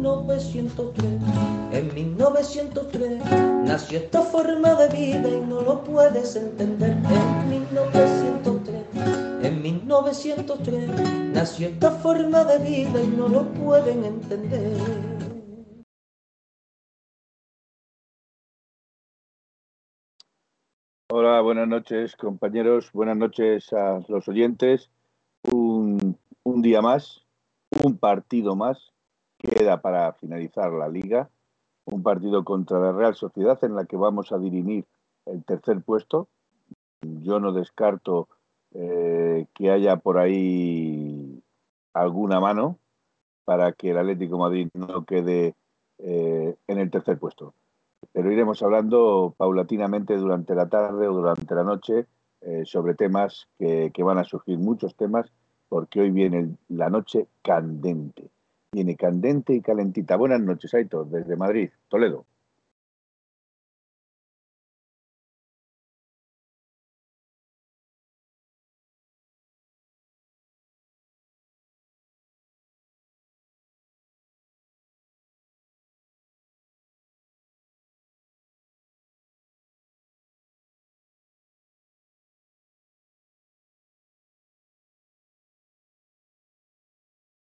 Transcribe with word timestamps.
1903. 0.00 1.20
En 1.72 1.94
1903 1.94 3.22
nació 3.66 3.98
esta 3.98 4.22
forma 4.22 4.74
de 4.74 4.88
vida 4.88 5.28
y 5.28 5.40
no 5.40 5.60
lo 5.60 5.84
puedes 5.84 6.36
entender. 6.36 6.96
En 7.10 7.50
1903, 7.50 9.44
en 9.44 9.62
1903 9.62 11.32
nació 11.34 11.68
esta 11.68 11.90
forma 11.90 12.44
de 12.44 12.58
vida 12.58 13.02
y 13.02 13.08
no 13.08 13.28
lo 13.28 13.44
pueden 13.52 14.04
entender. 14.04 14.78
Hola, 21.12 21.42
buenas 21.42 21.68
noches 21.68 22.16
compañeros, 22.16 22.90
buenas 22.92 23.18
noches 23.18 23.70
a 23.74 24.00
los 24.08 24.28
oyentes. 24.28 24.90
Un, 25.52 26.16
un, 26.44 26.62
día 26.62 26.80
más, 26.80 27.26
un 27.82 27.98
partido 27.98 28.54
más, 28.54 28.89
queda 29.40 29.80
para 29.80 30.12
finalizar 30.14 30.72
la 30.72 30.88
liga, 30.88 31.30
un 31.84 32.02
partido 32.02 32.44
contra 32.44 32.78
la 32.78 32.92
Real 32.92 33.14
Sociedad 33.14 33.58
en 33.64 33.74
la 33.74 33.84
que 33.84 33.96
vamos 33.96 34.32
a 34.32 34.38
dirimir 34.38 34.84
el 35.26 35.44
tercer 35.44 35.82
puesto. 35.82 36.28
Yo 37.02 37.40
no 37.40 37.52
descarto 37.52 38.28
eh, 38.72 39.46
que 39.54 39.70
haya 39.70 39.96
por 39.96 40.18
ahí 40.18 41.42
alguna 41.94 42.40
mano 42.40 42.78
para 43.44 43.72
que 43.72 43.90
el 43.90 43.98
Atlético 43.98 44.38
Madrid 44.38 44.68
no 44.74 45.04
quede 45.04 45.54
eh, 45.98 46.56
en 46.68 46.78
el 46.78 46.90
tercer 46.90 47.18
puesto 47.18 47.54
pero 48.12 48.32
iremos 48.32 48.62
hablando 48.62 49.34
paulatinamente 49.36 50.16
durante 50.16 50.54
la 50.54 50.68
tarde 50.68 51.08
o 51.08 51.12
durante 51.12 51.54
la 51.54 51.64
noche 51.64 52.06
eh, 52.40 52.62
sobre 52.64 52.94
temas 52.94 53.48
que, 53.58 53.92
van 53.98 54.18
a 54.18 54.24
surgir, 54.24 54.58
muchos 54.58 54.96
temas, 54.96 55.30
porque 55.68 56.00
hoy 56.00 56.10
viene 56.10 56.56
la 56.68 56.88
noche 56.88 57.28
candente. 57.42 58.30
Viene 58.72 58.94
candente 58.94 59.52
y 59.52 59.62
calentita. 59.62 60.14
Buenas 60.14 60.40
noches, 60.40 60.72
Aitor, 60.74 61.10
desde 61.10 61.34
Madrid, 61.34 61.70
Toledo. 61.88 62.24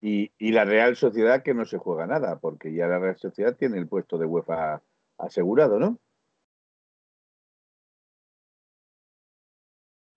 Y, 0.02 0.32
y, 0.38 0.52
la 0.54 0.64
Real 0.64 0.96
Sociedad 0.96 1.44
que 1.44 1.54
no 1.54 1.66
se 1.66 1.78
juega 1.78 2.08
nada, 2.08 2.40
porque 2.40 2.74
ya 2.74 2.88
la 2.88 3.00
Real 3.00 3.18
Sociedad 3.18 3.56
tiene 3.58 3.78
el 3.78 3.88
puesto 3.88 4.18
de 4.18 4.26
UEFA 4.26 4.82
asegurado, 5.18 5.78
¿no? 5.78 6.00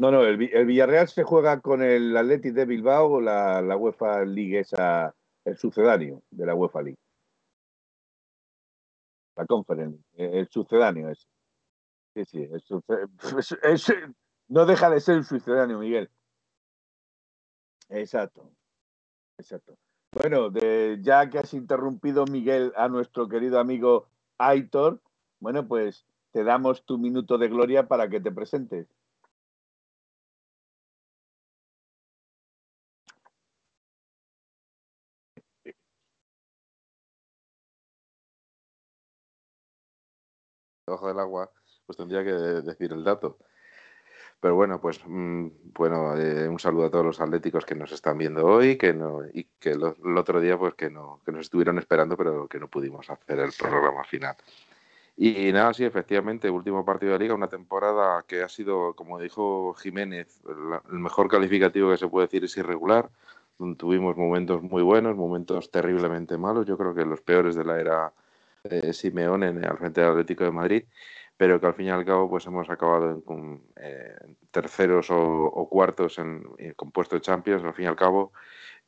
No, 0.02 0.10
no, 0.10 0.24
el, 0.24 0.42
el 0.52 0.66
Villarreal 0.66 1.06
se 1.06 1.22
juega 1.22 1.60
con 1.60 1.80
el 1.80 2.16
Athletic 2.16 2.54
de 2.54 2.64
Bilbao, 2.64 3.20
la, 3.20 3.62
la 3.62 3.76
UEFA 3.76 4.24
League 4.24 4.58
esa, 4.58 5.14
el 5.44 5.56
sucedáneo 5.56 6.22
de 6.30 6.46
la 6.46 6.56
UEFA 6.56 6.82
League. 6.82 6.98
La 9.36 9.46
Conference, 9.46 10.02
el 10.14 10.48
sucedáneo 10.48 11.08
es. 11.10 11.28
Sí, 12.14 12.24
sí, 12.24 12.42
el 12.42 12.60
sucedáneo, 12.60 13.08
es, 13.62 13.94
no 14.48 14.66
deja 14.66 14.90
de 14.90 15.00
ser 15.00 15.18
un 15.18 15.24
sucedáneo, 15.24 15.78
Miguel. 15.78 16.10
Exacto. 17.88 18.50
Exacto. 19.38 19.76
Bueno, 20.12 20.50
de, 20.50 20.98
ya 21.02 21.28
que 21.30 21.38
has 21.38 21.54
interrumpido, 21.54 22.24
Miguel, 22.26 22.72
a 22.76 22.88
nuestro 22.88 23.28
querido 23.28 23.58
amigo 23.58 24.08
Aitor, 24.38 25.00
bueno, 25.40 25.66
pues 25.66 26.04
te 26.32 26.44
damos 26.44 26.84
tu 26.84 26.98
minuto 26.98 27.38
de 27.38 27.48
gloria 27.48 27.88
para 27.88 28.08
que 28.08 28.20
te 28.20 28.30
presentes. 28.30 28.86
Debajo 40.86 41.08
del 41.08 41.18
agua, 41.20 41.50
pues 41.86 41.96
tendría 41.96 42.22
que 42.24 42.32
decir 42.32 42.92
el 42.92 43.04
dato. 43.04 43.38
Pero 44.42 44.56
bueno, 44.56 44.80
pues 44.80 45.00
mmm, 45.06 45.46
bueno, 45.72 46.16
eh, 46.16 46.48
un 46.48 46.58
saludo 46.58 46.86
a 46.86 46.90
todos 46.90 47.06
los 47.06 47.20
atléticos 47.20 47.64
que 47.64 47.76
nos 47.76 47.92
están 47.92 48.18
viendo 48.18 48.44
hoy, 48.44 48.76
que 48.76 48.92
no, 48.92 49.20
y 49.32 49.44
que 49.60 49.76
lo, 49.76 49.94
el 50.04 50.18
otro 50.18 50.40
día 50.40 50.58
pues 50.58 50.74
que 50.74 50.90
no, 50.90 51.20
que 51.24 51.30
nos 51.30 51.42
estuvieron 51.42 51.78
esperando, 51.78 52.16
pero 52.16 52.48
que 52.48 52.58
no 52.58 52.66
pudimos 52.66 53.08
hacer 53.08 53.38
el 53.38 53.52
programa 53.56 54.02
final. 54.02 54.34
Y, 55.16 55.52
nada, 55.52 55.72
sí, 55.72 55.84
efectivamente, 55.84 56.50
último 56.50 56.84
partido 56.84 57.12
de 57.12 57.20
liga, 57.20 57.34
una 57.36 57.48
temporada 57.48 58.24
que 58.26 58.42
ha 58.42 58.48
sido, 58.48 58.94
como 58.94 59.20
dijo 59.20 59.74
Jiménez, 59.74 60.40
el 60.90 60.98
mejor 60.98 61.28
calificativo 61.28 61.90
que 61.90 61.98
se 61.98 62.08
puede 62.08 62.26
decir 62.26 62.42
es 62.42 62.56
irregular. 62.56 63.10
Tuvimos 63.76 64.16
momentos 64.16 64.60
muy 64.60 64.82
buenos, 64.82 65.14
momentos 65.14 65.70
terriblemente 65.70 66.36
malos, 66.36 66.66
yo 66.66 66.76
creo 66.76 66.94
que 66.94 67.04
los 67.04 67.20
peores 67.20 67.54
de 67.54 67.64
la 67.64 67.78
era 67.78 68.12
eh, 68.64 68.92
Simeone 68.92 69.46
al 69.64 69.78
frente 69.78 70.00
del 70.00 70.10
Atlético 70.10 70.42
de 70.42 70.50
Madrid 70.50 70.84
pero 71.36 71.60
que 71.60 71.66
al 71.66 71.74
fin 71.74 71.86
y 71.86 71.90
al 71.90 72.04
cabo 72.04 72.28
pues 72.30 72.46
hemos 72.46 72.68
acabado 72.70 73.10
en, 73.10 73.20
con, 73.22 73.62
eh, 73.76 74.14
terceros 74.50 75.10
o, 75.10 75.20
o 75.20 75.68
cuartos 75.68 76.18
en, 76.18 76.44
en, 76.58 76.74
con 76.74 76.92
puesto 76.92 77.16
de 77.16 77.22
Champions, 77.22 77.64
al 77.64 77.74
fin 77.74 77.86
y 77.86 77.88
al 77.88 77.96
cabo. 77.96 78.32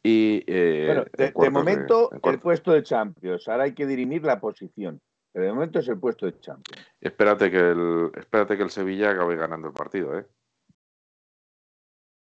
Y, 0.03 0.44
eh, 0.47 0.84
bueno, 0.87 1.05
de, 1.16 1.32
de 1.34 1.50
momento 1.50 2.10
de, 2.10 2.31
el 2.31 2.38
puesto 2.38 2.72
de 2.72 2.82
Champions, 2.82 3.49
ahora 3.49 3.65
hay 3.65 3.72
que 3.72 3.87
dirimir 3.87 4.22
la 4.22 4.38
posición, 4.38 5.00
pero 5.32 5.47
de 5.47 5.53
momento 5.53 5.78
es 5.78 5.88
el 5.88 5.99
puesto 5.99 6.27
de 6.27 6.38
Champions. 6.41 6.87
Espérate 7.00 7.50
que 7.50 7.59
el, 7.59 8.10
espérate 8.15 8.56
que 8.56 8.65
el 8.65 8.71
Sevilla 8.71 9.12
acabe 9.12 9.37
ganando 9.37 9.69
el 9.69 9.75
partido, 9.75 10.19
¿eh? 10.19 10.26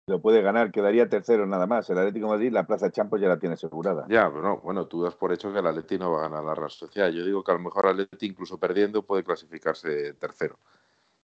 Lo 0.08 0.22
puede 0.22 0.42
ganar, 0.42 0.72
quedaría 0.72 1.10
tercero 1.10 1.46
nada 1.46 1.68
más. 1.68 1.90
El 1.90 1.98
Atlético 1.98 2.28
de 2.28 2.32
Madrid, 2.34 2.52
la 2.52 2.66
plaza 2.66 2.92
Champions 2.92 3.22
ya 3.22 3.30
la 3.30 3.40
tiene 3.40 3.54
asegurada. 3.54 4.06
Ya, 4.10 4.30
pero 4.30 4.42
no, 4.42 4.58
bueno, 4.58 4.88
tú 4.88 5.04
das 5.04 5.16
por 5.16 5.32
hecho 5.32 5.54
que 5.54 5.60
el 5.60 5.68
Atlético 5.68 6.04
no 6.04 6.12
va 6.12 6.20
a 6.20 6.30
ganar 6.30 6.44
la 6.44 6.56
Real 6.56 6.72
Sociedad. 6.72 7.10
Yo 7.10 7.26
digo 7.26 7.44
que 7.44 7.52
a 7.52 7.56
lo 7.56 7.62
mejor 7.62 7.86
el 7.86 7.92
Atlético, 7.92 8.26
incluso 8.26 8.58
perdiendo, 8.58 9.04
puede 9.04 9.24
clasificarse 9.24 10.14
tercero. 10.14 10.58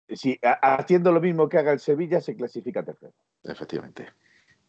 Sí, 0.09 0.39
haciendo 0.43 1.13
lo 1.13 1.21
mismo 1.21 1.49
que 1.49 1.59
haga 1.59 1.73
el 1.73 1.81
Sevilla, 1.81 2.21
se 2.21 2.35
clasifica 2.35 2.83
tercero. 2.83 3.13
Efectivamente. 3.45 4.09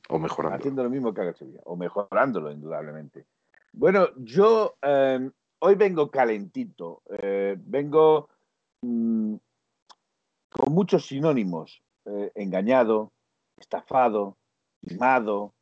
O 0.10 0.20
mejorando. 0.20 0.58
Haciendo 0.58 0.84
lo 0.84 0.90
mismo 0.90 1.14
que 1.14 1.22
haga 1.22 1.30
el 1.30 1.36
Sevilla. 1.36 1.62
O 1.66 1.76
mejorándolo, 1.76 2.52
indudablemente. 2.52 3.26
Bueno, 3.72 4.08
yo 4.18 4.76
eh, 4.82 5.30
hoy 5.60 5.76
vengo 5.76 6.10
calentito. 6.10 7.04
Eh, 7.10 7.56
vengo 7.58 8.28
mmm, 8.82 9.36
con 10.50 10.74
muchos 10.74 11.06
sinónimos. 11.06 11.82
Eh, 12.06 12.32
engañado, 12.36 13.12
estafado, 13.60 14.38
timado, 14.82 15.54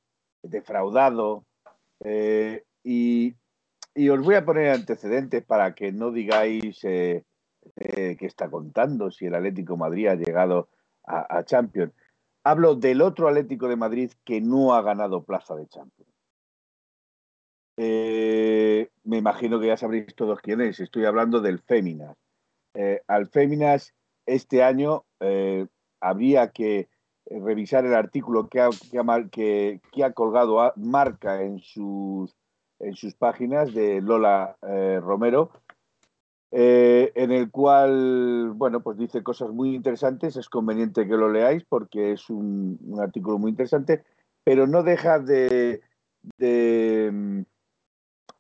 defraudado. 0.44 1.46
Eh, 2.00 2.64
y, 2.84 3.36
y, 3.96 4.10
os 4.10 4.24
voy 4.24 4.36
a 4.36 4.46
poner 4.46 4.70
antecedentes 4.70 5.44
para 5.44 5.74
que 5.74 5.92
no 5.92 6.12
digáis 6.12 6.84
eh, 6.84 7.24
eh, 7.76 8.16
que 8.18 8.26
está 8.26 8.50
contando 8.50 9.12
si 9.12 9.26
el 9.26 9.36
Atlético 9.36 9.78
Madrid 9.78 10.08
ha 10.08 10.16
llegado 10.16 10.70
a, 11.06 11.38
a, 11.38 11.44
Champions. 11.44 11.94
Hablo 12.44 12.76
del 12.76 13.02
otro 13.02 13.28
Atlético 13.28 13.68
de 13.68 13.76
Madrid 13.76 14.12
que 14.24 14.40
no 14.40 14.74
ha 14.74 14.82
ganado 14.82 15.24
plaza 15.24 15.56
de 15.56 15.68
Champions. 15.68 16.12
Eh, 17.80 18.90
me 19.04 19.18
imagino 19.18 19.60
que 19.60 19.68
ya 19.68 19.78
sabréis 19.78 20.16
todos 20.16 20.40
quién 20.42 20.62
es. 20.62 20.80
Estoy 20.80 21.06
hablando 21.06 21.42
del 21.42 21.60
Féminas. 21.60 22.16
al 23.08 23.28
Féminas 23.28 23.94
este 24.26 24.64
año 24.64 25.06
habría 26.00 26.52
que 26.52 26.90
revisar 27.30 27.86
el 27.86 27.94
artículo 27.94 28.48
que 28.48 28.62
ha, 28.62 28.70
que 29.32 30.04
ha, 30.04 30.12
colgado 30.14 30.62
a, 30.62 30.74
Marca 30.76 31.42
en 31.42 31.60
sus, 31.60 32.36
páginas 33.18 33.74
de 33.74 34.02
Lola 34.02 34.56
eh, 34.62 35.00
Romero, 35.02 35.52
eh, 36.52 37.12
en 37.16 37.32
el 37.32 37.52
cual, 37.52 38.52
bueno, 38.56 38.82
pues 38.82 38.98
dice 38.98 39.24
cosas 39.24 39.50
muy 39.50 39.76
interesantes. 39.76 40.38
Es 40.38 40.50
conveniente 40.50 41.08
que 41.08 41.18
lo 41.18 41.32
leáis 41.32 41.64
porque 41.66 42.14
es 42.14 42.30
un, 42.30 42.80
artículo 43.00 43.38
muy 43.38 43.52
interesante, 43.52 44.04
pero 44.44 44.68
no 44.68 44.84
deja 44.84 45.20
de, 45.20 45.82
de, 46.38 47.46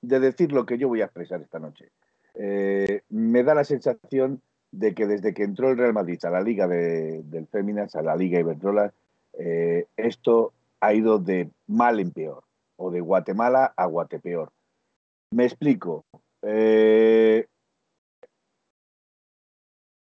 de 0.02 0.20
decir 0.20 0.52
lo 0.52 0.66
que 0.66 0.78
yo 0.78 0.88
voy 0.88 1.02
a 1.02 1.06
expresar 1.06 1.42
esta 1.42 1.60
noche. 1.60 1.92
Eh, 2.36 3.02
me 3.10 3.44
da 3.44 3.56
la 3.56 3.64
sensación 3.64 4.42
de 4.78 4.94
que 4.94 5.08
desde 5.08 5.34
que 5.34 5.44
entró 5.44 5.70
el 5.70 5.78
Real 5.78 5.94
Madrid 5.94 6.24
a 6.24 6.30
la 6.30 6.42
Liga 6.42 6.68
de, 6.68 7.24
del 7.24 7.48
Féminas, 7.48 7.96
a 7.96 8.02
la 8.02 8.16
Liga 8.16 8.40
Iberdrola, 8.40 8.94
eh, 9.34 9.88
esto 9.98 10.54
ha 10.80 10.94
ido 10.94 11.18
de 11.18 11.50
mal 11.66 12.00
en 12.00 12.12
peor, 12.12 12.44
o 12.76 12.92
de 12.92 13.02
Guatemala 13.02 13.74
a 13.76 13.86
Guatepeor. 13.86 14.52
Me 15.32 15.46
explico. 15.46 16.06
Eh, 16.44 17.48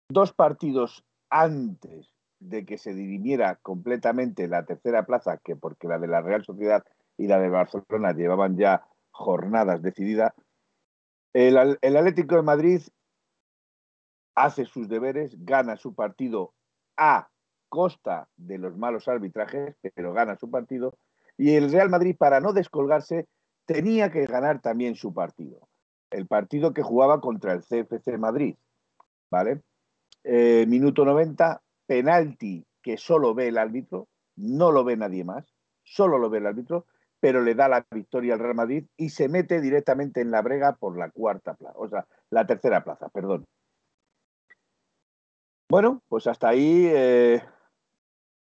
dos 0.10 0.32
partidos 0.34 1.04
antes 1.30 2.14
de 2.40 2.66
que 2.66 2.78
se 2.78 2.94
dirimiera 2.94 3.56
completamente 3.56 4.48
la 4.48 4.66
tercera 4.66 5.06
plaza, 5.06 5.38
que 5.38 5.56
porque 5.56 5.88
la 5.88 5.98
de 5.98 6.08
la 6.08 6.22
Real 6.22 6.44
Sociedad 6.44 6.84
y 7.18 7.28
la 7.28 7.40
de 7.40 7.50
Barcelona 7.50 8.14
llevaban 8.14 8.58
ya 8.58 8.86
jornadas 9.12 9.82
decididas, 9.82 10.34
el, 11.34 11.58
Atlético 11.58 12.36
de 12.36 12.42
Madrid 12.42 12.82
hace 14.36 14.66
sus 14.66 14.88
deberes, 14.88 15.36
gana 15.46 15.78
su 15.78 15.94
partido 15.94 16.54
a 16.98 17.30
costa 17.70 18.28
de 18.36 18.58
los 18.58 18.78
malos 18.78 19.08
arbitrajes, 19.08 19.76
pero 19.96 20.14
gana 20.14 20.36
su 20.36 20.50
partido, 20.50 20.98
y 21.38 21.56
el 21.56 21.72
Real 21.72 21.90
Madrid, 21.90 22.16
para 22.18 22.40
no 22.40 22.54
descolgarse, 22.54 23.28
tenía 23.66 24.12
que 24.12 24.26
ganar 24.26 24.62
también 24.62 24.96
su 24.96 25.14
partido. 25.14 25.68
El 26.10 26.28
partido 26.28 26.74
que 26.74 26.84
jugaba 26.84 27.22
contra 27.22 27.54
el 27.54 27.62
CFC 27.62 28.18
Madrid. 28.18 28.56
¿Vale? 29.32 29.62
Eh, 30.24 30.66
minuto 30.68 31.06
90, 31.06 31.62
penalti 31.88 32.66
que 32.82 32.98
solo 32.98 33.34
ve 33.34 33.48
el 33.48 33.58
árbitro, 33.58 34.08
no 34.36 34.72
lo 34.72 34.84
ve 34.84 34.98
nadie 34.98 35.24
más, 35.24 35.46
solo 35.84 36.18
lo 36.18 36.30
ve 36.30 36.40
el 36.40 36.48
árbitro, 36.48 36.86
pero 37.20 37.42
le 37.42 37.56
da 37.56 37.70
la 37.70 37.86
victoria 37.90 38.34
al 38.34 38.40
Real 38.40 38.56
Madrid 38.56 38.86
y 38.98 39.10
se 39.10 39.30
mete 39.30 39.62
directamente 39.62 40.22
en 40.22 40.32
la 40.32 40.42
brega 40.42 40.74
por 40.74 40.98
la 40.98 41.10
cuarta 41.12 41.54
plaza, 41.54 41.78
o 41.78 41.88
sea, 41.88 42.06
la 42.30 42.46
tercera 42.46 42.84
plaza, 42.84 43.10
perdón. 43.10 43.46
Bueno, 45.72 46.04
pues 46.10 46.28
hasta 46.28 46.50
ahí 46.50 46.86
eh, 46.86 47.42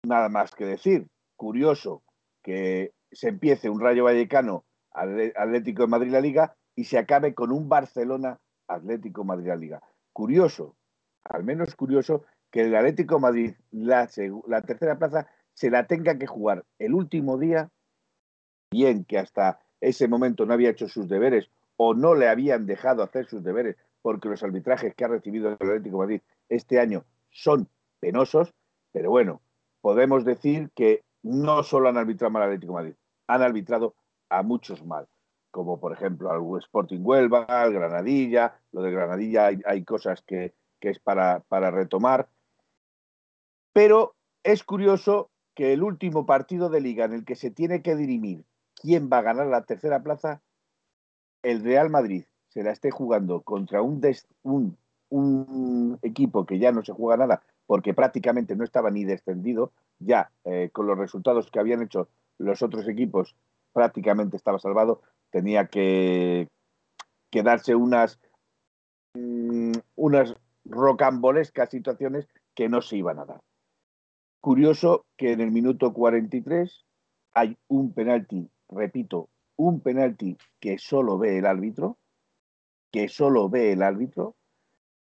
nada 0.02 0.30
más 0.30 0.54
que 0.54 0.64
decir. 0.64 1.08
Curioso 1.36 2.02
que 2.42 2.94
se 3.12 3.28
empiece 3.28 3.68
un 3.68 3.80
Rayo 3.80 4.04
Vallecano 4.04 4.64
Atlético 4.90 5.82
de 5.82 5.88
Madrid 5.88 6.10
la 6.10 6.22
Liga 6.22 6.56
y 6.74 6.84
se 6.84 6.96
acabe 6.96 7.34
con 7.34 7.52
un 7.52 7.68
Barcelona 7.68 8.40
Atlético 8.66 9.24
Madrid 9.24 9.48
la 9.48 9.56
Liga. 9.56 9.82
Curioso, 10.14 10.74
al 11.24 11.44
menos 11.44 11.76
curioso, 11.76 12.24
que 12.50 12.62
el 12.62 12.74
Atlético 12.74 13.20
Madrid, 13.20 13.52
la, 13.72 14.08
la 14.46 14.62
tercera 14.62 14.98
plaza, 14.98 15.28
se 15.52 15.68
la 15.68 15.86
tenga 15.86 16.18
que 16.18 16.26
jugar 16.26 16.64
el 16.78 16.94
último 16.94 17.36
día 17.36 17.68
bien 18.70 19.04
que 19.04 19.18
hasta 19.18 19.60
ese 19.82 20.08
momento 20.08 20.46
no 20.46 20.54
había 20.54 20.70
hecho 20.70 20.88
sus 20.88 21.10
deberes 21.10 21.50
o 21.76 21.92
no 21.92 22.14
le 22.14 22.26
habían 22.26 22.64
dejado 22.64 23.02
hacer 23.02 23.26
sus 23.26 23.44
deberes 23.44 23.76
porque 24.00 24.30
los 24.30 24.42
arbitrajes 24.42 24.94
que 24.94 25.04
ha 25.04 25.08
recibido 25.08 25.50
el 25.50 25.56
Atlético 25.60 25.98
Madrid 25.98 26.22
este 26.48 26.80
año 26.80 27.04
son 27.38 27.68
penosos, 28.00 28.52
pero 28.92 29.10
bueno, 29.10 29.40
podemos 29.80 30.24
decir 30.24 30.70
que 30.74 31.04
no 31.22 31.62
solo 31.62 31.88
han 31.88 31.96
arbitrado 31.96 32.32
mal 32.32 32.42
al 32.42 32.48
Atlético 32.48 32.72
Madrid, 32.72 32.94
han 33.28 33.42
arbitrado 33.42 33.94
a 34.28 34.42
muchos 34.42 34.84
mal, 34.84 35.06
como 35.52 35.78
por 35.78 35.92
ejemplo 35.92 36.30
al 36.30 36.42
Sporting 36.58 37.00
Huelva, 37.00 37.44
al 37.44 37.72
Granadilla, 37.72 38.60
lo 38.72 38.82
de 38.82 38.90
Granadilla 38.90 39.50
hay, 39.64 39.84
cosas 39.84 40.22
que, 40.22 40.54
que 40.80 40.90
es 40.90 40.98
para, 40.98 41.40
para 41.48 41.70
retomar, 41.70 42.28
pero 43.72 44.16
es 44.42 44.64
curioso 44.64 45.30
que 45.54 45.72
el 45.72 45.82
último 45.82 46.26
partido 46.26 46.70
de 46.70 46.80
liga 46.80 47.04
en 47.04 47.12
el 47.12 47.24
que 47.24 47.36
se 47.36 47.50
tiene 47.50 47.82
que 47.82 47.94
dirimir 47.94 48.44
quién 48.74 49.08
va 49.12 49.18
a 49.18 49.22
ganar 49.22 49.46
la 49.46 49.64
tercera 49.64 50.02
plaza, 50.02 50.42
el 51.42 51.62
Real 51.62 51.88
Madrid 51.88 52.24
se 52.48 52.64
la 52.64 52.72
esté 52.72 52.90
jugando 52.90 53.42
contra 53.42 53.80
un, 53.82 54.00
equipo 56.02 56.44
que 56.44 56.58
ya 56.58 56.72
no 56.72 56.84
se 56.84 56.92
juega 56.92 57.16
nada 57.16 57.42
porque 57.66 57.94
prácticamente 57.94 58.56
no 58.56 58.64
estaba 58.64 58.90
ni 58.90 59.04
descendido, 59.04 59.72
ya 59.98 60.30
eh, 60.44 60.70
con 60.72 60.86
los 60.86 60.96
resultados 60.96 61.50
que 61.50 61.60
habían 61.60 61.82
hecho 61.82 62.08
los 62.38 62.62
otros 62.62 62.88
equipos 62.88 63.36
prácticamente 63.72 64.36
estaba 64.36 64.58
salvado, 64.58 65.02
tenía 65.30 65.66
que, 65.66 66.48
quedarse 67.30 67.72
darse 67.72 67.74
unas, 67.74 68.18
mm, 69.14 69.72
unas 69.96 70.34
rocambolescas 70.64 71.68
situaciones 71.70 72.26
que 72.54 72.68
no 72.68 72.80
se 72.80 72.96
iban 72.96 73.18
a 73.18 73.26
dar. 73.26 73.40
Curioso 74.40 75.04
que 75.16 75.32
en 75.32 75.40
el 75.40 75.50
minuto 75.50 75.92
43 75.92 76.86
hay 77.34 77.56
un 77.68 77.92
penalti 77.92 78.48
repito, 78.68 79.28
un 79.56 79.80
penalti 79.80 80.36
que 80.60 80.78
solo 80.78 81.18
ve 81.18 81.38
el 81.38 81.46
árbitro, 81.46 81.98
que 82.92 83.08
solo 83.08 83.48
ve 83.48 83.72
el 83.72 83.82
árbitro, 83.82 84.36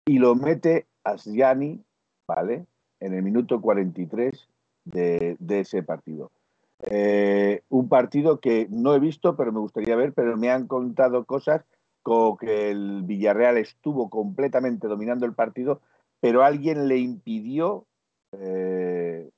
y 0.08 0.20
lo 0.20 0.36
mete 0.36 0.88
a 1.04 1.18
Sgiani, 1.18 1.84
¿vale? 2.28 2.66
En 3.00 3.14
el 3.14 3.22
minuto 3.22 3.62
43 3.62 4.50
de, 4.86 5.36
de 5.40 5.60
ese 5.60 5.84
partido. 5.84 6.32
Eh, 6.80 7.62
un 7.70 7.90
partido 7.90 8.40
que 8.40 8.68
no 8.70 8.96
he 8.96 9.00
visto, 9.00 9.36
pero 9.36 9.52
me 9.52 9.60
gustaría 9.60 9.96
ver, 9.96 10.14
pero 10.14 10.38
me 10.38 10.50
han 10.50 10.68
contado 10.68 11.26
cosas 11.26 11.66
como 12.04 12.38
que 12.38 12.72
el 12.72 13.04
Villarreal 13.04 13.58
estuvo 13.58 14.10
completamente 14.10 14.88
dominando 14.88 15.26
el 15.26 15.34
partido, 15.34 15.82
pero 16.22 16.42
alguien 16.42 16.88
le 16.88 16.98
impidió, 17.00 17.86
eh, 18.32 19.30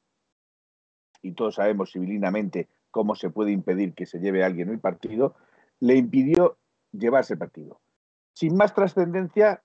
y 1.23 1.31
todos 1.31 1.55
sabemos 1.55 1.91
civilinamente 1.91 2.67
cómo 2.91 3.15
se 3.15 3.31
puede 3.31 3.51
impedir 3.51 3.95
que 3.95 4.05
se 4.05 4.19
lleve 4.19 4.43
alguien 4.43 4.69
el 4.69 4.79
partido, 4.79 5.33
le 5.79 5.95
impidió 5.95 6.57
llevarse 6.91 7.33
el 7.33 7.39
partido. 7.39 7.79
Sin 8.33 8.55
más 8.55 8.75
trascendencia, 8.75 9.63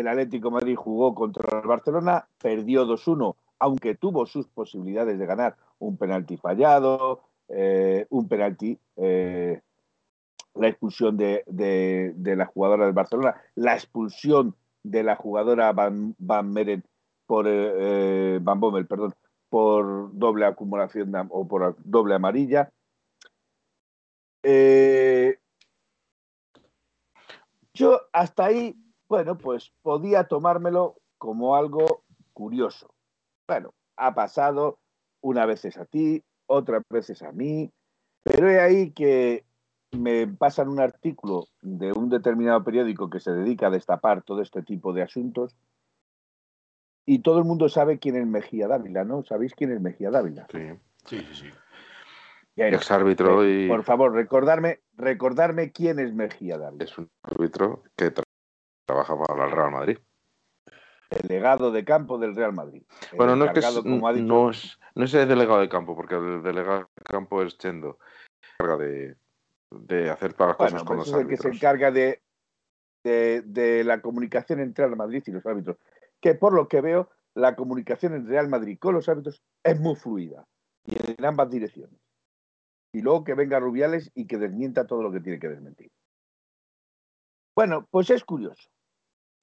el 0.00 0.08
Atlético 0.08 0.50
Madrid 0.50 0.76
jugó 0.76 1.14
contra 1.14 1.60
el 1.60 1.66
Barcelona, 1.66 2.28
perdió 2.38 2.86
2-1, 2.86 3.36
aunque 3.58 3.94
tuvo 3.94 4.26
sus 4.26 4.46
posibilidades 4.48 5.18
de 5.18 5.26
ganar 5.26 5.56
un 5.78 5.96
penalti 5.96 6.36
fallado, 6.36 7.22
eh, 7.48 8.06
un 8.10 8.28
penalti, 8.28 8.78
eh, 8.96 9.60
la 10.54 10.68
expulsión 10.68 11.16
de, 11.16 11.44
la 12.24 12.46
jugadora 12.46 12.84
del 12.84 12.94
Barcelona, 12.94 13.36
la 13.54 13.74
expulsión 13.74 14.54
de 14.82 15.02
la 15.02 15.16
jugadora 15.16 15.72
Van, 15.72 16.14
Van 16.18 16.54
por 17.26 17.46
eh, 17.48 18.38
Van 18.42 18.60
Bommel, 18.60 18.86
perdón, 18.86 19.14
por 19.48 20.16
doble 20.16 20.46
acumulación 20.46 21.12
o 21.30 21.46
por 21.46 21.76
doble 21.84 22.14
amarilla. 22.14 22.70
Yo 27.74 28.00
hasta 28.12 28.46
ahí, 28.46 28.74
bueno, 29.08 29.38
pues 29.38 29.72
podía 29.82 30.24
tomármelo 30.24 30.96
como 31.18 31.56
algo 31.56 32.02
curioso. 32.32 32.94
Bueno, 33.46 33.74
ha 33.96 34.14
pasado, 34.14 34.78
una 35.20 35.46
vez 35.46 35.64
es 35.64 35.76
a 35.78 35.84
ti, 35.84 36.22
otras 36.46 36.82
veces 36.90 37.22
a 37.22 37.32
mí, 37.32 37.72
pero 38.22 38.50
he 38.50 38.60
ahí 38.60 38.92
que 38.92 39.44
me 39.92 40.26
pasan 40.26 40.68
un 40.68 40.80
artículo 40.80 41.46
de 41.62 41.92
un 41.92 42.08
determinado 42.08 42.62
periódico 42.64 43.08
que 43.08 43.20
se 43.20 43.32
dedica 43.32 43.68
a 43.68 43.70
destapar 43.70 44.22
todo 44.22 44.42
este 44.42 44.62
tipo 44.62 44.92
de 44.92 45.02
asuntos 45.02 45.56
y 47.06 47.20
todo 47.20 47.38
el 47.38 47.44
mundo 47.44 47.68
sabe 47.68 47.98
quién 47.98 48.16
es 48.16 48.26
Mejía 48.26 48.66
Dávila, 48.66 49.04
¿no? 49.04 49.24
¿Sabéis 49.24 49.54
quién 49.54 49.70
es 49.70 49.80
Mejía 49.80 50.10
Dávila? 50.10 50.48
Sí, 50.50 50.68
sí, 51.04 51.24
sí. 51.32 51.46
Ex 52.56 52.90
árbitro 52.90 53.44
eh, 53.44 53.64
y... 53.64 53.68
Por 53.68 53.84
favor, 53.84 54.12
recordarme, 54.12 54.80
recordarme 54.96 55.70
quién 55.70 56.00
es 56.00 56.12
Mejía 56.12 56.58
Dávila. 56.58 56.84
Es 56.84 56.98
un 56.98 57.08
árbitro 57.22 57.84
que 57.96 58.10
trabaja 58.86 59.18
para 59.18 59.44
el 59.44 59.50
Real 59.50 59.70
Madrid. 59.72 59.98
Delegado 61.10 61.70
de 61.70 61.84
campo 61.84 62.18
del 62.18 62.34
Real 62.34 62.52
Madrid. 62.52 62.82
Bueno, 63.16 63.36
no 63.36 63.44
es, 63.44 63.52
que 63.52 63.60
no, 64.22 64.50
es, 64.50 64.78
no 64.94 65.04
es 65.04 65.14
el 65.14 65.28
delegado 65.28 65.60
de 65.60 65.68
campo, 65.68 65.94
porque 65.94 66.16
el 66.16 66.42
delegado 66.42 66.90
de 66.96 67.04
campo 67.04 67.42
es 67.42 67.56
Chendo. 67.58 67.98
Encarga 68.58 68.84
de, 68.84 69.16
de 69.70 70.10
hacer 70.10 70.32
todas 70.34 70.48
las 70.48 70.56
cosas 70.56 70.82
con 70.82 70.96
pues 70.96 71.08
los 71.08 71.14
árbitros. 71.14 71.38
Es 71.38 71.44
el 71.44 71.50
que 71.50 71.58
se 71.58 71.64
encarga 71.64 71.90
de, 71.92 72.22
de, 73.04 73.42
de 73.42 73.84
la 73.84 74.00
comunicación 74.00 74.60
entre 74.60 74.84
el 74.84 74.96
Madrid 74.96 75.22
y 75.26 75.30
los 75.30 75.46
árbitros 75.46 75.76
que 76.20 76.34
por 76.34 76.52
lo 76.52 76.68
que 76.68 76.80
veo 76.80 77.10
la 77.34 77.54
comunicación 77.54 78.14
entre 78.14 78.32
Real 78.32 78.48
Madrid 78.48 78.78
con 78.78 78.94
los 78.94 79.08
árbitros 79.08 79.42
es 79.62 79.78
muy 79.78 79.94
fluida 79.94 80.46
y 80.84 80.96
en 80.96 81.24
ambas 81.24 81.50
direcciones. 81.50 82.00
Y 82.92 83.02
luego 83.02 83.24
que 83.24 83.34
venga 83.34 83.60
Rubiales 83.60 84.10
y 84.14 84.26
que 84.26 84.38
desmienta 84.38 84.86
todo 84.86 85.02
lo 85.02 85.12
que 85.12 85.20
tiene 85.20 85.38
que 85.38 85.48
desmentir. 85.48 85.90
Bueno, 87.54 87.86
pues 87.90 88.10
es 88.10 88.24
curioso 88.24 88.70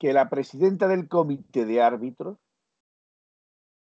que 0.04 0.12
la 0.12 0.28
presidenta 0.28 0.90
del 0.90 1.08
comité 1.08 1.66
de 1.66 1.82
árbitros 1.82 2.38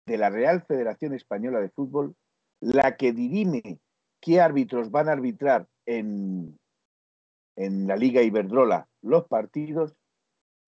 de 0.06 0.16
la 0.16 0.30
Real 0.30 0.62
Federación 0.62 1.14
Española 1.14 1.58
de 1.58 1.68
Fútbol, 1.68 2.14
la 2.60 2.96
que 2.96 3.12
dirime 3.12 3.80
qué 4.20 4.40
árbitros 4.40 4.92
van 4.92 5.08
a 5.08 5.12
arbitrar 5.14 5.66
en, 5.84 6.56
en 7.56 7.88
la 7.88 7.96
Liga 7.96 8.22
Iberdrola 8.22 8.86
los 9.02 9.26
partidos, 9.26 9.96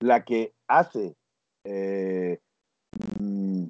la 0.00 0.24
que 0.24 0.54
hace 0.66 1.14
eh, 1.62 2.40
mm, 3.20 3.66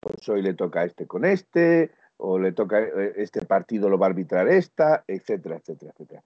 pues 0.00 0.28
hoy 0.28 0.42
le 0.42 0.54
toca 0.54 0.80
a 0.80 0.84
este 0.86 1.06
con 1.06 1.24
este, 1.24 1.92
o 2.16 2.40
le 2.40 2.50
toca 2.50 2.80
este 3.14 3.46
partido 3.46 3.88
lo 3.88 3.98
va 3.98 4.06
a 4.06 4.10
arbitrar 4.10 4.48
esta, 4.48 5.04
etcétera, 5.06 5.58
etcétera, 5.58 5.92
etcétera. 5.92 6.24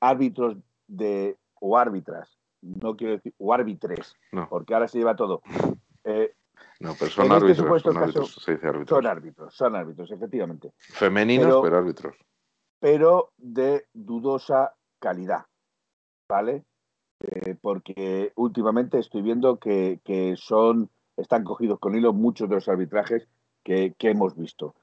Árbitros 0.00 0.56
de 0.86 1.36
o 1.60 1.76
árbitras, 1.76 2.38
no 2.80 2.96
quiero 2.96 3.14
decir, 3.14 3.34
o 3.38 3.52
árbitres, 3.54 4.14
No. 4.32 4.48
porque 4.48 4.74
ahora 4.74 4.88
se 4.88 4.98
lleva 4.98 5.16
todo. 5.16 5.40
Eh, 6.08 6.34
No, 6.78 6.92
pero 6.96 7.10
son 7.10 7.24
este 7.24 7.34
árbitros, 7.36 7.56
supuesto 7.56 7.90
son 7.92 8.00
caso, 8.00 8.18
árbitros, 8.20 8.44
se 8.44 8.52
dice 8.54 8.66
árbitros. 8.68 8.96
son 8.96 9.06
árbitros, 9.08 9.54
son 9.56 9.74
árbitros, 9.74 10.10
efectivamente, 10.12 10.72
Femeninos, 10.78 11.46
pero- 11.46 11.62
pero, 11.62 11.78
árbitros. 11.78 12.16
pero 12.78 13.32
de 13.38 13.86
dudosa 13.92 14.74
calidad, 15.00 15.46
¿vale? 16.30 16.64
Eh, 17.24 17.56
porque 17.60 18.32
últimamente 18.36 19.00
estoy 19.00 19.22
viendo 19.22 19.58
que, 19.58 19.98
que 20.04 20.36
son, 20.36 20.88
están 21.16 21.42
cogidos 21.42 21.80
con 21.80 21.96
hilo 21.96 22.12
muchos 22.12 22.48
de 22.48 22.54
los 22.54 22.68
arbitrajes 22.68 23.26
que, 23.64 23.94
que 23.98 24.10
hemos 24.10 24.36
visto. 24.36 24.76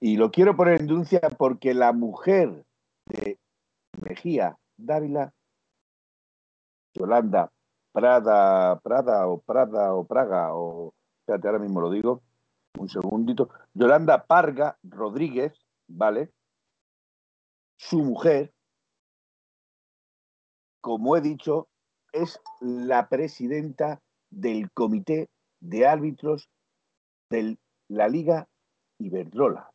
Y 0.00 0.16
lo 0.16 0.30
quiero 0.30 0.56
poner 0.56 0.80
en 0.80 0.86
denuncia 0.86 1.20
porque 1.36 1.74
la 1.74 1.92
mujer 1.92 2.64
de 3.06 3.38
Mejía 4.00 4.56
Dávila, 4.78 5.34
Yolanda 6.94 7.50
Prada, 7.92 8.78
Prada 8.80 9.26
o 9.26 9.40
Prada 9.40 9.94
o 9.94 10.04
Praga, 10.04 10.54
o 10.54 10.94
espérate, 11.20 11.48
ahora 11.48 11.58
mismo 11.58 11.80
lo 11.80 11.90
digo, 11.90 12.22
un 12.78 12.88
segundito, 12.88 13.50
Yolanda 13.74 14.26
Parga 14.26 14.78
Rodríguez, 14.82 15.52
¿vale? 15.88 16.30
Su 17.76 17.98
mujer, 17.98 18.52
como 20.80 21.16
he 21.16 21.20
dicho, 21.20 21.68
es 22.12 22.40
la 22.60 23.08
presidenta 23.08 24.00
del 24.30 24.70
comité 24.72 25.28
de 25.60 25.86
árbitros 25.86 26.48
de 27.30 27.58
la 27.88 28.08
Liga 28.08 28.48
Iberdrola, 28.98 29.70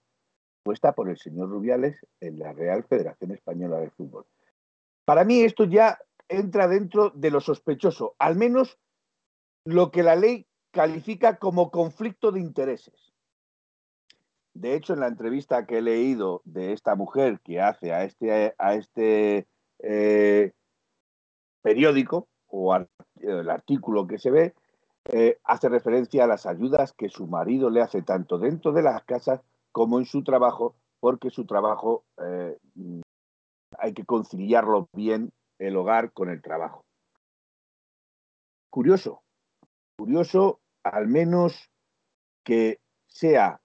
puesta 0.64 0.94
por 0.94 1.10
el 1.10 1.18
señor 1.18 1.50
Rubiales 1.50 2.06
en 2.20 2.40
la 2.40 2.54
Real 2.54 2.84
Federación 2.84 3.32
Española 3.32 3.80
de 3.80 3.90
Fútbol. 3.92 4.26
Para 5.06 5.24
mí 5.24 5.42
esto 5.42 5.66
ya 5.66 6.00
entra 6.30 6.68
dentro 6.68 7.12
de 7.12 7.32
lo 7.32 7.42
sospechoso, 7.42 8.16
al 8.20 8.36
menos 8.36 8.78
lo 9.66 9.92
que 9.92 10.04
la 10.04 10.16
ley 10.16 10.48
califica 10.72 11.38
como 11.38 11.72
conflicto 11.72 12.32
de 12.32 12.40
intereses. 12.40 13.14
De 14.54 14.76
hecho, 14.76 14.94
en 14.94 15.02
la 15.02 15.08
entrevista 15.08 15.66
que 15.66 15.80
he 15.80 15.82
leído 15.82 16.42
de 16.46 16.74
esta 16.74 16.96
mujer 16.96 17.40
que 17.44 17.60
hace 17.60 17.92
a 17.94 18.04
este, 18.04 18.56
a 18.58 18.76
este 18.76 19.48
eh, 19.80 20.54
periódico 21.62 22.28
o 22.48 22.76
el 22.76 23.50
artículo 23.50 24.08
que 24.08 24.18
se 24.18 24.32
ve, 24.32 24.54
eh, 25.12 25.40
hace 25.44 25.70
referencia 25.70 26.24
a 26.24 26.28
las 26.28 26.46
ayudas 26.46 26.94
que 26.94 27.10
su 27.10 27.28
marido 27.28 27.70
le 27.70 27.82
hace 27.82 28.02
tanto 28.02 28.38
dentro 28.38 28.72
de 28.72 28.82
las 28.82 29.04
casas 29.04 29.42
como 29.72 30.00
en 30.00 30.06
su 30.06 30.24
trabajo, 30.24 30.76
porque 31.00 31.30
su 31.30 31.46
trabajo 31.46 32.06
eh, 32.24 32.58
hay 33.78 33.94
que 33.94 34.06
conciliarlo 34.06 34.88
bien 34.94 35.32
el 35.60 35.76
hogar 35.78 36.12
con 36.12 36.30
el 36.30 36.42
trabajo. 36.42 36.86
Curioso, 38.70 39.24
curioso 39.98 40.60
al 40.84 41.08
menos 41.08 41.70
que 42.44 42.80
sea 43.08 43.62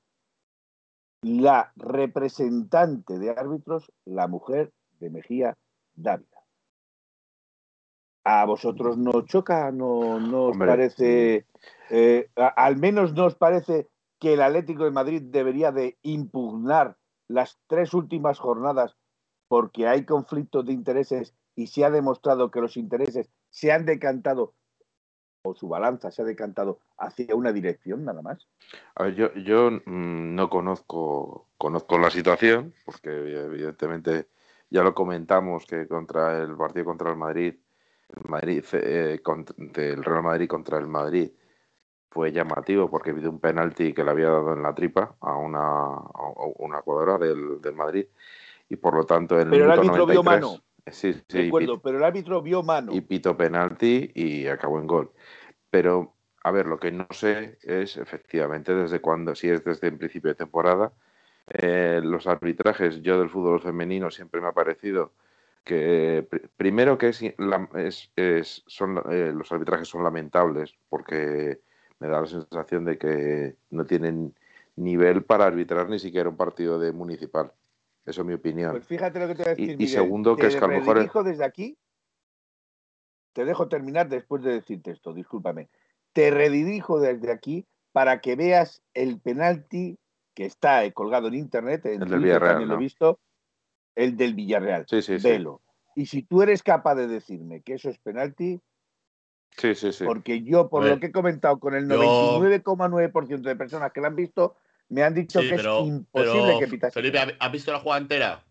la 1.22 1.72
representante 1.76 3.18
de 3.18 3.30
árbitros 3.30 3.92
la 4.06 4.26
mujer 4.28 4.72
de 5.00 5.10
Mejía 5.10 5.58
Dávila. 5.94 6.38
¿A 8.24 8.44
vosotros 8.44 8.96
no 8.96 9.22
choca? 9.26 9.70
¿No, 9.72 10.20
no 10.20 10.44
os 10.44 10.52
Hombre, 10.52 10.68
parece, 10.68 11.46
eh, 11.90 12.30
a- 12.36 12.48
al 12.48 12.76
menos 12.76 13.14
no 13.14 13.26
os 13.26 13.34
parece 13.34 13.88
que 14.18 14.34
el 14.34 14.42
Atlético 14.42 14.84
de 14.84 14.90
Madrid 14.90 15.22
debería 15.24 15.72
de 15.72 15.98
impugnar 16.02 16.96
las 17.28 17.58
tres 17.66 17.94
últimas 17.94 18.38
jornadas 18.38 18.96
porque 19.48 19.88
hay 19.88 20.04
conflictos 20.04 20.64
de 20.66 20.72
intereses 20.72 21.34
y 21.60 21.66
se 21.66 21.84
ha 21.84 21.90
demostrado 21.90 22.50
que 22.50 22.60
los 22.60 22.78
intereses 22.78 23.30
se 23.50 23.70
han 23.70 23.84
decantado 23.84 24.54
o 25.42 25.54
su 25.54 25.68
balanza 25.68 26.10
se 26.10 26.22
ha 26.22 26.24
decantado 26.24 26.80
hacia 26.98 27.34
una 27.34 27.52
dirección 27.52 28.04
nada 28.04 28.22
más? 28.22 28.46
A 28.94 29.04
ver, 29.04 29.14
yo, 29.14 29.34
yo 29.34 29.70
mm, 29.70 30.34
no 30.34 30.48
conozco, 30.48 31.48
conozco 31.58 31.98
la 31.98 32.10
situación, 32.10 32.74
porque 32.84 33.10
evidentemente 33.10 34.28
ya 34.70 34.82
lo 34.82 34.94
comentamos 34.94 35.66
que 35.66 35.86
contra 35.86 36.42
el 36.42 36.56
partido 36.56 36.86
contra 36.86 37.10
el 37.10 37.16
Madrid, 37.16 37.54
el 38.08 38.30
Madrid 38.30 38.64
eh, 38.72 39.20
del 39.56 40.04
Real 40.04 40.22
Madrid 40.22 40.48
contra 40.48 40.78
el 40.78 40.86
Madrid 40.86 41.30
fue 42.10 42.32
llamativo 42.32 42.90
porque 42.90 43.12
vi 43.12 43.24
un 43.26 43.38
penalti 43.38 43.92
que 43.92 44.02
le 44.02 44.10
había 44.10 44.30
dado 44.30 44.54
en 44.54 44.62
la 44.62 44.74
tripa 44.74 45.14
a 45.20 45.36
una, 45.36 45.60
a 45.60 46.32
una 46.58 46.80
jugadora 46.80 47.18
del, 47.18 47.60
del 47.60 47.74
Madrid 47.74 48.06
y 48.70 48.76
por 48.76 48.94
lo 48.94 49.04
tanto 49.04 49.34
en 49.34 49.42
el 49.42 49.50
Pero 49.50 49.64
el 49.66 49.70
árbitro 49.72 50.06
vio 50.06 50.22
93 50.22 50.24
mano. 50.24 50.62
Sí, 50.86 51.12
sí, 51.12 51.20
De 51.28 51.46
acuerdo, 51.48 51.80
pero 51.80 51.98
el 51.98 52.04
árbitro 52.04 52.42
vio 52.42 52.62
mano. 52.62 52.92
y 52.92 53.00
pito 53.00 53.36
penalti 53.36 54.10
y 54.14 54.46
acabó 54.46 54.78
en 54.78 54.86
gol. 54.86 55.12
Pero, 55.70 56.14
a 56.42 56.50
ver, 56.50 56.66
lo 56.66 56.78
que 56.78 56.92
no 56.92 57.06
sé 57.10 57.58
es 57.62 57.96
efectivamente 57.96 58.74
desde 58.74 59.00
cuándo, 59.00 59.34
si 59.34 59.48
es 59.48 59.64
desde 59.64 59.88
el 59.88 59.98
principio 59.98 60.30
de 60.30 60.34
temporada, 60.36 60.92
eh, 61.48 62.00
los 62.02 62.26
arbitrajes, 62.26 63.02
yo 63.02 63.18
del 63.18 63.30
fútbol 63.30 63.60
femenino 63.60 64.10
siempre 64.10 64.40
me 64.40 64.48
ha 64.48 64.52
parecido 64.52 65.12
que 65.64 66.26
pr- 66.30 66.48
primero 66.56 66.98
que 66.98 67.08
es, 67.08 67.22
la- 67.38 67.68
es- 67.76 68.10
es- 68.16 68.62
son, 68.66 69.02
eh, 69.10 69.32
los 69.34 69.52
arbitrajes 69.52 69.88
son 69.88 70.02
lamentables 70.04 70.74
porque 70.88 71.60
me 71.98 72.08
da 72.08 72.20
la 72.22 72.26
sensación 72.26 72.84
de 72.84 72.98
que 72.98 73.56
no 73.70 73.84
tienen 73.86 74.34
nivel 74.76 75.24
para 75.24 75.46
arbitrar 75.46 75.88
ni 75.90 75.98
siquiera 75.98 76.28
un 76.30 76.36
partido 76.36 76.78
de 76.78 76.92
municipal. 76.92 77.52
Eso 78.06 78.22
es 78.22 78.26
mi 78.26 78.34
opinión. 78.34 78.72
Pues 78.72 78.86
fíjate 78.86 79.20
lo 79.20 79.28
que 79.28 79.34
te 79.34 79.42
voy 79.42 79.50
a 79.50 79.54
Y- 79.54 79.56
decir. 79.56 79.70
y 79.74 79.76
Miguel. 79.76 79.88
segundo, 79.88 80.36
que 80.36 80.42
Te 80.42 80.48
es 80.48 80.56
que 80.56 80.64
a 80.64 80.68
lo 80.68 80.74
mejor- 80.74 80.94
redirijo 80.96 81.22
desde 81.22 81.44
aquí. 81.44 81.76
Te 83.32 83.44
dejo 83.44 83.68
terminar 83.68 84.08
después 84.08 84.42
de 84.42 84.52
decirte 84.54 84.90
esto, 84.90 85.12
discúlpame. 85.14 85.68
Te 86.12 86.30
redirijo 86.30 86.98
desde 87.00 87.30
aquí 87.30 87.66
para 87.92 88.20
que 88.20 88.34
veas 88.36 88.82
el 88.94 89.20
penalti 89.20 89.98
que 90.34 90.46
está 90.46 90.84
eh, 90.84 90.92
colgado 90.92 91.28
en 91.28 91.34
internet. 91.34 91.84
En 91.86 91.92
El 91.94 91.98
del 92.00 92.08
Twitter 92.08 92.20
Villarreal, 92.22 92.50
también 92.52 92.68
lo 92.68 92.74
he 92.74 92.78
visto. 92.78 93.20
El 93.94 94.16
del 94.16 94.34
Villarreal. 94.34 94.86
Sí, 94.88 95.02
sí, 95.02 95.18
sí. 95.20 95.28
Velo. 95.28 95.60
Y 95.94 96.06
si 96.06 96.22
tú 96.22 96.42
eres 96.42 96.62
capaz 96.62 96.94
de 96.94 97.06
decirme 97.06 97.60
que 97.62 97.74
eso 97.74 97.90
es 97.90 97.98
penalti, 97.98 98.60
Sí, 99.56 99.74
sí, 99.74 99.92
sí. 99.92 100.04
porque 100.04 100.42
yo, 100.42 100.68
por 100.68 100.84
lo 100.84 100.98
que 101.00 101.06
he 101.06 101.12
comentado 101.12 101.58
con 101.58 101.74
el 101.74 101.88
yo- 101.88 101.96
99,9% 102.38 103.48
de 103.48 103.56
personas 103.56 103.92
que 103.92 104.00
lo 104.00 104.06
han 104.06 104.16
visto, 104.16 104.56
me 104.90 105.02
han 105.02 105.14
dicho 105.14 105.40
Sí, 105.40 105.48
que 105.48 105.54
pero, 105.56 105.80
es 105.80 105.86
imposible 105.88 106.42
pero, 106.42 106.58
que 106.60 106.68
pitase. 106.68 106.92
Felipe, 106.92 107.18
¿has- 107.18 107.34
¿has 107.38 107.52
visto 107.52 107.72
la 107.72 107.80
jugada 107.80 108.00
entera? 108.02 108.44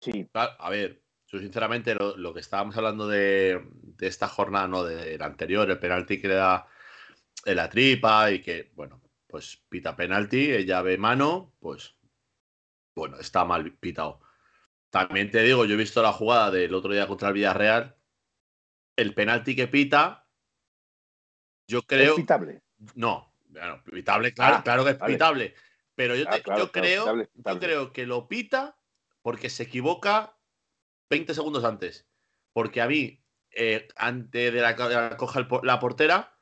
Sí, 0.00 0.28
A 0.34 0.68
ver, 0.70 1.02
yo 1.28 1.38
sinceramente 1.38 1.94
lo, 1.94 2.16
lo 2.16 2.34
que 2.34 2.40
estábamos 2.40 2.76
hablando 2.76 3.06
de, 3.06 3.62
de 3.72 4.06
esta 4.06 4.26
jornada, 4.26 4.66
no 4.66 4.82
de 4.82 5.16
la 5.16 5.26
anterior, 5.26 5.70
el 5.70 5.78
penalti 5.78 6.20
que 6.20 6.28
le 6.28 6.34
da 6.34 6.66
en 7.44 7.56
la 7.56 7.68
tripa 7.70 8.30
y 8.30 8.40
que, 8.42 8.72
bueno, 8.74 9.00
pues 9.28 9.62
pita 9.68 9.94
penalti, 9.94 10.50
ella 10.50 10.82
ve 10.82 10.98
mano, 10.98 11.54
pues 11.60 11.96
bueno, 12.94 13.18
está 13.18 13.44
mal 13.44 13.72
pitado. 13.78 14.20
También 14.90 15.30
te 15.30 15.42
digo, 15.42 15.64
yo 15.64 15.74
he 15.74 15.78
visto 15.78 16.02
la 16.02 16.12
jugada 16.12 16.50
del 16.50 16.74
otro 16.74 16.92
día 16.92 17.06
contra 17.06 17.28
el 17.28 17.34
Villarreal, 17.34 17.96
el 18.96 19.14
penalti 19.14 19.56
que 19.56 19.68
pita, 19.68 20.26
yo 21.66 21.82
creo... 21.82 22.10
es 22.12 22.20
pitable. 22.20 22.62
No, 22.94 23.31
bueno, 23.52 23.82
pitable, 23.84 24.32
claro, 24.34 24.56
Ah, 24.56 24.62
claro 24.62 24.84
que 24.84 24.90
es 24.90 24.98
vale. 24.98 25.14
pitable. 25.14 25.54
Pero 25.94 26.16
yo, 26.16 26.24
Ah, 26.28 26.38
claro, 26.40 26.60
yo 26.60 26.72
claro, 26.72 26.86
creo, 26.86 27.04
pitable, 27.04 27.30
yo 27.34 27.60
creo 27.60 27.92
que 27.92 28.06
lo 28.06 28.28
pita 28.28 28.78
porque 29.22 29.50
se 29.50 29.64
equivoca 29.64 30.36
20 31.10 31.34
segundos 31.34 31.64
antes. 31.64 32.08
Porque 32.52 32.80
a 32.80 32.88
mí, 32.88 33.22
eh, 33.50 33.88
antes 33.96 34.52
de 34.52 34.60
la, 34.60 34.72
de 34.74 34.94
la 34.94 35.16
coja 35.16 35.46
la 35.62 35.78
portera, 35.78 36.38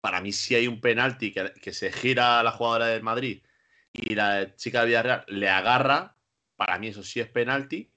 para 0.00 0.20
mí 0.20 0.32
si 0.32 0.54
hay 0.54 0.66
un 0.66 0.80
penalti 0.80 1.32
que, 1.32 1.52
que 1.54 1.72
se 1.72 1.92
gira 1.92 2.40
a 2.40 2.42
la 2.42 2.52
jugadora 2.52 2.86
del 2.86 3.02
Madrid 3.02 3.42
y 3.92 4.14
la 4.14 4.54
chica 4.56 4.80
de 4.80 4.86
Villarreal 4.86 5.24
le 5.28 5.48
agarra, 5.48 6.16
para 6.56 6.78
mí 6.78 6.88
eso 6.88 7.02
sí 7.02 7.20
es 7.20 7.28
penalti, 7.28 7.92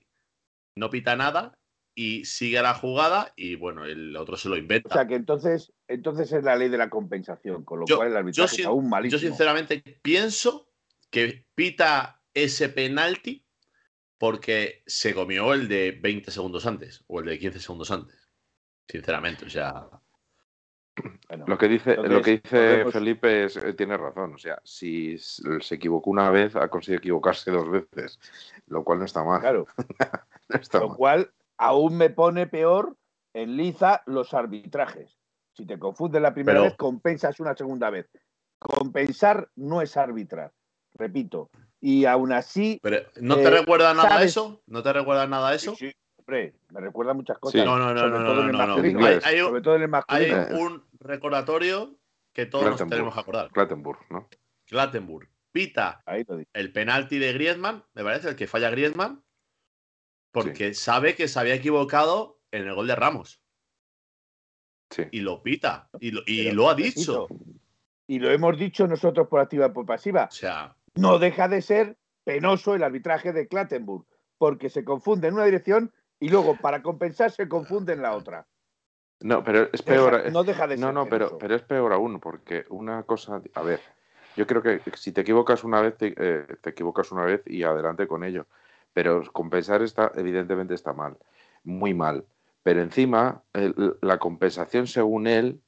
no 0.75 0.89
pita 0.89 1.15
nada 1.15 1.53
y 1.95 2.25
sigue 2.25 2.61
la 2.61 2.73
jugada 2.73 3.33
y 3.35 3.55
bueno, 3.55 3.85
el 3.85 4.15
otro 4.17 4.35
se 4.37 4.49
lo 4.49 4.55
O 4.55 4.57
inventa. 4.57 4.93
sea 4.93 5.07
que 5.07 5.15
entonces, 5.15 5.73
entonces 5.87 6.31
es 6.31 6.43
la 6.43 6.55
ley 6.55 6.69
de 6.69 6.77
la 6.77 6.89
compensación, 6.89 7.63
con 7.63 7.79
lo 7.81 7.85
Yo- 7.85 7.97
cual 7.97 8.07
el 8.07 8.13
yo, 8.13 8.19
arbitraje 8.19 8.49
sin- 8.55 8.59
es 8.61 8.65
aún 8.67 8.83
yo 8.85 8.89
malísimo. 8.89 9.19
sinceramente 9.19 9.83
pienso 10.01 10.69
que 11.11 11.45
pita 11.55 12.21
ese 12.33 12.69
penalti 12.69 13.45
porque 14.17 14.81
se 14.87 15.13
comió 15.13 15.53
el 15.53 15.67
de 15.67 15.91
20 16.01 16.31
segundos 16.31 16.65
antes 16.65 17.03
o 17.07 17.19
el 17.19 17.25
de 17.27 17.37
15 17.39 17.59
segundos 17.59 17.91
antes. 17.91 18.29
Sinceramente, 18.87 19.45
o 19.45 19.49
sea, 19.49 19.87
Bueno, 21.27 21.45
Lo 21.47 21.57
que 21.57 21.67
dice, 21.67 21.95
lo 21.95 22.21
que 22.21 22.31
dice 22.33 22.49
podemos- 22.51 22.93
Felipe 22.93 23.45
es- 23.45 23.57
eh, 23.57 23.73
tiene 23.73 23.97
razón. 23.97 24.35
O 24.35 24.37
sea, 24.37 24.61
si 24.63 25.17
se 25.17 25.73
equivocó 25.73 26.11
una 26.11 26.29
vez, 26.29 26.55
ha 26.55 26.67
conseguido 26.67 26.99
equivocarse 26.99 27.49
dos 27.49 27.67
veces, 27.71 28.19
lo 28.67 28.83
cual 28.83 28.99
no 28.99 29.05
está 29.05 29.23
mal. 29.23 29.41
claro, 29.41 29.65
No 30.49 30.59
está 30.61 30.79
lo 30.79 30.89
mal. 30.89 30.97
cual 30.97 31.31
aún 31.63 31.97
me 31.97 32.09
pone 32.09 32.47
peor 32.47 32.95
en 33.33 33.57
liza 33.57 34.01
los 34.05 34.33
arbitrajes. 34.33 35.17
Si 35.55 35.65
te 35.65 35.77
confundes 35.79 36.21
la 36.21 36.33
primera 36.33 36.59
Pero- 36.59 36.63
vez, 36.69 36.75
compensas 36.77 37.39
una 37.39 37.55
segunda 37.55 37.89
vez. 37.89 38.09
Compensar 38.59 39.49
no 39.55 39.81
es 39.81 39.97
arbitrar, 39.97 40.51
repito. 40.93 41.49
Y 41.81 42.05
aún 42.05 42.31
así, 42.31 42.79
pero 42.81 43.01
¿no 43.19 43.35
te 43.35 43.43
Eh, 43.43 43.49
recuerda 43.49 43.93
nada 43.93 44.09
¿sabes? 44.09 44.27
eso? 44.27 44.61
¿No 44.67 44.81
te 44.83 44.93
recuerda 44.93 45.27
nada 45.27 45.53
eso? 45.53 45.75
sí, 45.75 45.91
Hombre, 46.17 46.53
me 46.71 46.79
recuerda 46.79 47.13
muchas 47.13 47.37
cosas. 47.37 47.59
Sí. 47.59 47.65
No, 47.67 47.77
no, 47.77 47.93
no, 47.93 47.99
sobre 47.99 48.19
no, 48.19 48.25
todo 48.25 48.35
no, 48.35 48.41
en 48.43 48.45
el 48.47 48.51
no, 48.53 48.57
masculino. 48.67 49.05
Hay, 49.05 49.19
hay 49.25 49.41
un- 49.41 49.47
Sobre 49.49 49.61
todo 49.61 49.75
en 49.75 49.81
el 49.83 49.91
hay 50.07 50.31
un 50.53 50.83
recordatorio 50.99 51.97
que 52.33 52.45
todos 52.45 52.65
nos 52.65 52.89
tenemos 52.89 53.13
que 53.13 53.19
acordar. 53.19 53.51
Clattenburg, 53.51 53.99
¿no? 54.09 54.29
Clattenburg 54.65 55.27
pita 55.51 56.01
Ahí 56.05 56.23
lo 56.27 56.37
digo. 56.37 56.49
el 56.53 56.71
penalti 56.71 57.19
de 57.19 57.33
Griezmann, 57.33 57.83
me 57.93 58.03
parece, 58.03 58.29
el 58.29 58.35
que 58.37 58.47
falla 58.47 58.69
Griezmann, 58.71 59.21
porque 60.33 60.73
sabe 60.73 61.15
que 61.15 61.27
se 61.29 61.39
había 61.39 61.53
equivocado 61.55 62.39
en 62.51 62.67
el 62.67 62.73
gol 62.75 62.87
de 62.87 62.95
Ramos. 62.95 63.39
Sí. 64.89 65.03
Y 65.11 65.21
lo 65.21 65.41
pita. 65.41 65.89
Y 65.99 66.11
lo, 66.11 66.21
y 66.25 66.43
Pero, 66.45 66.55
lo 66.55 66.69
ha 66.69 66.75
dicho. 66.75 67.27
Y 68.07 68.19
lo 68.19 68.29
hemos 68.31 68.57
dicho 68.57 68.85
nosotros 68.87 69.27
por 69.27 69.39
activa 69.39 69.67
y 69.67 69.69
por 69.69 69.85
pasiva. 69.85 70.25
O 70.25 70.31
sea, 70.31 70.75
No 70.95 71.17
deja 71.19 71.47
de 71.47 71.61
ser 71.61 71.97
penoso 72.23 72.75
el 72.75 72.83
arbitraje 72.83 73.31
de 73.31 73.47
Clattenburg, 73.47 74.05
porque 74.37 74.69
se 74.69 74.83
confunde 74.83 75.27
en 75.29 75.35
una 75.35 75.45
dirección 75.45 75.93
y 76.19 76.29
luego, 76.29 76.57
para 76.57 76.81
compensar, 76.81 77.31
se 77.31 77.47
confunde 77.47 77.93
en 77.93 78.01
la 78.01 78.15
otra. 78.15 78.47
No, 79.21 79.43
pero 79.43 79.63
es 79.71 79.83
Deja- 79.83 79.85
peor. 79.85 80.31
no 80.31 80.43
deja 80.43 80.67
de 80.67 80.77
ser 80.77 80.85
No, 80.85 80.91
no, 80.91 81.07
pero, 81.09 81.37
pero 81.37 81.55
es 81.55 81.61
peor 81.63 81.93
aún, 81.93 82.19
porque 82.19 82.65
una 82.69 83.03
cosa. 83.03 83.41
A 83.55 83.61
ver, 83.61 83.79
yo 84.35 84.45
creo 84.47 84.61
que 84.61 84.81
si 84.95 85.11
te 85.11 85.21
equivocas 85.21 85.63
una 85.63 85.81
vez, 85.81 85.97
te, 85.97 86.13
eh, 86.17 86.45
te 86.61 86.69
equivocas 86.71 87.11
una 87.11 87.23
vez 87.25 87.41
y 87.45 87.63
adelante 87.63 88.07
con 88.07 88.23
ello. 88.23 88.47
Pero 88.93 89.23
compensar 89.31 89.81
está, 89.81 90.11
evidentemente 90.15 90.73
está 90.73 90.93
mal, 90.93 91.17
muy 91.63 91.93
mal. 91.93 92.25
Pero 92.63 92.81
encima, 92.81 93.43
el- 93.53 93.97
la 94.01 94.19
compensación 94.19 94.87
según 94.87 95.27
él 95.27 95.61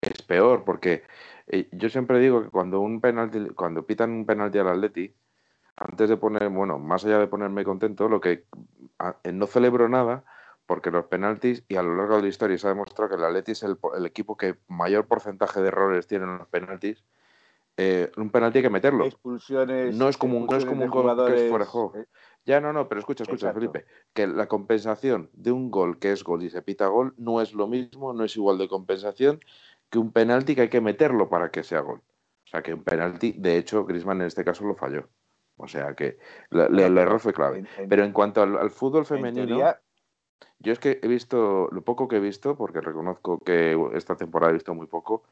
es 0.00 0.22
peor, 0.22 0.64
porque 0.64 1.02
eh, 1.46 1.68
yo 1.72 1.88
siempre 1.90 2.18
digo 2.18 2.42
que 2.42 2.48
cuando 2.48 2.80
un 2.80 3.00
penalti, 3.00 3.48
cuando 3.50 3.84
pitan 3.84 4.10
un 4.10 4.24
penalti 4.26 4.58
al 4.58 4.68
Atleti, 4.68 5.14
antes 5.76 6.08
de 6.08 6.16
poner, 6.16 6.48
bueno, 6.48 6.78
más 6.78 7.04
allá 7.04 7.18
de 7.18 7.26
ponerme 7.26 7.64
contento, 7.64 8.08
lo 8.08 8.20
que 8.20 8.44
a- 8.98 9.16
eh, 9.24 9.32
no 9.32 9.46
celebro 9.46 9.88
nada, 9.88 10.24
porque 10.66 10.90
los 10.90 11.06
penaltis, 11.06 11.64
y 11.68 11.76
a 11.76 11.82
lo 11.82 11.96
largo 11.96 12.16
de 12.16 12.22
la 12.22 12.28
historia 12.28 12.56
se 12.58 12.66
ha 12.66 12.70
demostrado 12.70 13.08
que 13.10 13.16
el 13.16 13.24
Atleti 13.24 13.52
es 13.52 13.62
el, 13.62 13.76
el 13.96 14.06
equipo 14.06 14.36
que 14.36 14.56
mayor 14.68 15.06
porcentaje 15.06 15.60
de 15.60 15.68
errores 15.68 16.06
tiene 16.06 16.24
en 16.24 16.38
los 16.38 16.48
penaltis, 16.48 17.02
eh, 17.76 18.10
un 18.16 18.30
penalti 18.30 18.58
hay 18.58 18.62
que 18.64 18.70
meterlo. 18.70 19.04
Expulsiones. 19.06 19.96
No 19.96 20.08
es 20.08 20.16
como 20.18 20.38
un- 20.38 20.46
no 20.46 20.56
es 20.56 20.64
como 20.64 20.84
un 20.84 20.90
gol 20.90 21.16
que 21.26 21.34
es 21.44 21.48
fuera 21.48 21.64
de 21.64 21.70
juego. 21.70 21.94
Ya 22.46 22.60
no, 22.60 22.72
no, 22.72 22.88
pero 22.88 23.00
escucha, 23.00 23.24
escucha, 23.24 23.48
Exacto. 23.50 23.60
Felipe, 23.72 23.86
que 24.12 24.26
la 24.26 24.46
compensación 24.48 25.30
de 25.34 25.52
un 25.52 25.70
gol 25.70 25.98
que 25.98 26.12
es 26.12 26.24
gol 26.24 26.42
y 26.42 26.50
se 26.50 26.62
pita 26.62 26.86
gol 26.86 27.14
no 27.16 27.40
es 27.40 27.52
lo 27.52 27.66
mismo, 27.66 28.12
no 28.12 28.24
es 28.24 28.36
igual 28.36 28.58
de 28.58 28.68
compensación 28.68 29.40
que 29.90 29.98
un 29.98 30.12
penalti 30.12 30.54
que 30.54 30.62
hay 30.62 30.68
que 30.68 30.80
meterlo 30.80 31.28
para 31.28 31.50
que 31.50 31.62
sea 31.62 31.80
gol. 31.80 32.00
O 32.44 32.48
sea, 32.50 32.62
que 32.62 32.74
un 32.74 32.82
penalti, 32.82 33.32
de 33.32 33.58
hecho, 33.58 33.84
Griezmann 33.84 34.20
en 34.22 34.26
este 34.26 34.44
caso 34.44 34.64
lo 34.64 34.74
falló. 34.74 35.08
O 35.56 35.68
sea, 35.68 35.94
que 35.94 36.18
la- 36.48 36.68
la- 36.68 36.86
el 36.86 36.96
error 36.96 37.20
fue 37.20 37.32
clave. 37.34 37.64
Pero 37.88 38.04
en 38.04 38.12
cuanto 38.12 38.42
al, 38.42 38.56
al 38.56 38.70
fútbol 38.70 39.00
en 39.00 39.06
femenino, 39.06 39.58
yo 40.58 40.72
es 40.72 40.78
que 40.78 40.98
he 41.02 41.08
visto, 41.08 41.68
lo 41.70 41.82
poco 41.82 42.08
que 42.08 42.16
he 42.16 42.20
visto, 42.20 42.56
porque 42.56 42.80
reconozco 42.80 43.38
que 43.38 43.78
esta 43.94 44.16
temporada 44.16 44.50
he 44.50 44.54
visto 44.54 44.74
muy 44.74 44.86
poco, 44.86 45.22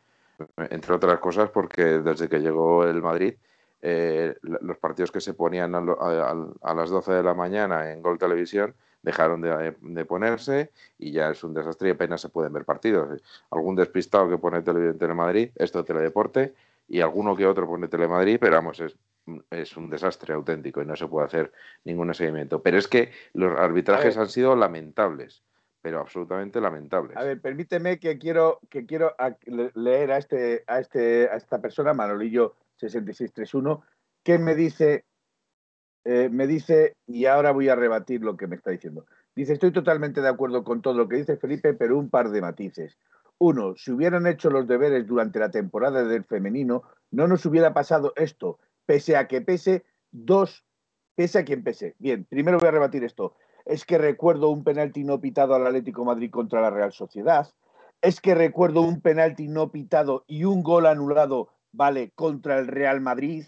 entre 0.57 0.95
otras 0.95 1.19
cosas 1.19 1.51
porque 1.51 1.83
desde 1.83 2.29
que 2.29 2.39
llegó 2.41 2.85
el 2.85 3.03
Madrid, 3.03 3.35
eh, 3.83 4.35
los 4.43 4.77
partidos 4.79 5.13
que 5.13 5.21
se 5.21 5.35
ponían 5.35 5.75
a, 5.75 5.81
lo- 5.81 6.03
a- 6.03 6.31
a- 6.63 6.75
las 6.75 6.91
12 6.91 7.13
de 7.13 7.23
la 7.23 7.35
mañana 7.35 7.93
en 7.93 8.03
Gol 8.03 8.19
Televisión 8.19 8.75
dejaron 9.03 9.41
de, 9.41 9.77
de 9.81 10.05
ponerse 10.05 10.71
y 10.99 11.13
ya 11.13 11.31
es 11.31 11.45
un 11.45 11.55
desastre 11.55 11.89
y 11.89 11.93
apenas 11.93 12.21
se 12.21 12.29
pueden 12.29 12.53
ver 12.53 12.65
partidos. 12.65 13.23
Algún 13.51 13.77
despistado 13.77 14.29
que 14.29 14.39
pone 14.39 14.63
Televidente 14.63 15.05
en 15.05 15.17
Madrid, 15.17 15.51
esto 15.55 15.85
Teledeporte, 15.85 16.55
y 16.89 17.01
alguno 17.01 17.37
que 17.37 17.47
otro 17.47 17.67
pone 17.67 17.87
Telemadrid, 17.89 18.39
pero 18.41 18.57
vamos, 18.57 18.81
es, 18.81 18.97
es 19.51 19.77
un 19.77 19.91
desastre 19.91 20.33
auténtico 20.35 20.81
y 20.83 20.87
no 20.87 20.97
se 20.97 21.07
puede 21.07 21.27
hacer 21.27 21.53
ningún 21.85 22.13
seguimiento. 22.15 22.63
Pero 22.63 22.79
es 22.79 22.89
que 22.89 23.13
los 23.35 23.57
arbitrajes 23.59 24.17
han 24.17 24.29
sido 24.31 24.57
lamentables, 24.57 25.43
pero 25.83 26.01
absolutamente 26.01 26.61
lamentables. 26.61 27.17
A 27.17 27.23
ver, 27.25 27.41
permíteme 27.41 28.01
que 28.01 28.19
quiero, 28.19 28.59
que 28.71 28.87
quiero 28.87 29.15
leer 29.75 30.13
a 30.13 30.17
este, 30.19 30.65
a 30.67 30.81
este, 30.81 31.29
a 31.31 31.37
esta 31.37 31.61
persona, 31.61 31.93
Manolillo 31.93 32.55
6631, 32.79 33.83
que 34.23 34.39
me 34.39 34.55
dice, 34.55 35.05
eh, 36.05 36.29
me 36.31 36.47
dice, 36.47 36.97
y 37.07 37.27
ahora 37.27 37.53
voy 37.53 37.69
a 37.69 37.77
rebatir 37.77 38.23
lo 38.23 38.37
que 38.37 38.47
me 38.47 38.57
está 38.57 38.71
diciendo. 38.71 39.07
Dice, 39.35 39.53
estoy 39.53 39.73
totalmente 39.73 40.21
de 40.21 40.29
acuerdo 40.29 40.65
con 40.65 40.83
todo 40.83 40.95
lo 40.95 41.09
que 41.09 41.17
dice 41.17 41.37
Felipe, 41.37 41.75
pero 41.75 41.99
un 41.99 42.11
par 42.11 42.31
de 42.31 42.41
matices. 42.41 42.99
Uno, 43.39 43.77
si 43.77 43.93
hubieran 43.93 44.27
hecho 44.27 44.51
los 44.51 44.67
deberes 44.67 45.07
durante 45.07 45.39
la 45.39 45.51
temporada 45.51 46.03
del 46.03 46.25
femenino, 46.25 46.83
no 47.11 47.29
nos 47.29 47.47
hubiera 47.47 47.73
pasado 47.73 48.13
esto, 48.17 48.59
pese 48.85 49.17
a 49.17 49.29
que 49.29 49.41
pese. 49.41 49.85
Dos, 50.11 50.65
pese 51.15 51.39
a 51.39 51.45
quien 51.45 51.63
pese. 51.63 51.95
Bien, 51.99 52.25
primero 52.25 52.59
voy 52.59 52.69
a 52.69 52.73
rebatir 52.73 53.05
esto. 53.05 53.37
Es 53.65 53.85
que 53.85 53.99
recuerdo 53.99 54.51
un 54.51 54.65
penalti 54.65 55.05
no 55.05 55.21
pitado 55.21 55.55
al 55.55 55.67
Atlético 55.67 56.05
Madrid 56.05 56.31
contra 56.31 56.61
la 56.61 56.71
Real 56.71 56.93
Sociedad. 56.93 57.49
Es 58.01 58.21
que 58.21 58.35
recuerdo 58.35 58.81
un 58.81 59.01
penalti 59.01 59.47
no 59.49 59.71
pitado 59.71 60.25
y 60.27 60.45
un 60.45 60.63
gol 60.63 60.87
anulado, 60.87 61.51
¿vale? 61.73 62.13
Contra 62.15 62.59
el 62.59 62.67
Real 62.67 63.01
Madrid, 63.01 63.45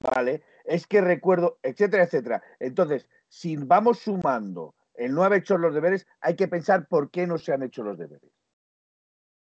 ¿vale? 0.00 0.42
Es 0.64 0.86
que 0.86 1.00
recuerdo, 1.00 1.58
etcétera, 1.62 2.04
etcétera. 2.04 2.42
Entonces, 2.58 3.08
si 3.28 3.56
vamos 3.56 3.98
sumando 4.00 4.74
el 4.94 5.14
no 5.14 5.24
haber 5.24 5.40
hecho 5.40 5.58
los 5.58 5.74
deberes, 5.74 6.06
hay 6.20 6.36
que 6.36 6.48
pensar 6.48 6.88
por 6.88 7.10
qué 7.10 7.26
no 7.26 7.38
se 7.38 7.52
han 7.52 7.62
hecho 7.62 7.82
los 7.82 7.98
deberes. 7.98 8.30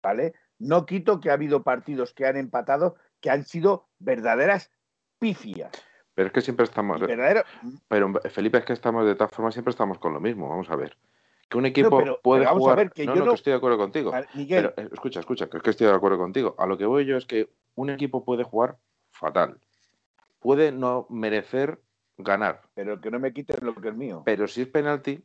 ¿Vale? 0.03 0.35
No 0.59 0.87
quito 0.87 1.21
que 1.21 1.31
ha 1.31 1.35
habido 1.35 1.63
partidos 1.63 2.15
que 2.15 2.27
han 2.27 2.37
empatado 2.37 2.97
que 3.21 3.31
han 3.31 3.45
sido 3.45 3.87
verdaderas 3.99 4.71
pifias. 5.19 5.71
Pero 6.15 6.29
es 6.29 6.33
que 6.33 6.41
siempre 6.41 6.65
estamos. 6.65 7.01
Verdadero, 7.01 7.45
Pero 7.89 8.13
Felipe, 8.31 8.59
es 8.59 8.65
que 8.65 8.73
estamos 8.73 9.07
de 9.07 9.15
todas 9.15 9.33
formas, 9.33 9.55
siempre 9.55 9.71
estamos 9.71 9.99
con 9.99 10.13
lo 10.13 10.21
mismo. 10.21 10.49
Vamos 10.49 10.71
a 10.71 10.77
ver. 10.77 10.97
Que 11.49 11.59
un 11.59 11.67
equipo 11.67 11.99
pero- 11.99 12.21
puede 12.23 12.43
pero 12.43 12.55
vamos 12.55 12.69
a 12.69 12.75
ver, 12.77 12.91
que 12.91 13.05
no, 13.05 13.15
yo 13.15 13.21
no, 13.21 13.25
no- 13.27 13.31
que 13.33 13.37
estoy 13.37 13.51
de 13.53 13.57
acuerdo 13.57 13.77
contigo. 13.79 14.13
Miguel, 14.35 14.73
Pero, 14.75 14.87
eh, 14.89 14.91
escucha, 14.93 15.21
escucha, 15.21 15.49
que 15.49 15.57
es 15.59 15.63
que 15.63 15.71
estoy 15.71 15.87
de 15.89 15.95
acuerdo 15.95 16.17
contigo. 16.19 16.55
A 16.59 16.67
lo 16.67 16.79
que 16.79 16.87
voy 16.87 17.05
yo 17.07 17.17
es 17.17 17.27
que 17.27 17.51
un 17.75 17.91
equipo 17.91 18.25
puede 18.25 18.45
jugar 18.45 18.77
fatal. 19.11 19.59
Puede 20.39 20.73
no 20.73 21.07
merecer 21.11 21.81
ganar. 22.17 22.63
pero 22.75 23.01
que 23.01 23.11
no 23.11 23.19
me 23.19 23.33
quiten 23.33 23.57
lo 23.63 23.75
que 23.75 23.89
es 23.89 23.95
mío. 23.95 24.23
Pero 24.25 24.47
si 24.47 24.63
es 24.63 24.69
penalti, 24.69 25.23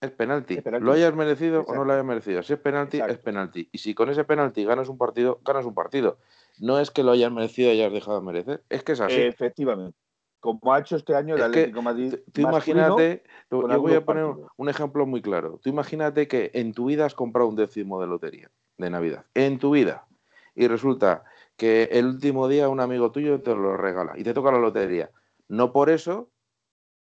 es 0.00 0.10
penalti. 0.10 0.54
Es 0.54 0.62
penalti. 0.62 0.84
Lo 0.86 0.92
hayas 0.92 1.14
merecido 1.14 1.62
o 1.66 1.74
no 1.74 1.84
lo 1.84 1.92
hayas 1.92 2.04
merecido. 2.04 2.42
Si 2.42 2.52
es 2.54 2.58
penalti, 2.58 2.96
Exacto. 2.98 3.14
es 3.14 3.18
penalti. 3.20 3.68
Y 3.72 3.78
si 3.78 3.94
con 3.94 4.08
ese 4.08 4.24
penalti 4.24 4.64
ganas 4.64 4.88
un 4.88 4.96
partido, 4.96 5.40
ganas 5.44 5.66
un 5.66 5.74
partido. 5.74 6.18
No 6.58 6.78
es 6.78 6.90
que 6.90 7.02
lo 7.02 7.12
hayas 7.12 7.30
merecido 7.32 7.68
y 7.68 7.80
hayas 7.80 7.92
dejado 7.92 8.20
de 8.20 8.26
merecer. 8.26 8.64
Es 8.70 8.82
que 8.82 8.92
es 8.92 9.00
así. 9.00 9.20
Efectivamente. 9.20 9.96
Como 10.40 10.72
ha 10.72 10.78
hecho 10.78 10.96
este 10.96 11.14
año 11.14 11.34
el 11.34 11.40
Es 11.42 11.46
Atlético 11.48 11.82
Madrid. 11.82 12.14
Tú- 12.32 12.40
imagínate, 12.40 13.22
yo 13.50 13.60
voy 13.78 13.92
a 13.94 14.02
poner 14.04 14.24
partidos. 14.24 14.50
un 14.56 14.68
ejemplo 14.70 15.04
muy 15.04 15.20
claro. 15.20 15.60
Tú 15.62 15.68
imagínate 15.68 16.26
que 16.28 16.50
en 16.54 16.72
tu 16.72 16.86
vida 16.86 17.04
has 17.04 17.14
comprado 17.14 17.46
un 17.48 17.56
décimo 17.56 18.00
de 18.00 18.06
lotería 18.06 18.50
de 18.78 18.88
Navidad. 18.88 19.26
En 19.34 19.58
tu 19.58 19.72
vida. 19.72 20.06
Y 20.54 20.66
resulta 20.66 21.24
que 21.60 21.90
el 21.92 22.06
último 22.06 22.48
día 22.48 22.70
un 22.70 22.80
amigo 22.80 23.12
tuyo 23.12 23.42
te 23.42 23.54
lo 23.54 23.76
regala 23.76 24.14
y 24.16 24.24
te 24.24 24.32
toca 24.32 24.50
la 24.50 24.58
lotería. 24.58 25.10
No 25.46 25.72
por 25.72 25.90
eso, 25.90 26.30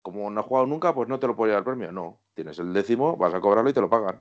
como 0.03 0.29
no 0.31 0.41
has 0.41 0.47
jugado 0.47 0.67
nunca, 0.67 0.93
pues 0.93 1.09
no 1.09 1.21
te 1.21 1.29
lo 1.29 1.37
puede 1.37 1.53
dar 1.53 1.61
el 1.61 1.65
premio. 1.65 1.93
No. 1.93 2.19
Tienes 2.35 2.59
el 2.59 2.73
décimo, 2.73 3.17
vas 3.17 3.33
a 3.35 3.41
cobrarlo 3.41 3.71
y 3.71 3.73
te 3.73 3.81
lo 3.81 3.89
pagan. 3.89 4.21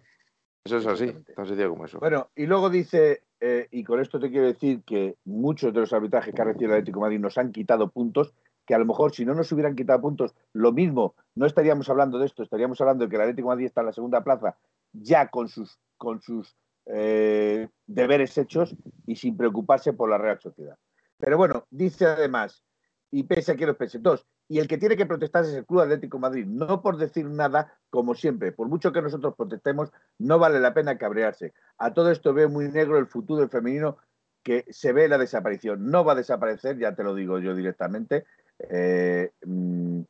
Eso 0.64 0.78
es 0.78 0.86
así, 0.86 1.12
tan 1.36 1.48
sencillo 1.48 1.72
como 1.72 1.86
eso. 1.86 1.98
Bueno, 1.98 2.30
y 2.36 2.46
luego 2.46 2.70
dice, 2.70 3.24
eh, 3.40 3.68
y 3.72 3.84
con 3.84 4.00
esto 4.00 4.20
te 4.20 4.30
quiero 4.30 4.46
decir 4.46 4.84
que 4.84 5.16
muchos 5.26 5.74
de 5.74 5.80
los 5.80 5.92
arbitrajes 5.92 6.36
que 6.36 6.42
ha 6.44 6.46
recibido 6.46 6.74
el 6.74 6.82
Atlético 6.82 7.00
de 7.00 7.06
Madrid 7.06 7.20
nos 7.20 7.40
han 7.40 7.52
quitado 7.52 7.90
puntos, 7.90 8.36
que 8.68 8.76
a 8.76 8.78
lo 8.78 8.86
mejor 8.86 9.16
si 9.16 9.26
no 9.26 9.34
nos 9.34 9.52
hubieran 9.52 9.76
quitado 9.76 10.02
puntos, 10.02 10.36
lo 10.54 10.72
mismo, 10.72 11.16
no 11.34 11.48
estaríamos 11.48 11.90
hablando 11.90 12.20
de 12.20 12.28
esto, 12.28 12.44
estaríamos 12.44 12.80
hablando 12.80 13.06
de 13.06 13.10
que 13.10 13.16
el 13.16 13.24
Atlético 13.24 13.50
de 13.50 13.56
Madrid 13.56 13.66
está 13.66 13.82
en 13.82 13.88
la 13.88 13.94
segunda 13.94 14.24
plaza 14.24 14.56
ya 14.94 15.30
con 15.30 15.48
sus, 15.48 15.80
con 15.98 16.22
sus 16.22 16.56
eh, 16.94 17.68
deberes 17.86 18.38
hechos 18.38 18.76
y 19.06 19.16
sin 19.16 19.36
preocuparse 19.38 19.94
por 19.94 20.10
la 20.10 20.18
Real 20.18 20.40
Sociedad. 20.40 20.78
Pero 21.18 21.38
bueno, 21.38 21.66
dice 21.70 22.06
además, 22.06 22.64
y 23.12 23.24
pese 23.24 23.54
a 23.54 23.56
que 23.56 23.66
los 23.66 23.78
pese, 23.78 24.00
dos, 24.00 24.26
y 24.48 24.60
el 24.60 24.68
que 24.68 24.78
tiene 24.78 24.96
que 24.96 25.06
protestar 25.06 25.44
es 25.44 25.54
el 25.54 25.66
Club 25.66 25.82
Atlético 25.82 26.20
Madrid, 26.20 26.46
no 26.46 26.82
por 26.82 26.98
decir 26.98 27.26
nada, 27.26 27.78
como 27.90 28.16
siempre, 28.16 28.52
por 28.52 28.68
mucho 28.68 28.92
que 28.92 29.02
nosotros 29.02 29.36
protestemos, 29.36 29.92
no 30.18 30.40
vale 30.40 30.60
la 30.60 30.74
pena 30.74 30.98
cabrearse. 30.98 31.54
A 31.78 31.94
todo 31.94 32.12
esto 32.12 32.34
veo 32.34 32.50
muy 32.50 32.70
negro 32.70 32.98
el 32.98 33.08
futuro 33.08 33.42
del 33.42 33.50
femenino 33.50 33.98
que 34.44 34.66
se 34.70 34.94
ve 34.94 35.10
la 35.10 35.18
desaparición. 35.18 35.90
No 35.92 36.06
va 36.06 36.14
a 36.14 36.16
desaparecer, 36.16 36.78
ya 36.78 36.96
te 36.96 37.04
lo 37.04 37.14
digo 37.14 37.40
yo 37.40 37.54
directamente. 37.56 38.26
Eh, 38.70 39.32
mm, 39.46 40.02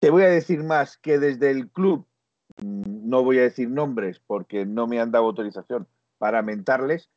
te 0.00 0.10
voy 0.10 0.22
a 0.22 0.28
decir 0.28 0.62
más 0.64 0.98
que 0.98 1.18
desde 1.18 1.50
el 1.50 1.70
club, 1.70 2.06
no 2.62 3.22
voy 3.22 3.38
a 3.38 3.42
decir 3.42 3.68
nombres 3.70 4.20
porque 4.26 4.66
no 4.66 4.86
me 4.86 5.00
han 5.00 5.10
dado 5.10 5.26
autorización 5.26 5.88
para 6.18 6.42
mentarles, 6.42 7.10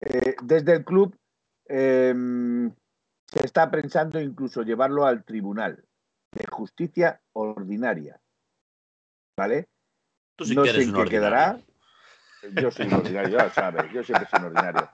eh, 0.00 0.36
desde 0.42 0.74
el 0.74 0.84
club 0.84 1.16
eh, 1.68 2.14
se 3.26 3.44
está 3.44 3.70
pensando 3.70 4.20
incluso 4.20 4.62
llevarlo 4.62 5.06
al 5.06 5.24
tribunal 5.24 5.84
de 6.32 6.46
justicia 6.50 7.20
ordinaria. 7.32 8.20
¿Vale? 9.36 9.68
Tú 10.36 10.44
sí 10.44 10.54
no 10.54 10.62
que 10.62 10.70
sé 10.70 10.82
en 10.82 10.94
qué 10.94 11.04
quedará. 11.04 11.58
Yo 12.60 12.70
soy 12.70 12.86
un 12.86 12.94
ordinario, 12.94 13.38
ya 13.38 13.50
sabes, 13.50 13.90
yo 13.92 14.02
siempre 14.02 14.28
soy 14.30 14.40
un 14.40 14.46
ordinario. 14.46 14.88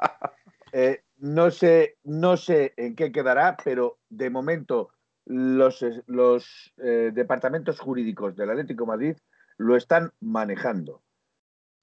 Eh, 0.72 1.02
no, 1.16 1.50
sé, 1.50 1.96
no 2.04 2.36
sé 2.36 2.74
en 2.76 2.94
qué 2.94 3.10
quedará, 3.10 3.56
pero 3.64 3.98
de 4.08 4.30
momento 4.30 4.90
los, 5.26 5.84
los 6.06 6.72
eh, 6.78 7.10
departamentos 7.12 7.80
jurídicos 7.80 8.36
del 8.36 8.50
Atlético 8.50 8.84
de 8.84 8.88
Madrid 8.88 9.16
lo 9.60 9.76
están 9.76 10.12
manejando. 10.20 11.02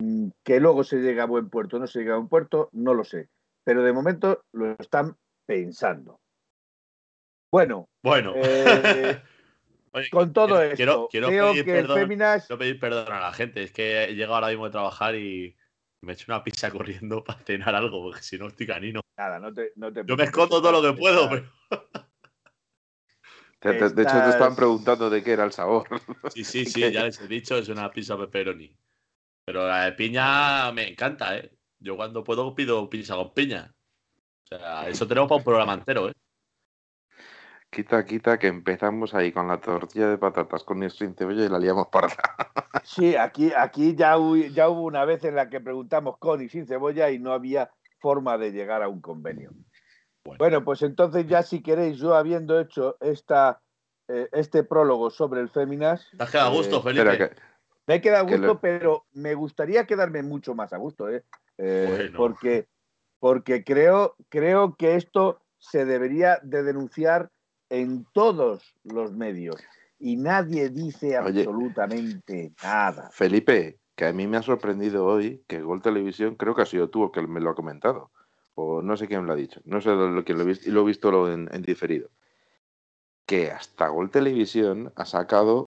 Mm, 0.01 0.29
Que 0.43 0.59
luego 0.59 0.83
se 0.83 0.97
llega 0.97 1.23
a 1.23 1.27
buen 1.27 1.49
puerto, 1.49 1.77
no 1.79 1.87
se 1.87 1.99
llega 1.99 2.13
a 2.13 2.17
buen 2.17 2.27
puerto, 2.29 2.69
no 2.73 2.93
lo 2.93 3.03
sé. 3.03 3.29
Pero 3.63 3.83
de 3.83 3.93
momento 3.93 4.41
lo 4.53 4.71
están 4.79 5.15
pensando. 5.45 6.19
Bueno, 7.51 7.87
Bueno. 8.03 8.33
Eh, 8.35 9.21
Oye, 9.93 10.09
con 10.09 10.33
todo 10.33 10.47
quiero- 10.47 10.61
esto, 10.63 11.07
quiero- 11.09 11.27
creo 11.29 11.51
pedir 11.51 11.65
que 11.65 11.73
perdón. 11.73 11.99
Féminas 11.99 12.47
Quiero 12.47 12.59
pedir 12.59 12.79
perdón 12.79 13.11
a 13.13 13.19
la 13.19 13.31
gente. 13.33 13.63
Es 13.63 13.71
que 13.71 14.03
he 14.05 14.13
llegado 14.15 14.35
ahora 14.35 14.49
mismo 14.49 14.65
de 14.65 14.71
trabajar 14.71 15.15
y 15.15 15.55
me 16.03 16.11
he 16.11 16.15
hecho 16.15 16.25
una 16.31 16.43
pizza 16.43 16.69
corriendo 17.03 17.23
para 17.23 17.39
cenar 17.39 17.75
algo, 17.75 18.03
porque 18.03 18.21
si 18.21 18.37
no 18.37 18.47
estoy 18.47 18.67
canino. 18.67 19.01
Nada, 19.17 19.39
no 19.39 19.53
te, 19.53 19.71
no 19.75 19.91
te 19.93 20.03
Yo 20.05 20.15
me 20.17 20.23
escondo 20.25 20.61
todo 20.61 20.71
lo 20.71 20.81
que 20.81 20.97
puedo, 20.99 21.29
pero. 21.29 22.06
De 23.61 24.03
hecho, 24.03 24.21
te 24.23 24.29
estaban 24.29 24.55
preguntando 24.55 25.09
de 25.09 25.23
qué 25.23 25.33
era 25.33 25.43
el 25.43 25.51
sabor. 25.51 25.87
Sí, 26.29 26.43
sí, 26.43 26.65
sí, 26.65 26.91
ya 26.91 27.03
les 27.03 27.19
he 27.21 27.27
dicho, 27.27 27.57
es 27.57 27.69
una 27.69 27.89
pizza 27.91 28.17
pepperoni. 28.17 28.75
Pero 29.45 29.67
la 29.67 29.85
de 29.85 29.91
piña 29.93 30.71
me 30.73 30.89
encanta, 30.89 31.37
¿eh? 31.37 31.51
Yo 31.79 31.95
cuando 31.95 32.23
puedo 32.23 32.53
pido 32.55 32.89
pizza 32.89 33.15
con 33.15 33.33
piña. 33.33 33.73
O 34.45 34.47
sea, 34.57 34.87
eso 34.89 35.07
tenemos 35.07 35.27
para 35.29 35.37
un 35.39 35.43
programa 35.43 35.73
entero, 35.73 36.09
¿eh? 36.09 36.13
Quita, 37.69 38.05
quita, 38.05 38.39
que 38.39 38.47
empezamos 38.47 39.13
ahí 39.13 39.31
con 39.31 39.47
la 39.47 39.59
tortilla 39.59 40.07
de 40.09 40.17
patatas 40.17 40.63
con 40.63 40.81
el 40.83 40.91
sin 40.91 41.15
cebolla 41.15 41.45
y 41.45 41.49
la 41.49 41.59
liamos 41.59 41.87
parda. 41.87 42.15
Sí, 42.85 43.15
aquí, 43.15 43.51
aquí 43.55 43.95
ya, 43.95 44.17
hu- 44.17 44.49
ya 44.53 44.69
hubo 44.69 44.83
una 44.83 45.03
vez 45.03 45.23
en 45.25 45.35
la 45.35 45.49
que 45.49 45.59
preguntamos 45.59 46.17
con 46.19 46.41
y 46.41 46.47
sin 46.49 46.65
cebolla 46.65 47.11
y 47.11 47.19
no 47.19 47.33
había 47.33 47.69
forma 47.99 48.37
de 48.37 48.51
llegar 48.51 48.81
a 48.83 48.87
un 48.87 49.01
convenio. 49.01 49.51
Bueno. 50.27 50.39
Bueno, 50.39 50.63
pues 50.65 50.81
entonces 50.81 51.25
ya 51.25 51.41
si 51.41 51.61
queréis, 51.63 51.97
yo 51.97 52.13
habiendo 52.13 52.59
hecho 52.59 52.97
esta, 52.99 53.61
eh, 54.09 54.27
este 54.33 54.65
prólogo 54.65 55.09
sobre 55.09 55.39
el 55.39 55.49
Féminas, 55.49 56.05
Te 56.17 56.21
has 56.21 56.31
quedado 56.31 56.49
a 56.49 56.53
gusto, 56.53 56.79
Eh, 56.79 56.81
Felipe. 56.83 57.17
Que, 57.17 57.29
me 57.87 57.95
he 57.95 58.01
quedado 58.01 58.25
a 58.25 58.27
Que 58.27 58.33
gusto, 58.33 58.47
lo- 58.55 58.59
pero 58.59 59.05
me 59.13 59.33
gustaría 59.35 59.85
quedarme 59.85 60.23
mucho 60.23 60.53
más 60.53 60.73
a 60.73 60.77
gusto, 60.77 61.09
¿eh? 61.09 61.23
Eh, 61.57 61.85
Bueno. 61.87 62.17
porque, 62.17 62.67
porque 63.19 63.63
creo, 63.63 64.15
creo 64.27 64.75
que 64.75 64.95
esto 64.95 65.39
se 65.59 65.85
debería 65.85 66.39
de 66.43 66.61
denunciar 66.63 67.31
en 67.69 68.05
todos 68.11 68.75
los 68.83 69.13
medios 69.13 69.55
y 69.99 70.17
nadie 70.17 70.69
dice 70.69 71.17
Oye. 71.19 71.39
absolutamente 71.39 72.51
nada. 72.61 73.09
Felipe, 73.11 73.79
que 73.95 74.05
a 74.07 74.11
mí 74.13 74.27
me 74.27 74.35
ha 74.35 74.41
sorprendido 74.43 75.05
hoy 75.05 75.41
que 75.47 75.61
Gol 75.61 75.81
Televisión, 75.81 76.35
creo 76.35 76.53
que 76.53 76.63
ha 76.63 76.65
sido 76.65 76.89
tú 76.89 77.05
el 77.05 77.11
que 77.11 77.21
me 77.25 77.39
lo 77.39 77.49
ha 77.51 77.55
comentado, 77.55 78.11
o 78.59 78.81
no 78.81 78.97
sé 78.97 79.07
quién 79.07 79.25
lo 79.27 79.33
ha 79.33 79.35
dicho, 79.35 79.61
no 79.65 79.79
sé 79.81 79.91
lo 79.91 80.25
que 80.25 80.33
lo 80.33 80.41
he 80.41 80.45
visto, 80.45 80.69
lo 80.71 80.81
he 80.81 80.85
visto 80.85 81.31
en, 81.31 81.47
en 81.53 81.61
diferido, 81.61 82.09
que 83.27 83.51
hasta 83.51 83.87
Gol 83.89 84.09
Televisión 84.09 84.91
ha 84.95 85.05
sacado 85.05 85.67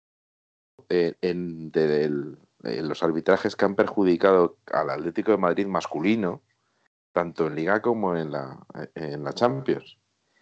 eh, 0.89 1.15
en, 1.21 1.71
en 1.74 2.88
los 2.88 3.02
arbitrajes 3.02 3.56
que 3.56 3.65
han 3.65 3.76
perjudicado 3.76 4.58
al 4.71 4.89
Atlético 4.91 5.32
de 5.32 5.38
Madrid 5.38 5.65
masculino, 5.65 6.41
tanto 7.12 7.48
en 7.48 7.56
Liga 7.56 7.82
como 7.82 8.15
en 8.15 8.32
la, 8.32 8.60
en 8.93 9.24
la 9.24 9.34
Champions. 9.34 9.98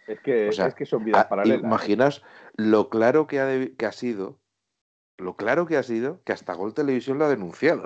Es 0.06 0.20
que, 0.20 0.48
O 0.48 0.52
sea, 0.52 0.66
es 0.66 0.74
que 0.74 0.84
son 0.84 1.02
vidas 1.04 1.24
Ah, 1.24 1.28
paralelas. 1.30 1.62
¿eh? 1.62 1.66
Imaginaos 1.66 2.22
lo 2.56 2.90
claro 2.90 3.26
que 3.26 3.40
ha, 3.40 3.48
debi- 3.50 3.74
que 3.76 3.86
ha 3.86 3.92
sido, 3.92 4.38
lo 5.16 5.36
claro 5.36 5.66
que 5.66 5.78
ha 5.78 5.82
sido 5.82 6.20
que 6.24 6.32
hasta 6.32 6.52
Gol 6.52 6.74
Televisión 6.74 7.18
lo 7.18 7.24
ha 7.24 7.28
denunciado. 7.30 7.84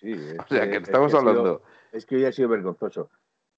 Sí, 0.00 0.12
O 0.38 0.46
sea, 0.48 0.70
que 0.70 0.76
es 0.76 0.82
estamos 0.82 1.12
hablando. 1.14 1.62
es 1.92 2.06
que 2.06 2.14
hoy 2.16 2.26
ha 2.26 2.32
sido 2.32 2.48
vergonzoso. 2.50 3.10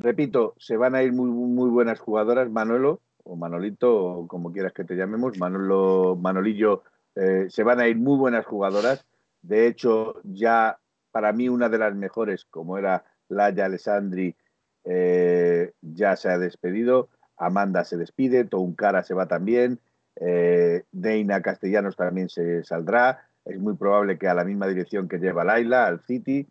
Repito, 0.02 0.54
se 0.58 0.76
van 0.76 0.96
a 0.96 1.02
ir 1.04 1.12
muy, 1.12 1.30
muy 1.30 1.70
buenas 1.70 2.00
jugadoras, 2.00 2.50
Manolo, 2.50 3.00
o 3.22 3.36
Manolito, 3.36 3.94
o 3.94 4.26
como 4.26 4.52
quieras 4.52 4.72
que 4.72 4.82
te 4.82 4.96
llamemos, 4.96 5.38
Manolo, 5.38 6.18
Manolillo, 6.20 6.82
eh, 7.14 7.46
se 7.48 7.62
van 7.62 7.78
a 7.78 7.86
ir 7.86 7.96
muy 7.96 8.18
buenas 8.18 8.44
jugadoras. 8.44 9.06
De 9.42 9.68
hecho, 9.68 10.20
ya 10.24 10.80
para 11.12 11.32
mí 11.32 11.48
una 11.48 11.68
de 11.68 11.78
las 11.78 11.94
mejores, 11.94 12.44
como 12.46 12.78
era 12.78 13.04
Laia 13.28 13.66
Alessandri, 13.66 14.34
eh, 14.84 15.72
ya 15.80 16.16
se 16.16 16.30
ha 16.30 16.38
despedido. 16.38 17.08
Amanda 17.36 17.84
se 17.84 17.96
despide, 17.96 18.44
Touncara 18.44 19.04
se 19.04 19.14
va 19.14 19.26
también, 19.26 19.78
eh, 20.16 20.82
Deina 20.90 21.42
Castellanos 21.42 21.94
también 21.94 22.28
se 22.28 22.64
saldrá. 22.64 23.28
Es 23.44 23.58
muy 23.60 23.74
probable 23.74 24.18
que 24.18 24.26
a 24.26 24.34
la 24.34 24.44
misma 24.44 24.66
dirección 24.66 25.08
que 25.08 25.18
lleva 25.18 25.44
Laila, 25.44 25.86
al 25.86 26.00
City. 26.00 26.48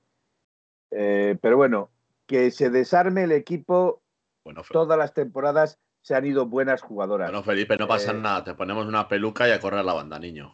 Eh, 0.92 1.38
pero 1.42 1.58
bueno, 1.58 1.90
que 2.32 2.50
se 2.50 2.70
desarme 2.70 3.24
el 3.26 3.34
equipo, 3.34 4.02
Bueno, 4.46 4.64
todas 4.72 4.98
las 4.98 5.14
temporadas 5.14 5.78
se 6.02 6.16
han 6.16 6.26
ido 6.26 6.46
buenas 6.48 6.82
jugadoras. 6.82 7.30
bueno, 7.30 7.44
Felipe, 7.44 7.76
no 7.78 7.88
pasa 7.88 8.12
Eh, 8.12 8.16
nada. 8.16 8.44
Te 8.46 8.54
ponemos 8.56 8.88
una 8.88 9.08
peluca 9.10 9.48
y 9.48 9.52
a 9.52 9.60
correr 9.60 9.84
la 9.84 9.94
banda, 9.94 10.18
niño. 10.18 10.54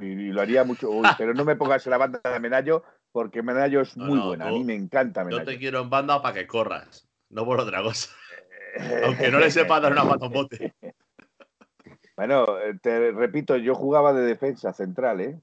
Y 0.00 0.30
lo 0.32 0.40
haría 0.40 0.64
mucho, 0.64 0.90
uy, 0.90 1.06
pero 1.18 1.34
no 1.34 1.44
me 1.44 1.54
pongas 1.54 1.86
en 1.86 1.90
la 1.90 1.98
banda 1.98 2.20
de 2.24 2.40
Menayo, 2.40 2.82
porque 3.12 3.42
Menayo 3.42 3.82
es 3.82 3.96
No, 3.96 4.06
muy 4.06 4.18
no, 4.18 4.26
buena. 4.28 4.48
A 4.48 4.50
mí 4.50 4.64
me 4.64 4.74
encanta 4.74 5.20
Yo 5.22 5.26
Menayo. 5.26 5.44
te 5.44 5.58
quiero 5.58 5.80
en 5.80 5.90
banda 5.90 6.20
para 6.22 6.34
que 6.34 6.46
corras, 6.46 7.06
no 7.28 7.44
por 7.44 7.60
otra 7.60 7.82
cosa. 7.82 8.10
Aunque 9.04 9.30
no 9.30 9.38
le 9.38 9.50
sepas 9.50 9.82
dar 9.82 9.92
una 9.92 10.08
pata 10.08 10.26
bote. 10.28 10.74
Bueno, 12.16 12.58
eh, 12.58 12.78
te 12.82 13.12
repito, 13.12 13.56
yo 13.56 13.74
jugaba 13.74 14.12
de 14.14 14.22
defensa 14.22 14.72
central, 14.72 15.20
¿eh? 15.20 15.38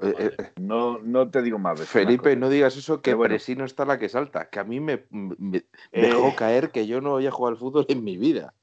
Eh, 0.00 0.14
eh, 0.38 0.52
No, 0.60 0.98
no 0.98 1.30
te 1.30 1.42
digo 1.42 1.58
más. 1.58 1.80
Felipe, 1.80 2.36
no 2.36 2.48
digas 2.48 2.76
eso, 2.76 3.02
que 3.02 3.14
bueno. 3.14 3.32
Presino 3.32 3.64
está 3.64 3.84
la 3.84 3.98
que 3.98 4.08
salta, 4.08 4.48
que 4.48 4.60
a 4.60 4.64
mí 4.64 4.80
me, 4.80 5.04
me 5.10 5.58
Eh. 5.58 5.64
dejó 5.92 6.34
caer 6.36 6.70
que 6.70 6.86
yo 6.86 7.00
no 7.00 7.16
había 7.16 7.30
jugado 7.30 7.54
al 7.54 7.58
fútbol 7.60 7.86
en 7.88 8.04
mi 8.04 8.16
vida. 8.16 8.54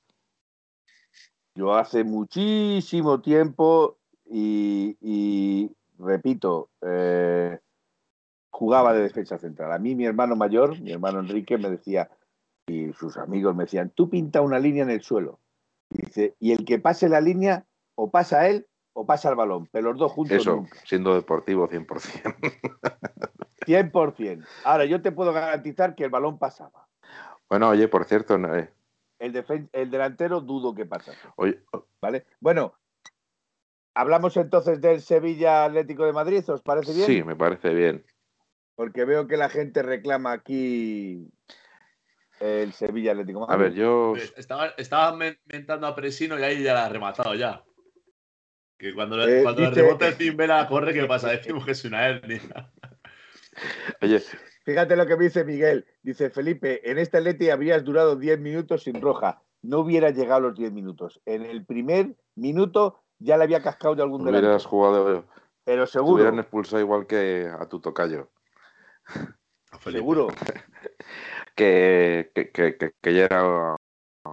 Yo 1.55 1.73
hace 1.75 2.03
muchísimo 2.03 3.21
tiempo 3.21 3.97
y, 4.25 4.97
y, 5.01 5.71
repito, 5.99 6.69
eh, 6.81 7.59
jugaba 8.49 8.93
de 8.93 9.03
defensa 9.03 9.37
central. 9.37 9.71
A 9.71 9.79
mí 9.79 9.95
mi 9.95 10.05
hermano 10.05 10.35
mayor, 10.35 10.79
mi 10.79 10.91
hermano 10.91 11.19
Enrique, 11.19 11.57
me 11.57 11.69
decía, 11.69 12.09
y 12.67 12.91
sus 12.93 13.17
amigos 13.17 13.55
me 13.55 13.65
decían, 13.65 13.89
tú 13.89 14.09
pinta 14.09 14.41
una 14.41 14.59
línea 14.59 14.83
en 14.83 14.89
el 14.89 15.01
suelo. 15.01 15.39
Y 15.89 16.05
dice, 16.05 16.35
y 16.39 16.51
el 16.51 16.65
que 16.65 16.79
pase 16.79 17.07
la 17.09 17.21
línea, 17.21 17.65
o 17.95 18.09
pasa 18.09 18.47
él 18.49 18.67
o 18.97 19.05
pasa 19.05 19.29
el 19.29 19.35
balón, 19.35 19.67
pero 19.71 19.91
los 19.91 19.99
dos 19.99 20.11
juntos 20.13 20.37
Eso, 20.37 20.55
nunca. 20.55 20.79
siendo 20.85 21.13
deportivo 21.13 21.67
100%. 21.67 22.35
100%. 23.65 24.45
Ahora, 24.63 24.85
yo 24.85 25.01
te 25.01 25.11
puedo 25.11 25.33
garantizar 25.33 25.95
que 25.95 26.05
el 26.05 26.09
balón 26.09 26.39
pasaba. 26.39 26.87
Bueno, 27.49 27.69
oye, 27.69 27.87
por 27.89 28.05
cierto, 28.05 28.37
no, 28.37 28.55
eh, 28.55 28.71
El, 29.19 29.33
defen- 29.33 29.69
el 29.73 29.91
delantero 29.91 30.39
dudo 30.41 30.73
que 30.73 30.85
pasase. 30.85 31.19
oye, 31.35 31.61
¿Vale? 32.01 32.25
Bueno, 32.39 32.73
hablamos 33.93 34.37
entonces 34.37 34.79
del 34.79 35.01
Sevilla 35.01 35.65
Atlético 35.65 36.05
de 36.05 36.13
Madrid, 36.13 36.43
¿os 36.49 36.61
parece 36.61 36.93
bien? 36.93 37.05
sí, 37.05 37.23
me 37.23 37.35
parece 37.35 37.73
bien. 37.73 38.05
Porque 38.75 39.03
veo 39.05 39.27
que 39.27 39.35
la 39.37 39.49
gente 39.49 39.83
reclama 39.83 40.31
aquí 40.31 41.29
el 42.39 42.71
Sevilla 42.73 43.11
Atlético 43.11 43.45
de 43.45 43.53
A 43.53 43.57
ver, 43.57 43.73
yo 43.73 44.13
Estaba, 44.37 44.67
estaba 44.77 45.13
men- 45.15 45.37
mentando 45.45 45.85
a 45.87 45.95
Presino 45.95 46.39
y 46.39 46.43
ahí 46.43 46.63
ya 46.63 46.73
la 46.73 46.85
ha 46.85 46.89
rematado 46.89 47.35
ya. 47.35 47.63
Que 48.77 48.93
cuando, 48.93 49.21
Eh, 49.27 49.41
cuando 49.43 49.61
dice- 49.61 49.81
rebote 49.81 50.07
el 50.07 50.13
Cimbela 50.15 50.67
corre, 50.67 50.93
¿qué 50.93 51.05
pasa? 51.05 51.29
Decimos 51.29 51.65
que 51.65 51.71
es 51.71 51.85
una 51.85 52.07
hernia. 52.07 52.39
oye, 54.01 54.21
Fíjate 54.65 54.95
lo 54.95 55.05
que 55.05 55.15
me 55.15 55.25
dice 55.25 55.45
Miguel. 55.45 55.85
Dice 56.01 56.29
Felipe, 56.31 56.89
en 56.89 56.97
este 56.97 57.17
Atleti 57.19 57.49
habrías 57.51 57.83
durado 57.83 58.15
10 58.15 58.39
minutos 58.39 58.83
sin 58.83 58.99
roja. 58.99 59.41
No 59.61 59.79
hubiera 59.79 60.09
llegado 60.09 60.35
a 60.37 60.49
los 60.49 60.55
10 60.57 60.71
minutos. 60.71 61.21
En 61.25 61.43
el 61.43 61.65
primer 61.65 62.15
minuto 62.35 63.03
ya 63.19 63.37
le 63.37 63.43
había 63.43 63.61
cascado 63.61 63.95
de 63.95 64.01
algún 64.01 64.27
hubieras 64.27 64.65
jugado, 64.65 65.25
Pero 65.63 65.85
te 65.85 65.91
seguro, 65.91 66.15
hubieran 66.15 66.39
expulsado 66.39 66.81
igual 66.81 67.05
que 67.07 67.47
a 67.47 67.67
tu 67.69 67.79
tocayo. 67.79 68.29
Felipe. 69.79 69.99
seguro. 69.99 70.27
que, 71.55 72.31
que, 72.33 72.51
que, 72.51 72.77
que- 72.77 72.91
que 73.01 73.13
ya 73.13 73.25
era, 73.25 73.75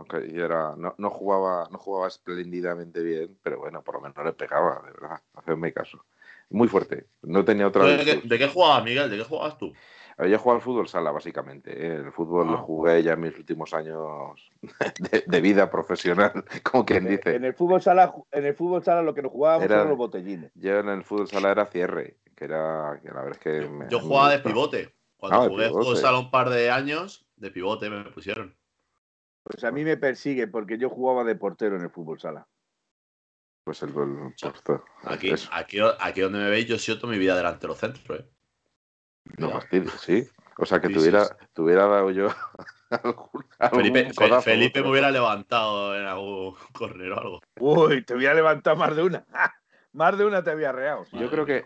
que 0.08 0.32
ya 0.32 0.44
era 0.44 0.74
no, 0.76 0.94
no 0.98 1.10
jugaba 1.10 1.68
no 1.70 1.78
jugaba 1.78 2.08
espléndidamente 2.08 3.02
bien, 3.02 3.38
pero 3.42 3.58
bueno, 3.58 3.82
por 3.82 3.96
lo 3.96 4.00
menos 4.02 4.24
le 4.24 4.32
pegaba, 4.32 4.82
de 4.84 4.92
verdad, 4.92 5.20
hacedme 5.34 5.72
caso. 5.72 6.04
Muy 6.50 6.68
fuerte, 6.68 7.06
no 7.22 7.44
tenía 7.44 7.66
otra 7.68 7.84
¿De 7.86 8.04
qué, 8.04 8.20
de 8.26 8.38
qué 8.38 8.48
jugabas, 8.48 8.84
Miguel? 8.84 9.08
¿De 9.10 9.16
qué 9.16 9.24
jugabas 9.24 9.56
tú? 9.58 9.72
Había 10.18 10.36
jugado 10.38 10.56
al 10.56 10.62
fútbol 10.62 10.88
sala, 10.88 11.10
básicamente. 11.10 11.70
¿eh? 11.72 11.94
El 11.96 12.12
fútbol 12.12 12.46
lo 12.48 12.58
Ah. 12.58 12.62
jugué 12.62 13.02
ya 13.02 13.14
en 13.14 13.20
mis 13.22 13.36
últimos 13.38 13.72
años 13.72 14.50
de, 15.10 15.24
de 15.26 15.40
vida 15.40 15.70
profesional, 15.70 16.44
como 16.70 16.84
quien 16.84 17.06
En, 17.06 17.16
dice. 17.16 17.34
en 17.36 17.44
el 17.46 17.54
fútbol 17.54 17.80
sala, 17.80 18.12
en 18.30 18.44
el 18.44 18.54
fútbol 18.54 18.84
sala 18.84 19.00
lo 19.02 19.14
que 19.14 19.22
nos 19.22 19.32
jugábamos 19.32 19.64
Era- 19.64 19.76
eran 19.76 19.88
los 19.88 19.96
botellines. 19.98 20.52
Yo 20.54 20.78
en 20.78 20.88
el 20.90 21.02
fútbol 21.04 21.28
sala 21.28 21.50
era 21.50 21.64
cierre, 21.66 22.18
que 22.36 22.44
era, 22.44 23.00
que 23.02 23.08
la 23.08 23.22
verdad 23.22 23.32
es 23.32 23.38
que 23.38 23.68
me- 23.68 23.88
Yo 23.88 23.98
me 24.00 24.04
jugaba 24.06 24.30
de 24.30 24.38
pivote. 24.40 24.94
Cuando 25.16 25.38
Ah, 25.40 25.44
de 25.44 25.48
jugué 25.48 25.66
pivote. 25.68 25.84
fútbol 25.84 25.96
sala 25.96 26.18
un 26.18 26.30
par 26.30 26.50
de 26.50 26.70
años, 26.70 27.24
de 27.36 27.50
pivote 27.50 27.88
me 27.88 28.04
pusieron. 28.10 28.54
Pues 29.42 29.64
a 29.64 29.70
mí 29.70 29.84
me 29.84 29.96
persigue 29.96 30.46
porque 30.46 30.78
yo 30.78 30.88
jugaba 30.88 31.24
de 31.24 31.34
portero 31.34 31.76
en 31.76 31.82
el 31.82 31.90
fútbol 31.90 32.20
sala. 32.20 32.46
Pues 33.64 33.82
el, 33.82 33.92
puesto. 33.92 34.84
Aquí, 35.04 35.30
Eso, 35.30 35.48
aquí, 35.52 35.78
aquí 36.00 36.20
donde 36.20 36.40
me 36.40 36.50
veis, 36.50 36.66
yo 36.66 36.98
toda 36.98 37.12
mi 37.12 37.18
vida 37.18 37.36
delantero 37.36 37.74
centro, 37.74 38.16
¿eh? 38.16 38.28
no 39.38 39.50
fastidies, 39.50 39.92
sí. 40.00 40.26
O 40.58 40.66
sea 40.66 40.80
que 40.80 40.88
Sí, 40.88 40.94
te 40.94 41.00
sí, 41.00 41.08
hubiera, 41.08 41.24
sí. 41.24 41.34
te 41.52 41.62
hubiera 41.62 41.86
dado 41.86 42.10
yo 42.10 42.28
algún, 42.90 43.44
Felipe, 43.70 44.12
codazo, 44.14 44.42
Felipe 44.42 44.82
me 44.82 44.90
hubiera 44.90 45.10
levantado 45.10 45.96
en 45.96 46.06
algún 46.06 46.54
corner 46.74 47.12
o 47.12 47.20
algo. 47.20 47.40
Uy, 47.60 48.04
te 48.04 48.14
voy 48.14 48.26
a 48.26 48.34
levantar 48.34 48.76
más 48.76 48.94
de 48.96 49.02
una. 49.02 49.24
más 49.92 50.18
de 50.18 50.24
una 50.24 50.42
te 50.42 50.50
había 50.50 50.72
reado. 50.72 51.04
Yo 51.12 51.30
creo 51.30 51.46
que 51.46 51.64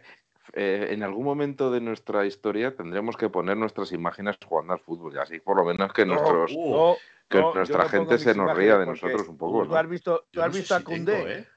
eh, 0.53 0.89
en 0.91 1.03
algún 1.03 1.25
momento 1.25 1.71
de 1.71 1.81
nuestra 1.81 2.27
historia 2.27 2.77
tendremos 2.77 3.17
que 3.17 3.29
poner 3.29 3.57
nuestras 3.57 3.93
imágenes 3.93 4.37
jugando 4.45 4.75
al 4.75 4.81
fútbol, 4.81 5.15
y 5.15 5.19
así 5.19 5.41
por 5.41 5.57
lo 5.57 5.65
menos 5.65 5.93
que 5.93 6.07
nuestros 6.07 6.53
Uh, 6.55 6.71
No, 6.71 6.97
que 7.29 7.41
no, 7.41 7.55
nuestra 7.55 7.85
no 7.85 7.89
gente 7.89 8.19
se 8.19 8.35
nos 8.35 8.57
ría 8.57 8.79
de 8.79 8.87
nosotros 8.87 9.27
un 9.29 9.37
poco, 9.37 9.65
¿Tú 9.65 9.71
¿no? 9.71 9.77
has 9.77 9.89
visto, 9.89 10.27
tú 10.31 10.41
has 10.41 10.49
no 10.49 10.53
sé 10.53 10.59
visto 10.61 10.75
a 10.75 10.79
si 10.79 10.85
Cundé? 10.85 11.13
tengo, 11.17 11.29
¿eh? 11.29 11.49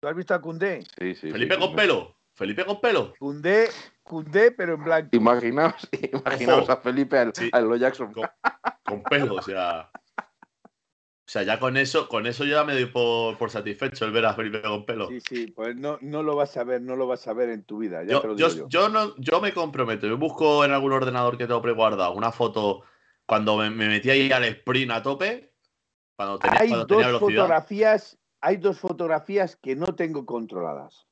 ¿Tú 0.00 0.08
has 0.08 0.16
visto 0.16 0.34
a 0.34 0.40
Cundé? 0.40 0.82
Sí, 0.98 1.14
sí, 1.14 1.30
Felipe 1.30 1.54
sí, 1.54 1.60
con 1.60 1.70
sí. 1.70 1.76
pelo. 1.76 2.16
Felipe 2.34 2.64
con 2.66 2.80
pelo. 2.80 3.14
Cundé, 3.18 3.68
Cundé, 4.02 4.50
pero 4.52 4.74
en 4.74 4.84
blanco. 4.84 5.08
Imaginaos, 5.12 5.88
imaginaos 6.12 6.62
Ojo. 6.64 6.72
a 6.72 6.76
Felipe 6.76 7.18
al, 7.18 7.34
Sí. 7.34 7.48
a 7.52 7.60
lo 7.60 7.76
Jackson. 7.76 8.12
Con, 8.12 8.28
con 8.84 9.02
pelo, 9.02 9.34
o 9.36 9.42
sea. 9.42 9.90
O 10.18 11.28
sea, 11.28 11.42
ya 11.42 11.58
con 11.58 11.76
eso, 11.76 12.08
con 12.08 12.24
eso 12.26 12.44
yo 12.44 12.54
ya 12.56 12.62
me 12.62 12.72
doy 12.74 12.86
por, 12.86 13.36
por 13.36 13.50
satisfecho 13.50 14.04
el 14.04 14.12
ver 14.12 14.26
a 14.26 14.34
Felipe 14.34 14.62
con 14.62 14.86
pelo. 14.86 15.08
Sí, 15.08 15.20
sí, 15.20 15.46
pues 15.48 15.74
no, 15.74 15.98
no 16.00 16.22
lo 16.22 16.36
vas 16.36 16.56
a 16.56 16.62
ver, 16.62 16.80
no 16.82 16.94
lo 16.94 17.08
vas 17.08 17.26
a 17.26 17.32
ver 17.32 17.48
en 17.48 17.64
tu 17.64 17.78
vida, 17.78 18.04
ya 18.04 18.20
te 18.20 18.28
lo 18.28 18.36
Yo, 18.36 18.48
digo 18.48 18.68
yo, 18.68 18.68
yo. 18.68 18.80
yo 18.82 18.88
no, 18.88 19.14
yo 19.18 19.40
me 19.40 19.52
comprometo. 19.52 20.06
Yo 20.06 20.16
busco 20.18 20.64
en 20.64 20.70
algún 20.70 20.92
ordenador 20.92 21.36
que 21.36 21.46
tengo 21.48 21.60
preguardado 21.60 22.12
una 22.12 22.30
foto 22.30 22.82
cuando 23.26 23.56
me, 23.58 23.70
me 23.70 23.88
metí 23.88 24.10
ahí 24.10 24.30
al 24.32 24.44
sprint 24.44 24.90
a 24.92 25.02
tope. 25.02 25.52
Cuando 26.16 26.38
tenía, 26.38 26.60
Hay 26.60 26.68
cuando 26.68 26.86
dos 26.86 26.96
tenía 26.98 27.06
velocidad. 27.08 27.42
fotografías, 27.42 28.18
hay 28.40 28.56
dos 28.56 28.78
fotografías 28.78 29.56
que 29.56 29.76
no 29.76 29.94
tengo 29.94 30.24
controladas, 30.24 31.06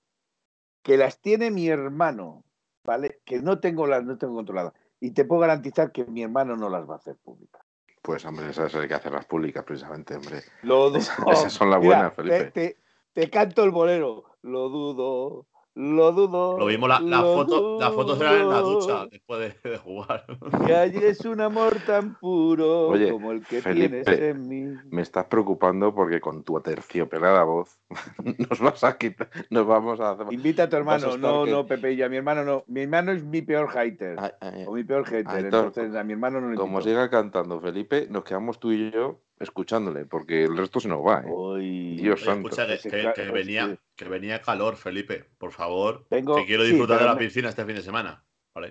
que 0.83 0.96
las 0.96 1.20
tiene 1.20 1.50
mi 1.50 1.68
hermano, 1.68 2.44
¿vale? 2.85 3.20
Que 3.24 3.40
no 3.40 3.61
tengo 3.61 3.87
las 3.87 4.05
no 4.05 4.16
tengo 4.16 4.35
controladas. 4.35 4.72
Y 5.00 5.11
te 5.11 5.24
puedo 5.24 5.42
garantizar 5.42 5.92
que 5.92 6.05
mi 6.05 6.22
hermano 6.22 6.57
no 6.57 6.70
las 6.70 6.88
va 6.88 6.94
a 6.94 6.98
hacer 6.98 7.16
públicas. 7.16 7.62
Pues 8.00 8.24
hombre, 8.24 8.48
esas 8.50 8.74
hay 8.74 8.87
que 8.88 8.94
hacerlas 8.94 9.27
públicas 9.27 9.64
precisamente, 9.64 10.14
hombre. 10.16 10.42
Lo 10.62 10.88
dudo. 10.90 10.98
Esas 10.98 11.53
son 11.53 11.70
las 11.70 11.81
Mira, 11.81 11.96
buenas, 11.96 12.14
Felipe. 12.14 12.44
Te, 12.44 12.50
te- 12.50 12.79
te 13.12 13.31
canto 13.31 13.64
el 13.64 13.70
bolero. 13.70 14.24
Lo 14.42 14.68
dudo, 14.68 15.46
lo 15.74 16.12
dudo. 16.12 16.58
Lo 16.58 16.66
mismo 16.66 16.87
la, 16.87 17.00
la 17.00 17.20
lo 17.22 17.34
foto, 17.34 17.78
las 17.80 17.92
fotos 17.92 18.20
eran 18.20 18.40
en 18.42 18.48
la 18.48 18.60
dudo, 18.60 18.80
ducha 18.80 19.06
después 19.10 19.54
de, 19.62 19.70
de 19.70 19.78
jugar. 19.78 20.24
Que 20.66 20.74
allí 20.74 20.98
es 20.98 21.24
un 21.24 21.40
amor 21.40 21.74
tan 21.87 22.14
puro 22.14 22.88
Oye, 22.88 23.10
como 23.10 23.32
el 23.32 23.44
que 23.44 23.60
Felipe, 23.60 24.02
tienes 24.04 24.20
en 24.20 24.48
mí. 24.48 24.78
Me 24.90 25.02
estás 25.02 25.24
preocupando 25.26 25.94
porque 25.94 26.20
con 26.20 26.44
tu 26.44 26.56
aterciopelada 26.56 27.42
voz 27.44 27.78
nos 28.50 28.60
vas 28.60 28.84
a 28.84 28.96
quitar, 28.96 29.28
nos 29.50 29.66
vamos 29.66 29.98
a 30.00 30.12
hacer. 30.12 30.32
Invita 30.32 30.64
a 30.64 30.68
tu 30.68 30.76
a 30.76 30.78
hermano, 30.78 31.16
no, 31.16 31.44
que- 31.44 31.50
no, 31.50 31.66
Pepe 31.66 31.92
y 31.92 32.02
a 32.02 32.08
mi 32.08 32.16
hermano 32.16 32.44
no. 32.44 32.64
Mi 32.68 32.82
hermano 32.82 33.12
es 33.12 33.24
mi 33.24 33.42
peor 33.42 33.68
hater. 33.70 34.16
Ay, 34.18 34.30
ay, 34.40 34.64
O 34.68 34.72
mi 34.74 34.84
peor 34.84 35.04
hater. 35.06 35.26
Aitor, 35.28 35.66
entonces 35.66 35.94
a 35.96 36.04
mi 36.04 36.12
hermano 36.12 36.40
no 36.40 36.50
le 36.50 36.56
como 36.56 36.80
siga 36.82 37.10
cantando 37.10 37.60
Felipe, 37.60 38.06
nos 38.10 38.22
quedamos 38.24 38.60
tú 38.60 38.70
y 38.72 38.90
yo 38.90 39.20
escuchándole, 39.38 40.07
porque 40.07 40.44
el 40.44 40.57
resto 40.57 40.81
se 40.81 40.88
nos 40.88 41.01
va. 41.01 41.20
¿eh? 41.20 41.27
Uy, 41.31 41.97
Dios 41.97 42.23
santo. 42.23 42.49
escucha, 42.49 42.66
que, 43.14 43.31
venía, 43.31 43.77
que 43.97 44.09
venía 44.09 44.40
calor, 44.40 44.77
Felipe. 44.77 45.29
Por 45.38 45.53
favor, 45.53 46.07
Tengo- 46.09 46.37
que 46.37 46.47
quiero 46.47 46.64
sí, 46.64 46.70
disfrutar 46.70 47.01
de 47.01 47.05
la 47.07 47.18
piscina 47.18 47.49
este 47.49 47.64
fin 47.64 47.77
de 47.77 47.83
semana. 47.83 48.25
Vale. 48.55 48.70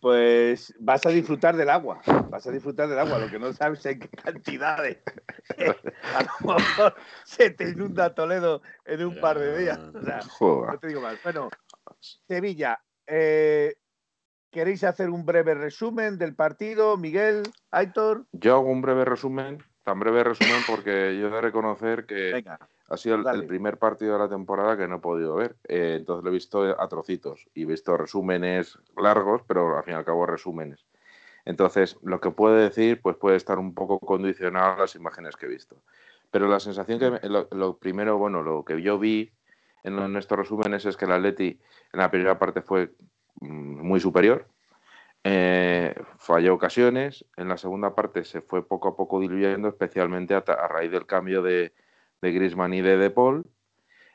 Pues 0.00 0.74
vas 0.78 1.04
a 1.06 1.08
disfrutar 1.08 1.56
del 1.56 1.70
agua. 1.70 2.00
Vas 2.30 2.46
a 2.46 2.52
disfrutar 2.52 2.88
del 2.88 2.98
agua, 2.98 3.18
lo 3.18 3.28
que 3.30 3.38
no 3.38 3.52
sabes 3.52 3.84
en 3.86 3.98
qué 3.98 4.08
cantidades. 4.08 4.98
a 5.58 6.22
lo 6.44 6.54
mejor 6.54 6.94
se 7.24 7.50
te 7.50 7.70
inunda 7.70 8.14
Toledo 8.14 8.62
en 8.84 9.04
un 9.04 9.18
par 9.20 9.38
de 9.38 9.58
días. 9.58 9.78
O 9.78 10.02
sea, 10.02 10.20
Joder. 10.22 10.72
no 10.74 10.78
te 10.78 10.88
digo 10.88 11.00
más. 11.00 11.16
Bueno, 11.24 11.48
Sevilla, 12.28 12.78
eh, 13.06 13.74
¿queréis 14.50 14.84
hacer 14.84 15.08
un 15.10 15.24
breve 15.24 15.54
resumen 15.54 16.18
del 16.18 16.34
partido? 16.36 16.96
Miguel, 16.98 17.42
Aitor, 17.70 18.26
Yo 18.32 18.54
hago 18.56 18.70
un 18.70 18.82
breve 18.82 19.04
resumen, 19.06 19.58
tan 19.86 20.00
breve 20.00 20.24
resumen 20.24 20.62
porque 20.66 21.16
yo 21.16 21.28
he 21.28 21.30
de 21.30 21.40
reconocer 21.40 22.06
que 22.06 22.32
venga. 22.32 22.58
ha 22.88 22.96
sido 22.96 23.14
el, 23.30 23.46
primer 23.46 23.78
partido 23.78 24.14
de 24.14 24.18
la 24.18 24.28
temporada 24.28 24.76
que 24.76 24.88
no 24.88 24.96
he 24.96 24.98
podido 24.98 25.36
ver. 25.36 25.54
Eh, 25.68 25.94
entonces 26.00 26.24
lo 26.24 26.30
he 26.30 26.32
visto 26.32 26.82
a 26.82 26.88
trocitos 26.88 27.46
y 27.54 27.62
he 27.62 27.66
visto 27.66 27.96
resúmenes 27.96 28.80
largos, 28.96 29.42
pero 29.46 29.78
al 29.78 29.84
fin 29.84 29.94
y 29.94 29.96
al 29.96 30.04
cabo 30.04 30.26
resúmenes. 30.26 30.84
Entonces, 31.44 31.98
lo 32.02 32.20
que 32.20 32.32
puedo 32.32 32.56
decir, 32.56 33.00
pues 33.00 33.16
puede 33.16 33.36
estar 33.36 33.60
un 33.60 33.74
poco 33.74 34.00
condicionado 34.00 34.72
a 34.72 34.78
las 34.78 34.96
imágenes 34.96 35.36
que 35.36 35.46
he 35.46 35.48
visto. 35.48 35.76
Pero 36.32 36.48
la 36.48 36.58
sensación 36.58 36.98
que, 36.98 37.28
lo, 37.28 37.46
lo 37.52 37.76
primero, 37.76 38.18
bueno, 38.18 38.42
lo 38.42 38.64
que 38.64 38.82
yo 38.82 38.98
vi 38.98 39.30
en, 39.84 40.00
en 40.00 40.16
estos 40.16 40.36
resúmenes 40.36 40.84
es 40.84 40.96
que 40.96 41.04
el 41.04 41.12
Atleti 41.12 41.60
en 41.92 42.00
la 42.00 42.10
primera 42.10 42.40
parte 42.40 42.60
fue 42.60 42.90
mm, 43.40 43.86
muy 43.86 44.00
superior, 44.00 44.48
eh, 45.28 45.92
falló 46.18 46.54
ocasiones, 46.54 47.24
en 47.36 47.48
la 47.48 47.56
segunda 47.56 47.96
parte 47.96 48.24
se 48.24 48.42
fue 48.42 48.64
poco 48.64 48.88
a 48.88 48.96
poco 48.96 49.18
diluyendo, 49.18 49.66
especialmente 49.66 50.34
a, 50.34 50.40
raíz 50.68 50.92
del 50.92 51.04
cambio 51.04 51.42
de, 51.42 51.72
de 52.20 52.32
Griezmann 52.32 52.74
y 52.74 52.80
de 52.80 52.96
De 52.96 53.10
Paul. 53.10 53.44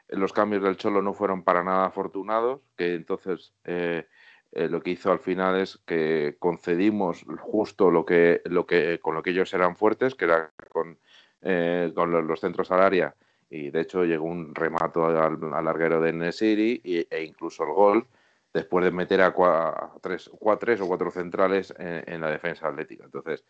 Los 0.08 0.32
cambios 0.32 0.64
del 0.64 0.78
Cholo 0.78 1.02
no 1.02 1.14
fueron 1.14 1.44
para 1.44 1.66
nada 1.66 1.88
afortunados, 1.88 2.62
que 2.78 2.96
entonces 2.96 3.54
eh, 3.66 4.08
eh, 4.54 4.70
lo 4.70 4.82
que 4.82 4.92
hizo 4.92 5.12
al 5.12 5.20
final 5.20 5.60
es 5.60 5.82
que 5.86 6.38
concedimos 6.40 7.26
justo 7.42 7.92
lo 7.92 8.06
que, 8.06 8.42
lo 8.46 8.66
que, 8.66 9.00
con 9.02 9.14
lo 9.14 9.22
que 9.22 9.32
ellos 9.32 9.54
eran 9.54 9.76
fuertes, 9.76 10.16
que 10.16 10.26
era 10.26 10.54
con, 10.70 10.98
eh, 11.42 11.92
con 11.94 12.26
los, 12.26 12.40
centros 12.40 12.72
al 12.72 12.82
área, 12.82 13.16
y 13.50 13.70
de 13.70 13.82
hecho 13.82 14.06
llegó 14.06 14.26
un 14.28 14.56
remato 14.56 15.08
al, 15.08 15.38
al 15.54 15.66
larguero 15.66 16.00
de 16.00 16.14
Nesiri 16.14 16.82
e 16.86 17.24
incluso 17.24 17.66
el 17.66 17.74
gol 17.74 18.08
después 18.54 18.84
de 18.86 18.92
meter 18.92 19.22
a, 19.22 19.34
cua- 19.34 19.70
a 19.96 20.00
tres, 20.02 20.30
cua- 20.32 20.58
tres 20.60 20.82
o 20.82 20.88
cuatro 20.88 21.12
centrales 21.12 21.74
en, 21.78 22.04
en 22.14 22.22
la 22.22 22.30
defensa 22.30 22.68
atlética. 22.68 23.06
Entonces, 23.06 23.46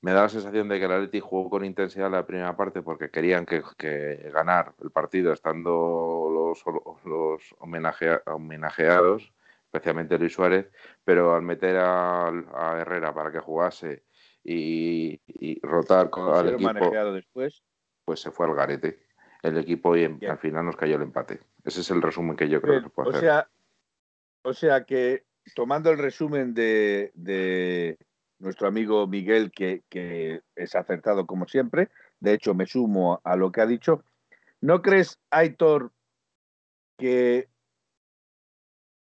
me 0.00 0.12
da 0.12 0.22
la 0.22 0.28
sensación 0.28 0.68
de 0.68 0.78
que 0.78 0.84
el 0.86 0.92
Atleti 0.92 1.20
jugó 1.20 1.50
con 1.50 1.64
intensidad 1.64 2.10
la 2.10 2.24
primera 2.24 2.56
parte 2.56 2.80
porque 2.82 3.10
querían 3.10 3.44
que, 3.44 3.62
que 3.76 4.30
ganar 4.32 4.72
el 4.82 4.90
partido 4.90 5.32
estando 5.32 6.28
los, 6.32 6.64
los 7.04 7.54
homenajea- 7.58 8.22
homenajeados, 8.26 9.32
especialmente 9.64 10.18
Luis 10.18 10.32
Suárez, 10.32 10.70
pero 11.04 11.34
al 11.34 11.42
meter 11.42 11.76
a, 11.76 12.28
a 12.28 12.78
Herrera 12.80 13.12
para 13.12 13.30
que 13.30 13.40
jugase 13.40 14.04
y, 14.42 15.20
y 15.26 15.60
rotar 15.62 16.08
con- 16.08 16.32
al 16.34 16.54
equipo, 16.54 16.90
después. 17.12 17.62
pues 18.06 18.20
se 18.20 18.30
fue 18.30 18.46
al 18.46 18.54
garete 18.54 19.04
el 19.42 19.58
equipo 19.58 19.96
y 19.96 20.04
en- 20.04 20.18
al 20.30 20.38
final 20.38 20.64
nos 20.66 20.76
cayó 20.76 20.96
el 20.96 21.02
empate. 21.02 21.40
Ese 21.64 21.80
es 21.80 21.90
el 21.90 22.00
resumen 22.00 22.36
que 22.36 22.48
yo 22.48 22.60
creo 22.62 22.74
Bien, 22.74 22.84
que 22.84 22.88
se 22.88 22.94
puede 22.94 23.08
o 23.08 23.10
hacer. 23.10 23.20
sea, 23.22 23.48
o 24.42 24.52
sea 24.54 24.84
que 24.84 25.24
tomando 25.54 25.90
el 25.90 25.98
resumen 25.98 26.54
de, 26.54 27.12
de 27.14 27.98
nuestro 28.40 28.66
amigo 28.66 29.06
Miguel, 29.06 29.52
que, 29.52 29.82
es 30.56 30.74
acertado 30.74 31.26
como 31.26 31.46
siempre, 31.46 31.90
de 32.20 32.34
hecho 32.34 32.54
me 32.54 32.66
sumo 32.66 33.20
a 33.22 33.36
lo 33.36 33.52
que 33.52 33.60
ha 33.60 33.66
dicho, 33.66 34.02
¿no 34.60 34.82
crees, 34.82 35.18
Aitor, 35.30 35.92
que 36.98 37.48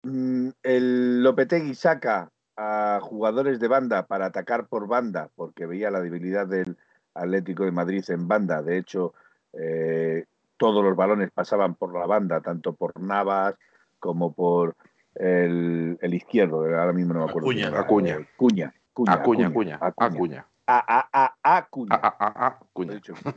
mm, 0.03 0.49
el 0.63 1.23
Lopetegui 1.23 1.73
saca 1.75 2.31
a 2.57 2.99
jugadores 3.01 3.59
de 3.59 3.67
banda 3.67 4.05
para 4.05 4.27
atacar 4.27 4.67
por 4.67 4.87
banda, 4.87 5.29
porque 5.35 5.65
veía 5.65 5.91
la 5.91 6.01
debilidad 6.01 6.47
del 6.47 6.77
Atlético 7.13 7.65
de 7.65 7.71
Madrid 7.71 8.03
en 8.09 8.27
banda? 8.27 8.61
De 8.61 8.77
hecho, 8.77 9.13
eh, 9.53 10.25
todos 10.57 10.83
los 10.83 10.95
balones 10.95 11.31
pasaban 11.31 11.75
por 11.75 11.97
la 11.97 12.05
banda, 12.05 12.41
tanto 12.41 12.73
por 12.73 12.99
Navas 12.99 13.55
como 13.99 14.33
por 14.33 14.75
el, 15.15 15.97
el 16.01 16.13
izquierdo, 16.13 16.61
ahora 16.63 16.93
mismo 16.93 17.13
no 17.13 17.25
me 17.25 17.29
acuerdo. 17.29 17.47
Acuña. 17.49 17.67
Acuña. 17.79 18.15
eh, 18.15 18.27
Cuña. 18.37 18.73
Cuña, 18.93 19.13
Acuña, 19.13 19.47
Acuña, 19.47 19.79
Acuña. 19.81 20.45
A, 20.67 20.83
a, 21.13 21.35
a, 21.43 21.57
Acuña. 21.57 21.95
A- 21.95 22.07
a- 22.07 22.15
a- 22.19 22.47
a- 22.47 22.49
Lo 22.49 22.55
he 22.55 22.67
Acuña. 22.69 22.93
dicho 22.95 23.13
bien. 23.13 23.35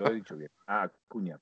Lo 0.00 0.06
he 0.10 0.14
dicho 0.14 0.36
bien. 0.36 0.50
Acuña. 0.66 1.38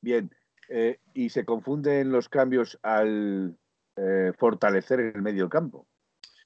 Bien. 0.00 0.30
eh, 0.68 0.98
y 1.14 1.30
se 1.30 1.44
confunden 1.44 2.10
los 2.10 2.28
cambios 2.28 2.78
al 2.82 3.56
eh, 3.96 4.32
fortalecer 4.38 4.98
el 5.00 5.22
medio 5.22 5.48
campo. 5.48 5.86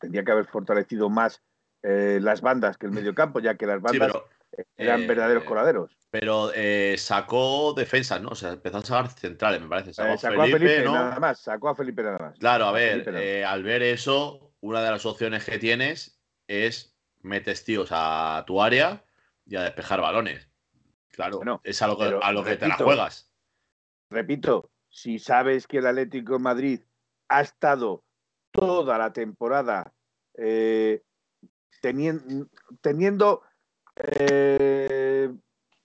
Tendría 0.01 0.25
que 0.25 0.33
haber 0.33 0.47
fortalecido 0.47 1.09
más 1.11 1.43
eh, 1.83 2.19
las 2.21 2.41
bandas 2.43 2.77
que 2.77 2.87
el 2.87 2.93
medio 2.93 3.15
campo, 3.15 3.41
ya 3.41 3.55
que 3.57 3.67
las 3.67 3.79
Sí, 3.79 3.83
bandas 3.99 4.13
pero, 4.13 4.29
eran 4.77 5.03
eh, 5.03 5.07
verdaderos 5.07 5.45
coladeros. 5.45 5.97
pero 6.11 6.51
eh, 6.55 6.97
sacó 6.99 7.73
defensas, 7.75 8.21
¿no? 8.21 8.31
O 8.31 8.35
sea, 8.35 8.51
empezó 8.53 8.79
a 8.79 8.83
sacar 8.83 9.11
centrales, 9.11 9.61
me 9.61 9.69
parece. 9.69 9.93
Sacó, 9.95 10.15
Eh, 10.15 10.19
Felipe, 10.19 10.43
a 10.43 10.59
Felipe 10.59 10.83
¿no? 10.85 10.93
nada 10.95 11.21
más. 11.21 11.41
Sacó 11.41 11.69
a 11.69 11.75
Felipe 11.75 12.03
nada 12.03 12.19
más. 12.19 12.39
Claro, 12.39 12.65
a 12.67 12.73
ver, 12.73 13.09
eh, 13.17 13.45
al 13.45 13.63
ver 13.63 13.83
eso, 13.83 14.53
una 14.61 14.83
de 14.83 14.91
las 14.91 15.07
opciones 15.07 15.45
que 15.45 15.59
tienes 15.59 16.21
es 16.49 16.97
metes 17.23 17.65
tíos 17.65 17.89
a 17.93 18.43
tu 18.47 18.61
área 18.63 19.05
y 19.47 19.57
a 19.57 19.63
despejar 19.63 20.01
balones. 20.01 20.49
Claro, 21.11 21.39
Bueno, 21.39 21.61
es 21.65 21.81
a 21.83 21.87
lo 21.87 21.99
que, 21.99 22.19
a 22.21 22.33
lo 22.33 22.43
que 22.45 22.57
te 22.57 22.67
la 22.69 22.77
juegas. 22.77 23.31
repito, 24.11 24.71
si 24.89 25.19
sabes 25.19 25.67
que 25.67 25.79
el 25.79 25.87
Atlético 25.87 26.35
de 26.35 26.39
Madrid 26.41 26.81
ha 27.29 27.43
estado 27.43 28.05
toda 28.53 28.99
la 28.99 29.13
temporada 29.13 29.93
eh, 30.35 31.03
tenien- 31.83 32.49
teniendo 32.81 33.43
eh, 34.03 35.31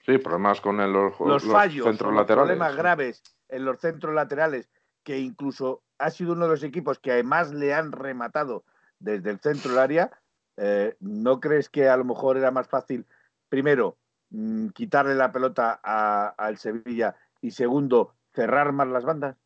Sí, 0.06 0.17
problemas 0.19 0.62
con 0.62 0.80
el- 0.82 0.91
los, 0.93 1.19
los 1.19 1.43
fallos, 1.43 1.84
centros 1.86 2.12
los 2.13 2.21
laterales. 2.21 2.47
problemas 2.47 2.75
graves 2.75 3.23
en 3.49 3.65
los 3.65 3.80
centros 3.80 4.13
laterales, 4.13 4.69
que 5.04 5.17
incluso 5.17 5.82
ha 5.97 6.12
sido 6.12 6.34
uno 6.34 6.45
de 6.45 6.51
los 6.51 6.63
equipos 6.63 6.99
que 6.99 7.12
además 7.12 7.51
le 7.51 7.73
han 7.73 7.91
rematado 7.91 8.63
desde 8.99 9.32
el 9.32 9.39
centro 9.39 9.71
del 9.71 9.80
área, 9.80 10.12
eh, 10.58 10.95
¿no 10.99 11.39
crees 11.39 11.69
que 11.69 11.89
a 11.89 11.97
lo 11.97 12.06
mejor 12.06 12.38
era 12.38 12.51
más 12.51 12.67
fácil, 12.67 13.06
primero, 13.49 13.97
mm, 14.30 14.69
quitarle 14.69 15.15
la 15.15 15.32
pelota 15.32 15.80
a- 15.84 16.30
al 16.38 16.58
Sevilla 16.58 17.15
y 17.41 17.51
segundo, 17.51 18.13
cerrar 18.34 18.71
más 18.71 18.88
las 18.88 19.06
bandas? 19.06 19.38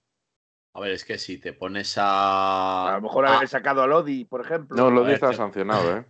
A 0.73 0.81
ver, 0.81 0.91
es 0.91 1.03
que 1.05 1.17
si 1.17 1.39
te 1.39 1.53
pones 1.53 1.95
a. 1.97 2.89
A 2.89 2.95
lo 2.95 3.01
mejor 3.01 3.25
haber 3.25 3.47
sacado 3.47 3.81
a 3.81 3.87
Lodi, 3.87 4.25
por 4.25 4.41
ejemplo. 4.41 4.77
No, 4.77 4.89
Lodi 4.91 5.13
está 5.13 5.33
sancionado, 5.33 5.97
¿eh? 5.97 6.05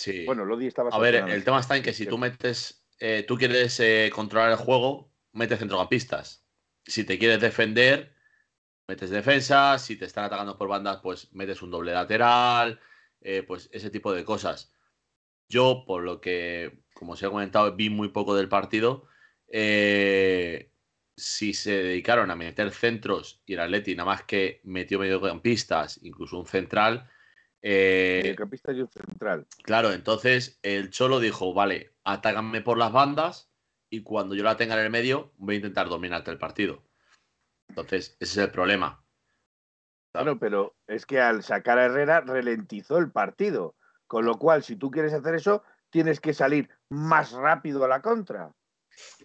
Sí. 0.00 0.24
Bueno, 0.24 0.46
Lodi 0.46 0.66
estaba 0.66 0.88
A 0.88 0.98
ver, 0.98 1.16
el 1.16 1.44
tema 1.44 1.60
está 1.60 1.76
en 1.76 1.82
que 1.82 1.92
si 1.92 2.06
tú 2.06 2.16
metes, 2.16 2.86
eh, 3.00 3.22
tú 3.28 3.36
quieres 3.36 3.78
eh, 3.80 4.10
controlar 4.14 4.50
el 4.50 4.56
juego, 4.56 5.12
metes 5.32 5.58
centrocampistas. 5.58 6.46
Si 6.86 7.04
te 7.04 7.18
quieres 7.18 7.38
defender, 7.38 8.14
metes 8.88 9.10
defensa. 9.10 9.78
Si 9.78 9.96
te 9.96 10.06
están 10.06 10.24
atacando 10.24 10.56
por 10.56 10.68
bandas, 10.68 11.00
pues 11.02 11.30
metes 11.34 11.60
un 11.60 11.70
doble 11.70 11.92
lateral. 11.92 12.80
eh, 13.20 13.42
pues 13.46 13.68
ese 13.74 13.90
tipo 13.90 14.10
de 14.14 14.24
cosas. 14.24 14.72
Yo, 15.50 15.84
por 15.86 16.02
lo 16.02 16.22
que, 16.22 16.82
como 16.94 17.12
os 17.12 17.22
he 17.22 17.28
comentado, 17.28 17.76
vi 17.76 17.90
muy 17.90 18.08
poco 18.08 18.34
del 18.34 18.48
partido. 18.48 19.06
si 21.14 21.52
se 21.52 21.72
dedicaron 21.82 22.30
a 22.30 22.36
meter 22.36 22.70
centros 22.70 23.42
y 23.44 23.52
el 23.52 23.60
Atleti 23.60 23.94
nada 23.94 24.06
más 24.06 24.22
que 24.22 24.62
metió 24.64 24.98
mediocampistas, 24.98 26.00
incluso 26.02 26.38
un 26.38 26.46
central. 26.46 27.10
Eh, 27.62 28.20
Mediocampista 28.22 28.72
y 28.72 28.80
un 28.82 28.88
central. 28.88 29.46
Claro, 29.62 29.92
entonces 29.92 30.58
el 30.62 30.90
Cholo 30.90 31.20
dijo, 31.20 31.52
vale, 31.54 31.94
atáganme 32.04 32.60
por 32.60 32.78
las 32.78 32.92
bandas 32.92 33.50
y 33.90 34.02
cuando 34.02 34.34
yo 34.34 34.42
la 34.44 34.56
tenga 34.56 34.74
en 34.78 34.84
el 34.84 34.90
medio 34.90 35.32
voy 35.36 35.54
a 35.54 35.58
intentar 35.58 35.88
dominarte 35.88 36.30
el 36.30 36.38
partido. 36.38 36.82
Entonces, 37.68 38.16
ese 38.20 38.40
es 38.40 38.46
el 38.46 38.50
problema. 38.50 39.04
Claro, 40.12 40.38
pero 40.38 40.74
es 40.88 41.06
que 41.06 41.20
al 41.20 41.42
sacar 41.42 41.78
a 41.78 41.84
Herrera 41.84 42.20
ralentizó 42.20 42.98
el 42.98 43.12
partido. 43.12 43.76
Con 44.06 44.24
lo 44.24 44.38
cual, 44.38 44.64
si 44.64 44.74
tú 44.74 44.90
quieres 44.90 45.12
hacer 45.12 45.36
eso, 45.36 45.62
tienes 45.88 46.20
que 46.20 46.34
salir 46.34 46.68
más 46.88 47.30
rápido 47.30 47.84
a 47.84 47.88
la 47.88 48.02
contra. 48.02 48.52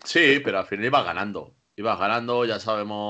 Sí, 0.03 0.39
pero 0.43 0.59
al 0.59 0.65
final 0.67 0.85
iba 0.85 1.01
ganando. 1.03 1.55
Ibas 1.75 1.99
ganando, 1.99 2.45
ya 2.45 2.59
sabemos 2.59 3.09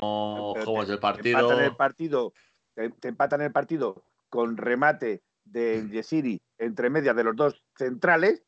Pero 0.54 0.64
cómo 0.64 0.78
te- 0.78 0.84
es 0.84 0.90
el 0.90 0.96
Te 0.96 1.00
partido. 1.00 1.38
empatan 1.38 1.60
el 1.64 1.76
partido, 1.76 2.32
te, 2.74 2.90
te 2.90 3.08
empatan 3.08 3.40
el 3.42 3.52
partido 3.52 4.02
con 4.36 4.56
remate 4.58 5.22
de 5.44 5.88
Yesiri 5.90 6.38
entre 6.58 6.90
medias 6.90 7.16
de 7.16 7.24
los 7.24 7.34
dos 7.34 7.64
centrales 7.74 8.42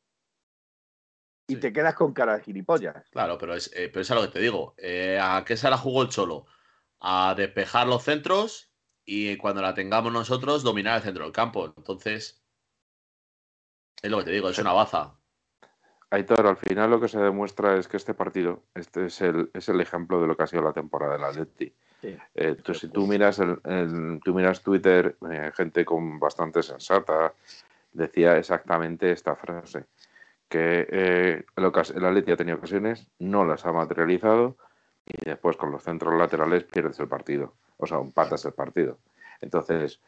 y 1.48 1.54
Sí. 1.54 1.60
te 1.60 1.72
quedas 1.72 1.94
con 1.94 2.12
cara 2.12 2.36
de 2.36 2.42
gilipollas. 2.42 3.08
Claro, 3.10 3.38
pero 3.38 3.54
es, 3.54 3.70
eh, 3.74 3.88
pero 3.88 4.02
es 4.02 4.10
a 4.10 4.14
lo 4.16 4.20
que 4.22 4.28
te 4.28 4.40
digo. 4.40 4.74
Eh, 4.76 5.18
¿A 5.20 5.42
qué 5.46 5.56
se 5.56 5.70
la 5.70 5.78
jugó 5.78 6.02
el 6.02 6.10
Cholo? 6.10 6.44
A 7.00 7.34
despejar 7.34 7.86
los 7.86 8.02
centros 8.02 8.70
y 9.06 9.38
cuando 9.38 9.62
la 9.62 9.72
tengamos 9.72 10.12
nosotros, 10.12 10.62
dominar 10.62 10.96
el 10.98 11.02
centro 11.02 11.24
del 11.24 11.32
campo. 11.32 11.72
Entonces, 11.74 12.44
es 14.02 14.10
lo 14.10 14.18
que 14.18 14.24
te 14.24 14.32
digo, 14.32 14.50
es 14.50 14.58
una 14.58 14.74
baza. 14.74 15.18
Aitor, 16.10 16.46
al 16.46 16.58
final 16.58 16.90
lo 16.90 17.00
que 17.00 17.08
se 17.08 17.18
demuestra 17.18 17.78
es 17.78 17.88
que 17.88 17.96
este 17.96 18.12
partido, 18.12 18.64
este 18.74 19.06
es 19.06 19.20
el, 19.22 19.50
es 19.54 19.70
el 19.70 19.80
ejemplo 19.80 20.20
de 20.20 20.26
lo 20.26 20.36
que 20.36 20.42
ha 20.42 20.46
sido 20.46 20.62
la 20.62 20.72
temporada 20.74 21.14
del 21.14 21.24
Atleti. 21.24 21.74
Sí. 22.00 22.16
Eh, 22.34 22.54
tú, 22.62 22.74
si 22.74 22.88
tú 22.88 23.06
miras, 23.06 23.38
el, 23.40 23.58
el- 23.64 24.20
tú 24.24 24.32
miras 24.34 24.62
Twitter, 24.62 25.16
eh, 25.30 25.50
gente 25.56 25.84
con 25.84 26.18
bastante 26.20 26.62
sensata 26.62 27.32
decía 27.92 28.36
exactamente 28.38 29.10
esta 29.10 29.34
frase, 29.34 29.86
que 30.48 30.86
eh, 30.90 31.44
el, 31.56 31.64
el 31.64 32.04
Atleti 32.04 32.30
ha 32.32 32.36
tenido 32.36 32.58
ocasiones, 32.58 33.08
no 33.18 33.44
las 33.44 33.66
ha 33.66 33.72
materializado 33.72 34.56
y 35.04 35.28
después 35.28 35.56
con 35.56 35.72
los 35.72 35.82
centros 35.82 36.14
laterales 36.16 36.64
pierdes 36.64 37.00
el 37.00 37.08
partido, 37.08 37.54
o 37.78 37.86
sea, 37.86 37.98
empatas 37.98 38.44
el 38.44 38.52
partido. 38.52 38.98
Entonces, 39.40 40.00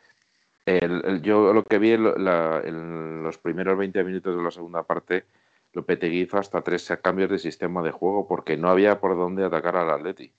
el- 0.66 1.02
el- 1.04 1.22
yo 1.22 1.52
lo 1.52 1.64
que 1.64 1.78
vi 1.78 1.92
en, 1.92 2.24
la- 2.24 2.60
en 2.64 3.22
los 3.22 3.38
primeros 3.38 3.76
20 3.76 4.04
minutos 4.04 4.36
de 4.36 4.42
la 4.42 4.50
segunda 4.50 4.82
parte, 4.84 5.24
Lopetegui 5.72 6.20
hizo 6.22 6.38
hasta 6.38 6.62
tres 6.62 6.92
cambios 7.02 7.30
de 7.30 7.38
sistema 7.38 7.82
de 7.82 7.90
juego 7.90 8.28
porque 8.28 8.56
no 8.56 8.68
había 8.68 9.00
por 9.00 9.16
dónde 9.16 9.44
atacar 9.44 9.76
al 9.76 9.90
Atleti. 9.90 10.32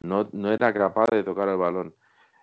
No, 0.00 0.28
no 0.32 0.52
era 0.52 0.72
capaz 0.72 1.06
de 1.10 1.24
tocar 1.24 1.48
el 1.48 1.56
balón. 1.56 1.94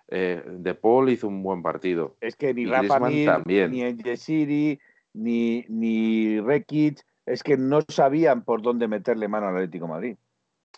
Eh, 0.08 0.42
de 0.46 0.74
Paul 0.74 1.08
hizo 1.10 1.28
un 1.28 1.42
buen 1.42 1.62
partido. 1.62 2.16
Es 2.20 2.36
que 2.36 2.52
ni 2.52 2.66
Rafa 2.66 3.00
también. 3.24 3.70
ni 3.70 3.96
Yesiri, 3.96 4.78
ni, 5.14 5.64
ni 5.68 6.40
Rekic, 6.40 7.00
es 7.26 7.42
que 7.42 7.56
no 7.56 7.80
sabían 7.88 8.44
por 8.44 8.60
dónde 8.60 8.86
meterle 8.86 9.28
mano 9.28 9.48
al 9.48 9.54
Atlético 9.54 9.86
de 9.86 9.92
Madrid. 9.92 10.16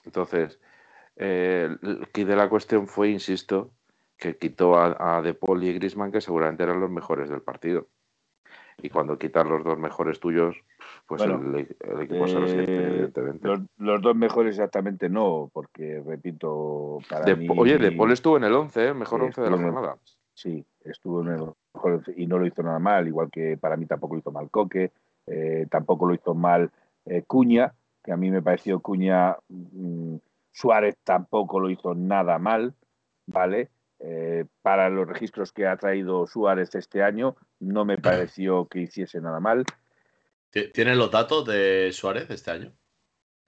Entonces, 0.04 0.60
eh, 1.16 1.68
de 1.80 2.36
la 2.36 2.48
cuestión 2.48 2.86
fue, 2.86 3.08
insisto, 3.10 3.72
que 4.16 4.36
quitó 4.36 4.76
a, 4.76 5.18
a 5.18 5.22
De 5.22 5.34
Paul 5.34 5.64
y 5.64 5.72
Griezmann, 5.72 6.12
que 6.12 6.20
seguramente 6.20 6.62
eran 6.62 6.80
los 6.80 6.90
mejores 6.90 7.28
del 7.28 7.42
partido. 7.42 7.88
Y 8.80 8.90
cuando 8.90 9.18
quitas 9.18 9.46
los 9.46 9.64
dos 9.64 9.78
mejores 9.78 10.20
tuyos, 10.20 10.56
pues 11.06 11.20
Bueno, 11.24 11.56
el, 11.58 11.76
el 11.80 12.00
equipo 12.02 12.26
se 12.26 12.38
resiente, 12.40 12.72
Eh, 12.72 12.86
evidentemente. 12.88 13.46
los, 13.48 13.60
los 13.78 14.02
dos 14.02 14.16
mejores 14.16 14.50
exactamente 14.56 15.08
no, 15.08 15.50
porque 15.52 16.02
repito, 16.04 16.98
para 17.08 17.24
De- 17.24 17.36
mí... 17.36 17.46
Oye, 17.56 17.78
De 17.78 17.92
Paul 17.92 18.12
estuvo 18.12 18.36
en 18.36 18.44
el 18.44 18.52
11, 18.54 18.88
¿eh? 18.88 18.94
mejor 18.94 19.20
Sí, 19.20 19.26
11 19.26 19.40
de 19.42 19.50
la 19.50 19.56
jornada. 19.56 19.96
Sí, 20.34 20.64
estuvo 20.84 21.22
en 21.22 21.28
el 21.28 21.40
mejor 21.74 22.02
y 22.16 22.26
no 22.26 22.38
lo 22.38 22.46
hizo 22.46 22.62
nada 22.62 22.78
mal, 22.78 23.06
igual 23.06 23.30
que 23.30 23.56
para 23.56 23.76
mí 23.76 23.86
tampoco 23.86 24.14
lo 24.14 24.20
hizo 24.20 24.32
mal 24.32 24.50
Coque, 24.50 24.90
eh, 25.26 25.66
tampoco 25.70 26.06
lo 26.06 26.14
hizo 26.14 26.34
mal 26.34 26.70
eh, 27.06 27.22
Cuña, 27.26 27.72
que 28.02 28.12
a 28.12 28.16
mí 28.16 28.30
me 28.30 28.42
pareció 28.42 28.80
Cuña, 28.80 29.36
mm, 29.48 30.16
Suárez 30.52 30.96
tampoco 31.04 31.60
lo 31.60 31.70
hizo 31.70 31.94
nada 31.94 32.38
mal, 32.38 32.74
¿vale? 33.26 33.68
Eh, 33.98 34.44
para 34.62 34.90
los 34.90 35.06
registros 35.08 35.52
que 35.52 35.66
ha 35.66 35.76
traído 35.76 36.26
Suárez 36.26 36.74
este 36.74 37.02
año, 37.02 37.36
no 37.60 37.84
me 37.84 37.96
pareció 38.32 38.66
que 38.66 38.80
hiciese 38.80 39.20
nada 39.20 39.40
mal. 39.40 39.64
¿Ti- 40.56 40.72
¿Tienes 40.72 40.96
los 40.96 41.10
datos 41.10 41.44
de 41.44 41.90
Suárez 41.92 42.30
este 42.30 42.50
año? 42.50 42.72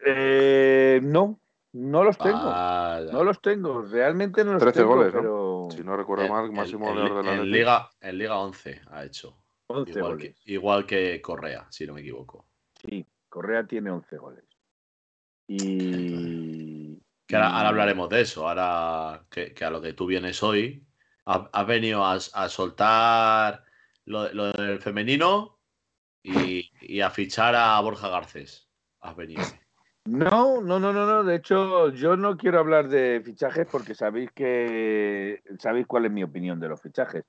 Eh, 0.05 1.01
no, 1.03 1.41
no 1.73 2.05
los 2.05 2.19
tengo. 2.19 2.45
Vaya. 2.45 3.11
No 3.11 3.25
los 3.25 3.41
tengo, 3.41 3.81
realmente 3.81 4.45
no 4.45 4.53
los 4.53 4.61
13 4.61 4.81
tengo, 4.81 4.95
goles, 4.97 5.15
¿no? 5.15 5.21
pero 5.23 5.69
Si 5.71 5.83
no 5.83 5.97
recuerdo 5.97 6.29
mal, 6.29 6.53
máximo 6.53 6.87
goleador 6.89 7.25
de 7.25 7.31
la 7.31 7.35
en. 7.37 7.51
Liga, 7.51 7.89
en 8.03 8.19
Liga 8.19 8.37
11 8.39 8.83
ha 8.91 9.05
hecho. 9.07 9.43
11 9.69 9.93
Igual 9.99 10.13
goles. 10.17 10.35
que, 10.45 10.53
igual 10.53 10.85
que 10.85 11.23
Correa, 11.23 11.67
si 11.71 11.87
no 11.87 11.95
me 11.95 12.03
equivoco. 12.03 12.45
Sí, 12.87 13.07
Correa 13.31 13.67
tiene 13.67 13.91
11 13.91 14.17
goles. 14.19 14.45
Y. 15.47 16.95
Que 17.27 17.37
ahora, 17.37 17.69
hablaremos 17.69 18.11
de 18.11 18.21
eso. 18.21 18.47
Ahora 18.47 19.25
que, 19.31 19.55
que 19.55 19.65
a 19.65 19.71
lo 19.71 19.81
que 19.81 19.95
tú 19.95 20.05
vienes 20.07 20.43
hoy, 20.43 20.87
ha- 21.25 21.49
has 21.55 21.67
venido 21.67 22.05
a, 22.05 22.15
a 22.15 22.49
soltar 22.51 23.65
lo, 24.05 24.31
lo 24.35 24.53
del 24.53 24.79
femenino 24.81 25.58
y, 26.23 27.01
a 27.01 27.11
fichar 27.11 27.55
a 27.55 27.81
Borja 27.81 28.09
Garcés. 28.09 28.69
Has 29.01 29.17
venido. 29.17 29.43
No, 30.05 30.61
no, 30.61 30.81
no, 30.81 30.93
no, 30.93 31.07
no. 31.07 31.25
De 31.25 31.37
hecho, 31.37 31.91
yo 31.91 32.17
no 32.17 32.37
quiero 32.37 32.59
hablar 32.59 32.89
de 32.89 33.21
fichajes 33.25 33.67
porque 33.71 33.95
sabéis 33.95 34.31
que 34.33 35.43
sabéis 35.59 35.87
cuál 35.87 36.07
es 36.07 36.13
mi 36.13 36.23
opinión 36.23 36.59
de 36.61 36.69
los 36.69 36.81
fichajes. 36.81 37.25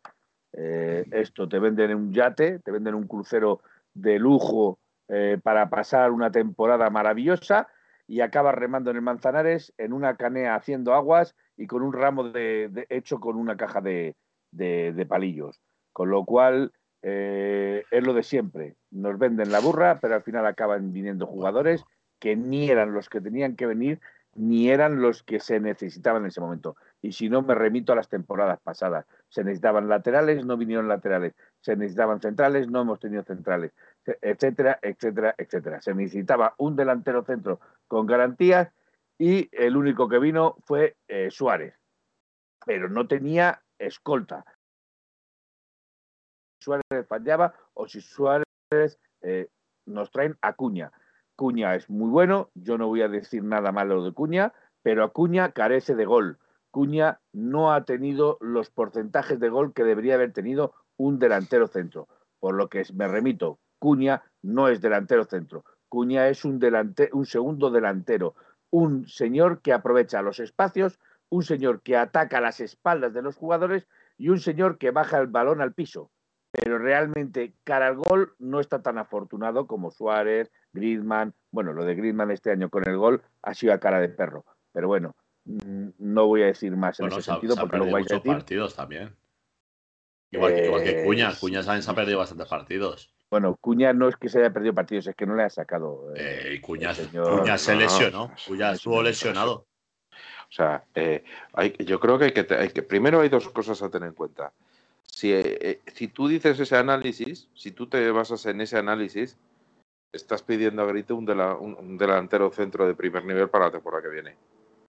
Eh, 0.53 1.05
esto 1.11 1.47
te 1.47 1.59
venden 1.59 1.93
un 1.93 2.13
yate, 2.13 2.59
te 2.59 2.71
venden 2.71 2.95
un 2.95 3.07
crucero 3.07 3.61
de 3.93 4.17
lujo 4.17 4.79
eh, 5.07 5.37
para 5.41 5.69
pasar 5.69 6.11
una 6.11 6.31
temporada 6.31 6.89
maravillosa 6.89 7.67
y 8.07 8.21
acabas 8.21 8.55
remando 8.55 8.89
en 8.89 8.95
el 8.95 9.01
Manzanares 9.03 9.73
en 9.77 9.93
una 9.93 10.15
canea 10.15 10.55
haciendo 10.55 10.93
aguas 10.95 11.35
y 11.57 11.67
con 11.67 11.83
un 11.83 11.93
ramo 11.93 12.29
de, 12.29 12.87
hecho 12.89 13.19
con 13.19 13.35
una 13.35 13.57
caja 13.57 13.81
de- 13.81 14.15
de 14.51 15.05
palillos. 15.07 15.61
Con 15.93 16.09
lo 16.09 16.25
cual 16.25 16.71
eh, 17.01 17.83
es 17.91 18.03
lo 18.03 18.13
de 18.13 18.23
siempre. 18.23 18.75
Nos 18.91 19.17
venden 19.17 19.51
la 19.51 19.59
burra, 19.59 19.99
pero 19.99 20.15
al 20.15 20.23
final 20.23 20.45
acaban 20.45 20.93
viniendo 20.93 21.25
jugadores 21.25 21.83
que 22.19 22.35
ni 22.35 22.69
eran 22.69 22.93
los 22.93 23.09
que 23.09 23.21
tenían 23.21 23.55
que 23.55 23.65
venir, 23.65 23.99
ni 24.35 24.69
eran 24.69 25.01
los 25.01 25.23
que 25.23 25.39
se 25.39 25.59
necesitaban 25.59 26.23
en 26.23 26.27
ese 26.27 26.41
momento. 26.41 26.75
Y 27.01 27.13
si 27.13 27.29
no, 27.29 27.41
me 27.41 27.55
remito 27.55 27.93
a 27.93 27.95
las 27.95 28.09
temporadas 28.09 28.59
pasadas. 28.61 29.05
Se 29.29 29.43
necesitaban 29.43 29.87
laterales, 29.87 30.45
no 30.45 30.57
vinieron 30.57 30.87
laterales. 30.87 31.33
Se 31.61 31.75
necesitaban 31.75 32.21
centrales, 32.21 32.69
no 32.69 32.81
hemos 32.81 32.99
tenido 32.99 33.23
centrales. 33.23 33.71
Etcétera, 34.21 34.79
etcétera, 34.81 35.35
etcétera. 35.37 35.81
Se 35.81 35.93
necesitaba 35.93 36.53
un 36.57 36.75
delantero 36.75 37.23
centro 37.23 37.59
con 37.87 38.05
garantías 38.05 38.69
y 39.17 39.49
el 39.51 39.75
único 39.75 40.07
que 40.07 40.19
vino 40.19 40.55
fue 40.65 40.95
eh, 41.07 41.29
Suárez. 41.31 41.73
Pero 42.65 42.89
no 42.89 43.07
tenía 43.07 43.61
escolta. 43.77 44.45
Suárez 46.59 47.07
fallaba 47.07 47.53
o 47.73 47.87
si 47.87 48.01
Suárez 48.01 48.99
eh, 49.21 49.49
nos 49.85 50.11
traen 50.11 50.37
a 50.41 50.53
Cuña. 50.53 50.91
Cuña 51.35 51.75
es 51.75 51.89
muy 51.89 52.09
bueno, 52.09 52.49
yo 52.53 52.77
no 52.77 52.87
voy 52.87 53.01
a 53.01 53.07
decir 53.07 53.43
nada 53.43 53.71
malo 53.71 54.03
de 54.03 54.13
Cuña, 54.13 54.53
pero 54.83 55.03
Acuña 55.03 55.51
carece 55.51 55.95
de 55.95 56.05
gol. 56.05 56.37
Cuña 56.71 57.21
no 57.33 57.73
ha 57.73 57.85
tenido 57.85 58.37
los 58.41 58.69
porcentajes 58.69 59.39
de 59.39 59.49
gol 59.49 59.73
que 59.73 59.83
debería 59.83 60.15
haber 60.15 60.33
tenido 60.33 60.73
un 60.97 61.17
delantero 61.17 61.67
centro. 61.67 62.07
Por 62.39 62.55
lo 62.55 62.67
que 62.67 62.83
me 62.93 63.07
remito, 63.07 63.59
Cuña 63.79 64.23
no 64.41 64.67
es 64.67 64.81
delantero 64.81 65.23
centro. 65.23 65.63
Cuña 65.87 66.27
es 66.27 66.45
un, 66.45 66.59
delante, 66.59 67.09
un 67.13 67.25
segundo 67.25 67.71
delantero, 67.71 68.35
un 68.69 69.07
señor 69.07 69.61
que 69.61 69.73
aprovecha 69.73 70.21
los 70.21 70.39
espacios, 70.39 70.99
un 71.29 71.43
señor 71.43 71.81
que 71.81 71.97
ataca 71.97 72.41
las 72.41 72.59
espaldas 72.59 73.13
de 73.13 73.21
los 73.21 73.35
jugadores 73.37 73.87
y 74.17 74.29
un 74.29 74.39
señor 74.39 74.77
que 74.77 74.91
baja 74.91 75.19
el 75.19 75.27
balón 75.27 75.61
al 75.61 75.73
piso. 75.73 76.11
Pero 76.51 76.79
realmente 76.79 77.53
cara 77.63 77.87
al 77.87 77.97
gol 77.97 78.33
no 78.39 78.59
está 78.59 78.81
tan 78.81 78.97
afortunado 78.97 79.67
como 79.67 79.91
Suárez, 79.91 80.51
Griezmann. 80.73 81.33
Bueno, 81.51 81.73
lo 81.73 81.85
de 81.85 81.95
Griezmann 81.95 82.31
este 82.31 82.51
año 82.51 82.69
con 82.69 82.87
el 82.87 82.97
gol 82.97 83.21
ha 83.43 83.53
sido 83.53 83.73
a 83.73 83.79
cara 83.79 83.99
de 83.99 84.09
perro. 84.09 84.45
Pero 84.71 84.87
bueno, 84.87 85.15
no 85.45 86.25
voy 86.27 86.43
a 86.43 86.47
decir 86.47 86.75
más 86.75 86.99
en 86.99 87.05
Bueno, 87.05 87.17
ese 87.17 87.25
se 87.25 87.31
sentido 87.31 87.53
se 87.53 87.59
ha 87.59 87.63
porque 87.63 87.77
lo 87.77 87.83
perdido 87.83 87.93
vais 87.95 88.11
a 88.11 88.15
decir. 88.15 88.31
partidos 88.31 88.75
también. 88.75 89.15
Igual 90.31 90.53
que, 90.55 90.65
igual 90.65 90.83
que 90.83 91.03
Cuña. 91.05 91.31
Eh, 91.31 91.35
Cuña 91.39 91.63
también 91.63 91.83
se 91.83 91.91
ha 91.91 91.95
perdido 91.95 92.17
bastantes 92.19 92.47
partidos. 92.47 93.13
Bueno, 93.31 93.55
Cuña 93.61 93.93
no 93.93 94.07
es 94.07 94.15
que 94.15 94.27
se 94.29 94.39
haya 94.39 94.51
perdido 94.51 94.73
partidos, 94.73 95.05
es 95.07 95.15
que 95.15 95.25
no 95.27 95.35
le 95.35 95.43
ha 95.43 95.49
sacado. 95.49 96.13
eh, 96.15 96.45
Eh, 96.49 96.53
y 96.55 96.61
Cuña, 96.61 96.93
señor- 96.95 97.39
Cuña 97.41 97.57
se 97.59 97.75
lesionó. 97.75 98.31
Cuña 98.47 98.71
estuvo 98.71 99.01
lesionado. 99.03 99.67
O 100.11 100.51
sea, 100.51 100.83
eh, 100.95 101.23
hay, 101.53 101.75
yo 101.85 101.99
creo 101.99 102.17
que 102.17 102.25
hay 102.25 102.31
que, 102.33 102.43
te- 102.43 102.55
hay 102.57 102.69
que. 102.69 102.81
Primero 102.81 103.21
hay 103.21 103.29
dos 103.29 103.47
cosas 103.49 103.81
a 103.83 103.89
tener 103.91 104.09
en 104.09 104.15
cuenta. 104.15 104.51
Si, 105.11 105.31
eh, 105.33 105.57
eh, 105.61 105.81
si 105.93 106.07
tú 106.07 106.27
dices 106.27 106.59
ese 106.59 106.75
análisis, 106.77 107.49
si 107.53 107.71
tú 107.71 107.87
te 107.87 108.09
basas 108.11 108.45
en 108.45 108.61
ese 108.61 108.77
análisis, 108.77 109.37
estás 110.13 110.43
pidiendo 110.43 110.81
a 110.81 110.85
grito 110.85 111.15
un, 111.15 111.25
dela- 111.25 111.57
un- 111.59 111.75
un 111.75 111.97
delantero 111.97 112.51
centro 112.51 112.87
de 112.87 112.95
primer 112.95 113.25
nivel 113.25 113.49
para 113.49 113.65
la 113.65 113.71
temporada 113.71 114.03
que 114.03 114.09
viene. 114.09 114.35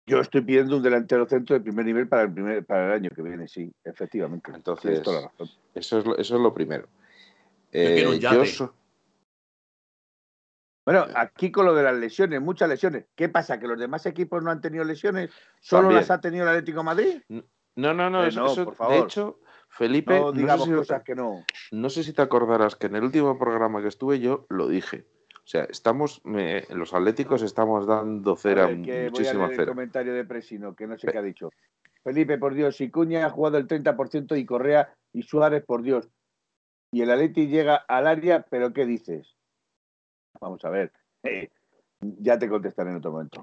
Yo 0.07 0.21
estoy 0.21 0.41
pidiendo 0.43 0.77
un 0.77 0.83
delantero 0.83 1.27
centro 1.27 1.55
de 1.55 1.61
primer 1.61 1.85
nivel 1.85 2.09
para 2.09 2.23
el 2.23 2.33
primer 2.33 2.65
para 2.65 2.87
el 2.87 2.93
año 2.93 3.11
que 3.15 3.23
viene, 3.23 3.47
sí, 3.49 3.71
efectivamente. 3.85 4.51
Entonces, 4.55 4.83
Tienes 4.83 5.03
toda 5.03 5.21
la 5.23 5.29
razón. 5.29 5.49
Eso 5.75 5.99
es 5.99 6.07
lo, 6.07 6.17
eso 6.17 6.37
es 6.37 6.41
lo 6.41 6.55
primero. 6.55 6.89
Eh, 7.73 8.21
so- 8.47 8.75
Bueno, 10.87 11.07
aquí 11.15 11.53
con 11.53 11.67
lo 11.67 11.75
de 11.75 11.83
las 11.85 11.95
lesiones, 11.97 12.41
muchas 12.41 12.69
lesiones. 12.69 13.05
¿Qué 13.15 13.29
pasa? 13.29 13.61
¿Que 13.61 13.69
los 13.69 13.79
demás 13.79 14.07
equipos 14.07 14.43
no 14.43 14.51
han 14.51 14.61
tenido 14.61 14.83
lesiones? 14.85 15.31
¿Solo 15.61 15.83
También. 15.83 16.01
las 16.01 16.11
ha 16.11 16.21
tenido 16.21 16.45
el 16.45 16.49
Atlético 16.51 16.79
de 16.79 16.85
Madrid? 16.85 17.23
no, 17.77 17.95
no, 17.95 18.11
no, 18.11 18.25
Eh, 18.25 18.29
eso, 18.29 18.41
no, 18.41 18.47
eso- 18.53 18.65
por 18.65 18.73
de 18.73 18.77
favor. 18.79 19.05
hecho, 19.05 19.39
Felipe, 19.71 20.13
No 20.19 20.27
no, 20.27 20.33
digamos 20.33 20.67
sé 20.67 20.73
si, 20.73 20.77
cosas 20.79 21.03
que 21.03 21.15
no. 21.15 21.45
no 21.73 21.91
sé 21.91 22.03
si 22.05 22.13
te 22.13 22.23
acordarás 22.23 22.77
que 22.77 22.87
en 22.89 22.97
el 22.97 23.05
último 23.05 23.39
programa 23.39 23.81
que 23.81 23.89
estuve 23.89 24.21
yo 24.21 24.47
lo 24.51 24.69
dije. 24.69 25.07
O 25.37 25.47
sea, 25.51 25.65
estamos, 25.65 26.21
me- 26.25 26.65
los 26.71 26.93
atléticos 26.93 27.43
estamos 27.43 27.87
dando 27.87 28.37
cera, 28.37 28.67
ver, 28.67 28.83
que 28.83 28.93
voy 28.93 28.97
a 28.99 29.11
muchísima 29.11 29.49
leer 29.49 29.61
el 29.63 29.67
comentario 29.67 30.13
de 30.15 30.25
Presino, 30.25 30.75
que 30.77 30.87
no 30.87 30.99
sé 30.99 31.11
qué 31.11 31.19
ha 31.19 31.23
dicho. 31.23 31.51
Felipe, 32.05 32.39
por 32.39 32.55
Dios, 32.55 32.77
si 32.77 32.91
Cuña 32.91 33.27
ha 33.27 33.31
jugado 33.31 33.59
el 33.59 33.67
30% 33.67 34.37
y 34.37 34.45
Correa 34.47 34.95
y 35.13 35.23
Suárez, 35.23 35.65
por 35.65 35.83
Dios. 35.83 36.09
Y 36.93 37.03
el 37.03 37.11
Atleti 37.11 37.47
llega 37.47 37.77
al 37.77 38.07
área, 38.07 38.43
pero 38.49 38.73
¿qué 38.73 38.87
dices? 38.87 39.37
Vamos 40.41 40.65
a 40.65 40.71
ver. 40.71 40.93
Eh, 41.23 41.49
ya 42.01 42.39
te 42.39 42.49
contestaré 42.49 42.91
en 42.91 42.97
otro 42.97 43.13
momento. 43.13 43.43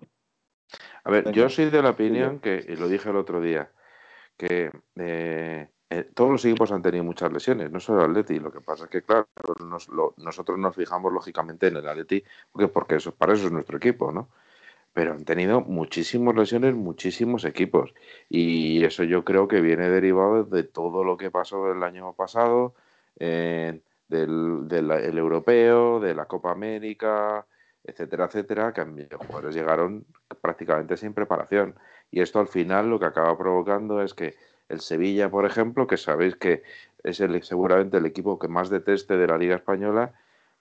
A 1.04 1.12
ver, 1.12 1.26
Venga, 1.26 1.36
yo 1.38 1.50
soy 1.50 1.70
de 1.70 1.82
la 1.82 1.92
opinión 1.92 2.40
que, 2.40 2.66
y 2.68 2.76
lo 2.76 2.88
dije 2.90 3.10
el 3.10 3.16
otro 3.16 3.40
día, 3.40 3.72
que 4.38 4.72
eh, 4.96 5.70
eh, 5.90 6.04
todos 6.14 6.32
los 6.32 6.46
equipos 6.46 6.72
han 6.72 6.82
tenido 6.82 7.04
muchas 7.04 7.32
lesiones, 7.32 7.72
no 7.72 7.80
solo 7.80 8.04
el 8.04 8.12
Atleti. 8.12 8.40
Lo 8.40 8.52
que 8.52 8.62
pasa 8.62 8.86
es 8.86 8.90
que, 8.90 9.02
claro, 9.04 9.28
nos- 9.66 9.88
lo- 9.90 10.14
nosotros 10.18 10.58
nos 10.60 10.76
fijamos 10.76 11.14
lógicamente 11.14 11.68
en 11.68 11.78
el 11.78 11.88
Atleti, 11.88 12.24
porque, 12.52 12.68
porque 12.68 12.96
eso, 12.96 13.14
para 13.16 13.34
eso 13.34 13.46
es 13.48 13.52
nuestro 13.52 13.78
equipo, 13.78 14.12
¿no? 14.12 14.30
Pero 14.94 15.14
han 15.14 15.26
tenido 15.26 15.62
muchísimas 15.62 16.36
lesiones, 16.36 16.76
muchísimos 16.76 17.46
equipos. 17.46 17.94
Y 18.30 18.84
eso 18.84 19.04
yo 19.04 19.24
creo 19.24 19.48
que 19.48 19.62
viene 19.62 19.90
derivado 19.90 20.44
de 20.44 20.64
todo 20.64 21.04
lo 21.04 21.18
que 21.18 21.32
pasó 21.32 21.72
el 21.72 21.84
año 21.84 22.14
pasado, 22.14 22.74
eh, 23.20 23.82
del, 24.08 24.68
del 24.68 24.92
el 24.92 25.18
europeo, 25.18 26.00
de 26.00 26.16
la 26.16 26.26
Copa 26.26 26.52
América, 26.52 27.46
etcétera, 27.84 28.26
etcétera, 28.26 28.74
que 28.74 28.84
los 28.86 29.22
jugadores 29.22 29.56
llegaron 29.56 30.06
prácticamente 30.42 30.98
sin 30.98 31.14
preparación. 31.14 31.76
Y 32.12 32.22
esto 32.22 32.40
al 32.40 32.48
final 32.48 32.90
lo 32.90 33.00
que 33.00 33.06
acaba 33.06 33.38
provocando 33.38 34.02
es 34.02 34.14
que 34.14 34.36
el 34.70 34.82
Sevilla, 34.82 35.30
por 35.30 35.46
ejemplo, 35.46 35.88
que 35.88 35.98
sabéis 35.98 36.36
que 36.36 36.64
es 37.04 37.18
seguramente 37.44 37.98
el 37.98 38.06
equipo 38.06 38.40
que 38.40 38.48
más 38.48 38.70
deteste 38.70 39.18
de 39.18 39.28
la 39.28 39.38
Liga 39.38 39.56
Española, 39.56 40.14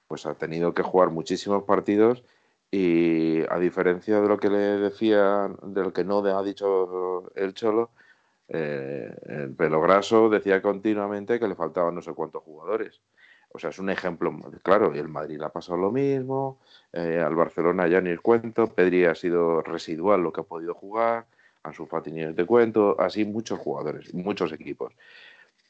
pues 0.09 0.27
ha 0.27 0.35
tenido 0.35 0.75
que 0.75 0.83
jugar 0.83 1.11
muchísimos 1.11 1.65
partidos 1.65 2.25
y 2.71 3.43
a 3.49 3.59
diferencia 3.59 4.21
de 4.21 4.29
lo 4.29 4.39
que 4.39 4.51
le 4.51 4.59
decía, 4.59 5.51
de 5.63 5.83
lo 5.83 5.93
que 5.93 6.05
no 6.05 6.19
ha 6.19 6.43
dicho 6.43 7.31
el 7.35 7.55
Cholo, 7.55 7.91
eh, 8.49 9.13
el 9.27 9.55
pelo 9.55 9.81
graso 9.81 10.29
decía 10.29 10.63
continuamente 10.63 11.41
que 11.41 11.49
le 11.49 11.55
faltaban 11.57 11.95
no 11.95 12.03
sé 12.03 12.13
cuántos 12.13 12.43
jugadores. 12.43 13.01
O 13.53 13.59
sea, 13.59 13.71
es 13.71 13.79
un 13.79 13.91
ejemplo 13.91 14.37
claro. 14.63 14.95
Y 14.95 14.99
el 14.99 15.09
Madrid 15.09 15.41
ha 15.43 15.51
pasado 15.51 15.79
lo 15.79 15.91
mismo, 15.91 16.61
eh, 16.93 17.21
al 17.25 17.35
Barcelona 17.35 17.89
ya 17.89 18.01
ni 18.01 18.11
el 18.11 18.21
cuento, 18.21 18.67
Pedri 18.69 19.05
ha 19.07 19.15
sido 19.15 19.63
residual 19.63 20.23
lo 20.23 20.33
que 20.33 20.43
ha 20.43 20.45
podido 20.45 20.75
jugar, 20.75 21.27
Ansu 21.67 21.87
Fati 21.87 22.11
ni 22.11 22.33
te 22.35 22.45
cuento, 22.47 22.97
así 23.01 23.25
muchos 23.25 23.59
jugadores, 23.59 24.13
muchos 24.15 24.53
equipos. 24.53 24.95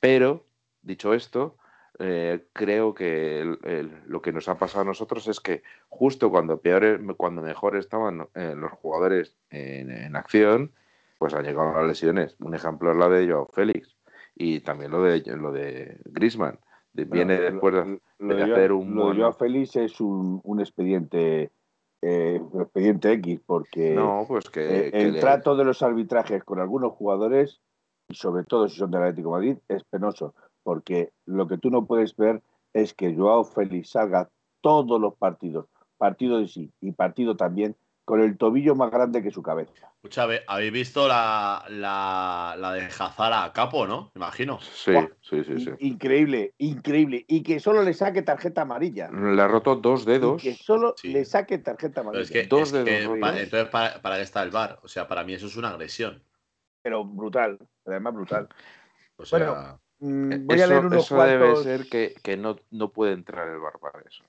Pero, 0.00 0.44
dicho 0.82 1.14
esto, 1.14 1.56
eh, 1.98 2.46
creo 2.52 2.92
que 2.94 3.40
el- 3.40 3.58
el- 3.64 4.02
lo 4.06 4.20
que 4.20 4.32
nos 4.32 4.48
ha 4.48 4.58
pasado 4.58 4.82
a 4.82 4.84
nosotros 4.84 5.26
es 5.28 5.40
que 5.40 5.62
justo 5.88 6.30
cuando 6.30 6.60
peores, 6.60 7.00
cuando 7.16 7.42
mejor 7.42 7.76
estaban 7.76 8.28
eh, 8.34 8.54
los 8.56 8.72
jugadores 8.72 9.34
en, 9.50 9.90
en 9.90 10.16
acción, 10.16 10.72
pues 11.18 11.32
han 11.34 11.44
llegado 11.44 11.72
las 11.72 11.86
lesiones. 11.86 12.36
Un 12.40 12.54
ejemplo 12.54 12.90
es 12.92 12.96
la 12.98 13.08
de 13.08 13.26
Joao 13.30 13.48
Félix 13.52 13.96
y 14.34 14.60
también 14.60 14.90
lo 14.90 15.02
de 15.02 15.22
lo 15.36 15.50
de 15.52 15.98
Griezmann. 16.04 16.58
De- 16.92 17.04
viene 17.04 17.38
después 17.40 17.74
de, 17.74 17.80
lo- 17.80 18.34
de 18.34 18.34
de 18.36 18.52
hacer 18.52 18.72
un 18.72 18.94
Lo 18.94 19.08
de 19.08 19.20
Joao 19.20 19.32
Félix 19.32 19.76
es 19.76 20.00
un, 20.00 20.40
un 20.44 20.60
expediente 20.60 21.50
eh, 22.02 22.40
expediente 22.60 23.12
X, 23.12 23.40
porque 23.46 23.94
No, 23.94 24.24
pues 24.28 24.48
que, 24.50 24.88
eh, 24.88 24.90
que 24.90 25.02
el 25.02 25.12
le- 25.14 25.20
trato 25.20 25.56
de 25.56 25.64
los 25.64 25.82
arbitrajes 25.82 26.44
con 26.44 26.60
algunos 26.60 26.92
jugadores, 26.92 27.60
y 28.08 28.14
sobre 28.14 28.44
todo 28.44 28.68
si 28.68 28.78
son 28.78 28.90
del 28.90 29.02
Atlético 29.02 29.28
de 29.30 29.32
Madrid, 29.32 29.58
es 29.68 29.82
penoso, 29.84 30.34
porque 30.62 31.12
lo 31.24 31.48
que 31.48 31.58
tú 31.58 31.70
no 31.70 31.86
puedes 31.86 32.14
ver 32.16 32.42
es 32.72 32.94
que 32.94 33.14
Joao 33.16 33.44
Félix 33.44 33.90
salga 33.90 34.28
todos 34.60 35.00
los 35.00 35.14
partidos, 35.16 35.66
partido 35.96 36.38
de 36.38 36.48
sí 36.48 36.72
y 36.80 36.92
partido 36.92 37.36
también, 37.36 37.74
con 38.06 38.20
el 38.22 38.38
tobillo 38.38 38.76
más 38.76 38.90
grande 38.92 39.20
que 39.20 39.32
su 39.32 39.42
cabeza. 39.42 39.92
Escucha, 39.96 40.28
habéis 40.46 40.72
visto 40.72 41.08
la, 41.08 41.64
la, 41.68 42.54
la 42.56 42.72
de 42.72 42.82
Hazara 42.84 43.42
a 43.42 43.52
Capo, 43.52 43.84
¿no? 43.84 44.12
Imagino. 44.14 44.60
Sí, 44.60 44.92
Buah. 44.92 45.08
sí, 45.20 45.42
sí, 45.42 45.58
sí. 45.58 45.70
In- 45.70 45.94
Increíble, 45.94 46.54
increíble. 46.58 47.24
Y 47.26 47.42
que 47.42 47.58
solo 47.58 47.82
le 47.82 47.92
saque 47.94 48.22
tarjeta 48.22 48.62
amarilla. 48.62 49.10
Le 49.10 49.42
ha 49.42 49.48
roto 49.48 49.74
dos 49.74 50.04
Y 50.04 50.06
dedos. 50.06 50.40
que 50.40 50.54
solo 50.54 50.94
Sí. 50.96 51.08
le 51.08 51.24
saque 51.24 51.58
tarjeta 51.58 52.02
amarilla. 52.02 52.22
es 52.22 52.30
que, 52.30 52.44
Dos 52.44 52.68
es 52.68 52.72
dedos 52.84 52.86
que 52.86 53.02
entonces, 53.02 53.66
¿para, 53.66 54.00
¿para 54.00 54.16
qué 54.16 54.22
está 54.22 54.42
el 54.44 54.52
bar? 54.52 54.78
O 54.84 54.88
sea, 54.88 55.08
para 55.08 55.24
mí 55.24 55.34
eso 55.34 55.46
es 55.46 55.56
una 55.56 55.70
agresión. 55.70 56.22
Pero 56.82 57.04
brutal, 57.04 57.58
además 57.84 58.14
brutal. 58.14 58.48
O 59.16 59.24
sea, 59.24 59.38
Bueno, 59.38 59.80
Mm, 59.98 60.46
voy 60.46 60.56
eso 60.56 60.64
a 60.64 60.66
leer 60.68 60.84
unos 60.84 61.06
eso 61.06 61.22
debe 61.22 61.56
ser 61.56 61.88
que, 61.88 62.14
que 62.22 62.36
no, 62.36 62.56
no 62.70 62.92
puede 62.92 63.14
entrar 63.14 63.48
el 63.48 63.58
bar 63.58 63.78
para 63.80 64.00
eso. 64.06 64.22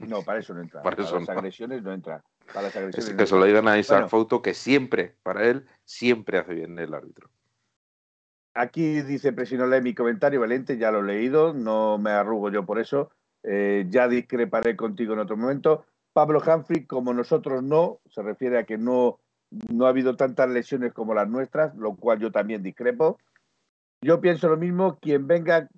No, 0.00 0.22
para 0.22 0.40
eso 0.40 0.54
no 0.54 0.62
entra. 0.62 0.82
Para 0.82 0.96
Para, 0.96 1.06
eso 1.06 1.20
las 1.20 1.28
no. 1.28 1.32
agresiones 1.34 1.82
no 1.82 1.92
entra. 1.92 2.24
Para 2.52 2.68
Es 2.68 3.10
que 3.10 3.26
se 3.26 3.36
lo 3.36 3.44
digan 3.44 3.68
a 3.68 3.78
Isaac 3.78 3.98
Bueno. 3.98 4.08
Fouto, 4.08 4.42
que 4.42 4.54
siempre, 4.54 5.14
para 5.22 5.48
él, 5.48 5.66
siempre 5.84 6.38
hace 6.38 6.54
bien 6.54 6.78
el 6.78 6.94
árbitro. 6.94 7.30
Aquí 8.54 9.02
dice 9.02 9.32
Presinole 9.32 9.80
mi 9.80 9.94
comentario, 9.94 10.40
Valente, 10.40 10.78
ya 10.78 10.92
lo 10.92 11.00
he 11.00 11.14
leído, 11.14 11.52
no 11.52 11.98
me 11.98 12.10
arrugo 12.10 12.50
yo 12.50 12.64
por 12.64 12.78
eso. 12.78 13.10
Eh, 13.42 13.86
ya 13.88 14.08
discreparé 14.08 14.76
contigo 14.76 15.12
en 15.14 15.18
otro 15.18 15.36
momento. 15.36 15.84
Pablo 16.12 16.40
Humphrey, 16.40 16.86
como 16.86 17.12
nosotros 17.12 17.62
no, 17.62 18.00
se 18.08 18.22
refiere 18.22 18.58
a 18.58 18.64
que 18.64 18.78
no, 18.78 19.18
no 19.50 19.86
ha 19.86 19.88
habido 19.88 20.16
tantas 20.16 20.48
lesiones 20.48 20.92
como 20.92 21.12
las 21.14 21.28
nuestras, 21.28 21.74
lo 21.74 21.96
cual 21.96 22.20
yo 22.20 22.30
también 22.30 22.62
discrepo. 22.62 23.18
Yo 24.00 24.20
pienso 24.20 24.48
lo 24.48 24.56
mismo, 24.56 24.98
quien 25.00 25.26
venga, 25.26 25.68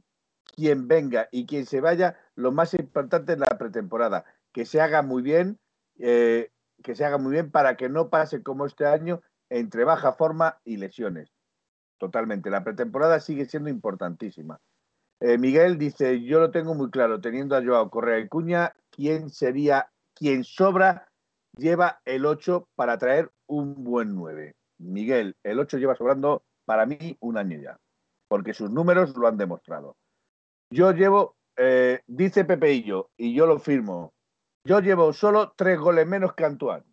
quien 0.55 0.87
venga 0.87 1.29
y 1.33 1.47
quien 1.47 1.64
se 1.64 1.81
vaya, 1.81 2.19
lo 2.35 2.53
más 2.53 2.75
importante 2.75 3.33
es 3.33 3.39
la 3.39 3.57
pretemporada, 3.59 4.25
que 4.53 4.67
se 4.67 4.81
haga 4.81 5.01
muy 5.03 5.23
bien, 5.23 5.59
eh, 5.99 6.51
que 6.83 6.95
se 6.95 7.05
haga 7.05 7.18
muy 7.18 7.33
bien 7.33 7.51
para 7.51 7.77
que 7.77 7.89
no 7.89 8.11
pase 8.11 8.43
como 8.43 8.66
este 8.66 8.87
año 8.87 9.22
entre 9.51 9.85
baja 9.85 10.12
forma 10.12 10.59
y 10.64 10.77
lesiones. 10.77 11.33
Totalmente, 11.99 12.51
la 12.51 12.64
pretemporada 12.64 13.20
sigue 13.20 13.47
siendo 13.47 13.70
importantísima. 13.70 14.61
Eh, 15.20 15.39
Miguel 15.39 15.79
dice, 15.79 16.22
yo 16.22 16.41
lo 16.41 16.51
tengo 16.51 16.74
muy 16.74 16.91
claro, 16.91 17.20
teniendo 17.20 17.57
a 17.57 17.64
Joao 17.64 17.91
Correa 17.91 18.18
y 18.18 18.29
Cuña, 18.29 18.74
¿quién 18.91 19.31
sería, 19.31 19.91
quien 20.14 20.45
sobra, 20.45 21.09
lleva 21.57 22.01
el 22.05 22.27
8 22.27 22.68
para 22.74 22.99
traer 22.99 23.31
un 23.47 23.83
buen 23.83 24.14
9? 24.14 24.55
Miguel, 24.79 25.37
el 25.43 25.59
8 25.59 25.79
lleva 25.79 25.97
sobrando 25.97 26.45
para 26.66 26.85
mí 26.85 27.16
un 27.20 27.39
año 27.39 27.59
ya, 27.59 27.79
porque 28.29 28.53
sus 28.53 28.70
números 28.70 29.16
lo 29.16 29.27
han 29.27 29.39
demostrado. 29.39 29.97
Yo 30.70 30.93
llevo, 30.93 31.37
eh, 31.57 32.03
dice 32.07 32.45
Pepeillo, 32.45 33.09
y 33.16 33.35
yo 33.35 33.47
lo 33.47 33.59
firmo, 33.59 34.12
yo 34.67 34.81
llevo 34.81 35.12
solo 35.12 35.53
tres 35.57 35.79
goles 35.79 36.07
menos 36.07 36.35
que 36.35 36.45
Antoine. 36.45 36.85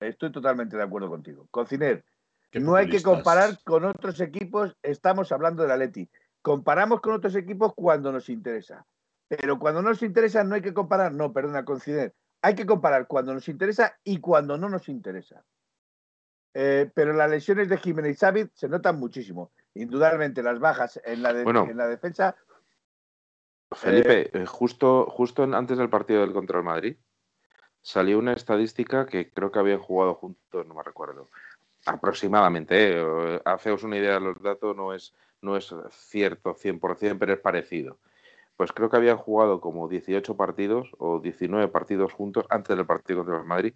Estoy 0.00 0.32
totalmente 0.32 0.76
de 0.76 0.82
acuerdo 0.82 1.08
contigo. 1.08 1.46
Cociner, 1.50 2.04
qué 2.50 2.60
no 2.60 2.74
hay 2.74 2.88
que 2.88 3.02
comparar 3.02 3.58
con 3.64 3.84
otros 3.84 4.20
equipos, 4.20 4.76
estamos 4.82 5.32
hablando 5.32 5.62
del 5.62 5.72
Atleti. 5.72 6.10
Comparamos 6.42 7.00
con 7.00 7.14
otros 7.14 7.34
equipos 7.36 7.72
cuando 7.74 8.12
nos 8.12 8.28
interesa. 8.28 8.84
Pero 9.28 9.58
cuando 9.58 9.80
no 9.82 9.90
nos 9.90 10.02
interesa 10.02 10.44
no 10.44 10.54
hay 10.54 10.60
que 10.60 10.74
comparar, 10.74 11.12
no, 11.12 11.32
perdona, 11.32 11.64
coincidir. 11.64 12.12
Hay 12.42 12.54
que 12.54 12.66
comparar 12.66 13.06
cuando 13.06 13.32
nos 13.32 13.48
interesa 13.48 13.98
y 14.04 14.20
cuando 14.20 14.58
no 14.58 14.68
nos 14.68 14.88
interesa. 14.90 15.44
Eh, 16.52 16.90
pero 16.94 17.14
las 17.14 17.30
lesiones 17.30 17.68
de 17.68 17.78
Jiménez 17.78 18.12
y 18.16 18.18
Xavi 18.20 18.50
se 18.52 18.68
notan 18.68 18.98
muchísimo. 18.98 19.52
Indudablemente 19.72 20.42
las 20.42 20.58
bajas 20.60 21.00
en 21.04 21.22
la, 21.22 21.32
de- 21.32 21.42
Bueno. 21.44 21.66
en 21.68 21.76
la 21.78 21.86
defensa, 21.88 22.36
Felipe, 23.74 24.30
eh, 24.32 24.46
justo, 24.46 25.06
justo 25.10 25.44
en- 25.44 25.54
antes 25.54 25.78
del 25.78 25.88
partido 25.90 26.20
del 26.20 26.32
contra 26.32 26.58
el 26.58 26.64
Madrid, 26.64 26.96
salió 27.82 28.18
una 28.18 28.32
estadística 28.32 29.06
que 29.06 29.30
creo 29.30 29.50
que 29.50 29.58
habían 29.58 29.80
jugado 29.80 30.14
juntos, 30.14 30.66
no 30.66 30.74
me 30.74 30.82
recuerdo. 30.82 31.28
Aproximadamente, 31.86 32.98
¿eh? 32.98 33.40
haceos 33.44 33.82
una 33.82 33.98
idea 33.98 34.14
de 34.14 34.20
los 34.20 34.40
datos, 34.42 34.74
no 34.74 34.94
es, 34.94 35.14
no 35.42 35.56
es 35.56 35.74
cierto 35.90 36.54
100%, 36.54 37.18
pero 37.18 37.34
es 37.34 37.40
parecido. 37.40 37.98
Pues 38.56 38.72
creo 38.72 38.88
que 38.88 38.96
habían 38.96 39.18
jugado 39.18 39.60
como 39.60 39.88
18 39.88 40.36
partidos 40.36 40.90
o 40.98 41.18
19 41.20 41.68
partidos 41.68 42.12
juntos 42.12 42.46
antes 42.48 42.74
del 42.76 42.86
partido 42.86 43.18
contra 43.20 43.38
el 43.38 43.44
Madrid 43.44 43.74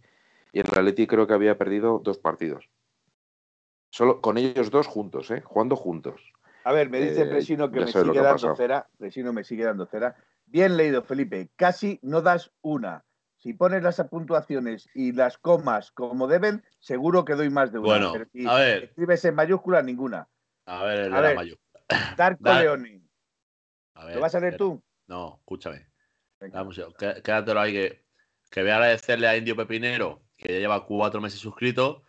y 0.52 0.60
el 0.60 0.66
Atleti 0.68 1.06
creo 1.06 1.26
que 1.26 1.34
había 1.34 1.58
perdido 1.58 1.98
dos 2.02 2.18
partidos. 2.18 2.70
Solo 3.90 4.20
con 4.20 4.38
ellos 4.38 4.70
dos 4.70 4.86
juntos, 4.86 5.30
¿eh? 5.30 5.40
Jugando 5.40 5.76
juntos. 5.76 6.32
A 6.64 6.72
ver, 6.72 6.90
me 6.90 7.00
dice 7.00 7.22
eh, 7.22 7.26
Presino 7.26 7.70
que 7.70 7.80
me 7.80 7.86
sigue 7.86 8.20
dando 8.20 8.54
cera. 8.54 8.88
Presino 8.98 9.32
me 9.32 9.44
sigue 9.44 9.64
dando 9.64 9.86
cera. 9.86 10.16
Bien 10.46 10.76
leído, 10.76 11.02
Felipe. 11.02 11.50
Casi 11.56 11.98
no 12.02 12.22
das 12.22 12.52
una. 12.62 13.04
Si 13.36 13.54
pones 13.54 13.82
las 13.82 14.02
puntuaciones 14.10 14.88
y 14.94 15.12
las 15.12 15.38
comas 15.38 15.92
como 15.92 16.26
deben, 16.26 16.64
seguro 16.80 17.24
que 17.24 17.34
doy 17.34 17.50
más 17.50 17.70
de 17.72 17.78
una. 17.78 18.10
Bueno, 18.10 18.12
a 18.50 18.54
ver. 18.58 18.84
escribes 18.84 19.24
en 19.24 19.34
mayúscula, 19.36 19.82
ninguna. 19.82 20.28
A 20.66 20.84
ver, 20.84 20.98
el 20.98 21.12
de 21.12 21.22
la 21.22 21.34
mayúscula. 21.34 22.14
Darko 22.16 22.52
Leoni. 22.52 23.02
¿Lo 24.14 24.20
vas 24.20 24.34
a 24.34 24.40
leer 24.40 24.56
tú? 24.56 24.82
No, 25.06 25.36
escúchame. 25.38 25.86
Vamos, 26.52 26.80
quédatelo 26.98 27.60
ahí 27.60 27.72
que, 27.72 28.04
que 28.50 28.62
voy 28.62 28.70
a 28.70 28.76
agradecerle 28.76 29.26
a 29.26 29.36
Indio 29.36 29.56
Pepinero, 29.56 30.22
que 30.36 30.52
ya 30.52 30.58
lleva 30.60 30.86
cuatro 30.86 31.20
meses 31.20 31.40
suscrito, 31.40 32.04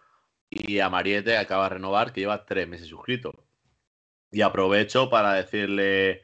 y 0.50 0.80
a 0.80 0.89
Mariette, 0.89 1.26
que 1.26 1.38
acaba 1.38 1.64
de 1.64 1.76
renovar, 1.76 2.12
que 2.12 2.22
lleva 2.22 2.45
tres 2.45 2.68
meses 2.68 2.88
suscrito. 2.88 3.45
Y 4.32 4.41
aprovecho 4.41 5.09
para 5.09 5.34
decirle 5.34 6.23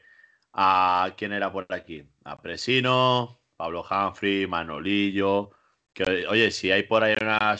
a 0.52 1.12
quién 1.16 1.32
era 1.32 1.52
por 1.52 1.66
aquí. 1.70 2.08
A 2.24 2.40
Presino, 2.40 3.40
Pablo 3.56 3.84
Humphrey, 3.88 4.46
Manolillo. 4.46 5.50
Que, 5.92 6.26
oye, 6.26 6.50
si 6.50 6.70
hay 6.70 6.84
por 6.84 7.02
ahí 7.02 7.14
una 7.20 7.56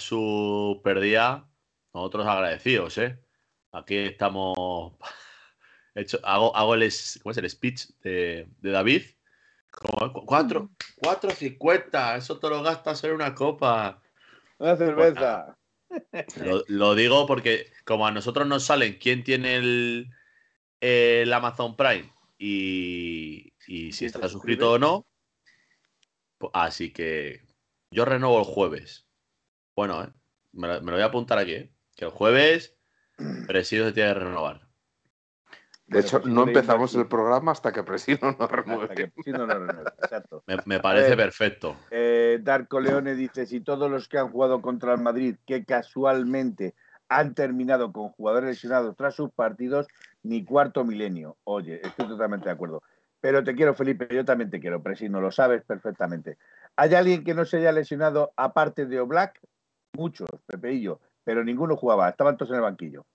día, 1.00 1.44
nosotros 1.92 2.26
agradecidos, 2.26 2.98
¿eh? 2.98 3.18
Aquí 3.72 3.96
estamos. 3.96 4.92
Hecho, 5.94 6.20
hago, 6.22 6.54
hago 6.54 6.74
el, 6.74 6.92
¿cómo 7.22 7.30
es 7.30 7.38
el 7.38 7.48
speech 7.48 7.86
de, 8.02 8.46
David. 8.60 9.02
cuatro, 10.26 10.70
cuatro 10.96 11.30
cincuenta, 11.30 12.16
eso 12.16 12.38
te 12.38 12.50
lo 12.50 12.62
gastas 12.62 13.02
en 13.04 13.12
una 13.12 13.34
copa. 13.34 14.02
Una 14.58 14.76
cerveza. 14.76 15.56
lo, 16.68 16.94
digo 16.94 17.26
porque 17.26 17.72
como 17.84 18.06
a 18.06 18.10
nosotros 18.10 18.46
nos 18.46 18.64
salen 18.64 18.98
quién 19.00 19.24
tiene 19.24 19.56
el, 19.56 20.10
el 20.80 21.32
Amazon 21.32 21.76
Prime 21.76 22.12
y, 22.38 23.52
si 23.58 24.04
está 24.04 24.28
suscrito 24.28 24.72
o 24.72 24.78
no, 24.78 25.06
Así 26.52 26.92
que 26.92 27.40
yo 27.90 28.04
renuevo 28.04 28.38
el 28.38 28.44
jueves. 28.44 29.06
Bueno, 29.74 30.04
¿eh? 30.04 30.12
me, 30.52 30.68
lo, 30.68 30.80
voy 30.80 31.00
a 31.00 31.06
apuntar 31.06 31.38
aquí, 31.38 31.54
¿eh? 31.54 31.72
que 31.94 32.04
el 32.04 32.10
jueves 32.10 32.76
Presidio 33.46 33.86
se 33.86 33.92
tiene 33.92 34.12
que 34.12 34.20
renovar. 34.20 34.66
De 35.86 36.00
hecho, 36.00 36.20
no 36.24 36.42
empezamos 36.42 36.94
el 36.96 37.06
programa 37.06 37.52
hasta 37.52 37.72
que 37.72 37.84
Presidio 37.84 38.36
no 38.38 38.46
renueve. 38.48 39.12
Me, 40.64 40.80
parece 40.80 41.16
perfecto. 41.16 41.76
Eh, 41.92 42.40
Darko 42.42 42.80
Leone 42.80 43.14
dice, 43.14 43.46
si 43.46 43.60
todos 43.60 43.88
los 43.88 44.08
que 44.08 44.18
han 44.18 44.32
jugado 44.32 44.60
contra 44.60 44.94
el 44.94 45.00
Madrid, 45.00 45.36
que 45.46 45.64
casualmente 45.64 46.74
han 47.08 47.34
terminado 47.34 47.92
con 47.92 48.08
jugadores 48.08 48.50
lesionados 48.50 48.96
tras 48.96 49.14
sus 49.14 49.30
partidos, 49.30 49.86
ni 50.22 50.44
cuarto 50.44 50.84
milenio. 50.84 51.36
Oye, 51.44 51.80
estoy 51.82 52.08
totalmente 52.08 52.46
de 52.46 52.52
acuerdo. 52.52 52.82
Pero 53.20 53.42
te 53.42 53.54
quiero, 53.54 53.74
Felipe, 53.74 54.08
yo 54.10 54.24
también 54.24 54.50
te 54.50 54.60
quiero, 54.60 54.82
no 55.08 55.20
lo 55.20 55.30
sabes 55.32 55.64
perfectamente. 55.64 56.38
¿Hay 56.76 56.94
alguien 56.94 57.24
que 57.24 57.34
no 57.34 57.44
se 57.44 57.58
haya 57.58 57.72
lesionado 57.72 58.32
aparte 58.36 58.86
de 58.86 59.00
Oblak? 59.00 59.40
Muchos, 59.94 60.28
Pepeillo, 60.46 61.00
pero 61.24 61.42
ninguno 61.42 61.76
jugaba, 61.76 62.08
estaban 62.08 62.36
todos 62.36 62.50
en 62.50 62.56
el 62.56 62.62
banquillo. 62.62 63.06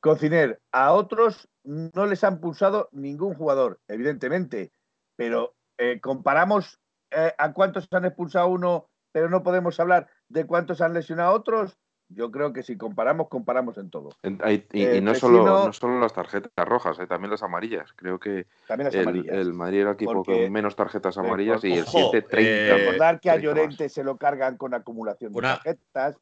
Cociner, 0.00 0.60
a 0.72 0.92
otros 0.92 1.48
no 1.62 2.06
les 2.06 2.24
han 2.24 2.40
pulsado 2.40 2.88
ningún 2.92 3.34
jugador, 3.34 3.80
evidentemente, 3.86 4.72
pero 5.16 5.54
eh, 5.78 6.00
comparamos 6.00 6.80
eh, 7.10 7.32
a 7.38 7.52
cuántos 7.52 7.86
han 7.92 8.06
expulsado 8.06 8.48
uno, 8.48 8.88
pero 9.12 9.28
no 9.28 9.42
podemos 9.42 9.78
hablar 9.78 10.08
de 10.28 10.46
cuántos 10.46 10.80
han 10.80 10.94
lesionado 10.94 11.30
a 11.30 11.34
otros. 11.34 11.76
Yo 12.14 12.30
creo 12.30 12.52
que 12.52 12.62
si 12.62 12.76
comparamos, 12.76 13.28
comparamos 13.28 13.78
en 13.78 13.90
todo. 13.90 14.10
y, 14.22 14.82
eh, 14.82 15.00
no, 15.00 15.14
solo, 15.14 15.44
no, 15.44 15.72
solo, 15.72 16.00
las 16.00 16.12
tarjetas 16.12 16.66
rojas, 16.66 16.98
eh, 16.98 17.06
también 17.06 17.30
las 17.30 17.42
amarillas. 17.42 17.92
Creo 17.94 18.18
que 18.18 18.46
el, 18.68 19.52
Madrid 19.54 19.80
era 19.80 19.90
el 19.90 19.94
equipo 19.94 20.24
con 20.24 20.52
menos 20.52 20.76
tarjetas 20.76 21.16
amarillas 21.18 21.64
y 21.64 21.72
el 21.72 21.86
7-30. 21.86 22.24
Eh, 22.32 22.74
recordar 22.76 23.20
que 23.20 23.30
a 23.30 23.36
Llorente 23.36 23.88
se 23.88 24.04
lo 24.04 24.16
cargan 24.16 24.56
con 24.56 24.74
acumulación 24.74 25.32
de 25.32 25.40
tarjetas. 25.40 26.16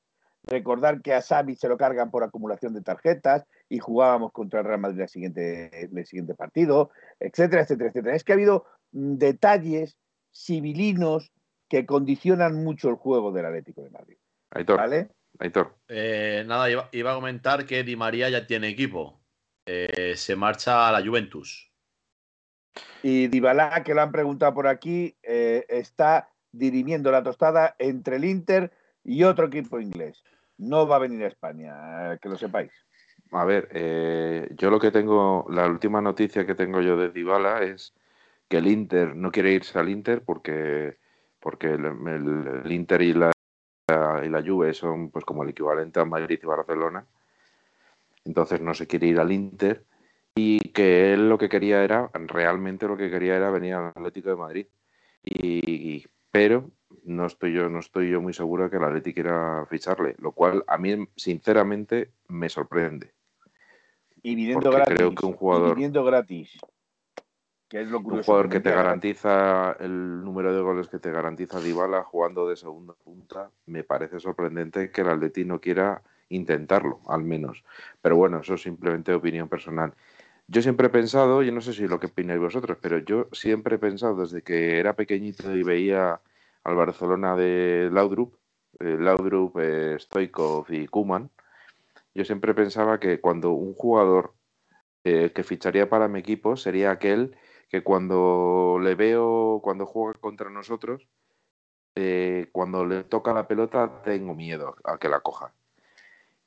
Recordar 0.45 1.03
que 1.03 1.13
a 1.13 1.21
Xavi 1.21 1.55
se 1.55 1.69
lo 1.69 1.77
cargan 1.77 2.11
por 2.11 2.25
acumulación 2.25 2.73
de 2.73 2.81
tarjetas 2.81 3.45
y 3.69 3.79
jugábamos 3.79 4.33
contra 4.33 4.61
el 4.61 4.67
Real 4.67 4.81
Madrid 4.81 5.03
el 5.03 5.09
siguiente, 5.09 5.85
el 5.85 6.07
siguiente 6.07 6.35
partido, 6.35 6.91
etcétera, 7.19 7.63
etcétera, 7.63 7.91
etcétera. 7.91 8.17
Es 8.17 8.25
que 8.25 8.33
ha 8.33 8.37
habido 8.37 8.65
mm, 8.93 9.17
detalles 9.17 9.99
civilinos 10.33 11.31
que 11.69 11.85
condicionan 11.85 12.65
mucho 12.65 12.89
el 12.89 12.97
juego 12.97 13.33
del 13.33 13.47
Atlético 13.47 13.83
de 13.83 13.91
Madrid. 13.91 14.17
¿Vale? 14.67 15.11
Eh, 15.89 16.45
nada, 16.47 16.71
iba, 16.71 17.13
a 17.13 17.15
comentar 17.15 17.65
que 17.65 17.83
Di 17.83 17.97
María 17.97 18.29
ya 18.29 18.47
tiene 18.47 18.69
equipo. 18.69 19.21
Eh, 19.65 20.15
se 20.17 20.37
marcha 20.37 20.89
a 20.89 20.93
la 20.93 21.05
Juventus. 21.05 21.71
Y 23.03 23.29
Dybala, 23.29 23.83
que 23.83 23.95
lo 23.95 24.03
han 24.03 24.13
preguntado 24.13 24.53
por 24.53 24.67
aquí, 24.67 25.17
eh, 25.23 25.65
está 25.69 26.29
dirimiendo 26.53 27.11
la 27.11 27.23
tostada 27.23 27.75
entre 27.79 28.17
el 28.17 28.25
Inter 28.25 28.71
y 29.03 29.23
otro 29.25 29.47
equipo 29.47 29.81
inglés. 29.81 30.23
No 30.59 30.87
va 30.87 30.97
a 30.97 31.01
venir 31.01 31.25
a 31.25 31.29
España, 31.29 32.19
que 32.19 32.29
lo 32.29 32.37
sepáis. 32.37 32.73
A 33.33 33.45
ver, 33.45 33.69
yo 34.57 34.71
lo 34.71 34.81
que 34.81 34.91
tengo, 34.91 35.47
la 35.49 35.67
última 35.67 36.03
noticia 36.03 36.45
que 36.45 36.55
tengo 36.55 36.81
yo 36.83 36.97
de 36.97 37.11
Dybala 37.11 37.63
es 37.63 37.95
que 38.49 38.59
el 38.59 38.67
Inter 38.67 39.15
no 39.15 39.31
quiere 39.31 39.53
irse 39.53 39.79
al 39.79 39.89
Inter 39.89 40.23
porque, 40.23 40.99
porque 41.39 41.69
el 41.69 42.71
Inter 42.71 43.03
y 43.03 43.15
la 43.15 43.31
y 44.25 44.29
la 44.29 44.43
Juve 44.43 44.75
son 44.75 45.11
pues 45.11 45.25
como 45.25 45.43
el 45.43 45.51
equivalente 45.51 46.01
a 46.01 46.05
Madrid 46.05 46.39
y 46.43 46.47
Barcelona. 46.47 47.05
Entonces 48.25 48.61
no 48.61 48.75
se 48.75 48.87
quiere 48.87 49.07
ir 49.07 49.19
al 49.19 49.33
Inter 49.33 49.85
y 50.35 50.59
que 50.71 51.13
él 51.13 51.29
lo 51.29 51.39
que 51.39 51.49
quería 51.49 51.83
era, 51.83 52.11
realmente 52.13 52.87
lo 52.87 52.97
que 52.97 53.11
quería 53.11 53.37
era 53.37 53.51
venir 53.51 53.75
al 53.75 53.89
Atlético 53.89 54.31
de 54.31 54.37
Madrid. 54.37 54.67
Y, 55.25 56.05
pero 56.31 56.71
no 57.05 57.27
estoy 57.27 57.53
yo, 57.53 57.69
no 57.69 57.81
estoy 57.81 58.11
yo 58.11 58.21
muy 58.21 58.33
seguro 58.33 58.65
de 58.65 58.71
que 58.71 58.77
el 58.77 58.85
Atlético 58.85 59.15
quiera 59.15 59.67
ficharle, 59.69 60.15
lo 60.19 60.33
cual 60.33 60.65
a 60.67 60.79
mí 60.79 61.09
sinceramente 61.17 62.11
me 62.29 62.49
sorprende. 62.49 63.13
Y 64.23 64.35
viniendo 64.35 64.71
gratis. 64.71 64.95
Creo 64.95 65.15
que 65.15 65.27
un 65.27 65.33
jugador. 65.33 65.79
gratis 66.05 66.61
un 67.73 68.23
jugador 68.23 68.49
que 68.49 68.61
te 68.61 68.71
garantiza 68.71 69.77
el 69.79 70.25
número 70.25 70.55
de 70.55 70.61
goles 70.61 70.89
que 70.89 70.99
te 70.99 71.11
garantiza 71.11 71.61
Dybala 71.61 72.03
jugando 72.03 72.49
de 72.49 72.57
segunda 72.57 72.95
punta, 72.95 73.51
me 73.67 73.85
parece 73.85 74.19
sorprendente 74.19 74.91
que 74.91 75.03
el 75.03 75.09
Atleti 75.09 75.45
no 75.45 75.61
quiera 75.61 76.03
intentarlo, 76.31 77.01
al 77.07 77.23
menos. 77.23 77.65
Pero 78.03 78.17
bueno, 78.17 78.41
eso 78.41 78.55
es 78.55 78.63
simplemente 78.63 79.15
opinión 79.15 79.49
personal. 79.49 79.95
Yo 80.49 80.63
siempre 80.63 80.89
he 80.89 80.91
pensado, 80.91 81.43
yo 81.43 81.53
no 81.53 81.61
sé 81.61 81.73
si 81.73 81.87
lo 81.87 82.01
que 82.01 82.07
opináis 82.07 82.41
vosotros, 82.41 82.77
pero 82.81 82.99
yo 82.99 83.29
siempre 83.33 83.77
he 83.77 83.79
pensado 83.79 84.17
desde 84.17 84.43
que 84.43 84.81
era 84.81 84.95
pequeñito 84.95 85.55
y 85.55 85.63
veía 85.63 86.21
al 86.65 86.75
Barcelona 86.75 87.37
de 87.37 87.89
Laudrup, 87.93 88.35
eh, 88.81 88.97
Laudrup, 88.99 89.57
eh, 89.61 89.97
Stoikov 90.01 90.67
y 90.73 90.89
Kuman, 90.89 91.31
yo 92.15 92.25
siempre 92.25 92.53
pensaba 92.55 92.99
que 92.99 93.21
cuando 93.21 93.53
un 93.53 93.75
jugador 93.75 94.35
eh, 95.05 95.31
que 95.33 95.45
ficharía 95.45 95.89
para 95.89 96.09
mi 96.09 96.19
equipo 96.19 96.57
sería 96.57 96.91
aquel 96.91 97.37
que 97.71 97.83
cuando 97.83 98.79
le 98.83 98.97
veo, 98.97 99.61
cuando 99.63 99.87
juega 99.87 100.19
contra 100.19 100.51
nosotros, 100.51 101.07
eh, 101.95 102.49
cuando 102.51 102.85
le 102.85 103.05
toca 103.05 103.33
la 103.33 103.47
pelota 103.47 104.03
tengo 104.03 104.35
miedo 104.35 104.75
a 104.85 104.99
que 104.99 105.09
la 105.09 105.21
coja. 105.21 105.53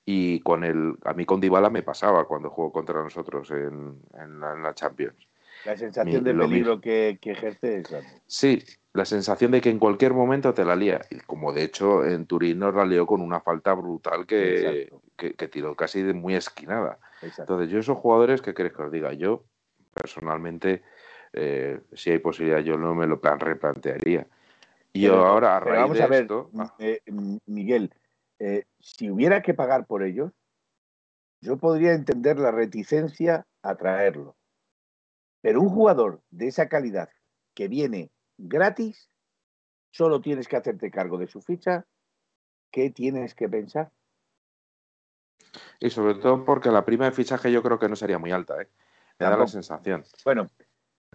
Y 0.05 0.41
con 0.41 0.65
el, 0.65 0.97
a 1.05 1.13
mí 1.13 1.25
con 1.25 1.39
Dybala 1.39 1.69
me 1.69 1.81
pasaba 1.81 2.25
cuando 2.25 2.49
jugó 2.49 2.73
contra 2.73 3.01
nosotros 3.01 3.49
en, 3.51 4.01
la, 4.39 4.73
Champions. 4.73 5.15
La 5.63 5.77
sensación 5.77 6.25
de 6.25 6.33
peligro 6.33 6.81
que, 6.81 7.17
ejerce 7.21 7.77
es... 7.77 7.95
Sí, 8.27 8.61
la 8.91 9.05
sensación 9.05 9.51
de 9.51 9.61
que 9.61 9.69
en 9.69 9.79
cualquier 9.79 10.13
momento 10.13 10.53
te 10.53 10.65
la 10.65 10.75
lía. 10.75 10.99
Y 11.09 11.19
como 11.21 11.53
de 11.53 11.63
hecho 11.63 12.03
en 12.03 12.25
Turín 12.25 12.59
nos 12.59 12.75
la 12.75 12.85
lió 12.85 13.05
con 13.05 13.21
una 13.21 13.39
falta 13.39 13.73
brutal 13.73 14.25
que, 14.25 14.91
que, 15.15 15.47
tiró 15.47 15.73
casi 15.73 16.01
de 16.01 16.13
muy 16.13 16.35
esquinada. 16.35 16.99
Entonces 17.21 17.69
yo 17.69 17.79
esos 17.79 17.97
jugadores, 17.97 18.41
¿qué 18.41 18.53
queréis 18.53 18.75
que 18.75 18.83
os 18.83 18.91
diga? 18.91 19.13
Yo 19.13 19.45
personalmente 19.93 20.83
eh, 21.33 21.81
si 21.93 22.11
hay 22.11 22.19
posibilidad, 22.19 22.59
yo 22.59 22.77
no 22.77 22.93
me 22.93 23.07
lo 23.07 23.19
plan 23.19 23.39
replantearía. 23.39 24.27
Y 24.93 25.07
ahora, 25.07 25.57
a 25.57 25.59
raíz 25.59 25.81
vamos 25.81 25.99
a 26.01 26.07
ver, 26.07 26.21
esto, 26.21 26.51
ah. 26.57 26.75
eh, 26.77 27.01
Miguel, 27.47 27.91
eh, 28.37 28.65
si 28.79 29.09
hubiera 29.09 29.41
que 29.41 29.55
pagar 29.55 29.87
por 29.87 30.03
ellos, 30.03 30.31
yo 31.41 31.57
podría 31.57 31.93
entender 31.93 32.37
la 32.37 32.51
reticencia 32.51 33.47
a 33.63 33.75
traerlo. 33.75 34.35
Pero 35.41 35.61
un 35.61 35.69
jugador 35.69 36.21
de 36.29 36.47
esa 36.47 36.69
calidad 36.69 37.09
que 37.55 37.67
viene 37.67 38.11
gratis, 38.37 39.09
solo 39.91 40.21
tienes 40.21 40.47
que 40.47 40.57
hacerte 40.57 40.91
cargo 40.91 41.17
de 41.17 41.27
su 41.27 41.41
ficha, 41.41 41.85
¿qué 42.71 42.91
tienes 42.91 43.33
que 43.33 43.49
pensar? 43.49 43.91
Y 45.79 45.89
sobre 45.89 46.15
todo 46.15 46.45
porque 46.45 46.69
la 46.69 46.85
prima 46.85 47.05
de 47.05 47.11
fichaje 47.11 47.51
yo 47.51 47.63
creo 47.63 47.79
que 47.79 47.89
no 47.89 47.95
sería 47.95 48.19
muy 48.19 48.31
alta, 48.31 48.61
¿eh? 48.61 48.69
Me 49.19 49.25
da 49.27 49.37
la 49.37 49.47
sensación. 49.47 50.03
Bueno, 50.25 50.49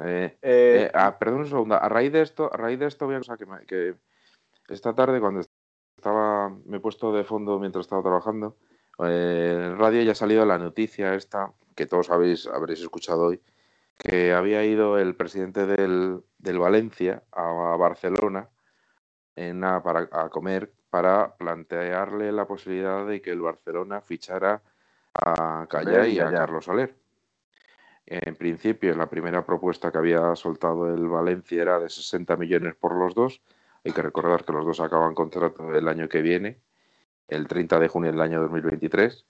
Eh, 0.05 0.39
eh, 0.43 0.83
eh, 0.87 0.91
ah, 0.95 1.19
perdón 1.19 1.41
un 1.41 1.47
segundo. 1.49 1.75
A 1.75 1.89
raíz 1.89 2.13
de 2.13 2.23
esto, 2.23 2.51
a 2.53 2.57
raíz 2.57 2.79
de 2.79 2.87
esto 2.87 3.07
voy 3.07 3.17
a 3.17 3.19
cosa 3.19 3.37
que, 3.37 3.47
me- 3.47 3.67
que 3.67 3.95
esta 4.69 4.95
tarde 4.95 5.21
cuando 5.21 5.41
estaba, 5.97 6.51
me 6.67 6.77
he 6.77 6.81
puesto 6.81 7.13
de 7.13 7.25
fondo 7.25 7.59
mientras 7.59 7.87
estaba 7.87 8.03
trabajando, 8.03 8.57
eh, 9.05 9.63
en 9.67 9.79
radio 9.79 10.03
ya 10.03 10.13
ha 10.13 10.15
salido 10.15 10.45
la 10.47 10.59
noticia 10.59 11.15
esta 11.15 11.53
que 11.75 11.87
todos 11.87 12.11
habéis 12.11 12.47
habréis 12.47 12.81
escuchado 12.81 13.27
hoy, 13.27 13.41
que 13.97 14.33
había 14.33 14.65
ido 14.65 14.99
el 14.99 15.15
presidente 15.15 15.67
del, 15.67 16.23
del 16.39 16.59
Valencia 16.59 17.23
a, 17.33 17.77
Barcelona 17.77 18.49
en 19.37 19.63
a, 19.65 19.83
para, 19.83 20.09
a 20.13 20.29
comer 20.29 20.73
para 20.91 21.37
plantearle 21.37 22.33
la 22.33 22.47
posibilidad 22.47 23.07
de 23.07 23.21
que 23.21 23.31
el 23.31 23.41
Barcelona 23.41 24.01
fichara 24.01 24.63
a 25.15 25.67
Callá 25.69 26.07
y 26.07 26.19
a. 26.19 26.31
Carlos 26.33 26.65
Soler. 26.65 26.95
En 28.11 28.37
principio, 28.37 28.95
la 28.97 29.11
primera 29.11 29.45
propuesta 29.45 29.93
que 29.93 29.99
había 29.99 30.35
soltado 30.35 30.95
el 30.95 31.07
Valencia 31.09 31.61
era 31.61 31.79
de 31.79 31.91
60 31.91 32.37
millones 32.37 32.75
por 32.75 32.97
los 32.97 33.15
dos. 33.15 33.43
Hay 33.85 33.93
que 33.93 34.01
recordar 34.01 34.47
que 34.47 34.53
los 34.55 34.65
dos 34.65 34.81
acaban 34.81 35.15
contrato 35.15 35.75
el 35.75 35.87
año 35.87 36.09
que 36.09 36.23
viene, 36.23 36.59
el 37.29 37.47
30 37.47 37.79
de 37.79 37.89
junio 37.89 38.11
del 38.11 38.23
año 38.23 38.41
2023, 38.41 39.27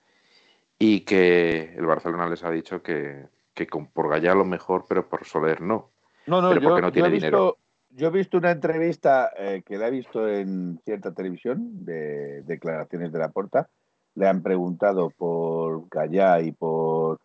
y 0.79 1.01
que 1.01 1.75
el 1.77 1.87
Barcelona 1.87 2.29
les 2.29 2.45
ha 2.45 2.53
dicho 2.53 2.81
que, 2.81 3.27
que 3.53 3.67
con, 3.67 3.89
por 3.89 4.09
Gallá 4.09 4.37
lo 4.37 4.45
mejor, 4.45 4.85
pero 4.89 5.09
por 5.09 5.25
Soler 5.25 5.61
no. 5.61 5.91
no, 6.27 6.41
no, 6.41 6.51
pero 6.51 6.61
yo, 6.61 6.69
porque 6.69 6.83
no 6.83 6.89
yo 6.89 6.93
tiene 6.93 7.09
he 7.09 7.13
visto, 7.13 7.27
dinero. 7.27 7.57
yo 7.91 8.07
he 8.07 8.13
visto 8.13 8.39
una 8.39 8.53
entrevista 8.53 9.33
eh, 9.37 9.63
que 9.67 9.77
la 9.77 9.89
he 9.89 9.91
visto 9.91 10.29
en 10.29 10.81
cierta 10.85 11.13
televisión 11.13 11.85
de 11.85 12.43
declaraciones 12.43 13.11
de 13.11 13.19
la 13.19 13.31
Porta. 13.31 13.69
Le 14.15 14.29
han 14.29 14.41
preguntado 14.41 15.11
por 15.11 15.89
Gallá 15.89 16.41
y 16.41 16.53
por 16.53 17.19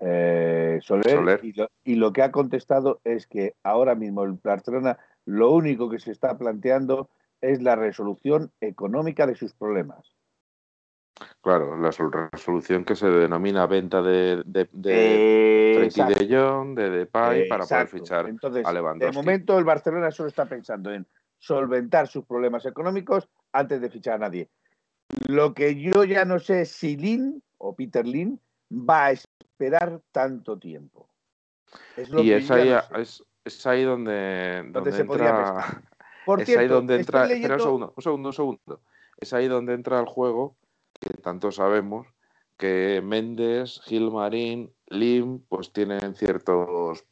eh, 0.00 0.78
Soler, 0.82 1.10
Soler. 1.10 1.40
Y, 1.42 1.52
lo, 1.52 1.68
y 1.84 1.94
lo 1.96 2.12
que 2.12 2.22
ha 2.22 2.30
contestado 2.30 3.00
es 3.04 3.26
que 3.26 3.54
ahora 3.62 3.94
mismo 3.94 4.24
el 4.24 4.32
Barcelona 4.42 4.98
lo 5.24 5.50
único 5.52 5.90
que 5.90 5.98
se 5.98 6.12
está 6.12 6.36
planteando 6.38 7.08
es 7.40 7.62
la 7.62 7.76
resolución 7.76 8.52
económica 8.60 9.26
de 9.26 9.34
sus 9.34 9.52
problemas. 9.54 10.14
Claro, 11.40 11.76
la 11.78 11.92
sol- 11.92 12.12
resolución 12.30 12.84
que 12.84 12.94
se 12.94 13.08
denomina 13.08 13.66
venta 13.66 14.02
de, 14.02 14.42
de, 14.44 14.68
de 14.72 15.74
Eh, 15.74 15.90
de 15.90 16.28
Jong, 16.28 16.74
de 16.74 16.90
Depay, 16.90 17.48
para 17.48 17.64
poder 17.66 17.86
fichar 17.88 18.28
Entonces, 18.28 18.66
a 18.66 18.68
de 18.68 18.74
Lewandowski. 18.74 19.16
momento 19.16 19.58
el 19.58 19.64
Barcelona 19.64 20.10
solo 20.10 20.28
está 20.28 20.46
pensando 20.46 20.92
en 20.92 21.06
solventar 21.38 22.08
sus 22.08 22.24
problemas 22.24 22.66
económicos 22.66 23.28
antes 23.52 23.80
de 23.80 23.90
fichar 23.90 24.14
a 24.14 24.18
nadie. 24.18 24.48
Lo 25.28 25.54
que 25.54 25.80
yo 25.80 26.04
ya 26.04 26.24
no 26.24 26.38
sé 26.38 26.62
es 26.62 26.72
si 26.72 26.96
Lin 26.96 27.42
o 27.58 27.74
Peter 27.74 28.06
Lin 28.06 28.40
va 28.70 29.06
a 29.06 29.12
esperar 29.56 30.02
tanto 30.12 30.58
tiempo. 30.58 31.08
Es 31.96 32.10
lo 32.10 32.22
y 32.22 32.28
que 32.28 32.36
es 32.36 32.50
ahí, 32.50 32.68
no 32.70 32.82
sé. 32.82 33.00
es, 33.00 33.24
es 33.44 33.66
ahí 33.66 33.84
donde, 33.84 34.64
donde 34.68 34.92
se 34.92 35.04
podría 35.04 35.30
entra. 35.30 35.82
Por 36.26 36.40
es 36.40 36.46
cierto, 36.46 36.60
ahí 36.62 36.68
donde 36.68 36.96
entra. 36.96 37.22
Espera 37.22 37.34
un 37.34 37.40
leyendo- 37.40 37.64
segundo, 37.64 37.94
un 37.96 38.02
segundo, 38.02 38.28
un 38.28 38.32
segundo. 38.34 38.80
Es 39.18 39.32
ahí 39.32 39.48
donde 39.48 39.72
entra 39.72 39.98
el 39.98 40.06
juego 40.06 40.56
que 41.00 41.14
tanto 41.22 41.50
sabemos 41.52 42.06
que 42.58 43.00
Méndez, 43.02 43.80
Gilmarín, 43.84 44.72
Lim, 44.88 45.40
pues 45.48 45.72
tienen 45.72 46.14
ciertos 46.14 47.04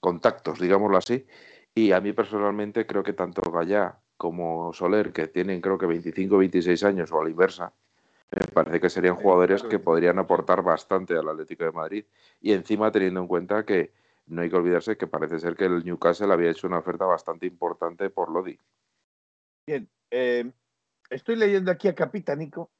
contactos, 0.00 0.60
digámoslo 0.60 0.96
así. 0.96 1.26
Y 1.74 1.92
a 1.92 2.00
mí 2.00 2.12
personalmente 2.12 2.86
creo 2.86 3.02
que 3.02 3.12
tanto 3.14 3.42
Gallá 3.50 3.98
como 4.16 4.72
Soler, 4.72 5.12
que 5.12 5.26
tienen 5.28 5.60
creo 5.60 5.78
que 5.78 5.86
25 5.86 6.38
26 6.38 6.84
años 6.84 7.10
o 7.12 7.20
a 7.20 7.24
la 7.24 7.30
inversa, 7.30 7.72
me 8.30 8.46
parece 8.46 8.80
que 8.80 8.90
serían 8.90 9.16
jugadores 9.16 9.62
que 9.64 9.78
podrían 9.78 10.18
aportar 10.18 10.62
bastante 10.62 11.16
al 11.16 11.28
Atlético 11.28 11.64
de 11.64 11.72
Madrid. 11.72 12.04
Y 12.40 12.52
encima 12.52 12.92
teniendo 12.92 13.20
en 13.20 13.26
cuenta 13.26 13.64
que 13.64 13.92
no 14.26 14.42
hay 14.42 14.50
que 14.50 14.56
olvidarse 14.56 14.96
que 14.96 15.08
parece 15.08 15.40
ser 15.40 15.56
que 15.56 15.64
el 15.64 15.84
Newcastle 15.84 16.32
había 16.32 16.50
hecho 16.50 16.68
una 16.68 16.78
oferta 16.78 17.04
bastante 17.04 17.46
importante 17.46 18.08
por 18.10 18.30
Lodi. 18.30 18.58
Bien, 19.66 19.88
eh, 20.10 20.52
estoy 21.10 21.36
leyendo 21.36 21.70
aquí 21.72 21.88
a 21.88 21.94
Capitanico. 21.94 22.70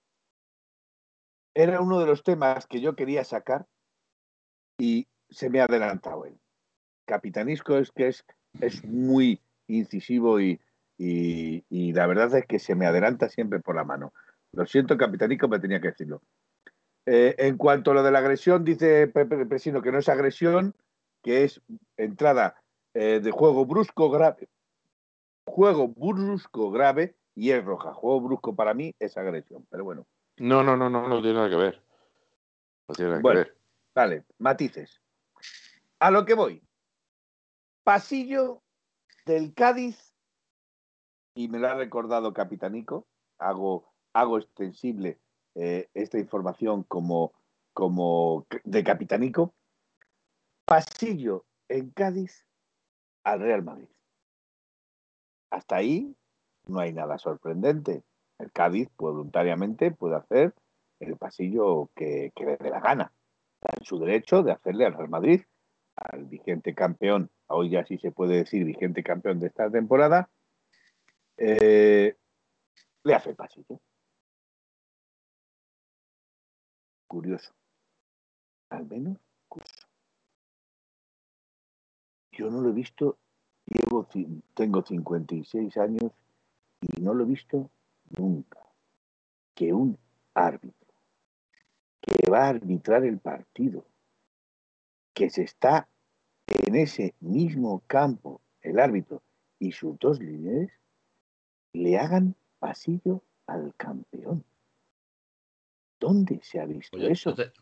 Era 1.54 1.80
uno 1.80 1.98
de 1.98 2.06
los 2.06 2.22
temas 2.22 2.66
que 2.66 2.80
yo 2.80 2.94
quería 2.94 3.24
sacar 3.24 3.66
y 4.78 5.08
se 5.28 5.50
me 5.50 5.60
ha 5.60 5.64
adelantado 5.64 6.24
él. 6.26 6.38
Capitanisco 7.06 7.76
es 7.76 7.90
que 7.90 8.08
es, 8.08 8.24
es 8.60 8.84
muy 8.84 9.40
incisivo 9.66 10.40
y, 10.40 10.60
y- 10.96 11.64
y 11.68 11.92
la 11.92 12.06
verdad 12.06 12.32
es 12.36 12.46
que 12.46 12.60
se 12.60 12.76
me 12.76 12.86
adelanta 12.86 13.28
siempre 13.28 13.58
por 13.58 13.74
la 13.74 13.84
mano. 13.84 14.12
Lo 14.52 14.66
siento, 14.66 14.96
Capitanico, 14.96 15.48
me 15.48 15.58
tenía 15.58 15.80
que 15.80 15.88
decirlo. 15.88 16.22
Eh, 17.06 17.34
en 17.38 17.56
cuanto 17.56 17.90
a 17.90 17.94
lo 17.94 18.02
de 18.02 18.10
la 18.10 18.18
agresión, 18.18 18.64
dice 18.64 19.06
Pepe 19.08 19.46
Presino 19.46 19.80
que 19.82 19.90
no 19.92 19.98
es 19.98 20.08
agresión, 20.08 20.74
que 21.22 21.44
es 21.44 21.62
entrada 21.96 22.62
eh, 22.94 23.20
de 23.22 23.30
juego 23.30 23.64
brusco 23.66 24.10
grave 24.10 24.48
juego 25.50 25.88
brusco 25.88 26.70
grave 26.70 27.16
y 27.34 27.50
es 27.50 27.64
roja. 27.64 27.92
Juego 27.92 28.20
brusco 28.20 28.54
para 28.54 28.74
mí 28.74 28.94
es 28.98 29.16
agresión. 29.16 29.66
Pero 29.70 29.84
bueno, 29.84 30.06
No, 30.38 30.62
no, 30.62 30.76
no, 30.76 30.88
no, 30.88 31.08
no 31.08 31.20
tiene 31.20 31.34
nada 31.34 31.50
que 31.50 31.56
ver. 31.56 31.82
No 32.88 32.94
tiene 32.94 33.10
nada 33.10 33.22
Bueno. 33.22 33.42
que 33.44 33.50
ver. 33.50 33.58
vale, 33.94 34.24
matices. 34.38 35.00
A 35.98 36.10
lo 36.10 36.24
que 36.24 36.34
voy. 36.34 36.62
Pasillo 37.82 38.62
del 39.26 39.52
Cádiz, 39.54 40.14
y 41.34 41.48
me 41.48 41.58
lo 41.58 41.68
ha 41.68 41.74
recordado 41.74 42.32
Capitanico, 42.32 43.06
hago, 43.38 43.92
hago 44.12 44.38
extensible 44.38 45.18
eh, 45.54 45.88
esta 45.94 46.18
información 46.18 46.82
como, 46.84 47.32
como 47.72 48.46
de 48.64 48.84
Capitanico. 48.84 49.54
Pasillo 50.64 51.44
en 51.68 51.90
Cádiz 51.90 52.46
al 53.24 53.40
Real 53.40 53.62
Madrid. 53.62 53.88
Hasta 55.50 55.76
ahí 55.76 56.14
no 56.66 56.78
hay 56.78 56.92
nada 56.92 57.18
sorprendente. 57.18 58.04
El 58.38 58.52
Cádiz 58.52 58.88
voluntariamente 58.96 59.90
puede 59.90 60.16
hacer 60.16 60.54
el 61.00 61.16
pasillo 61.16 61.90
que, 61.94 62.32
que 62.34 62.44
le 62.44 62.56
dé 62.56 62.70
la 62.70 62.80
gana. 62.80 63.12
Está 63.60 63.76
en 63.78 63.84
su 63.84 63.98
derecho 63.98 64.42
de 64.42 64.52
hacerle 64.52 64.86
al 64.86 64.94
Real 64.94 65.08
Madrid, 65.08 65.42
al 65.96 66.24
vigente 66.24 66.74
campeón, 66.74 67.30
hoy 67.46 67.70
ya 67.70 67.84
sí 67.84 67.98
se 67.98 68.10
puede 68.10 68.36
decir 68.36 68.64
vigente 68.64 69.02
campeón 69.02 69.40
de 69.40 69.48
esta 69.48 69.70
temporada, 69.70 70.30
eh, 71.36 72.16
le 73.04 73.14
hace 73.14 73.30
el 73.30 73.36
pasillo. 73.36 73.80
Curioso. 77.10 77.52
Al 78.68 78.86
menos 78.86 79.18
curioso. 79.48 79.88
Yo 82.30 82.48
no 82.48 82.60
lo 82.60 82.68
he 82.68 82.72
visto, 82.72 83.18
llevo, 83.66 84.06
tengo 84.54 84.86
56 84.86 85.76
años 85.78 86.12
y 86.80 87.00
no 87.00 87.12
lo 87.12 87.24
he 87.24 87.26
visto 87.26 87.68
nunca. 88.16 88.60
Que 89.56 89.72
un 89.72 89.98
árbitro 90.34 90.94
que 92.00 92.30
va 92.30 92.44
a 92.44 92.50
arbitrar 92.50 93.04
el 93.04 93.18
partido, 93.18 93.84
que 95.12 95.30
se 95.30 95.42
está 95.42 95.88
en 96.46 96.76
ese 96.76 97.16
mismo 97.18 97.82
campo, 97.88 98.40
el 98.60 98.78
árbitro 98.78 99.20
y 99.58 99.72
sus 99.72 99.98
dos 99.98 100.20
líderes, 100.20 100.70
le 101.72 101.98
hagan 101.98 102.36
pasillo 102.60 103.24
al 103.48 103.74
campeón. 103.74 104.44
¿Dónde 106.00 106.40
se 106.42 106.58
ha 106.58 106.64
visto 106.64 106.96
Oye, 106.96 107.12
eso? 107.12 107.30
yo, 107.30 107.36
te, 107.36 107.52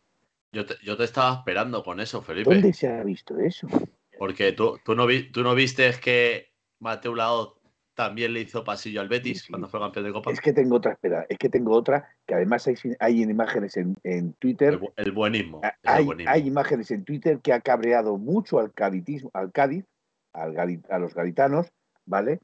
yo, 0.52 0.64
te, 0.64 0.74
yo 0.82 0.96
te 0.96 1.04
estaba 1.04 1.34
esperando 1.34 1.82
con 1.82 2.00
eso, 2.00 2.22
Felipe. 2.22 2.50
¿Dónde 2.54 2.72
se 2.72 2.88
ha 2.88 3.02
visto 3.02 3.36
eso? 3.38 3.66
Porque 4.16 4.52
tú, 4.52 4.78
tú, 4.84 4.94
no 4.94 5.06
vi, 5.06 5.30
tú 5.30 5.42
no 5.42 5.54
viste 5.54 5.90
que 6.02 6.52
Mateo 6.80 7.14
Lao 7.14 7.58
también 7.94 8.32
le 8.32 8.40
hizo 8.42 8.62
pasillo 8.62 9.00
al 9.00 9.08
Betis 9.08 9.38
Sí, 9.40 9.46
sí. 9.46 9.50
cuando 9.52 9.68
fue 9.68 9.80
campeón 9.80 10.06
de 10.06 10.12
Copa. 10.12 10.30
Es 10.30 10.40
que 10.40 10.52
tengo 10.52 10.76
otra, 10.76 10.92
espera, 10.92 11.26
es 11.28 11.36
que 11.36 11.48
tengo 11.48 11.72
otra 11.74 12.16
que 12.26 12.34
además 12.34 12.66
hay, 12.68 12.76
hay 13.00 13.22
en 13.22 13.30
imágenes 13.30 13.76
en, 13.76 13.96
en 14.04 14.34
Twitter 14.34 14.74
el, 14.74 14.80
bu- 14.80 14.92
el 14.96 15.10
buenismo. 15.12 15.60
Ah, 15.64 15.98
el 15.98 16.04
buenismo. 16.04 16.32
hay 16.32 16.46
imágenes 16.46 16.90
en 16.92 17.04
Twitter 17.04 17.40
que 17.40 17.52
ha 17.52 17.60
cabreado 17.60 18.16
mucho 18.18 18.60
al 18.60 18.72
caditismo, 18.72 19.30
al 19.34 19.50
Cádiz, 19.50 19.84
al 20.32 20.52
gali- 20.54 20.84
a 20.90 21.00
los 21.00 21.12
gaditanos, 21.14 21.66
¿vale? 22.06 22.38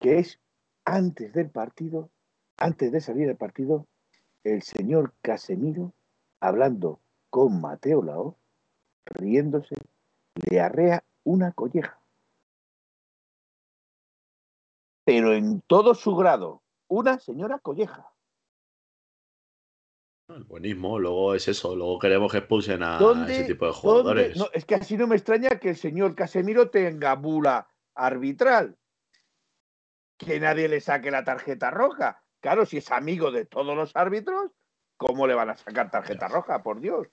Que 0.00 0.18
es 0.18 0.40
antes 0.86 1.32
del 1.34 1.50
partido, 1.50 2.10
antes 2.56 2.92
de 2.92 3.00
salir 3.00 3.26
del 3.26 3.36
partido, 3.36 3.86
el 4.44 4.62
señor 4.62 5.14
Casemiro 5.22 5.92
hablando 6.40 7.00
con 7.30 7.60
Mateo 7.60 8.02
Lao, 8.02 8.36
riéndose, 9.06 9.76
le 10.50 10.60
arrea 10.60 11.04
una 11.24 11.52
colleja. 11.52 11.98
Pero 15.04 15.32
en 15.34 15.60
todo 15.62 15.94
su 15.94 16.14
grado, 16.14 16.62
una 16.88 17.18
señora 17.18 17.58
colleja. 17.58 18.08
El 20.28 20.44
buenismo, 20.44 20.98
luego 20.98 21.34
es 21.34 21.46
eso. 21.48 21.76
Luego 21.76 21.98
queremos 21.98 22.32
que 22.32 22.38
expulsen 22.38 22.82
a 22.82 22.98
¿Dónde- 22.98 23.32
ese 23.34 23.44
tipo 23.44 23.66
de 23.66 23.72
jugadores. 23.72 24.36
No, 24.36 24.46
es 24.52 24.64
que 24.64 24.76
así 24.76 24.96
no 24.96 25.06
me 25.06 25.16
extraña 25.16 25.58
que 25.58 25.70
el 25.70 25.76
señor 25.76 26.14
Casemiro 26.14 26.70
tenga 26.70 27.14
bula 27.14 27.68
arbitral. 27.94 28.76
que 30.18 30.38
nadie 30.38 30.68
le 30.68 30.80
saque 30.80 31.10
la 31.10 31.24
tarjeta 31.24 31.72
roja. 31.72 32.21
Claro, 32.42 32.66
si 32.66 32.78
es 32.78 32.90
amigo 32.90 33.30
de 33.30 33.44
todos 33.44 33.76
los 33.76 33.94
árbitros, 33.94 34.50
¿cómo 34.96 35.28
le 35.28 35.34
van 35.34 35.50
a 35.50 35.56
sacar 35.56 35.92
tarjeta 35.92 36.26
roja? 36.26 36.62
Por 36.62 36.80
Dios. 36.80 37.06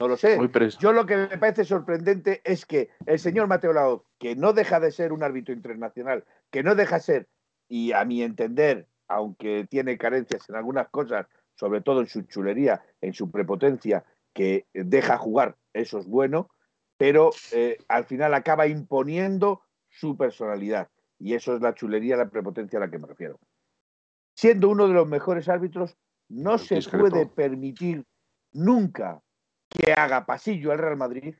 No 0.00 0.08
lo 0.08 0.16
sé. 0.16 0.38
Yo 0.78 0.92
lo 0.92 1.04
que 1.04 1.16
me 1.18 1.36
parece 1.36 1.66
sorprendente 1.66 2.40
es 2.44 2.64
que 2.64 2.88
el 3.04 3.18
señor 3.18 3.46
Mateo 3.46 3.74
Lao, 3.74 4.06
que 4.18 4.34
no 4.34 4.54
deja 4.54 4.80
de 4.80 4.90
ser 4.90 5.12
un 5.12 5.22
árbitro 5.22 5.54
internacional, 5.54 6.24
que 6.50 6.62
no 6.62 6.74
deja 6.74 6.96
de 6.96 7.02
ser, 7.02 7.28
y 7.68 7.92
a 7.92 8.06
mi 8.06 8.22
entender, 8.22 8.88
aunque 9.06 9.66
tiene 9.68 9.98
carencias 9.98 10.48
en 10.48 10.56
algunas 10.56 10.88
cosas, 10.88 11.26
sobre 11.56 11.82
todo 11.82 12.00
en 12.00 12.06
su 12.06 12.22
chulería, 12.22 12.82
en 13.02 13.12
su 13.12 13.30
prepotencia, 13.30 14.06
que 14.32 14.64
deja 14.72 15.18
jugar, 15.18 15.56
eso 15.74 15.98
es 15.98 16.06
bueno, 16.06 16.48
pero 16.96 17.32
eh, 17.52 17.76
al 17.88 18.06
final 18.06 18.32
acaba 18.32 18.66
imponiendo 18.66 19.60
su 19.90 20.16
personalidad. 20.16 20.88
Y 21.18 21.34
eso 21.34 21.54
es 21.54 21.60
la 21.60 21.74
chulería, 21.74 22.16
la 22.16 22.30
prepotencia 22.30 22.78
a 22.78 22.80
la 22.80 22.90
que 22.90 22.98
me 22.98 23.08
refiero. 23.08 23.38
Siendo 24.40 24.70
uno 24.70 24.88
de 24.88 24.94
los 24.94 25.06
mejores 25.06 25.50
árbitros, 25.50 25.98
no 26.30 26.56
se 26.56 26.80
puede 26.80 27.26
permitir 27.26 28.06
nunca 28.52 29.22
que 29.68 29.92
haga 29.92 30.24
pasillo 30.24 30.72
al 30.72 30.78
Real 30.78 30.96
Madrid, 30.96 31.34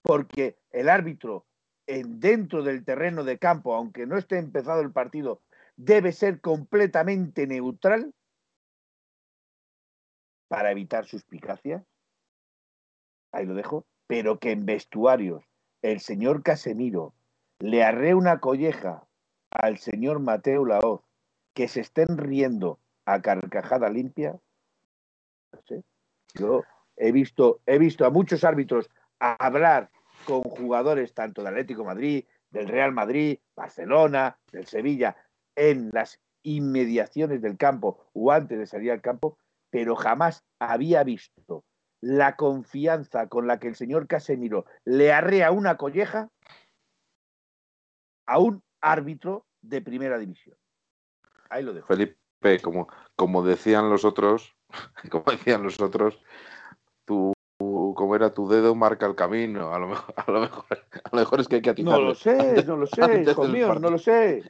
porque 0.00 0.58
el 0.70 0.88
árbitro 0.88 1.44
en, 1.86 2.18
dentro 2.18 2.62
del 2.62 2.82
terreno 2.82 3.24
de 3.24 3.38
campo, 3.38 3.74
aunque 3.74 4.06
no 4.06 4.16
esté 4.16 4.38
empezado 4.38 4.80
el 4.80 4.90
partido, 4.90 5.42
debe 5.76 6.12
ser 6.12 6.40
completamente 6.40 7.46
neutral 7.46 8.14
para 10.48 10.70
evitar 10.70 11.04
suspicacias. 11.04 11.84
Ahí 13.32 13.44
lo 13.44 13.52
dejo. 13.52 13.84
Pero 14.06 14.38
que 14.38 14.52
en 14.52 14.64
vestuarios 14.64 15.44
el 15.82 16.00
señor 16.00 16.42
Casemiro 16.42 17.12
le 17.58 17.84
arree 17.84 18.14
una 18.14 18.40
colleja 18.40 19.06
al 19.50 19.76
señor 19.76 20.20
Mateo 20.20 20.64
Laoz, 20.64 21.05
que 21.56 21.68
se 21.68 21.80
estén 21.80 22.18
riendo 22.18 22.78
a 23.06 23.22
carcajada 23.22 23.88
limpia. 23.88 24.38
Yo 26.34 26.64
he 26.96 27.12
visto, 27.12 27.62
he 27.64 27.78
visto 27.78 28.04
a 28.04 28.10
muchos 28.10 28.44
árbitros 28.44 28.90
hablar 29.18 29.90
con 30.26 30.42
jugadores 30.42 31.14
tanto 31.14 31.40
del 31.40 31.54
Atlético 31.54 31.82
Madrid, 31.82 32.26
del 32.50 32.68
Real 32.68 32.92
Madrid, 32.92 33.38
Barcelona, 33.56 34.38
del 34.52 34.66
Sevilla, 34.66 35.16
en 35.54 35.88
las 35.94 36.20
inmediaciones 36.42 37.40
del 37.40 37.56
campo 37.56 38.06
o 38.12 38.32
antes 38.32 38.58
de 38.58 38.66
salir 38.66 38.92
al 38.92 39.00
campo, 39.00 39.38
pero 39.70 39.96
jamás 39.96 40.44
había 40.58 41.04
visto 41.04 41.64
la 42.02 42.36
confianza 42.36 43.28
con 43.28 43.46
la 43.46 43.58
que 43.58 43.68
el 43.68 43.76
señor 43.76 44.06
Casemiro 44.06 44.66
le 44.84 45.10
arrea 45.10 45.52
una 45.52 45.78
colleja 45.78 46.28
a 48.26 48.38
un 48.38 48.62
árbitro 48.82 49.46
de 49.62 49.80
primera 49.80 50.18
división. 50.18 50.58
Ahí 51.50 51.62
lo 51.62 51.72
dejo. 51.72 51.86
Felipe, 51.86 52.60
como, 52.62 52.88
como 53.14 53.42
decían 53.42 53.90
los 53.90 54.04
otros, 54.04 54.56
como 55.10 55.24
decían 55.30 55.62
los 55.62 55.80
otros, 55.80 56.20
tu, 57.04 57.32
como 57.58 58.14
era 58.14 58.32
tu 58.32 58.48
dedo 58.48 58.74
marca 58.74 59.06
el 59.06 59.14
camino. 59.14 59.72
A 59.72 59.78
lo 59.78 59.88
mejor, 59.88 60.14
a 60.26 60.30
lo 60.30 60.40
mejor, 60.40 60.64
a 61.04 61.08
lo 61.12 61.18
mejor 61.18 61.40
es 61.40 61.48
que 61.48 61.56
hay 61.56 61.62
que 61.62 61.70
atizarle. 61.70 62.00
No 62.00 62.08
lo 62.08 62.14
sé, 62.14 62.64
no 62.64 62.76
lo 62.76 62.86
sé, 62.86 63.22
hijo 63.22 63.44
mío, 63.48 63.74
no 63.74 63.90
lo 63.90 63.98
sé. 63.98 64.42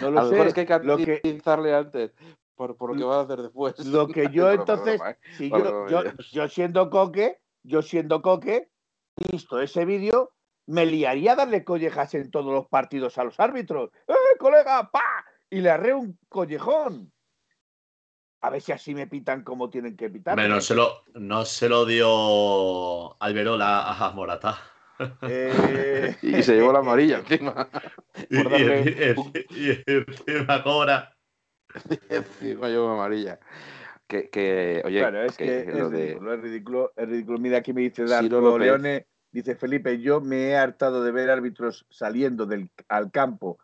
No 0.00 0.10
lo, 0.10 0.20
a 0.20 0.24
lo 0.24 0.30
mejor 0.30 0.46
es 0.48 0.54
que 0.54 0.60
hay 0.60 0.66
que 0.66 1.20
atizarle 1.24 1.74
antes. 1.74 2.12
Por, 2.54 2.76
por, 2.76 2.90
lo 2.90 2.96
que 2.98 3.04
va 3.04 3.20
a 3.20 3.22
hacer 3.22 3.40
después. 3.40 3.78
Lo 3.86 4.06
que 4.08 4.28
yo 4.30 4.50
entonces, 4.50 5.00
¿eh? 5.00 5.16
si 5.38 5.48
yo, 5.48 5.88
yo, 5.88 6.02
yo 6.30 6.48
siendo 6.48 6.90
coque, 6.90 7.38
yo 7.62 7.80
siendo 7.80 8.20
coque, 8.20 8.68
visto 9.30 9.60
ese 9.60 9.86
vídeo, 9.86 10.32
me 10.66 10.86
liaría 10.86 11.32
a 11.32 11.36
darle 11.36 11.64
collejas 11.64 12.14
en 12.14 12.30
todos 12.30 12.52
los 12.52 12.68
partidos 12.68 13.16
a 13.18 13.24
los 13.24 13.40
árbitros. 13.40 13.90
¡Eh, 14.06 14.14
colega! 14.38 14.90
¡Pa! 14.90 15.24
Y 15.50 15.60
le 15.60 15.70
arreo 15.70 15.98
un 15.98 16.18
collejón. 16.28 17.12
A 18.42 18.50
ver 18.50 18.62
si 18.62 18.72
así 18.72 18.94
me 18.94 19.06
pitan 19.06 19.44
como 19.44 19.68
tienen 19.68 19.96
que 19.96 20.08
pitar. 20.08 20.36
no 20.48 20.60
se 20.60 20.74
lo, 20.74 21.04
no 21.14 21.44
se 21.44 21.68
lo 21.68 21.84
dio 21.84 23.20
Alberola 23.22 23.92
a 23.92 24.12
Morata. 24.12 24.58
Eh... 25.22 26.16
y 26.22 26.42
se 26.42 26.54
llevó 26.54 26.72
la 26.72 26.78
amarilla 26.78 27.18
encima. 27.18 27.68
y, 28.30 29.70
encima 29.86 30.62
cobra. 30.62 31.14
encima 32.08 32.68
llevó 32.68 32.90
amarilla. 32.90 33.38
Que, 34.06 34.28
que, 34.30 34.82
oye, 34.84 34.98
claro, 34.98 35.22
es 35.22 35.36
que, 35.36 35.60
es, 35.60 35.66
ridículo, 35.66 36.32
es, 36.34 36.40
ridículo, 36.40 36.92
es 36.96 37.08
ridículo. 37.08 37.38
Mira, 37.38 37.58
aquí 37.58 37.72
me 37.72 37.82
dice 37.82 38.04
Darko 38.04 38.58
Leone 38.58 39.06
Dice 39.32 39.54
Felipe, 39.54 40.00
yo 40.00 40.20
me 40.20 40.48
he 40.48 40.56
hartado 40.56 41.04
de 41.04 41.12
ver 41.12 41.30
árbitros 41.30 41.86
saliendo 41.88 42.46
del, 42.46 42.70
al 42.88 43.12
campo 43.12 43.58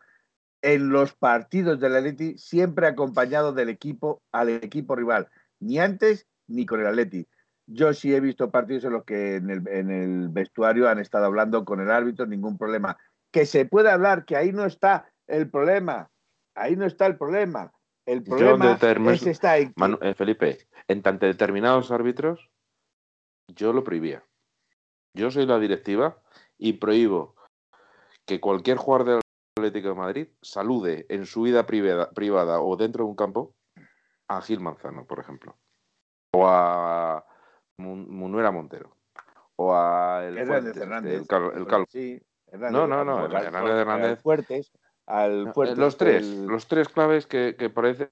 en 0.67 0.89
los 0.89 1.14
partidos 1.14 1.79
del 1.79 1.95
Atleti, 1.95 2.37
siempre 2.39 2.89
acompañado 2.89 3.53
del 3.53 3.69
equipo 3.69 4.21
al 4.33 4.49
equipo 4.49 4.97
rival, 4.97 5.29
ni 5.61 5.79
antes 5.79 6.27
ni 6.49 6.67
con 6.67 6.81
el 6.81 6.89
Atleti. 6.89 7.29
Yo 7.69 7.95
sí 7.95 8.12
he 8.12 8.19
visto 8.19 8.51
partidos 8.51 8.83
en 8.83 8.95
los 8.95 9.05
que 9.05 9.37
en 9.37 9.51
el, 9.51 9.69
en 9.69 9.93
el 9.93 10.29
vestuario 10.29 10.89
han 10.89 10.99
estado 10.99 11.27
hablando 11.27 11.64
con 11.64 11.81
el 11.81 11.89
árbitro, 11.89 12.27
ningún 12.27 12.59
problema. 12.59 12.99
Que 13.31 13.47
se 13.47 13.64
puede 13.64 13.91
hablar, 13.91 14.25
que 14.25 14.35
ahí 14.35 14.51
no 14.51 14.64
está 14.64 15.09
el 15.29 15.49
problema. 15.49 16.11
Ahí 16.57 16.75
no 16.75 16.85
está 16.85 17.07
el 17.07 17.17
problema. 17.17 17.73
El 18.05 18.25
problema 18.25 18.77
es 19.12 19.25
está 19.25 19.59
en... 19.59 19.73
Eh, 20.01 20.14
Felipe, 20.14 20.67
en 20.89 21.01
tanto 21.03 21.27
determinados 21.27 21.93
árbitros, 21.93 22.51
yo 23.47 23.73
lo 23.73 23.85
prohibía. 23.85 24.25
Yo 25.14 25.31
soy 25.31 25.47
la 25.47 25.61
directiva 25.61 26.21
y 26.59 26.75
prohíbo 26.75 27.37
que 28.25 28.41
cualquier 28.41 28.79
jugador 28.79 29.07
del 29.07 29.21
Atlético 29.59 29.88
de 29.88 29.94
Madrid 29.94 30.28
salude 30.42 31.07
en 31.09 31.24
su 31.24 31.42
vida 31.42 31.66
privada, 31.66 32.61
o 32.61 32.76
dentro 32.76 33.04
de 33.04 33.11
un 33.11 33.16
campo 33.16 33.54
a 34.28 34.42
Gil 34.42 34.61
Manzano, 34.61 35.07
por 35.07 35.18
ejemplo. 35.18 35.57
O 36.32 36.46
a 36.46 37.24
Munuera 37.78 38.50
Montero. 38.50 38.96
O 39.57 39.74
a 39.74 40.26
el, 40.26 40.36
Hernández, 40.36 40.76
Hernández. 40.76 41.20
el, 41.22 41.26
Calvo. 41.66 41.86
Sí, 41.88 42.20
no, 42.52 42.86
no, 42.86 43.02
no, 43.02 43.24
Hernández 43.24 43.52
Hernández. 43.52 44.20
Fuertes, 44.20 44.72
al 45.07 45.52
los 45.76 45.96
tres, 45.96 46.26
los 46.26 46.66
tres 46.66 46.88
claves 46.90 47.26
que, 47.26 47.57
que 47.57 47.70
parece, 47.70 48.11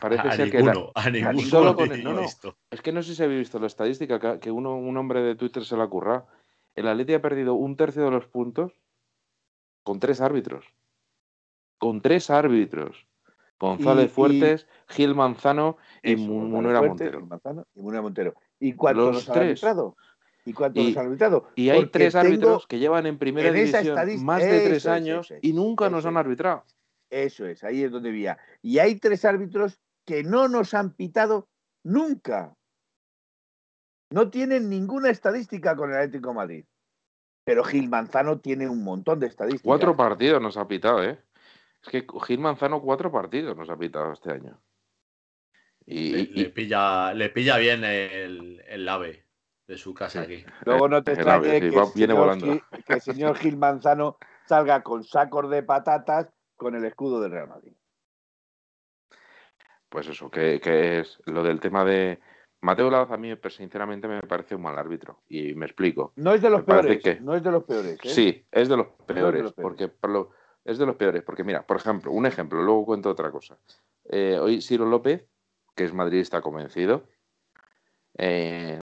parece 0.00 0.26
a 0.26 0.32
ser 0.32 0.52
ninguno, 0.52 0.90
que 0.92 1.00
a 1.00 1.10
ninguno 1.10 1.74
no, 2.02 2.12
no, 2.14 2.26
es 2.70 2.82
que 2.82 2.92
no 2.92 3.02
sé 3.02 3.14
si 3.14 3.22
habéis 3.22 3.40
visto 3.40 3.58
la 3.60 3.66
estadística 3.68 4.40
que 4.40 4.50
uno, 4.50 4.74
un 4.74 4.96
hombre 4.96 5.20
de 5.20 5.36
Twitter 5.36 5.64
se 5.64 5.76
la 5.76 5.86
curra 5.86 6.26
el 6.74 6.88
Atleti 6.88 7.14
ha 7.14 7.22
perdido 7.22 7.54
un 7.54 7.76
tercio 7.76 8.04
de 8.04 8.10
los 8.10 8.26
puntos 8.26 8.72
con 9.82 10.00
tres 10.00 10.20
árbitros. 10.20 10.72
Con 11.80 12.00
tres 12.00 12.30
árbitros. 12.30 13.08
González 13.58 14.12
Fuertes, 14.12 14.66
Gil 14.88 15.14
Manzano 15.14 15.76
y 16.02 16.14
Munera 16.14 16.80
Montero. 16.80 17.28
y 17.74 17.80
Montero. 17.80 18.34
¿Y 18.58 18.74
cuántos 18.74 19.14
los 19.14 19.28
han 19.28 19.38
arbitrado? 19.38 19.96
¿Y 20.44 20.52
cuántos 20.52 20.84
los 20.84 20.96
han 20.96 21.06
arbitrado? 21.06 21.48
Y 21.56 21.70
hay 21.70 21.86
tres 21.86 22.14
árbitros 22.14 22.66
que 22.66 22.78
llevan 22.78 23.06
en 23.06 23.18
primera 23.18 23.50
división 23.50 24.24
más 24.24 24.42
de 24.42 24.60
tres 24.60 24.86
años 24.86 25.32
y 25.42 25.52
nunca 25.52 25.90
nos 25.90 26.06
han 26.06 26.16
arbitrado. 26.16 26.64
Eso 27.10 27.44
es, 27.46 27.64
ahí 27.64 27.82
es 27.82 27.90
donde 27.90 28.10
vía. 28.10 28.38
Y 28.62 28.78
hay 28.78 28.96
tres 28.96 29.24
árbitros 29.24 29.80
que 30.06 30.22
no 30.22 30.48
nos 30.48 30.74
han 30.74 30.94
pitado 30.94 31.48
nunca. 31.82 32.54
No 34.10 34.30
tienen 34.30 34.68
ninguna 34.70 35.10
estadística 35.10 35.76
con 35.76 35.90
el 35.90 35.96
Atlético 35.96 36.32
Madrid. 36.32 36.64
Pero 37.44 37.64
Gil 37.64 37.88
Manzano 37.88 38.38
tiene 38.38 38.68
un 38.68 38.84
montón 38.84 39.18
de 39.18 39.26
estadísticas. 39.26 39.64
Cuatro 39.64 39.96
partidos 39.96 40.40
nos 40.40 40.56
ha 40.56 40.68
pitado, 40.68 41.02
¿eh? 41.02 41.18
Es 41.82 41.88
que 41.88 42.06
Gil 42.26 42.40
Manzano 42.40 42.80
cuatro 42.80 43.10
partidos 43.10 43.56
nos 43.56 43.70
ha 43.70 43.76
pitado 43.76 44.12
este 44.12 44.32
año. 44.32 44.60
Y, 45.86 46.26
le, 46.26 46.50
pilla, 46.50 47.12
le 47.14 47.30
pilla 47.30 47.56
bien 47.56 47.82
el, 47.84 48.62
el 48.68 48.88
ave 48.88 49.26
de 49.66 49.76
su 49.76 49.92
casa 49.94 50.22
aquí. 50.22 50.44
Luego 50.64 50.88
no 50.88 51.02
te 51.02 51.12
extrañe 51.12 51.60
que, 51.60 51.72
viene 51.94 52.14
volando. 52.14 52.60
que 52.86 52.92
el 52.92 53.00
señor 53.00 53.36
Gil 53.36 53.56
Manzano 53.56 54.18
salga 54.46 54.82
con 54.82 55.02
sacos 55.02 55.50
de 55.50 55.62
patatas 55.62 56.28
con 56.54 56.74
el 56.74 56.84
escudo 56.84 57.20
del 57.20 57.32
Real 57.32 57.48
Madrid. 57.48 57.72
Pues 59.88 60.06
eso, 60.06 60.30
que, 60.30 60.60
que 60.60 61.00
es 61.00 61.18
lo 61.26 61.42
del 61.42 61.58
tema 61.58 61.84
de, 61.84 62.20
Mateo 62.62 62.90
Laoz 62.90 63.10
a 63.10 63.16
mí, 63.16 63.32
sinceramente, 63.48 64.06
me 64.06 64.20
parece 64.22 64.54
un 64.54 64.62
mal 64.62 64.78
árbitro. 64.78 65.22
Y 65.28 65.54
me 65.54 65.66
explico. 65.66 66.12
No 66.16 66.34
es 66.34 66.42
de 66.42 66.50
los 66.50 66.62
peores. 66.62 67.20
no 67.22 67.34
es 67.34 67.42
de 67.42 67.50
los 67.50 67.64
peores. 67.64 67.98
¿eh? 68.02 68.08
Sí, 68.08 68.46
es 68.50 68.68
de 68.68 68.76
los 68.76 68.88
peores. 69.06 69.52
Porque 69.52 69.88
es 70.64 70.78
de 70.78 70.86
los 70.86 70.96
peores. 70.96 71.22
Porque, 71.22 71.44
mira, 71.44 71.66
por 71.66 71.76
ejemplo, 71.76 72.12
un 72.12 72.26
ejemplo, 72.26 72.62
luego 72.62 72.86
cuento 72.86 73.10
otra 73.10 73.30
cosa. 73.30 73.58
Eh, 74.04 74.38
hoy 74.40 74.60
Ciro 74.60 74.86
López, 74.86 75.26
que 75.74 75.84
es 75.84 75.92
madridista 75.92 76.40
convencido, 76.40 77.04
eh, 78.18 78.80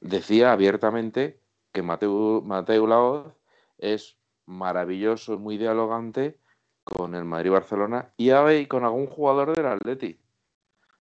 decía 0.00 0.52
abiertamente 0.52 1.40
que 1.72 1.82
Mateo, 1.82 2.42
Mateo 2.42 2.86
Laoz 2.86 3.34
es 3.78 4.16
maravilloso, 4.46 5.38
muy 5.38 5.58
dialogante 5.58 6.38
con 6.82 7.14
el 7.14 7.24
Madrid-Barcelona 7.24 8.12
y 8.16 8.66
con 8.66 8.84
algún 8.84 9.06
jugador 9.06 9.54
del 9.54 9.66
Atleti 9.66 10.18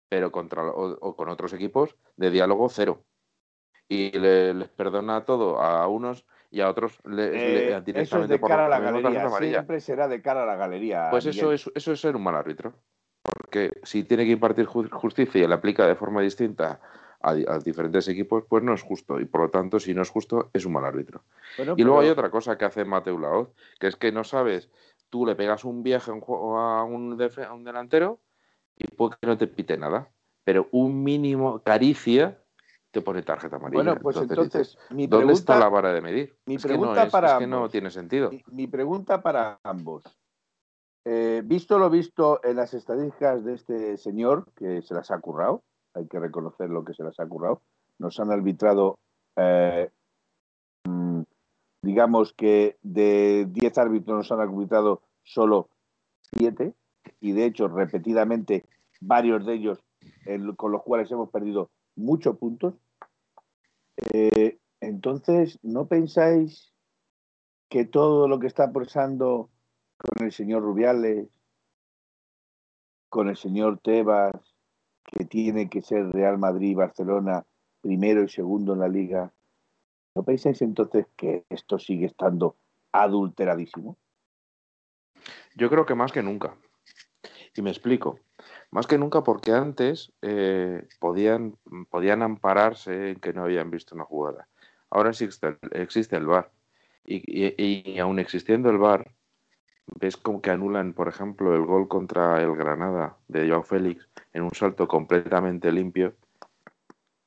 pero 0.09 0.31
contra, 0.31 0.63
o, 0.63 1.15
con 1.15 1.29
otros 1.29 1.53
equipos 1.53 1.95
de 2.15 2.31
diálogo 2.31 2.69
cero. 2.69 3.03
Y 3.87 4.11
les 4.17 4.67
perdona 4.69 5.25
todo 5.25 5.61
a 5.61 5.87
unos 5.87 6.25
y 6.51 6.61
a 6.61 6.69
otros 6.69 6.99
le, 7.05 7.25
Eh, 7.25 7.29
le- 7.31 7.67
eso 7.67 7.77
es 7.77 7.85
directamente 7.85 8.33
de 8.33 8.39
por 8.39 8.49
cara 8.49 8.65
a 8.65 8.69
la 8.69 8.79
galería. 8.79 9.29
Siempre 9.49 9.79
será 9.79 10.07
de 10.07 10.21
cara 10.21 10.43
a 10.43 10.45
la 10.45 10.55
galería. 10.55 11.07
Pues 11.11 11.25
eso 11.25 11.51
es, 11.51 11.69
eso 11.75 11.91
es 11.91 11.99
ser 12.01 12.15
un 12.15 12.23
mal 12.23 12.35
árbitro. 12.35 12.73
Porque 13.21 13.71
si 13.83 14.03
tiene 14.03 14.25
que 14.25 14.31
impartir 14.31 14.65
ju- 14.67 14.89
justicia 14.89 15.43
y 15.43 15.47
la 15.47 15.55
aplica 15.55 15.85
de 15.87 15.95
forma 15.95 16.21
distinta 16.21 16.79
a, 17.21 17.33
di- 17.33 17.45
a 17.47 17.57
diferentes 17.59 18.07
equipos, 18.07 18.43
pues 18.47 18.63
no 18.63 18.73
es 18.73 18.81
justo. 18.83 19.19
Y 19.19 19.25
por 19.25 19.41
lo 19.41 19.49
tanto, 19.49 19.79
si 19.79 19.93
no 19.93 20.01
es 20.03 20.09
justo, 20.09 20.49
es 20.53 20.65
un 20.65 20.73
mal 20.73 20.85
árbitro. 20.85 21.23
Bueno, 21.57 21.73
Y 21.77 21.81
luego 21.83 21.97
pero- 21.99 22.05
hay 22.05 22.11
otra 22.11 22.29
cosa 22.31 22.57
que 22.57 22.65
hace 22.65 22.85
Mateu 22.85 23.17
Laoz, 23.19 23.49
que 23.79 23.87
es 23.87 23.95
que 23.95 24.11
no 24.11 24.23
sabes, 24.23 24.69
tú 25.09 25.25
le 25.25 25.35
pegas 25.35 25.63
un 25.65 25.83
viaje 25.83 26.11
a 26.11 26.13
un, 26.13 26.21
juego- 26.21 26.57
a 26.59 26.83
un, 26.83 27.19
a 27.21 27.53
un 27.53 27.63
delantero 27.63 28.19
y 28.77 28.87
puede 28.87 29.15
que 29.19 29.27
no 29.27 29.37
te 29.37 29.47
pite 29.47 29.77
nada. 29.77 30.09
Pero 30.43 30.67
un 30.71 31.03
mínimo 31.03 31.61
caricia 31.63 32.39
te 32.95 33.01
pone 33.01 33.23
tarjeta 33.23 33.57
amarilla. 33.57 33.83
Bueno, 33.83 33.99
pues 34.01 34.15
entonces, 34.15 34.53
dices, 34.53 34.77
mi 34.89 35.05
¿dónde 35.05 35.33
está 35.33 35.55
la 35.55 35.65
pregunta, 35.65 35.69
vara 35.81 35.93
de 35.93 36.01
medir? 36.01 36.37
mi 36.45 36.55
es 36.55 36.61
que 36.61 36.69
no, 36.69 36.79
pregunta 36.79 37.03
es, 37.03 37.11
para 37.11 37.33
es 37.33 37.37
que 37.39 37.47
no 37.47 37.67
tiene 37.67 37.91
sentido. 37.91 38.29
mi, 38.31 38.41
mi 38.51 38.67
pregunta 38.67 39.21
para 39.21 39.59
ambos. 39.63 40.05
Eh, 41.03 41.41
visto 41.43 41.77
lo 41.77 41.89
visto 41.89 42.39
en 42.45 42.55
las 42.55 42.73
estadísticas 42.73 43.43
de 43.43 43.53
este 43.55 43.97
señor, 43.97 44.45
que 44.55 44.81
se 44.81 44.93
las 44.93 45.11
ha 45.11 45.19
currado, 45.19 45.61
hay 45.93 46.07
que 46.07 46.19
reconocer 46.21 46.69
lo 46.69 46.85
que 46.85 46.93
se 46.93 47.03
las 47.03 47.19
ha 47.19 47.27
currado, 47.27 47.61
nos 47.99 48.17
han 48.21 48.31
arbitrado, 48.31 48.97
eh, 49.35 49.89
mm, 50.85 51.21
digamos 51.81 52.31
que 52.31 52.77
de 52.81 53.45
10 53.49 53.77
árbitros 53.77 54.17
nos 54.17 54.31
han 54.31 54.39
arbitrado 54.39 55.01
solo 55.23 55.67
7, 56.37 56.73
y 57.19 57.33
de 57.33 57.43
hecho 57.45 57.67
repetidamente 57.67 58.63
varios 59.01 59.45
de 59.45 59.53
ellos 59.55 59.79
en- 60.25 60.55
con 60.55 60.71
los 60.71 60.81
cuales 60.81 61.11
hemos 61.11 61.29
perdido 61.29 61.69
muchos 61.97 62.37
puntos. 62.37 62.73
Eh, 63.97 64.59
entonces, 64.81 65.59
¿no 65.63 65.87
pensáis 65.87 66.73
que 67.69 67.85
todo 67.85 68.27
lo 68.27 68.39
que 68.39 68.47
está 68.47 68.71
pasando 68.71 69.49
con 69.97 70.25
el 70.25 70.31
señor 70.31 70.63
Rubiales, 70.63 71.27
con 73.09 73.29
el 73.29 73.37
señor 73.37 73.79
Tebas, 73.79 74.33
que 75.03 75.25
tiene 75.25 75.69
que 75.69 75.81
ser 75.81 76.09
Real 76.11 76.37
Madrid 76.37 76.69
y 76.69 76.75
Barcelona 76.75 77.45
primero 77.81 78.23
y 78.23 78.29
segundo 78.29 78.73
en 78.73 78.79
la 78.79 78.87
liga, 78.87 79.31
¿no 80.15 80.23
pensáis 80.23 80.61
entonces 80.61 81.05
que 81.15 81.45
esto 81.49 81.77
sigue 81.77 82.07
estando 82.07 82.57
adulteradísimo? 82.91 83.97
Yo 85.55 85.69
creo 85.69 85.85
que 85.85 85.95
más 85.95 86.11
que 86.11 86.23
nunca. 86.23 86.55
Y 87.55 87.61
me 87.61 87.69
explico. 87.69 88.19
Más 88.75 88.87
que 88.87 88.97
nunca 88.97 89.23
porque 89.23 89.53
antes 89.53 90.11
eh, 90.21 90.85
podían, 90.99 91.55
podían 91.89 92.21
ampararse 92.21 93.11
en 93.11 93.21
que 93.21 93.31
no 93.31 93.43
habían 93.43 93.71
visto 93.71 93.95
una 93.95 94.03
jugada. 94.03 94.49
Ahora 94.89 95.11
existe, 95.11 95.57
existe 95.71 96.17
el 96.17 96.25
VAR. 96.25 96.51
Y, 97.05 97.23
y, 97.25 97.93
y 97.93 97.99
aún 97.99 98.19
existiendo 98.19 98.69
el 98.69 98.77
VAR, 98.77 99.15
ves 99.97 100.17
como 100.17 100.41
que 100.41 100.49
anulan, 100.51 100.91
por 100.91 101.07
ejemplo, 101.07 101.55
el 101.55 101.65
gol 101.65 101.87
contra 101.87 102.43
el 102.43 102.53
Granada 102.53 103.15
de 103.29 103.47
Joao 103.47 103.63
Félix 103.63 104.09
en 104.33 104.43
un 104.43 104.53
salto 104.53 104.89
completamente 104.89 105.71
limpio 105.71 106.13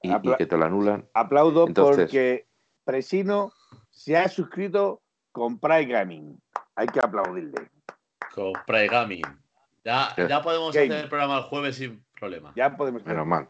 y, 0.02 0.10
que 0.36 0.44
te 0.44 0.58
lo 0.58 0.66
anulan. 0.66 1.08
Aplaudo 1.14 1.66
Entonces- 1.66 2.04
porque 2.04 2.46
Presino 2.84 3.52
se 3.88 4.18
ha 4.18 4.28
suscrito 4.28 5.00
con 5.32 5.58
Pride 5.58 5.86
Gaming. 5.86 6.38
Hay 6.76 6.88
que 6.88 7.00
aplaudirle. 7.00 7.70
Con 8.34 8.52
Pregaming. 8.66 9.47
Ya, 9.84 10.12
¿Qué? 10.16 10.26
ya 10.28 10.42
podemos 10.42 10.74
Game. 10.74 10.86
hacer 10.88 11.04
el 11.04 11.08
programa 11.08 11.38
el 11.38 11.44
jueves 11.44 11.76
sin 11.76 12.04
problema. 12.18 12.52
Ya 12.56 12.76
podemos. 12.76 13.04
Menos 13.04 13.26
mal. 13.26 13.48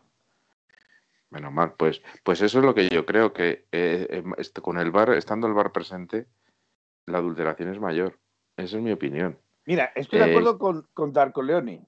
Menos 1.31 1.53
mal. 1.53 1.74
Pues, 1.74 2.03
pues 2.22 2.41
eso 2.41 2.59
es 2.59 2.64
lo 2.64 2.74
que 2.74 2.89
yo 2.89 3.05
creo 3.05 3.33
que 3.33 3.66
eh, 3.72 4.07
eh, 4.11 4.22
esto- 4.39 4.62
con 4.62 4.79
el 4.79 4.91
bar, 4.91 5.11
estando 5.11 5.47
el 5.47 5.55
bar 5.55 5.72
presente, 5.72 6.26
la 7.07 7.18
adulteración 7.18 7.70
es 7.72 7.81
mayor. 7.81 8.18
Esa 8.57 8.76
es 8.76 8.83
mi 8.83 8.93
opinión. 8.93 9.39
Mira, 9.66 9.93
estoy 9.95 10.20
de 10.20 10.24
acuerdo 10.31 10.59
con, 10.59 10.89
con 10.95 11.12
Darko 11.12 11.43
Leone. 11.43 11.87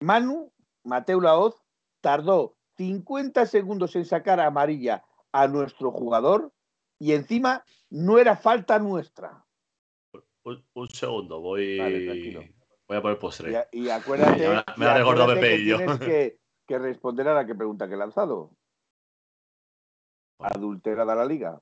Manu, 0.00 0.52
Mateo 0.84 1.20
Laoz, 1.20 1.62
tardó 2.00 2.56
50 2.76 3.46
segundos 3.46 3.94
en 3.96 4.04
sacar 4.04 4.40
a 4.40 4.46
amarilla 4.46 5.04
a 5.32 5.46
nuestro 5.46 5.90
jugador 5.92 6.52
y 6.98 7.12
encima 7.12 7.64
no 7.90 8.18
era 8.18 8.36
falta 8.36 8.78
nuestra. 8.78 9.44
Un, 10.44 10.64
un 10.74 10.88
segundo, 10.88 11.40
voy. 11.40 11.78
Vale, 11.78 12.04
tranquilo. 12.06 12.42
Voy 12.88 12.96
a 12.96 13.02
poner 13.02 13.18
postre. 13.18 13.66
Y, 13.72 13.88
acuérdate, 13.90 14.48
Me 14.48 14.54
ha- 14.56 14.64
me 14.76 14.86
ha 14.86 14.94
recordado 14.98 15.24
acuérdate 15.32 15.40
Pepe 15.40 15.56
que 15.56 15.62
y 15.62 15.66
yo. 15.66 15.76
tienes 15.76 15.98
que, 15.98 16.38
que 16.66 16.78
responder 16.78 17.28
a 17.28 17.34
la 17.34 17.46
que 17.46 17.54
pregunta 17.54 17.88
que 17.88 17.94
he 17.94 17.98
lanzado. 17.98 18.50
Adulterada 20.38 21.14
la 21.14 21.24
liga. 21.24 21.60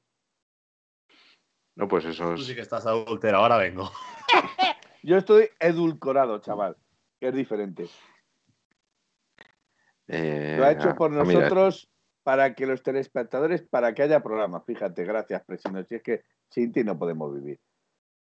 No, 1.77 1.87
pues 1.89 2.05
eso 2.05 2.35
Tú 2.35 2.41
es. 2.41 2.47
sí 2.47 2.55
que 2.55 2.61
estás 2.63 2.87
adultera, 2.87 3.39
ahora 3.39 3.57
vengo. 3.57 3.91
Yo 5.03 5.17
estoy 5.17 5.49
edulcorado, 5.59 6.39
chaval, 6.41 6.77
que 7.19 7.29
es 7.29 7.35
diferente. 7.35 7.87
eh, 10.09 10.57
Lo 10.59 10.65
ha 10.65 10.73
hecho 10.73 10.95
por 10.97 11.11
ah, 11.13 11.25
mira, 11.25 11.41
nosotros 11.41 11.91
para 12.23 12.55
que 12.55 12.67
los 12.67 12.83
telespectadores, 12.83 13.63
para 13.63 13.95
que 13.95 14.03
haya 14.03 14.23
programa. 14.23 14.61
Fíjate, 14.63 15.05
gracias, 15.05 15.43
Presino. 15.45 15.83
Si 15.85 15.95
es 15.95 16.03
que 16.03 16.23
sin 16.51 16.73
ti 16.73 16.85
no 16.85 16.99
podemos 16.99 17.35
vivir. 17.35 17.59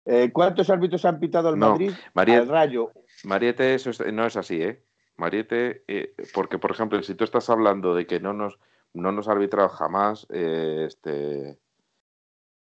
Eh, 0.10 0.32
¿Cuántos 0.32 0.70
árbitros 0.70 1.04
han 1.06 1.20
pitado 1.20 1.50
al 1.50 1.60
No, 1.60 1.72
Madrid? 1.72 1.92
María- 2.14 2.40
Al 2.40 2.48
Rayo. 2.48 2.92
Mariette, 3.26 3.76
eso 3.76 3.90
es- 3.90 4.00
no 4.14 4.26
es 4.26 4.38
así, 4.38 4.62
¿eh? 4.62 4.82
Mariette, 5.18 5.84
eh, 5.88 6.14
porque 6.34 6.58
por 6.60 6.72
ejemplo, 6.72 7.02
si 7.04 7.14
tú 7.16 7.24
estás 7.26 7.50
hablando 7.50 7.94
de 7.94 8.08
que 8.08 8.20
no 8.20 8.32
nos, 8.34 8.58
no 8.94 9.12
nos 9.12 9.28
ha 9.28 9.32
arbitrado 9.34 9.68
jamás 9.70 10.26
eh, 10.30 10.86
este 10.88 11.58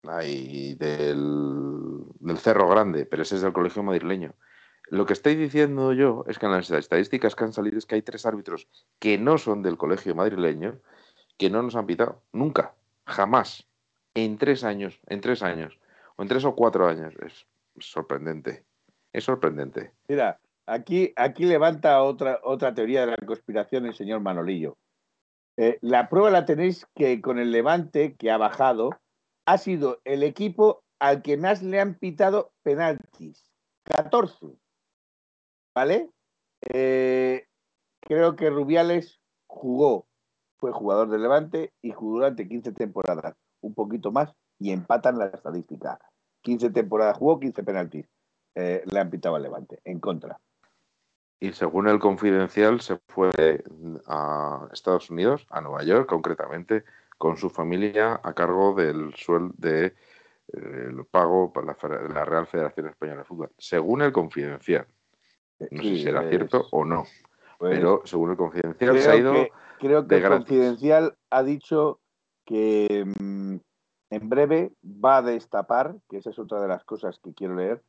ay, 0.07 0.75
del, 0.75 2.03
del 2.19 2.37
Cerro 2.37 2.69
Grande, 2.69 3.05
pero 3.05 3.23
ese 3.23 3.35
es 3.35 3.41
del 3.41 3.53
colegio 3.53 3.83
madrileño. 3.83 4.33
Lo 4.89 5.05
que 5.05 5.13
estoy 5.13 5.35
diciendo 5.35 5.91
yo 5.91 6.23
es 6.27 6.39
que 6.39 6.45
en 6.45 6.53
las 6.53 6.71
estadísticas 6.71 7.35
que 7.35 7.43
han 7.43 7.51
salido 7.53 7.77
es 7.77 7.85
que 7.85 7.95
hay 7.95 8.01
tres 8.01 8.25
árbitros 8.25 8.67
que 8.99 9.17
no 9.17 9.37
son 9.37 9.61
del 9.61 9.77
colegio 9.77 10.15
madrileño 10.15 10.79
que 11.37 11.49
no 11.49 11.61
nos 11.61 11.75
han 11.75 11.85
pitado. 11.85 12.21
Nunca, 12.31 12.73
jamás. 13.05 13.67
En 14.15 14.37
tres 14.37 14.63
años, 14.63 14.99
en 15.07 15.19
tres 15.21 15.43
años, 15.43 15.77
en 16.17 16.27
tres 16.27 16.45
o 16.45 16.55
cuatro 16.55 16.87
años. 16.87 17.13
Es 17.25 17.45
sorprendente. 17.79 18.65
Es 19.13 19.23
sorprendente. 19.23 19.93
Mira, 20.07 20.39
aquí, 20.65 21.13
aquí 21.15 21.45
levanta 21.45 22.03
otra, 22.03 22.39
otra 22.43 22.73
teoría 22.73 23.01
de 23.01 23.11
la 23.11 23.17
conspiración 23.25 23.85
el 23.85 23.95
señor 23.95 24.21
Manolillo. 24.21 24.77
Eh, 25.57 25.79
la 25.81 26.07
prueba 26.07 26.29
la 26.29 26.45
tenéis 26.45 26.85
que 26.95 27.19
con 27.21 27.39
el 27.39 27.51
Levante, 27.51 28.15
que 28.15 28.29
ha 28.29 28.37
bajado, 28.37 28.91
ha 29.45 29.57
sido 29.57 29.99
el 30.05 30.23
equipo 30.23 30.83
al 30.99 31.21
que 31.21 31.37
más 31.37 31.63
le 31.63 31.79
han 31.79 31.95
pitado 31.95 32.51
penaltis. 32.63 33.51
14. 33.83 34.47
¿Vale? 35.73 36.09
Eh, 36.73 37.47
creo 38.01 38.35
que 38.35 38.49
Rubiales 38.49 39.19
jugó, 39.47 40.07
fue 40.57 40.71
jugador 40.71 41.09
del 41.09 41.21
Levante 41.21 41.73
y 41.81 41.91
jugó 41.91 42.17
durante 42.17 42.47
15 42.47 42.71
temporadas, 42.73 43.35
un 43.61 43.73
poquito 43.73 44.11
más, 44.11 44.33
y 44.59 44.71
empatan 44.71 45.17
la 45.17 45.27
estadística. 45.27 45.99
15 46.41 46.69
temporadas 46.69 47.17
jugó, 47.17 47.39
15 47.39 47.63
penaltis. 47.63 48.07
Eh, 48.55 48.83
le 48.85 48.99
han 48.99 49.09
pitado 49.09 49.35
al 49.35 49.43
Levante, 49.43 49.79
en 49.83 49.99
contra. 49.99 50.39
Y 51.39 51.53
según 51.53 51.87
el 51.87 51.99
confidencial, 51.99 52.81
se 52.81 52.97
fue 53.07 53.29
a 54.07 54.67
Estados 54.73 55.09
Unidos, 55.11 55.45
a 55.51 55.61
Nueva 55.61 55.83
York 55.83 56.09
concretamente, 56.09 56.83
con 57.17 57.37
su 57.37 57.49
familia 57.49 58.19
a 58.23 58.33
cargo 58.33 58.73
del 58.73 59.13
sueldo 59.15 59.53
de 59.57 59.85
eh, 59.87 59.93
el 60.53 61.05
pago 61.05 61.51
para 61.53 61.75
la, 62.07 62.25
Real 62.25 62.47
Federación 62.47 62.87
Española 62.87 63.19
de 63.19 63.25
Fútbol. 63.25 63.51
Según 63.57 64.01
el 64.01 64.11
confidencial. 64.11 64.87
No 65.71 65.81
sé 65.81 65.89
si 65.89 66.03
será 66.03 66.29
cierto 66.29 66.67
o 66.71 66.85
no, 66.85 67.05
pues, 67.57 67.75
pero 67.75 68.01
según 68.05 68.31
el 68.31 68.37
confidencial 68.37 68.99
se 68.99 69.09
ha 69.09 69.15
ido. 69.15 69.33
que, 69.33 69.51
creo 69.79 70.07
que 70.07 70.17
el 70.17 70.29
confidencial 70.29 71.17
ha 71.31 71.41
dicho 71.41 71.99
que 72.45 73.05
mm, 73.19 73.55
en 74.09 74.29
breve 74.29 74.73
va 74.83 75.17
a 75.17 75.21
destapar, 75.21 75.95
que 76.09 76.17
esa 76.17 76.29
es 76.29 76.39
otra 76.39 76.61
de 76.61 76.67
las 76.67 76.83
cosas 76.83 77.19
que 77.19 77.33
quiero 77.33 77.55
leer, 77.55 77.83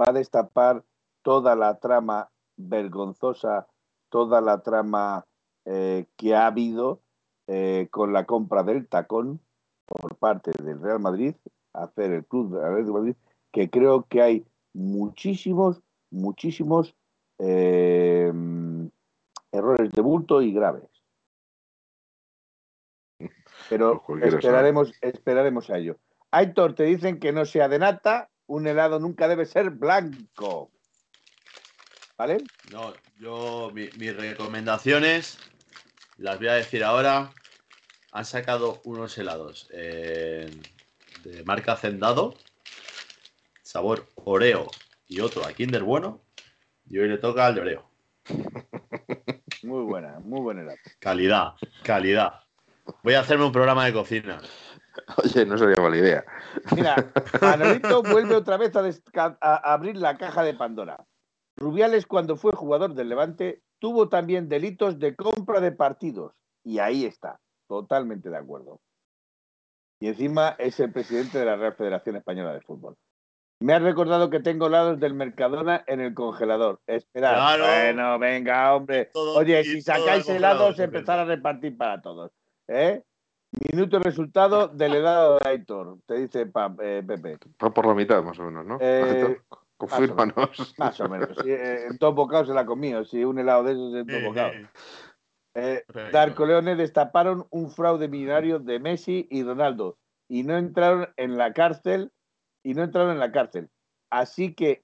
va 0.00 0.10
a 0.10 0.12
destapar 0.12 0.84
toda 1.22 1.56
la 1.56 1.78
trama 1.78 2.30
vergonzosa, 2.56 3.66
toda 4.08 4.40
la 4.40 4.62
trama 4.62 5.26
eh, 5.64 6.06
que 6.16 6.34
ha 6.34 6.46
habido 6.46 7.00
eh, 7.46 7.88
con 7.90 8.12
la 8.12 8.24
compra 8.24 8.62
del 8.62 8.86
tacón 8.86 9.40
por 9.86 10.16
parte 10.16 10.50
del 10.62 10.80
Real 10.80 11.00
Madrid, 11.00 11.34
hacer 11.72 12.12
el 12.12 12.24
club 12.24 12.54
del 12.54 12.62
Real 12.62 12.92
Madrid, 12.92 13.16
que 13.52 13.68
creo 13.70 14.04
que 14.04 14.22
hay 14.22 14.46
muchísimos, 14.72 15.82
muchísimos 16.10 16.94
eh, 17.38 18.32
errores 19.52 19.92
de 19.92 20.00
bulto 20.00 20.42
y 20.42 20.52
graves. 20.52 20.93
Pero 23.68 24.02
Pues 24.06 24.22
esperaremos, 24.34 24.92
esperaremos 25.00 25.70
a 25.70 25.78
ello. 25.78 25.96
Aitor, 26.30 26.74
te 26.74 26.84
dicen 26.84 27.18
que 27.18 27.32
no 27.32 27.44
sea 27.44 27.68
de 27.68 27.78
nata, 27.78 28.28
un 28.46 28.66
helado 28.66 28.98
nunca 28.98 29.28
debe 29.28 29.46
ser 29.46 29.70
blanco. 29.70 30.70
¿Vale? 32.18 32.42
No, 32.70 32.94
yo, 33.18 33.70
mi- 33.74 33.90
mis 33.92 34.16
recomendaciones, 34.16 35.38
las 36.18 36.38
voy 36.38 36.48
a 36.48 36.54
decir 36.54 36.84
ahora. 36.84 37.32
Han 38.12 38.24
sacado 38.24 38.80
unos 38.84 39.16
helados 39.18 39.68
en 39.72 40.62
de 41.24 41.42
marca 41.44 41.72
Hacendado, 41.72 42.38
sabor 43.62 44.06
Oreo 44.14 44.70
y 45.08 45.20
otro 45.20 45.44
a 45.44 45.52
Kinder 45.52 45.82
Bueno. 45.82 46.20
Y 46.88 46.98
hoy 46.98 47.08
le 47.08 47.18
toca 47.18 47.46
al 47.46 47.54
de 47.54 47.60
Oreo. 47.62 47.90
Muy 49.62 49.82
buena, 49.84 50.20
muy 50.20 50.40
buena 50.42 50.60
helado. 50.60 50.78
Calidad, 50.98 51.54
calidad. 51.82 52.43
Voy 53.02 53.14
a 53.14 53.20
hacerme 53.20 53.44
un 53.44 53.52
programa 53.52 53.84
de 53.84 53.92
cocina. 53.92 54.40
Oye, 55.24 55.46
no 55.46 55.58
sería 55.58 55.82
mala 55.82 55.96
idea. 55.96 56.24
Mira, 56.74 57.12
Manolito 57.40 58.02
vuelve 58.10 58.34
otra 58.34 58.56
vez 58.56 58.72
a, 58.76 59.72
abrir 59.72 59.96
la 59.96 60.16
caja 60.16 60.42
de 60.42 60.54
Pandora. 60.54 61.04
Rubiales, 61.56 62.06
cuando 62.06 62.36
fue 62.36 62.52
jugador 62.52 62.94
del 62.94 63.08
Levante, 63.08 63.62
tuvo 63.78 64.08
también 64.08 64.48
delitos 64.48 64.98
de 64.98 65.14
compra 65.14 65.60
de 65.60 65.72
partidos. 65.72 66.32
Y 66.64 66.78
ahí 66.78 67.04
está, 67.04 67.40
totalmente 67.68 68.30
de 68.30 68.36
acuerdo. 68.36 68.80
Y 70.00 70.08
encima 70.08 70.56
es 70.58 70.80
el 70.80 70.92
presidente 70.92 71.38
de 71.38 71.44
la 71.44 71.56
Real 71.56 71.74
Federación 71.74 72.16
Española 72.16 72.52
de 72.52 72.60
Fútbol. 72.60 72.96
Me 73.60 73.72
has 73.72 73.82
recordado 73.82 74.30
que 74.30 74.40
tengo 74.40 74.66
helados 74.66 74.98
del 74.98 75.14
Mercadona 75.14 75.84
en 75.86 76.00
el 76.00 76.12
congelador. 76.12 76.80
Esperad. 76.86 77.34
Claro. 77.34 77.64
Bueno, 77.64 78.18
venga, 78.18 78.74
hombre. 78.74 79.06
Todo- 79.06 79.38
Oye, 79.38 79.62
si 79.64 79.80
sacáis 79.80 80.28
el 80.28 80.36
helados, 80.36 80.78
empezar 80.78 81.20
a 81.20 81.24
repartir 81.24 81.76
para 81.76 82.02
todos. 82.02 82.32
¿Eh? 82.68 83.02
Minuto 83.72 83.98
resultado 84.00 84.68
del 84.68 84.94
helado 84.96 85.38
de 85.38 85.48
Aitor, 85.48 85.98
te 86.06 86.14
dice 86.14 86.46
Pa- 86.46 86.74
eh, 86.82 87.02
Pepe. 87.06 87.38
Va 87.62 87.70
por 87.70 87.86
la 87.86 87.94
mitad, 87.94 88.22
más 88.22 88.38
o 88.38 88.42
menos, 88.44 88.66
¿no? 88.66 88.78
Eh, 88.80 89.02
Aitor, 89.04 89.44
Confírmanos. 89.76 90.74
Más 90.78 91.00
o 91.00 91.08
menos. 91.08 91.28
sí, 91.42 91.50
eh, 91.50 91.86
en 91.90 91.96
dos 91.98 92.14
bocados 92.14 92.48
se 92.48 92.54
la 92.54 92.62
ha 92.62 92.66
comido. 92.66 93.04
Si 93.04 93.24
un 93.24 93.38
helado 93.38 93.64
de 93.64 93.72
esos 93.72 93.94
en 93.94 94.06
dos 94.06 94.22
bocados. 94.24 94.54
Eh. 95.56 95.84
Darko 96.12 96.46
Leone 96.46 96.74
destaparon 96.74 97.46
un 97.50 97.70
fraude 97.70 98.08
millonario 98.08 98.58
de 98.58 98.80
Messi 98.80 99.28
y 99.30 99.44
Ronaldo 99.44 99.98
y 100.28 100.42
no 100.42 100.56
entraron 100.56 101.08
en 101.16 101.36
la 101.36 101.52
cárcel 101.52 102.10
y 102.64 102.74
no 102.74 102.82
entraron 102.82 103.12
en 103.12 103.20
la 103.20 103.30
cárcel. 103.30 103.68
Así 104.10 104.54
que, 104.54 104.82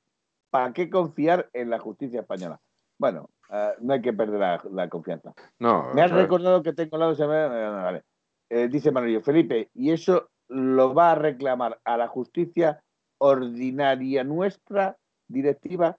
¿para 0.50 0.72
qué 0.72 0.88
confiar 0.90 1.50
en 1.54 1.70
la 1.70 1.80
justicia 1.80 2.20
española? 2.20 2.60
Bueno, 2.98 3.30
eh, 3.52 3.72
no 3.80 3.94
hay 3.94 4.00
que 4.02 4.12
perder 4.12 4.38
la, 4.40 4.62
la 4.72 4.88
confianza. 4.88 5.32
No, 5.58 5.92
Me 5.94 6.02
has 6.02 6.10
recordado 6.10 6.62
que 6.62 6.72
tengo 6.72 6.96
lados. 6.98 7.18
Vale. 7.18 8.02
Eh, 8.48 8.68
dice 8.68 8.90
Manolio, 8.90 9.22
Felipe, 9.22 9.70
¿y 9.74 9.90
eso 9.92 10.30
lo 10.48 10.92
va 10.94 11.12
a 11.12 11.14
reclamar 11.14 11.80
a 11.84 11.96
la 11.96 12.08
justicia 12.08 12.82
ordinaria 13.18 14.24
nuestra, 14.24 14.96
directiva? 15.28 15.96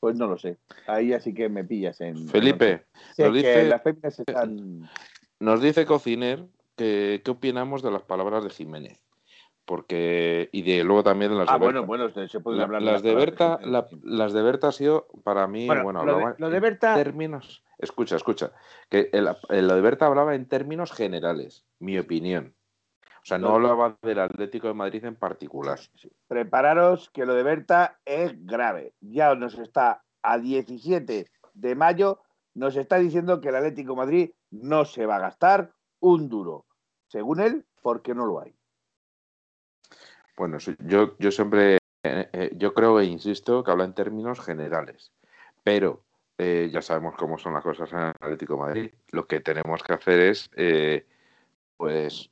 Pues 0.00 0.16
no 0.16 0.26
lo 0.26 0.36
sé. 0.36 0.58
Ahí 0.86 1.12
así 1.14 1.32
que 1.32 1.48
me 1.48 1.64
pillas 1.64 2.00
en. 2.00 2.28
Felipe, 2.28 2.84
Sé 3.14 3.24
nos 3.24 3.34
dice- 3.34 3.64
las 3.68 3.86
están. 4.18 4.82
nos 5.40 5.62
dice 5.62 5.86
Cociner 5.86 6.46
que 6.76 7.22
qué 7.24 7.30
opinamos 7.30 7.82
de 7.82 7.90
las 7.90 8.02
palabras 8.02 8.44
de 8.44 8.50
Jiménez. 8.50 9.00
Porque, 9.66 10.50
y 10.52 10.62
de 10.62 10.84
luego 10.84 11.02
también 11.02 11.36
las 11.38 11.48
Ah, 11.48 11.54
de 11.54 11.58
Berta. 11.66 11.80
bueno, 11.80 11.86
bueno, 12.10 12.28
se 12.28 12.38
La- 12.50 12.64
hablar 12.64 12.82
las 12.82 13.02
de 13.02 13.14
Berta, 13.14 13.58
la- 13.62 13.86
las 14.02 14.32
de 14.34 14.42
Berta 14.42 14.68
ha 14.68 14.72
sido 14.72 15.06
para 15.24 15.46
mí, 15.46 15.66
Bueno, 15.66 15.84
bueno, 15.84 16.00
lo 16.00 16.06
de- 16.06 16.12
hablaba 16.12 16.36
lo 16.38 16.50
de 16.50 16.56
en 16.56 16.62
Berta- 16.62 16.94
términos, 16.96 17.64
escucha, 17.78 18.16
escucha, 18.16 18.52
que 18.90 19.08
el, 19.12 19.28
el- 19.48 19.66
lo 19.68 19.74
de 19.74 19.80
Berta 19.80 20.06
hablaba 20.06 20.34
en 20.34 20.46
términos 20.48 20.92
generales, 20.92 21.64
mi 21.78 21.98
opinión. 21.98 22.54
O 23.22 23.26
sea, 23.26 23.38
no 23.38 23.54
hablaba 23.54 23.96
del 24.02 24.18
Atlético 24.18 24.68
de 24.68 24.74
Madrid 24.74 25.02
en 25.06 25.16
particular. 25.16 25.78
Prepararos 26.28 27.08
que 27.08 27.24
lo 27.24 27.32
de 27.32 27.42
Berta 27.42 27.98
es 28.04 28.44
grave. 28.44 28.92
Ya 29.00 29.34
nos 29.34 29.56
está 29.58 30.04
a 30.22 30.36
17 30.38 31.30
de 31.54 31.74
mayo, 31.74 32.20
nos 32.52 32.76
está 32.76 32.98
diciendo 32.98 33.40
que 33.40 33.48
el 33.48 33.56
Atlético 33.56 33.92
de 33.92 33.96
Madrid 33.96 34.30
no 34.50 34.84
se 34.84 35.06
va 35.06 35.16
a 35.16 35.20
gastar 35.20 35.72
un 36.00 36.28
duro. 36.28 36.66
Según 37.08 37.40
él, 37.40 37.64
porque 37.80 38.14
no 38.14 38.26
lo 38.26 38.42
hay. 38.42 38.54
Bueno, 40.36 40.58
yo, 40.58 41.16
yo 41.18 41.30
siempre, 41.30 41.76
eh, 42.02 42.28
eh, 42.32 42.50
yo 42.56 42.74
creo 42.74 43.00
e 43.00 43.04
insisto 43.04 43.62
que 43.62 43.70
habla 43.70 43.84
en 43.84 43.94
términos 43.94 44.40
generales, 44.40 45.12
pero 45.62 46.02
eh, 46.36 46.68
ya 46.72 46.82
sabemos 46.82 47.14
cómo 47.16 47.38
son 47.38 47.54
las 47.54 47.62
cosas 47.62 47.92
en 47.92 47.98
Atlético 47.98 48.54
de 48.54 48.60
Madrid. 48.60 48.90
Lo 49.12 49.26
que 49.26 49.40
tenemos 49.40 49.82
que 49.82 49.92
hacer 49.92 50.20
es, 50.20 50.50
eh, 50.56 51.06
pues, 51.76 52.28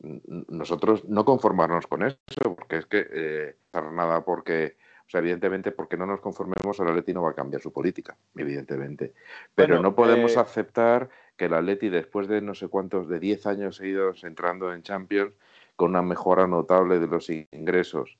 nosotros 0.49 1.05
no 1.05 1.25
conformarnos 1.25 1.87
con 1.87 2.03
eso, 2.03 2.19
porque 2.57 2.79
es 2.79 2.87
que 2.87 3.07
eh, 3.13 3.57
para 3.71 3.93
nada, 3.93 4.25
porque, 4.25 4.77
o 5.07 5.11
sea, 5.11 5.21
evidentemente, 5.21 5.71
porque 5.71 5.97
no 5.97 6.07
nos 6.07 6.21
conformemos, 6.21 6.81
el 6.81 6.89
Atleti 6.89 7.13
no 7.13 7.23
va 7.23 7.31
a 7.31 7.35
cambiar 7.35 7.63
su 7.63 7.73
política, 7.73 8.17
evidentemente. 8.35 9.15
Pero 9.55 9.75
Bueno, 9.75 9.91
no 9.91 9.95
podemos 9.95 10.37
eh, 10.37 10.41
aceptar 10.41 11.09
que 11.37 11.45
el 11.45 11.55
Atleti, 11.55 11.89
después 11.89 12.27
de 12.27 12.41
no 12.41 12.55
sé 12.55 12.67
cuántos, 12.69 13.09
de 13.09 13.21
10 13.21 13.47
años 13.47 13.77
seguidos 13.77 14.25
entrando 14.25 14.73
en 14.73 14.83
Champions, 14.83 15.33
con 15.77 15.91
una 15.91 16.03
mejora 16.03 16.47
notable 16.47 16.99
de 17.01 17.07
los 17.07 17.29
ingresos 17.31 18.19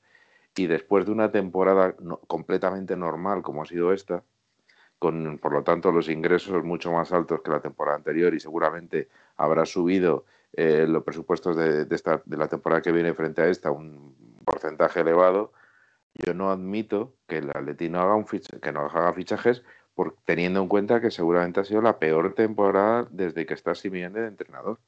y 0.55 0.67
después 0.67 1.05
de 1.05 1.11
una 1.11 1.31
temporada 1.31 1.95
no- 1.99 2.19
completamente 2.27 2.95
normal 2.95 3.41
como 3.41 3.63
ha 3.63 3.65
sido 3.65 3.93
esta, 3.93 4.23
con 4.99 5.37
por 5.39 5.53
lo 5.53 5.63
tanto 5.63 5.91
los 5.91 6.09
ingresos 6.09 6.63
mucho 6.63 6.91
más 6.91 7.11
altos 7.11 7.41
que 7.41 7.51
la 7.51 7.61
temporada 7.61 7.97
anterior 7.97 8.33
y 8.33 8.39
seguramente 8.39 9.09
habrá 9.37 9.65
subido 9.65 10.25
eh, 10.53 10.85
los 10.87 11.03
presupuestos 11.03 11.55
de, 11.57 11.87
esta, 11.89 12.21
de 12.25 12.37
la 12.37 12.47
temporada 12.47 12.81
que 12.81 12.91
viene 12.91 13.13
frente 13.13 13.41
a 13.41 13.47
esta 13.49 13.71
un 13.71 14.15
porcentaje 14.45 15.01
elevado, 15.01 15.51
yo 16.13 16.33
no 16.33 16.51
admito 16.51 17.15
que 17.27 17.37
el 17.39 17.49
Atleti 17.49 17.89
no 17.89 17.99
haga, 18.01 18.15
un 18.15 18.27
ficha- 18.27 18.59
que 18.59 18.71
no 18.71 18.81
haga 18.81 19.13
fichajes 19.13 19.63
por, 19.95 20.15
teniendo 20.25 20.61
en 20.61 20.67
cuenta 20.67 21.01
que 21.01 21.11
seguramente 21.11 21.59
ha 21.59 21.63
sido 21.65 21.81
la 21.81 21.99
peor 21.99 22.33
temporada 22.35 23.07
desde 23.11 23.45
que 23.45 23.53
está 23.55 23.75
Simeone 23.75 24.21
de 24.21 24.27
entrenador. 24.27 24.79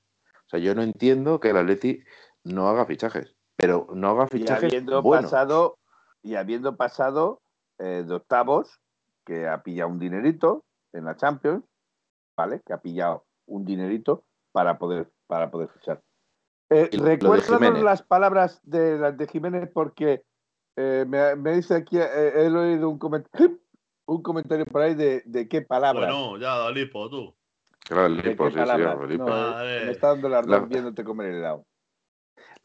O 0.45 0.49
sea, 0.49 0.59
yo 0.59 0.76
no 0.76 0.84
entiendo 0.84 1.39
que 1.39 1.49
el 1.49 1.57
Atleti 1.57 2.03
no 2.46 2.70
haga 2.70 2.86
fichajes, 2.86 3.36
pero 3.58 3.88
no 3.93 4.10
haga 4.12 4.26
Y 4.32 4.39
fichajes 4.39 4.64
habiendo 4.72 5.02
buenos. 5.02 5.30
pasado, 5.32 5.78
y 6.24 6.36
habiendo 6.36 6.78
pasado 6.78 7.41
eh, 7.80 8.04
de 8.08 8.14
octavos, 8.14 8.80
que 9.26 9.48
ha 9.48 9.62
pillado 9.64 9.89
un 9.89 10.00
dinerito 10.00 10.64
en 10.93 11.06
la 11.06 11.16
Champions, 11.18 11.64
¿vale? 12.38 12.62
Que 12.66 12.74
ha 12.74 12.78
pillado 12.78 13.26
un 13.48 13.66
dinerito 13.66 14.24
para 14.52 14.78
poder, 14.78 15.12
para 15.28 15.52
poder 15.52 15.70
fichar. 15.70 16.02
Eh, 16.70 16.89
Y 16.91 16.98
recuérdanos 16.98 17.82
las 17.84 18.02
palabras 18.02 18.60
de 18.64 18.98
las 18.98 19.18
de 19.18 19.28
Jiménez 19.28 19.70
porque 19.74 20.24
eh, 20.76 21.06
me, 21.08 21.36
me 21.36 21.52
dice 21.54 21.76
aquí, 21.76 21.98
eh, 21.98 22.08
he 22.36 22.48
oído 22.50 22.89
un, 22.89 23.00
coment- 23.00 23.28
un 24.08 24.22
comentario 24.24 24.66
por 24.66 24.82
ahí 24.82 24.96
de, 24.96 25.22
de 25.26 25.48
qué 25.48 25.62
palabras. 25.62 26.10
Bueno, 26.12 26.38
ya, 26.38 26.56
Dalipo, 26.58 27.10
tú. 27.10 27.36
Claro, 27.88 28.08
el 28.08 28.18
¿De 28.18 28.24
qué 28.24 28.30
Lipo, 28.30 28.46
sí, 28.48 28.52
sí, 28.54 28.60
palabras? 28.60 28.98
el 29.02 29.10
Lipo. 29.10 29.24
No, 29.26 29.50
eh, 29.50 29.54
Vale. 29.54 29.86
me 29.86 29.91
está 29.91 30.08
dando 30.10 30.30
la 30.30 30.41
La- 30.41 30.60
viéndote 30.60 31.04
comer 31.04 31.28
el 31.28 31.36
helado. 31.38 31.66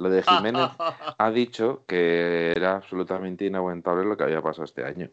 Lo 0.00 0.08
de 0.10 0.22
Jiménez 0.22 0.70
ha 1.18 1.30
dicho 1.30 1.84
que 1.86 2.52
era 2.56 2.76
absolutamente 2.76 3.44
inaguantable 3.44 4.04
lo 4.04 4.16
que 4.16 4.24
había 4.24 4.40
pasado 4.42 4.64
este 4.64 4.84
año. 4.84 5.10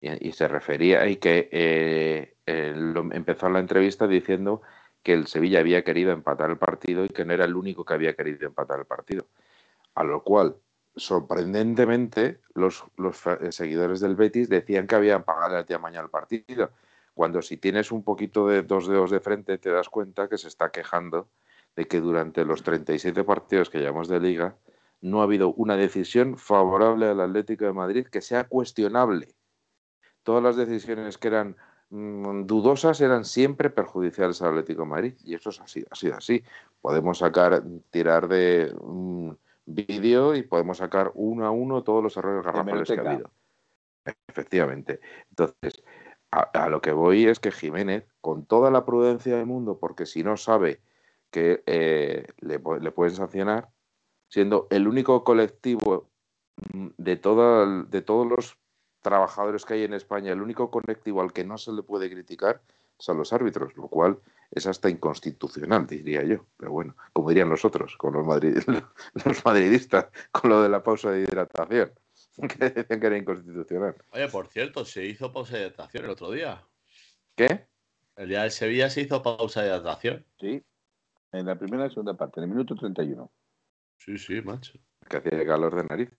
Y, 0.00 0.28
y 0.28 0.32
se 0.32 0.48
refería 0.48 1.06
y 1.06 1.16
que 1.16 1.48
eh, 1.52 2.34
eh, 2.46 2.72
lo- 2.74 3.12
empezó 3.12 3.48
la 3.48 3.58
entrevista 3.60 4.06
diciendo 4.06 4.62
que 5.02 5.12
el 5.12 5.26
Sevilla 5.26 5.60
había 5.60 5.84
querido 5.84 6.12
empatar 6.12 6.50
el 6.50 6.58
partido 6.58 7.04
y 7.04 7.08
que 7.10 7.24
no 7.24 7.32
era 7.32 7.44
el 7.44 7.54
único 7.54 7.84
que 7.84 7.94
había 7.94 8.14
querido 8.14 8.46
empatar 8.46 8.80
el 8.80 8.86
partido. 8.86 9.26
A 9.94 10.04
lo 10.04 10.22
cual, 10.22 10.56
sorprendentemente, 10.96 12.40
los, 12.54 12.84
los 12.96 13.24
eh, 13.26 13.52
seguidores 13.52 14.00
del 14.00 14.16
Betis 14.16 14.48
decían 14.48 14.86
que 14.86 14.94
habían 14.96 15.22
pagado 15.24 15.58
el 15.58 15.64
día 15.64 15.78
mañana 15.78 16.04
el 16.04 16.10
partido. 16.10 16.70
Cuando 17.14 17.40
si 17.42 17.56
tienes 17.56 17.92
un 17.92 18.02
poquito 18.02 18.48
de 18.48 18.62
dos 18.62 18.88
dedos 18.88 19.10
de 19.10 19.20
frente 19.20 19.58
te 19.58 19.70
das 19.70 19.88
cuenta 19.88 20.28
que 20.28 20.38
se 20.38 20.48
está 20.48 20.70
quejando 20.70 21.28
de 21.76 21.86
que 21.86 22.00
durante 22.00 22.44
los 22.44 22.62
37 22.62 23.24
partidos 23.24 23.70
que 23.70 23.78
llevamos 23.78 24.08
de 24.08 24.20
liga 24.20 24.56
no 25.00 25.20
ha 25.20 25.24
habido 25.24 25.52
una 25.54 25.76
decisión 25.76 26.36
favorable 26.36 27.06
al 27.06 27.20
Atlético 27.20 27.64
de 27.64 27.72
Madrid 27.72 28.06
que 28.06 28.20
sea 28.20 28.44
cuestionable. 28.44 29.34
Todas 30.22 30.42
las 30.42 30.56
decisiones 30.56 31.16
que 31.16 31.28
eran 31.28 31.56
mm, 31.88 32.42
dudosas 32.44 33.00
eran 33.00 33.24
siempre 33.24 33.70
perjudiciales 33.70 34.42
al 34.42 34.50
Atlético 34.50 34.82
de 34.82 34.88
Madrid 34.88 35.14
y 35.24 35.34
eso 35.34 35.50
es 35.50 35.60
así, 35.60 35.84
ha 35.90 35.94
sido 35.94 36.16
así. 36.16 36.42
Podemos 36.80 37.18
sacar, 37.18 37.62
tirar 37.90 38.28
de 38.28 38.74
un 38.80 39.38
vídeo 39.64 40.34
y 40.34 40.42
podemos 40.42 40.78
sacar 40.78 41.12
uno 41.14 41.46
a 41.46 41.50
uno 41.50 41.82
todos 41.82 42.02
los 42.02 42.16
errores 42.16 42.44
garrafales 42.44 42.88
que 42.88 43.00
ha 43.00 43.10
habido. 43.10 43.30
Efectivamente. 44.28 45.00
Entonces, 45.30 45.82
a, 46.30 46.40
a 46.40 46.68
lo 46.68 46.80
que 46.80 46.92
voy 46.92 47.26
es 47.26 47.40
que 47.40 47.52
Jiménez, 47.52 48.06
con 48.20 48.44
toda 48.44 48.70
la 48.70 48.84
prudencia 48.84 49.36
del 49.36 49.46
mundo, 49.46 49.78
porque 49.78 50.04
si 50.04 50.22
no 50.22 50.36
sabe 50.36 50.80
que 51.30 51.62
eh, 51.66 52.26
le, 52.40 52.60
pu- 52.62 52.80
le 52.80 52.90
pueden 52.92 53.14
sancionar, 53.14 53.68
siendo 54.28 54.66
el 54.70 54.86
único 54.88 55.24
colectivo 55.24 56.10
mm, 56.72 56.88
de, 56.96 57.16
toda, 57.16 57.84
de 57.84 58.02
todos 58.02 58.26
los 58.26 58.56
trabajadores 59.02 59.64
que 59.64 59.74
hay 59.74 59.84
en 59.84 59.94
España, 59.94 60.32
el 60.32 60.42
único 60.42 60.70
colectivo 60.70 61.20
al 61.22 61.32
que 61.32 61.44
no 61.44 61.56
se 61.58 61.72
le 61.72 61.82
puede 61.82 62.10
criticar 62.10 62.60
son 62.98 63.16
los 63.16 63.32
árbitros, 63.32 63.74
lo 63.76 63.88
cual 63.88 64.18
es 64.50 64.66
hasta 64.66 64.90
inconstitucional, 64.90 65.86
diría 65.86 66.22
yo. 66.22 66.44
Pero 66.58 66.72
bueno, 66.72 66.94
como 67.14 67.30
dirían 67.30 67.48
los 67.48 67.64
otros, 67.64 67.96
con 67.96 68.12
los, 68.12 68.26
madrid- 68.26 68.62
los 69.24 69.44
madridistas, 69.44 70.06
con 70.32 70.50
lo 70.50 70.60
de 70.62 70.68
la 70.68 70.82
pausa 70.82 71.10
de 71.10 71.22
hidratación, 71.22 71.92
que 72.58 72.70
decían 72.70 73.00
que 73.00 73.06
era 73.06 73.16
inconstitucional. 73.16 73.94
Oye, 74.10 74.28
por 74.28 74.48
cierto, 74.48 74.84
se 74.84 75.06
hizo 75.06 75.32
pausa 75.32 75.54
de 75.56 75.60
hidratación 75.62 76.04
el 76.04 76.10
otro 76.10 76.30
día. 76.30 76.62
¿Qué? 77.36 77.66
El 78.16 78.28
día 78.28 78.42
de 78.42 78.50
Sevilla 78.50 78.90
se 78.90 79.00
hizo 79.00 79.22
pausa 79.22 79.62
de 79.62 79.68
hidratación. 79.68 80.26
Sí, 80.38 80.62
en 81.32 81.46
la 81.46 81.58
primera 81.58 81.86
y 81.86 81.90
segunda 81.90 82.14
parte, 82.14 82.40
en 82.40 82.44
el 82.44 82.50
minuto 82.50 82.74
31. 82.74 83.30
Sí, 83.96 84.18
sí, 84.18 84.40
macho. 84.40 84.78
que 85.08 85.16
hacía 85.18 85.46
calor 85.46 85.76
de 85.76 85.84
nariz. 85.84 86.10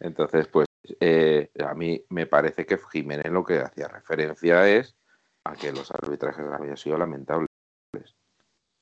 Entonces, 0.00 0.48
pues 0.48 0.66
eh, 1.00 1.50
a 1.64 1.74
mí 1.74 2.04
me 2.10 2.26
parece 2.26 2.66
que 2.66 2.76
Jiménez 2.76 3.30
lo 3.30 3.44
que 3.44 3.58
hacía 3.58 3.88
referencia 3.88 4.68
es 4.68 4.96
a 5.44 5.54
que 5.54 5.72
los 5.72 5.90
arbitrajes 5.90 6.46
habían 6.46 6.76
sido 6.76 6.98
lamentables. 6.98 7.48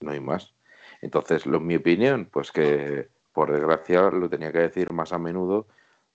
No 0.00 0.10
hay 0.10 0.20
más. 0.20 0.54
Entonces, 1.02 1.46
lo, 1.46 1.60
mi 1.60 1.76
opinión, 1.76 2.28
pues 2.30 2.52
que 2.52 3.08
por 3.32 3.52
desgracia 3.52 4.10
lo 4.10 4.28
tenía 4.28 4.52
que 4.52 4.58
decir 4.58 4.92
más 4.92 5.12
a 5.12 5.18
menudo 5.18 5.66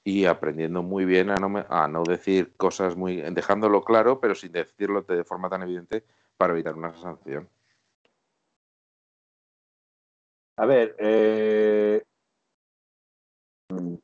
y 0.04 0.26
aprendiendo 0.26 0.84
muy 0.84 1.06
bien 1.06 1.30
a 1.32 1.36
no, 1.36 1.66
a 1.70 1.88
no 1.88 2.04
decir 2.04 2.56
cosas 2.58 2.96
muy, 2.96 3.22
dejándolo 3.22 3.84
claro, 3.84 4.20
pero 4.20 4.36
sin 4.36 4.52
decirlo 4.52 5.02
de 5.02 5.24
forma 5.24 5.50
tan 5.50 5.64
evidente 5.64 6.04
para 6.38 6.54
evitar 6.54 6.76
una 6.76 6.94
sanción. 6.94 7.50
A 10.58 10.66
ver, 10.66 10.95
eh, 10.99 12.01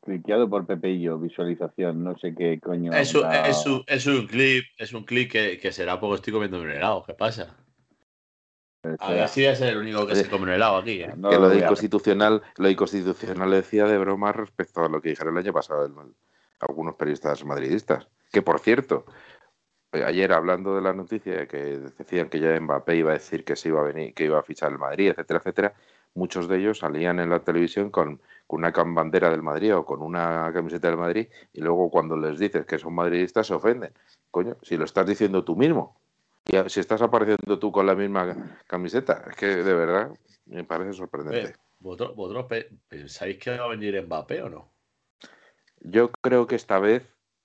cliqueado 0.02 0.50
por 0.50 0.66
Pepeillo, 0.66 1.18
visualización, 1.20 2.04
no 2.04 2.18
sé 2.18 2.34
qué 2.36 2.60
coño. 2.60 2.92
Es 2.94 3.14
un, 3.16 3.24
es 3.32 3.66
un- 3.66 3.84
es 3.88 4.06
un 4.06 4.28
clip, 4.28 4.66
es 4.78 4.94
un 4.94 5.04
clip 5.06 5.32
que, 5.32 5.60
que 5.60 5.72
será 5.72 6.00
porque 6.00 6.16
estoy 6.16 6.34
comiendo 6.34 6.60
un 6.60 6.70
helado. 6.70 7.04
¿Qué 7.06 7.14
pasa? 7.14 7.56
A 9.00 9.12
ver 9.12 9.28
si 9.30 9.46
es 9.46 9.62
el 9.62 9.78
único 9.78 10.08
que 10.08 10.16
se 10.16 10.28
come 10.30 10.44
un 10.46 10.50
helado 10.50 10.78
aquí. 10.78 11.02
¿eh? 11.04 11.14
No 11.16 11.30
que 11.30 11.36
lo 11.36 11.42
lo 11.44 11.50
de 11.50 11.58
a- 11.58 11.60
inconstitucional, 11.60 12.42
lo 12.58 12.70
inconstitucional 12.70 13.52
decía 13.52 13.86
de 13.86 13.98
broma 14.00 14.32
respecto 14.34 14.84
a 14.84 14.90
lo 14.90 15.02
que 15.02 15.10
dijeron 15.10 15.36
el 15.38 15.44
año 15.44 15.54
pasado 15.54 15.86
el- 15.86 15.94
algunos 16.60 16.96
periodistas 16.96 17.46
madridistas. 17.46 18.08
Que 18.32 18.42
por 18.42 18.60
cierto, 18.60 19.06
eh, 19.94 20.04
ayer 20.04 20.34
hablando 20.34 20.76
de 20.76 20.82
la 20.82 20.94
noticia 20.94 21.38
de 21.42 21.48
que 21.48 21.58
decían 21.98 22.28
que 22.30 22.40
ya 22.40 22.60
Mbappé 22.60 22.96
iba 22.96 23.12
a 23.12 23.14
decir 23.14 23.44
que 23.46 23.56
se 23.56 23.70
iba 23.70 23.82
a 23.82 23.84
venir, 23.84 24.16
que 24.16 24.26
iba 24.26 24.40
a 24.40 24.44
fichar 24.44 24.72
el 24.72 24.80
Madrid, 24.80 25.10
etcétera, 25.10 25.40
etcétera, 25.40 25.74
muchos 26.14 26.48
de 26.48 26.58
ellos 26.60 26.80
salían 26.80 27.20
en 27.20 27.30
la 27.30 27.40
televisión 27.40 27.90
con, 27.90 28.22
con 28.48 28.60
una 28.60 28.72
bandera 28.72 29.30
del 29.30 29.42
Madrid 29.42 29.76
o 29.76 29.86
con 29.86 30.02
una 30.02 30.52
camiseta 30.54 30.88
del 30.90 30.98
Madrid 30.98 31.28
y 31.54 31.62
luego 31.62 31.90
cuando 31.90 32.18
les 32.18 32.38
dices 32.40 32.66
que 32.66 32.78
son 32.80 32.94
madridistas 32.94 33.48
se 33.48 33.54
ofenden. 33.54 33.94
Coño, 34.30 34.58
si 34.62 34.78
lo 34.78 34.86
estás 34.86 35.06
diciendo 35.06 35.44
tú 35.44 35.56
mismo. 35.56 36.00
Y 36.46 36.58
si 36.70 36.80
estás 36.80 37.02
apareciendo 37.02 37.60
tú 37.60 37.72
con 37.72 37.86
la 37.86 37.96
misma 37.96 38.58
camiseta, 38.68 39.26
es 39.30 39.36
que 39.36 39.46
de 39.48 39.74
verdad 39.74 40.12
me 40.48 40.64
parece 40.64 40.94
sorprendente. 40.94 41.50
Eh, 41.50 41.54
¿Vosotros, 41.80 42.16
vosotros 42.16 42.46
pe- 42.46 42.70
pensáis 42.88 43.38
que 43.38 43.58
va 43.58 43.66
a 43.66 43.70
venir 43.70 44.02
Mbappé 44.04 44.42
o 44.44 44.50
no? 44.50 44.72
Yo 45.82 46.12
creo 46.22 46.48
que 46.48 46.56
esta 46.56 46.80
vez 46.80 47.04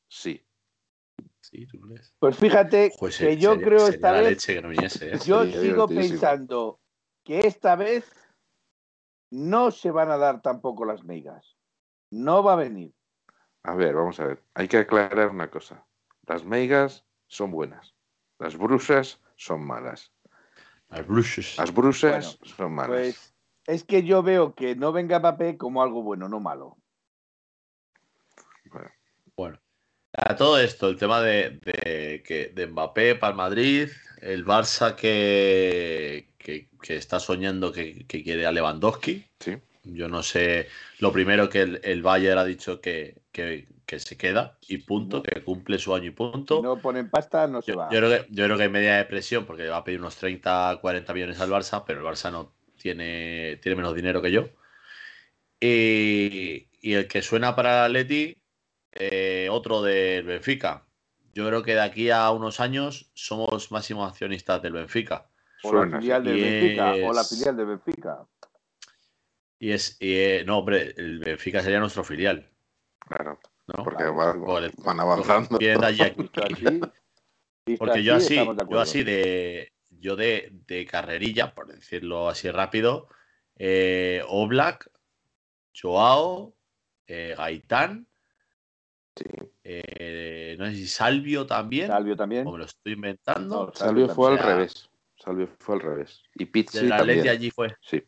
sí. 0.08 0.42
Sí, 1.40 1.66
¿tú 1.66 1.80
crees? 1.80 2.14
Pues 2.18 2.36
fíjate 2.36 2.90
que 2.98 3.10
sería- 3.10 3.34
yo 3.38 3.60
creo 3.60 3.80
sería 3.80 3.94
esta 3.96 4.12
la 4.12 4.20
vez, 4.20 4.28
leche 4.30 4.54
que 4.54 4.62
no 4.62 4.68
viniese, 4.68 5.12
¿eh? 5.14 5.18
yo 5.24 5.44
sigo 5.46 5.86
pensando 5.86 6.80
que 7.24 7.40
esta 7.40 7.76
vez 7.76 8.10
no 9.30 9.70
se 9.70 9.90
van 9.90 10.10
a 10.10 10.16
dar 10.16 10.42
tampoco 10.42 10.84
las 10.84 11.04
migas. 11.04 11.56
No 12.10 12.42
va 12.42 12.54
a 12.54 12.56
venir. 12.56 12.94
A 13.62 13.74
ver, 13.74 13.94
vamos 13.94 14.20
a 14.20 14.26
ver. 14.26 14.42
Hay 14.54 14.68
que 14.68 14.78
aclarar 14.78 15.28
una 15.28 15.50
cosa. 15.50 15.84
Las 16.26 16.44
meigas 16.44 17.04
son 17.26 17.50
buenas. 17.50 17.94
Las 18.38 18.56
brusas 18.56 19.20
son 19.36 19.66
malas. 19.66 20.12
Las 20.88 21.06
bruces. 21.06 21.56
Las 21.58 21.74
brusas 21.74 22.38
son 22.44 22.74
malas. 22.74 22.88
Pues 22.88 23.34
es 23.66 23.84
que 23.84 24.04
yo 24.04 24.22
veo 24.22 24.54
que 24.54 24.76
no 24.76 24.92
venga 24.92 25.18
Mbappé 25.18 25.56
como 25.56 25.82
algo 25.82 26.02
bueno, 26.02 26.28
no 26.28 26.38
malo. 26.38 26.76
Bueno, 28.70 28.90
Bueno, 29.36 29.58
a 30.12 30.36
todo 30.36 30.58
esto, 30.58 30.88
el 30.88 30.96
tema 30.96 31.20
de, 31.20 31.58
de, 31.62 32.22
que, 32.24 32.52
de 32.54 32.66
Mbappé 32.66 33.16
para 33.16 33.32
el 33.32 33.36
Madrid, 33.36 33.88
el 34.20 34.44
Barça 34.44 34.94
que, 34.96 36.28
que, 36.38 36.68
que 36.82 36.96
está 36.96 37.20
soñando 37.20 37.72
que, 37.72 38.04
que 38.06 38.22
quiere 38.22 38.46
a 38.46 38.52
Lewandowski. 38.52 39.24
sí. 39.40 39.56
Yo 39.88 40.08
no 40.08 40.24
sé, 40.24 40.66
lo 40.98 41.12
primero 41.12 41.48
que 41.48 41.60
el, 41.60 41.80
el 41.84 42.02
Bayern 42.02 42.38
ha 42.40 42.44
dicho 42.44 42.80
que, 42.80 43.22
que, 43.30 43.68
se 44.00 44.16
queda 44.16 44.58
y 44.66 44.78
punto, 44.78 45.22
que 45.22 45.44
cumple 45.44 45.78
su 45.78 45.94
año 45.94 46.06
y 46.06 46.10
punto. 46.10 46.56
Si 46.56 46.62
no 46.62 46.80
ponen 46.82 47.08
pasta, 47.08 47.46
no 47.46 47.62
se 47.62 47.70
Yo, 47.70 47.78
va. 47.78 47.88
yo 47.92 47.98
creo 48.00 48.10
que, 48.10 48.26
yo 48.34 48.44
creo 48.46 48.56
que 48.56 48.62
hay 48.64 48.68
media 48.68 48.96
de 48.96 49.04
presión 49.04 49.46
porque 49.46 49.68
va 49.68 49.76
a 49.76 49.84
pedir 49.84 50.00
unos 50.00 50.16
30, 50.16 50.78
40 50.80 51.14
millones 51.14 51.38
al 51.40 51.50
Barça, 51.50 51.84
pero 51.86 52.00
el 52.00 52.04
Barça 52.06 52.32
no 52.32 52.52
tiene, 52.76 53.58
tiene 53.62 53.76
menos 53.76 53.94
dinero 53.94 54.20
que 54.20 54.32
yo. 54.32 54.48
Y, 55.60 56.68
y 56.80 56.92
el 56.94 57.08
que 57.08 57.22
suena 57.22 57.54
para 57.56 57.86
el 57.86 57.92
Atleti, 57.96 58.36
eh, 58.92 59.48
otro 59.50 59.82
del 59.82 60.24
Benfica. 60.26 60.85
Yo 61.36 61.46
creo 61.46 61.62
que 61.62 61.74
de 61.74 61.82
aquí 61.82 62.08
a 62.08 62.30
unos 62.30 62.60
años 62.60 63.10
somos 63.12 63.70
máximos 63.70 64.10
accionistas 64.10 64.62
del 64.62 64.72
Benfica. 64.72 65.28
o 65.64 65.84
la 65.84 66.00
filial 66.00 66.24
del 66.24 66.40
Benfica, 66.40 66.94
o 67.06 67.12
la 67.12 67.20
es- 67.20 67.28
filial 67.28 67.56
del 67.58 67.66
Benfica. 67.66 68.26
Y 69.58 69.72
es, 69.72 69.98
y, 70.00 70.14
eh, 70.16 70.44
no, 70.46 70.60
hombre, 70.60 70.94
el 70.96 71.18
Benfica 71.18 71.60
sería 71.60 71.78
nuestro 71.78 72.04
filial, 72.04 72.50
Claro. 73.00 73.38
¿no? 73.66 73.84
Porque 73.84 74.04
Claro. 74.04 74.14
van, 74.14 74.72
van 74.78 75.00
avanzando. 75.00 75.58
De 75.58 75.76
Porque 77.78 78.02
yo 78.02 78.14
así, 78.14 78.36
de 78.36 78.56
yo 78.70 78.80
así 78.80 79.02
de, 79.02 79.74
yo 79.90 80.16
de, 80.16 80.48
de 80.66 80.86
carrerilla, 80.86 81.54
por 81.54 81.66
decirlo 81.66 82.30
así 82.30 82.50
rápido, 82.50 83.08
eh, 83.56 84.22
Oblak, 84.26 84.90
Joao, 85.78 86.56
eh, 87.06 87.34
Gaitán, 87.36 88.06
Sí. 89.16 89.24
eh, 89.64 90.56
no 90.58 90.66
sé 90.66 90.74
si 90.76 90.86
Salvio 90.86 91.46
también, 91.46 91.86
Salvio 91.88 92.16
también. 92.16 92.46
o 92.46 92.52
me 92.52 92.58
lo 92.58 92.64
estoy 92.66 92.92
inventando. 92.92 93.66
No, 93.66 93.72
Salvio 93.74 94.08
fue 94.08 94.30
al 94.32 94.38
revés. 94.38 94.90
Salvio 95.18 95.48
fue 95.58 95.76
al 95.76 95.80
revés. 95.80 96.22
Y 96.34 96.44
Pizzi 96.44 96.78
Del 96.80 96.92
Atleti 96.92 97.18
también. 97.20 97.34
allí 97.36 97.50
fue 97.50 97.74
Sí. 97.80 98.02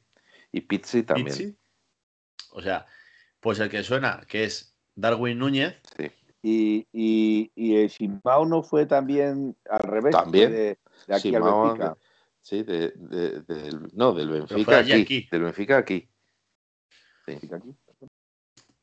Y 0.52 0.60
Pizzi 0.60 1.02
también. 1.02 1.26
Pizzi. 1.28 1.56
O 2.50 2.60
sea, 2.62 2.84
pues 3.40 3.58
el 3.60 3.70
que 3.70 3.82
suena, 3.82 4.20
que 4.28 4.44
es 4.44 4.74
Darwin 4.94 5.38
Núñez, 5.38 5.76
Sí. 5.96 6.10
Y, 6.42 6.86
y, 6.92 7.50
y 7.56 7.76
el 7.76 7.90
Simbao 7.90 8.46
no 8.46 8.62
fue 8.62 8.86
también 8.86 9.56
al 9.68 9.80
revés. 9.80 10.12
También. 10.14 10.52
De, 10.52 10.78
de 11.06 11.14
aquí 11.14 11.30
Simao, 11.30 11.62
al 11.72 11.78
Benfica. 11.78 11.96
Sí, 12.42 12.62
de, 12.62 12.92
de- 12.94 13.40
del- 13.42 13.88
no, 13.94 14.12
del 14.14 14.28
Benfica 14.30 14.78
aquí, 14.78 14.92
aquí. 14.92 15.28
Del 15.32 15.42
Benfica 15.42 15.78
aquí. 15.78 16.08
Benfica 17.26 17.56
aquí. 17.56 17.74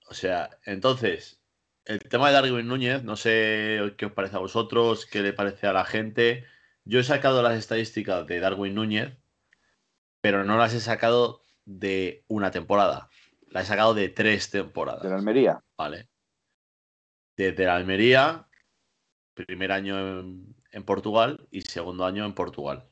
O 0.08 0.14
sea, 0.14 0.50
entonces, 0.66 1.40
el 1.86 2.00
tema 2.00 2.28
de 2.28 2.34
Darwin 2.34 2.68
Núñez, 2.68 3.04
no 3.04 3.16
sé 3.16 3.94
qué 3.98 4.08
os 4.08 4.12
parece 4.12 4.36
a 4.36 4.40
vosotros, 4.40 5.06
qué 5.06 5.22
le 5.22 5.34
parece 5.34 5.68
a 5.68 5.74
la 5.74 5.86
gente. 5.86 6.46
Yo 6.84 7.00
he 7.00 7.04
sacado 7.04 7.42
las 7.42 7.58
estadísticas 7.58 8.26
de 8.28 8.40
Darwin 8.40 8.74
Núñez, 8.74 9.18
pero 10.22 10.44
no 10.44 10.58
las 10.58 10.74
he 10.74 10.80
sacado 10.80 11.42
de 11.66 12.24
una 12.28 12.52
temporada. 12.52 13.10
Las 13.48 13.66
he 13.66 13.68
sacado 13.68 13.94
de 13.94 14.10
tres 14.10 14.52
De 14.52 14.60
la 14.60 14.64
temporadas, 14.66 15.06
Almería. 15.06 15.64
¿vale? 15.78 16.10
Desde 17.38 17.66
la 17.66 17.76
Almería, 17.76 18.48
primer 19.34 19.72
año 19.72 20.20
en, 20.20 20.56
en 20.72 20.84
Portugal 20.84 21.48
y 21.52 21.62
segundo 21.62 22.06
año 22.06 22.26
en 22.26 22.34
Portugal. 22.34 22.90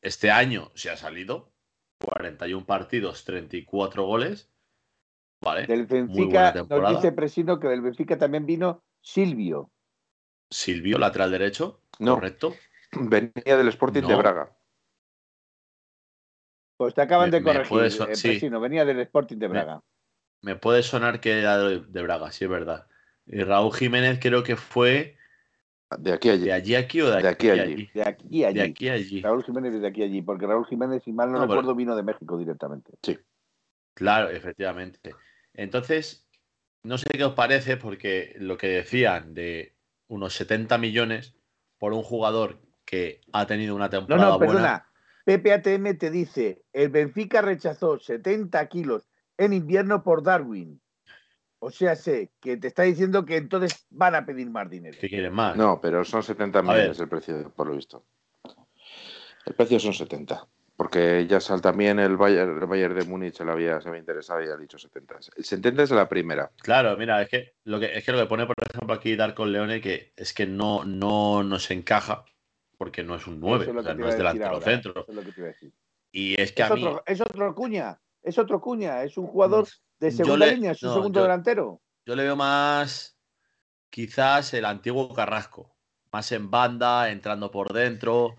Este 0.00 0.30
año 0.30 0.70
se 0.74 0.90
ha 0.90 0.96
salido 0.96 1.52
41 1.98 2.66
partidos, 2.66 3.24
34 3.24 4.04
goles, 4.04 4.52
¿vale? 5.42 5.66
Del 5.66 5.86
Benfica, 5.86 6.54
nos 6.68 6.90
dice 6.96 7.12
Presino 7.12 7.58
que 7.60 7.68
del 7.68 7.80
Benfica 7.82 8.16
también 8.18 8.46
vino 8.46 8.82
Silvio. 9.00 9.70
Silvio, 10.50 10.98
lateral 10.98 11.30
derecho, 11.30 11.80
No. 11.98 12.14
correcto. 12.14 12.54
Venía 12.92 13.56
del 13.56 13.68
Sporting 13.68 14.02
de. 14.02 14.14
Braga. 14.16 14.54
Pues 16.76 16.94
te 16.94 17.02
acaban 17.02 17.30
Me- 17.30 17.38
de 17.38 17.44
corregir, 17.44 17.68
puede 17.68 17.90
so- 17.90 18.08
eh, 18.08 18.16
sí. 18.16 18.28
Presino, 18.28 18.60
venía 18.60 18.84
del 18.84 19.00
Sporting 19.00 19.36
de 19.36 19.48
Braga. 19.48 19.82
Me 20.42 20.56
puede 20.56 20.82
sonar 20.82 21.20
que 21.20 21.38
era 21.38 21.58
de, 21.58 21.80
de 21.80 22.02
Braga, 22.02 22.32
sí 22.32 22.44
es 22.44 22.50
verdad. 22.50 22.86
Y 23.26 23.42
Raúl 23.44 23.72
Jiménez 23.72 24.18
creo 24.20 24.42
que 24.42 24.56
fue 24.56 25.16
De 25.98 26.12
aquí 26.12 26.28
a 26.28 26.32
allí. 26.32 26.44
de 26.44 26.52
allí 26.52 26.74
a 26.74 26.78
aquí 26.80 27.00
o 27.00 27.10
de 27.10 27.22
De 27.22 27.28
aquí, 27.28 27.50
allí. 27.50 27.60
allí. 27.60 27.90
De 27.94 28.02
aquí 28.02 28.44
a 28.44 28.48
allí. 28.48 28.58
De 28.58 28.62
aquí 28.64 28.88
a 28.88 28.92
allí. 28.94 29.20
Raúl 29.22 29.44
Jiménez 29.44 29.80
de 29.80 29.86
aquí 29.86 30.02
a 30.02 30.06
allí, 30.06 30.22
porque 30.22 30.46
Raúl 30.46 30.66
Jiménez, 30.66 31.02
si 31.04 31.12
mal 31.12 31.28
no, 31.30 31.38
No, 31.38 31.44
pero- 31.46 31.52
recuerdo, 31.60 31.74
vino 31.76 31.94
de 31.94 32.02
México 32.02 32.36
directamente. 32.36 32.92
Claro, 33.94 34.30
efectivamente. 34.30 35.14
Entonces, 35.54 36.26
no 36.82 36.98
sé 36.98 37.06
qué 37.10 37.24
os 37.24 37.34
parece, 37.34 37.76
porque 37.76 38.34
lo 38.38 38.56
que 38.58 38.68
decían 38.68 39.34
de 39.34 39.74
unos 40.08 40.34
70 40.34 40.78
millones 40.78 41.34
por 41.78 41.92
un 41.92 42.02
jugador 42.02 42.60
que 42.84 43.20
ha 43.32 43.46
tenido 43.46 43.74
una 43.74 43.86
No, 43.86 43.90
temporada 43.90 44.30
no, 44.30 44.38
buena. 44.38 44.52
perdona. 44.52 44.88
PPATM 45.24 45.96
te 45.98 46.10
dice, 46.10 46.64
el 46.72 46.88
Benfica 46.88 47.40
rechazó 47.42 47.98
70 47.98 48.66
kilos 48.68 49.08
en 49.38 49.52
invierno 49.52 50.02
por 50.02 50.22
Darwin. 50.22 50.80
O 51.60 51.70
sea, 51.70 51.94
sé 51.94 52.32
que 52.40 52.56
te 52.56 52.66
está 52.66 52.82
diciendo 52.82 53.24
que 53.24 53.36
entonces 53.36 53.86
van 53.90 54.16
a 54.16 54.26
pedir 54.26 54.50
más 54.50 54.68
dinero. 54.68 54.98
¿Qué 55.00 55.08
quieren 55.08 55.32
más? 55.32 55.56
No, 55.56 55.80
pero 55.80 56.04
son 56.04 56.24
70 56.24 56.60
ver. 56.62 56.74
millones 56.76 56.98
el 56.98 57.08
precio, 57.08 57.52
por 57.54 57.68
lo 57.68 57.76
visto. 57.76 58.04
El 59.46 59.54
precio 59.54 59.78
son 59.78 59.92
70. 59.92 60.44
Porque 60.82 61.28
ya 61.28 61.38
sal 61.40 61.60
también 61.60 62.00
el 62.00 62.16
Bayern, 62.16 62.58
el 62.60 62.66
Bayern 62.66 62.98
de 62.98 63.04
Múnich 63.04 63.36
se, 63.36 63.44
había, 63.44 63.80
se 63.80 63.88
había 63.88 64.00
interesado 64.00 64.42
y 64.42 64.48
ha 64.48 64.56
dicho 64.56 64.78
70. 64.80 65.14
El 65.36 65.44
70 65.44 65.82
es 65.84 65.90
la 65.92 66.08
primera. 66.08 66.50
Claro, 66.60 66.96
mira, 66.96 67.22
es 67.22 67.28
que 67.28 67.54
lo 67.62 67.78
que, 67.78 67.96
es 67.96 68.04
que, 68.04 68.10
lo 68.10 68.18
que 68.18 68.26
pone, 68.26 68.46
por 68.46 68.56
ejemplo, 68.68 68.92
aquí 68.92 69.14
Darko 69.14 69.46
Leone, 69.46 69.80
que 69.80 70.12
es 70.16 70.34
que 70.34 70.44
no, 70.44 70.84
no 70.84 71.44
nos 71.44 71.70
encaja, 71.70 72.24
porque 72.78 73.04
no 73.04 73.14
es 73.14 73.28
un 73.28 73.38
9, 73.38 73.62
Eso 73.62 73.70
es 73.70 73.74
lo 73.76 73.80
o 73.80 73.84
sea, 73.84 73.94
no 73.94 74.08
es 74.08 74.16
delantero 74.18 74.60
centro. 74.60 74.90
eso 75.02 75.04
es 75.08 75.14
lo 75.14 75.22
que 75.22 75.30
te 75.32 75.40
iba 75.40 75.48
a 75.50 75.52
decir. 75.52 75.72
Y 76.10 76.40
es 76.40 76.50
que 76.50 76.62
Es 76.62 76.70
a 76.72 76.74
mí, 76.74 76.84
otro, 76.84 77.02
es 77.06 77.20
otro 77.20 77.54
cuña. 77.54 78.00
es 78.20 78.38
otro 78.38 78.60
cuña, 78.60 79.04
es 79.04 79.16
un 79.16 79.28
jugador 79.28 79.68
de 80.00 80.10
segunda 80.10 80.46
le- 80.46 80.54
línea, 80.56 80.72
es 80.72 80.82
un 80.82 80.88
no, 80.88 80.94
segundo 80.96 81.20
yo- 81.20 81.22
delantero. 81.22 81.80
Yo 82.04 82.16
le 82.16 82.24
veo 82.24 82.34
más, 82.34 83.16
quizás 83.88 84.52
el 84.54 84.64
antiguo 84.64 85.14
Carrasco. 85.14 85.76
Más 86.10 86.32
en 86.32 86.50
banda, 86.50 87.08
entrando 87.10 87.52
por 87.52 87.72
dentro. 87.72 88.34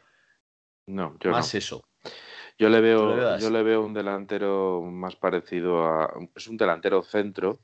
No, 0.88 1.16
yo 1.22 1.30
no. 1.32 1.38
más 1.38 1.56
eso. 1.56 1.82
Yo 2.58 2.70
le 2.70 2.82
veo, 2.82 3.08
yo 3.40 3.50
le 3.50 3.64
veo 3.64 3.84
un 3.84 3.94
delantero 3.94 4.82
más 4.82 5.16
parecido 5.16 5.86
a. 5.86 6.14
Es 6.36 6.48
un 6.48 6.58
delantero 6.58 7.02
centro, 7.04 7.60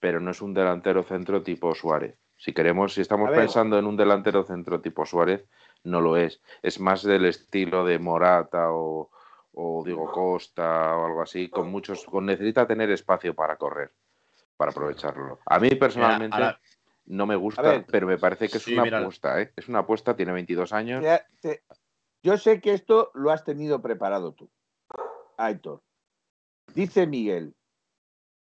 pero 0.00 0.20
no 0.20 0.30
es 0.30 0.40
un 0.40 0.54
delantero 0.54 1.02
centro 1.02 1.42
tipo 1.42 1.74
Suárez. 1.74 2.16
Si 2.36 2.52
queremos, 2.52 2.94
si 2.94 3.02
estamos 3.02 3.30
pensando 3.42 3.78
en 3.78 3.86
un 3.86 3.96
delantero 3.96 4.42
centro 4.42 4.80
tipo 4.80 5.06
Suárez, 5.06 5.44
no 5.84 6.00
lo 6.00 6.16
es. 6.16 6.40
Es 6.62 6.80
más 6.80 7.02
del 7.02 7.26
estilo 7.26 7.84
de 7.84 7.98
Morata 7.98 8.72
o, 8.72 9.10
o 9.52 9.82
Diego 9.84 10.10
Costa 10.10 10.96
o 10.96 11.06
algo 11.06 11.22
así, 11.22 11.48
con 11.48 11.70
muchos, 11.70 12.04
con 12.04 12.26
necesita 12.26 12.66
tener 12.66 12.90
espacio 12.90 13.34
para 13.34 13.56
correr, 13.56 13.92
para 14.56 14.70
aprovecharlo. 14.72 15.38
A 15.46 15.60
mí 15.60 15.70
personalmente 15.70 16.56
no 17.06 17.26
me 17.26 17.36
gusta, 17.36 17.62
ver. 17.62 17.84
pero 17.88 18.06
me 18.06 18.18
parece 18.18 18.48
que 18.48 18.56
es 18.56 18.64
Sí, 18.64 18.72
una 18.72 18.82
mira. 18.84 18.98
apuesta, 18.98 19.40
¿eh? 19.40 19.52
Es 19.56 19.68
una 19.68 19.80
apuesta, 19.80 20.16
tiene 20.16 20.32
22 20.32 20.72
años. 20.72 21.04
Te- 21.04 21.22
te- 21.40 21.62
yo 22.22 22.36
sé 22.38 22.60
que 22.60 22.72
esto 22.72 23.10
lo 23.14 23.30
has 23.30 23.44
tenido 23.44 23.80
preparado 23.82 24.32
tú, 24.32 24.50
Aitor. 25.36 25.82
Dice 26.74 27.06
Miguel, 27.06 27.54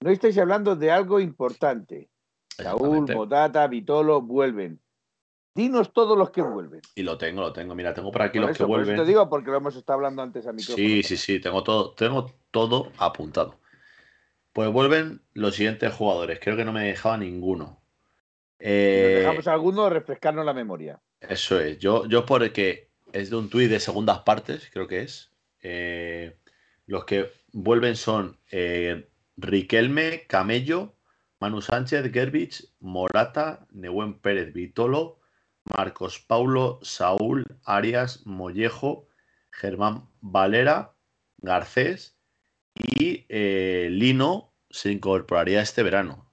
no 0.01 0.11
estáis 0.11 0.37
hablando 0.39 0.77
de 0.77 0.91
algo 0.91 1.21
importante. 1.21 2.09
Saúl. 2.51 3.07
Motata, 3.13 3.67
Vitolo 3.67 4.21
vuelven. 4.21 4.81
Dinos 5.55 5.93
todos 5.93 6.17
los 6.17 6.31
que 6.31 6.43
vuelven. 6.43 6.81
Y 6.95 7.03
lo 7.03 7.19
tengo, 7.19 7.41
lo 7.43 7.53
tengo. 7.53 7.75
Mira, 7.75 7.93
tengo 7.93 8.11
por 8.11 8.23
aquí 8.23 8.39
Por 8.39 8.49
los 8.49 8.57
eso, 8.57 8.65
que 8.65 8.69
por 8.69 8.81
eso 8.81 8.87
vuelven. 8.87 9.05
te 9.05 9.09
digo 9.09 9.29
porque 9.29 9.51
lo 9.51 9.57
hemos 9.59 9.77
estado 9.77 9.97
hablando 9.99 10.23
antes 10.23 10.47
a 10.47 10.53
micrófono. 10.53 10.77
Sí, 10.77 11.03
sí, 11.03 11.17
sí, 11.17 11.41
tengo 11.41 11.63
todo, 11.63 11.93
tengo 11.95 12.27
todo 12.51 12.91
apuntado. 12.99 13.59
Pues 14.53 14.71
vuelven 14.71 15.23
los 15.33 15.55
siguientes 15.57 15.93
jugadores. 15.95 16.39
Creo 16.41 16.57
que 16.57 16.65
no 16.65 16.73
me 16.73 16.85
dejaba 16.85 17.17
ninguno. 17.19 17.83
Si 18.61 18.67
nos 18.67 18.71
Eh, 18.71 19.15
dejamos 19.21 19.47
alguno, 19.49 19.91
refrescarnos 19.91 20.45
la 20.45 20.55
memoria. 20.55 21.01
Eso 21.21 21.59
es. 21.59 21.79
Yo, 21.79 22.07
yo 22.07 22.25
porque 22.25 22.91
es 23.13 23.31
de 23.31 23.37
un 23.37 23.49
tuit 23.51 23.71
de 23.71 23.81
segundas 23.81 24.21
partes, 24.21 24.69
creo 24.73 24.87
que 24.89 25.03
es. 25.03 25.33
Eh, 25.63 26.37
los 26.87 27.05
que 27.05 27.31
vuelven 27.53 27.97
son 27.97 28.39
eh, 28.51 29.09
Riquelme, 29.37 30.27
Camello, 30.29 30.97
Manu 31.41 31.61
Sánchez, 31.63 32.11
Gerbich, 32.13 32.65
Morata, 32.81 33.67
Nehuen 33.73 34.19
Pérez, 34.21 34.53
Vitolo, 34.53 35.21
Marcos 35.65 36.19
Paulo, 36.21 36.79
Saúl, 36.83 37.45
Arias, 37.65 38.27
Mollejo, 38.27 39.09
Germán 39.51 40.09
Valera, 40.21 40.95
Garcés 41.39 42.19
y 42.75 43.27
eh, 43.29 43.89
Lino 43.91 44.55
se 44.71 44.91
incorporaría 44.93 45.63
este 45.63 45.83
verano. 45.83 46.33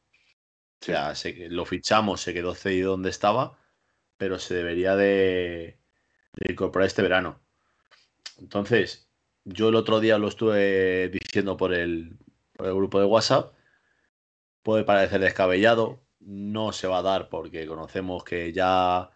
O 0.81 0.85
sea, 0.85 1.15
se- 1.15 1.49
lo 1.49 1.65
fichamos, 1.65 2.21
se 2.21 2.33
quedó 2.33 2.55
cedido 2.55 2.91
donde 2.91 3.09
estaba, 3.09 3.59
pero 4.17 4.39
se 4.39 4.55
debería 4.55 4.95
de, 4.95 5.78
de 6.33 6.51
incorporar 6.53 6.87
este 6.87 7.01
verano. 7.01 7.39
Entonces, 8.37 9.09
yo 9.45 9.69
el 9.69 9.75
otro 9.75 9.99
día 9.99 10.17
lo 10.17 10.27
estuve 10.27 11.09
diciendo 11.09 11.57
por 11.57 11.73
el, 11.73 12.17
por 12.53 12.67
el 12.67 12.75
grupo 12.75 12.99
de 12.99 13.05
WhatsApp. 13.05 13.53
Puede 14.63 14.83
parecer 14.83 15.21
descabellado, 15.21 16.01
no 16.19 16.71
se 16.71 16.87
va 16.87 16.99
a 16.99 17.03
dar 17.03 17.29
porque 17.29 17.65
conocemos 17.65 18.23
que 18.23 18.51
ya 18.53 19.11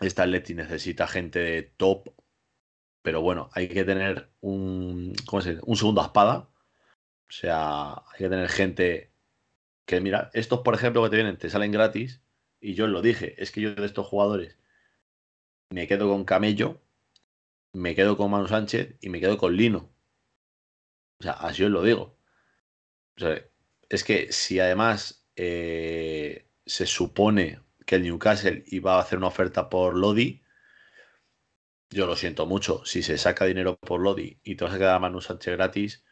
esta 0.00 0.22
Atleti 0.24 0.54
necesita 0.54 1.06
gente 1.06 1.74
top, 1.76 2.10
pero 3.02 3.20
bueno, 3.20 3.50
hay 3.52 3.68
que 3.68 3.84
tener 3.84 4.30
un, 4.40 5.14
¿cómo 5.26 5.42
se 5.42 5.50
dice? 5.50 5.62
un 5.64 5.76
segundo 5.76 6.00
a 6.02 6.06
espada. 6.06 6.48
O 7.28 7.32
sea, 7.32 7.92
hay 7.92 8.18
que 8.18 8.28
tener 8.28 8.48
gente 8.48 9.12
que, 9.86 10.00
mira, 10.00 10.30
estos, 10.34 10.60
por 10.60 10.74
ejemplo, 10.74 11.02
que 11.02 11.10
te 11.10 11.16
vienen, 11.16 11.38
te 11.38 11.50
salen 11.50 11.72
gratis. 11.72 12.22
Y 12.60 12.74
yo 12.74 12.86
lo 12.86 13.02
dije, 13.02 13.40
es 13.42 13.52
que 13.52 13.60
yo 13.60 13.74
de 13.74 13.86
estos 13.86 14.06
jugadores 14.06 14.58
me 15.70 15.86
quedo 15.86 16.08
con 16.08 16.24
Camello, 16.24 16.80
me 17.72 17.94
quedo 17.94 18.16
con 18.16 18.30
Manu 18.30 18.48
Sánchez 18.48 18.96
y 19.00 19.08
me 19.08 19.20
quedo 19.20 19.38
con 19.38 19.56
Lino. 19.56 19.90
O 21.20 21.22
sea, 21.22 21.32
así 21.32 21.64
os 21.64 21.70
lo 21.70 21.82
digo. 21.82 22.18
O 23.16 23.20
sea, 23.20 23.42
es 23.88 24.04
que 24.04 24.32
si 24.32 24.60
además 24.60 25.26
eh, 25.36 26.48
se 26.64 26.86
supone 26.86 27.60
que 27.84 27.96
el 27.96 28.02
Newcastle 28.02 28.64
iba 28.66 28.96
a 28.96 29.00
hacer 29.00 29.18
una 29.18 29.28
oferta 29.28 29.68
por 29.68 29.96
Lodi, 29.96 30.42
yo 31.90 32.06
lo 32.06 32.16
siento 32.16 32.46
mucho. 32.46 32.84
Si 32.84 33.02
se 33.02 33.18
saca 33.18 33.46
dinero 33.46 33.76
por 33.76 34.00
Lodi 34.00 34.38
y 34.42 34.56
te 34.56 34.64
vas 34.64 34.74
a 34.74 34.78
quedar 34.78 35.00
Manu 35.00 35.20
Sánchez 35.20 35.56
gratis, 35.56 36.04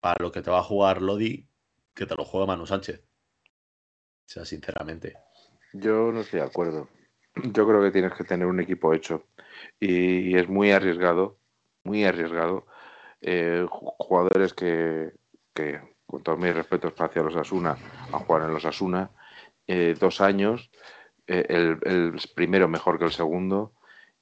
para 0.00 0.22
lo 0.22 0.30
que 0.30 0.42
te 0.42 0.50
va 0.50 0.60
a 0.60 0.64
jugar 0.64 1.02
Lodi, 1.02 1.48
que 1.94 2.06
te 2.06 2.14
lo 2.14 2.24
juegue 2.24 2.46
Manu 2.46 2.66
Sánchez. 2.66 3.00
O 3.00 4.28
sea, 4.28 4.44
sinceramente. 4.44 5.16
Yo 5.72 6.12
no 6.12 6.20
estoy 6.20 6.40
de 6.40 6.46
acuerdo. 6.46 6.88
Yo 7.36 7.66
creo 7.66 7.82
que 7.82 7.90
tienes 7.90 8.12
que 8.14 8.24
tener 8.24 8.46
un 8.46 8.60
equipo 8.60 8.92
hecho. 8.94 9.24
Y 9.80 10.36
es 10.36 10.48
muy 10.48 10.70
arriesgado, 10.72 11.36
muy 11.84 12.04
arriesgado. 12.04 12.66
eh, 13.20 13.64
ju- 13.68 13.94
jugadores 13.98 14.52
que, 14.54 15.12
que, 15.54 15.80
con 16.06 16.22
todos 16.22 16.38
mis 16.38 16.54
respetos 16.54 16.92
hacia 16.98 17.22
los 17.22 17.36
Asuna, 17.36 17.72
a 18.12 18.18
jugar 18.18 18.42
en 18.42 18.54
los 18.54 18.64
Asuna, 18.66 19.10
dos 19.98 20.20
años, 20.20 20.70
eh, 21.26 21.46
el, 21.48 21.78
el 21.84 22.20
primero 22.34 22.68
mejor 22.68 22.98
que 22.98 23.06
el 23.06 23.12
segundo, 23.12 23.72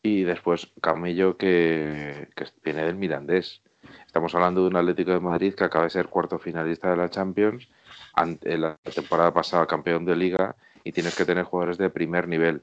y 0.03 0.23
después 0.23 0.73
Camello 0.81 1.37
que, 1.37 2.29
que 2.37 2.47
viene 2.65 2.85
del 2.85 2.97
Mirandés. 2.97 3.63
Estamos 4.07 4.35
hablando 4.35 4.63
de 4.63 4.69
un 4.69 4.77
Atlético 4.77 5.11
de 5.13 5.21
Madrid 5.21 5.55
que 5.55 5.65
acaba 5.65 5.85
de 5.85 5.91
ser 5.91 6.09
cuarto 6.09 6.39
finalista 6.39 6.91
de 6.91 6.97
la 6.97 7.11
Champions, 7.11 7.69
ante 8.15 8.57
la 8.59 8.77
temporada 8.95 9.33
pasada 9.33 9.67
campeón 9.67 10.05
de 10.05 10.17
liga 10.17 10.55
y 10.85 10.93
tienes 10.93 11.17
que 11.17 11.25
tener 11.25 11.45
jugadores 11.45 11.79
de 11.79 11.91
primer 11.91 12.29
nivel. 12.29 12.63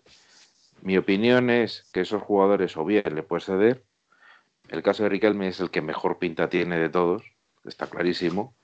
Mi 0.82 0.98
opinión 0.98 1.50
es 1.50 1.90
que 1.94 2.02
esos 2.02 2.22
jugadores 2.22 2.76
o 2.78 2.86
bien 2.86 3.04
le 3.16 3.24
puedes 3.24 3.46
ceder, 3.46 3.84
el 4.70 4.84
caso 4.84 5.04
de 5.04 5.10
Riquelme 5.10 5.48
es 5.48 5.60
el 5.60 5.72
que 5.72 5.82
mejor 5.82 6.20
pinta 6.20 6.50
tiene 6.50 6.78
de 6.78 6.90
todos, 6.90 7.24
está 7.66 7.88
clarísimo. 7.88 8.56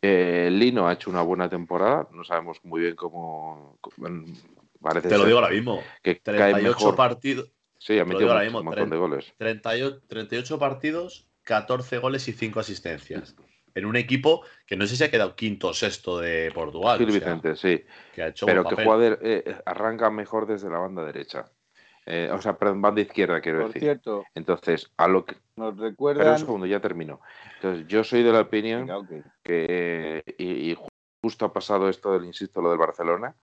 Eh, 0.00 0.48
Lino 0.50 0.88
ha 0.88 0.94
hecho 0.94 1.10
una 1.10 1.22
buena 1.22 1.48
temporada, 1.48 2.08
no 2.12 2.24
sabemos 2.24 2.58
muy 2.64 2.80
bien 2.80 2.96
cómo, 2.96 3.78
cómo- 3.80 4.24
parece 4.80 5.08
Te 5.08 5.16
lo 5.18 5.24
digo 5.26 5.38
ahora 5.38 5.50
mismo. 5.54 5.80
que 6.02 6.18
cae 6.18 6.34
38 6.52 6.78
mejor. 6.78 6.96
partidos. 6.96 7.52
Sí, 7.78 7.98
ha 7.98 8.04
metido 8.04 8.38
mismo, 8.40 8.58
un 8.60 8.64
montón 8.64 8.90
de 8.90 8.96
goles. 8.96 9.32
38, 9.38 10.02
38 10.08 10.58
partidos, 10.58 11.28
14 11.44 11.98
goles 11.98 12.26
y 12.28 12.32
5 12.32 12.60
asistencias. 12.60 13.36
En 13.74 13.86
un 13.86 13.96
equipo 13.96 14.42
que 14.66 14.76
no 14.76 14.86
sé 14.86 14.96
si 14.96 15.04
ha 15.04 15.10
quedado 15.10 15.34
quinto 15.36 15.68
o 15.68 15.74
sexto 15.74 16.18
de 16.18 16.50
Portugal. 16.54 16.98
Gil 16.98 17.08
o 17.08 17.12
sea, 17.12 17.20
Vicente, 17.20 17.56
sí. 17.56 17.84
que 18.14 18.22
ha 18.22 18.28
hecho 18.28 18.46
pero 18.46 18.64
que 18.64 18.74
juega 18.74 18.98
de- 18.98 19.18
eh, 19.22 19.56
arranca 19.66 20.10
mejor 20.10 20.46
desde 20.46 20.68
la 20.70 20.78
banda 20.78 21.04
derecha. 21.04 21.44
Eh, 22.04 22.28
o 22.32 22.40
sea, 22.42 22.58
perdón, 22.58 22.82
banda 22.82 23.00
izquierda, 23.00 23.40
quiero 23.40 23.58
Por 23.60 23.68
decir. 23.68 23.82
cierto, 23.82 24.24
Entonces, 24.34 24.90
a 24.96 25.06
lo 25.06 25.24
que. 25.24 25.36
nos 25.56 25.76
recuerdan. 25.78 26.32
un 26.32 26.38
segundo, 26.38 26.66
ya 26.66 26.80
termino. 26.80 27.20
Entonces, 27.56 27.86
yo 27.86 28.02
soy 28.02 28.22
de 28.24 28.32
la 28.32 28.40
opinión 28.40 28.86
Venga, 28.86 29.22
que. 29.44 30.22
Y, 30.38 30.72
y 30.72 30.78
justo 31.22 31.44
ha 31.44 31.52
pasado 31.52 31.88
esto 31.88 32.12
del, 32.12 32.24
insisto, 32.24 32.60
lo 32.60 32.70
del 32.70 32.78
Barcelona. 32.78 33.34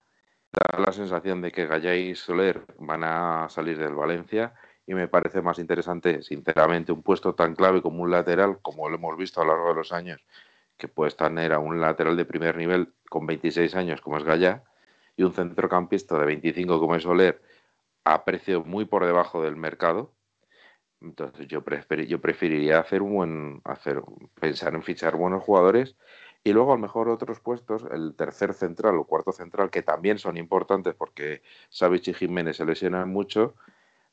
Da 0.51 0.79
la 0.79 0.91
sensación 0.91 1.41
de 1.41 1.51
que 1.51 1.67
Gallá 1.67 1.95
y 1.95 2.15
Soler 2.15 2.65
van 2.79 3.03
a 3.03 3.47
salir 3.49 3.77
del 3.77 3.93
Valencia. 3.95 4.53
Y 4.89 4.93
me 4.93 5.07
parece 5.07 5.41
más 5.41 5.57
interesante, 5.59 6.21
sinceramente, 6.23 6.91
un 6.91 7.01
puesto 7.03 7.33
tan 7.35 7.55
clave 7.55 7.81
como 7.81 8.03
un 8.03 8.11
lateral, 8.11 8.59
como 8.61 8.89
lo 8.89 8.95
hemos 8.95 9.15
visto 9.17 9.39
a 9.41 9.45
lo 9.45 9.51
largo 9.53 9.69
de 9.69 9.75
los 9.75 9.93
años, 9.93 10.19
que 10.77 10.87
puedes 10.89 11.15
tener 11.15 11.53
a 11.53 11.59
un 11.59 11.79
lateral 11.79 12.17
de 12.17 12.25
primer 12.25 12.57
nivel 12.57 12.93
con 13.09 13.27
26 13.27 13.75
años, 13.75 14.01
como 14.01 14.17
es 14.17 14.25
Gallá, 14.25 14.63
y 15.15 15.23
un 15.23 15.33
centrocampista 15.33 16.17
de 16.19 16.25
25, 16.25 16.79
como 16.79 16.95
es 16.95 17.03
Soler, 17.03 17.41
a 18.05 18.25
precio 18.25 18.63
muy 18.65 18.85
por 18.85 19.05
debajo 19.05 19.43
del 19.43 19.57
mercado. 19.57 20.13
Entonces 21.01 21.47
yo, 21.47 21.63
prefer- 21.63 22.05
yo 22.07 22.19
preferiría 22.21 22.79
hacer 22.79 23.01
un 23.01 23.13
buen, 23.15 23.61
hacer, 23.63 24.01
pensar 24.39 24.75
en 24.75 24.83
fichar 24.83 25.15
buenos 25.15 25.43
jugadores 25.43 25.95
y 26.43 26.51
luego 26.53 26.71
a 26.73 26.75
lo 26.75 26.81
mejor 26.81 27.09
otros 27.09 27.39
puestos, 27.39 27.85
el 27.91 28.15
tercer 28.15 28.53
central 28.53 28.97
o 28.97 29.05
cuarto 29.05 29.31
central, 29.31 29.69
que 29.71 29.81
también 29.81 30.19
son 30.19 30.37
importantes 30.37 30.95
porque 30.95 31.41
Savic 31.69 32.07
y 32.09 32.13
Jiménez 32.13 32.57
se 32.57 32.65
lesionan 32.65 33.09
mucho, 33.09 33.55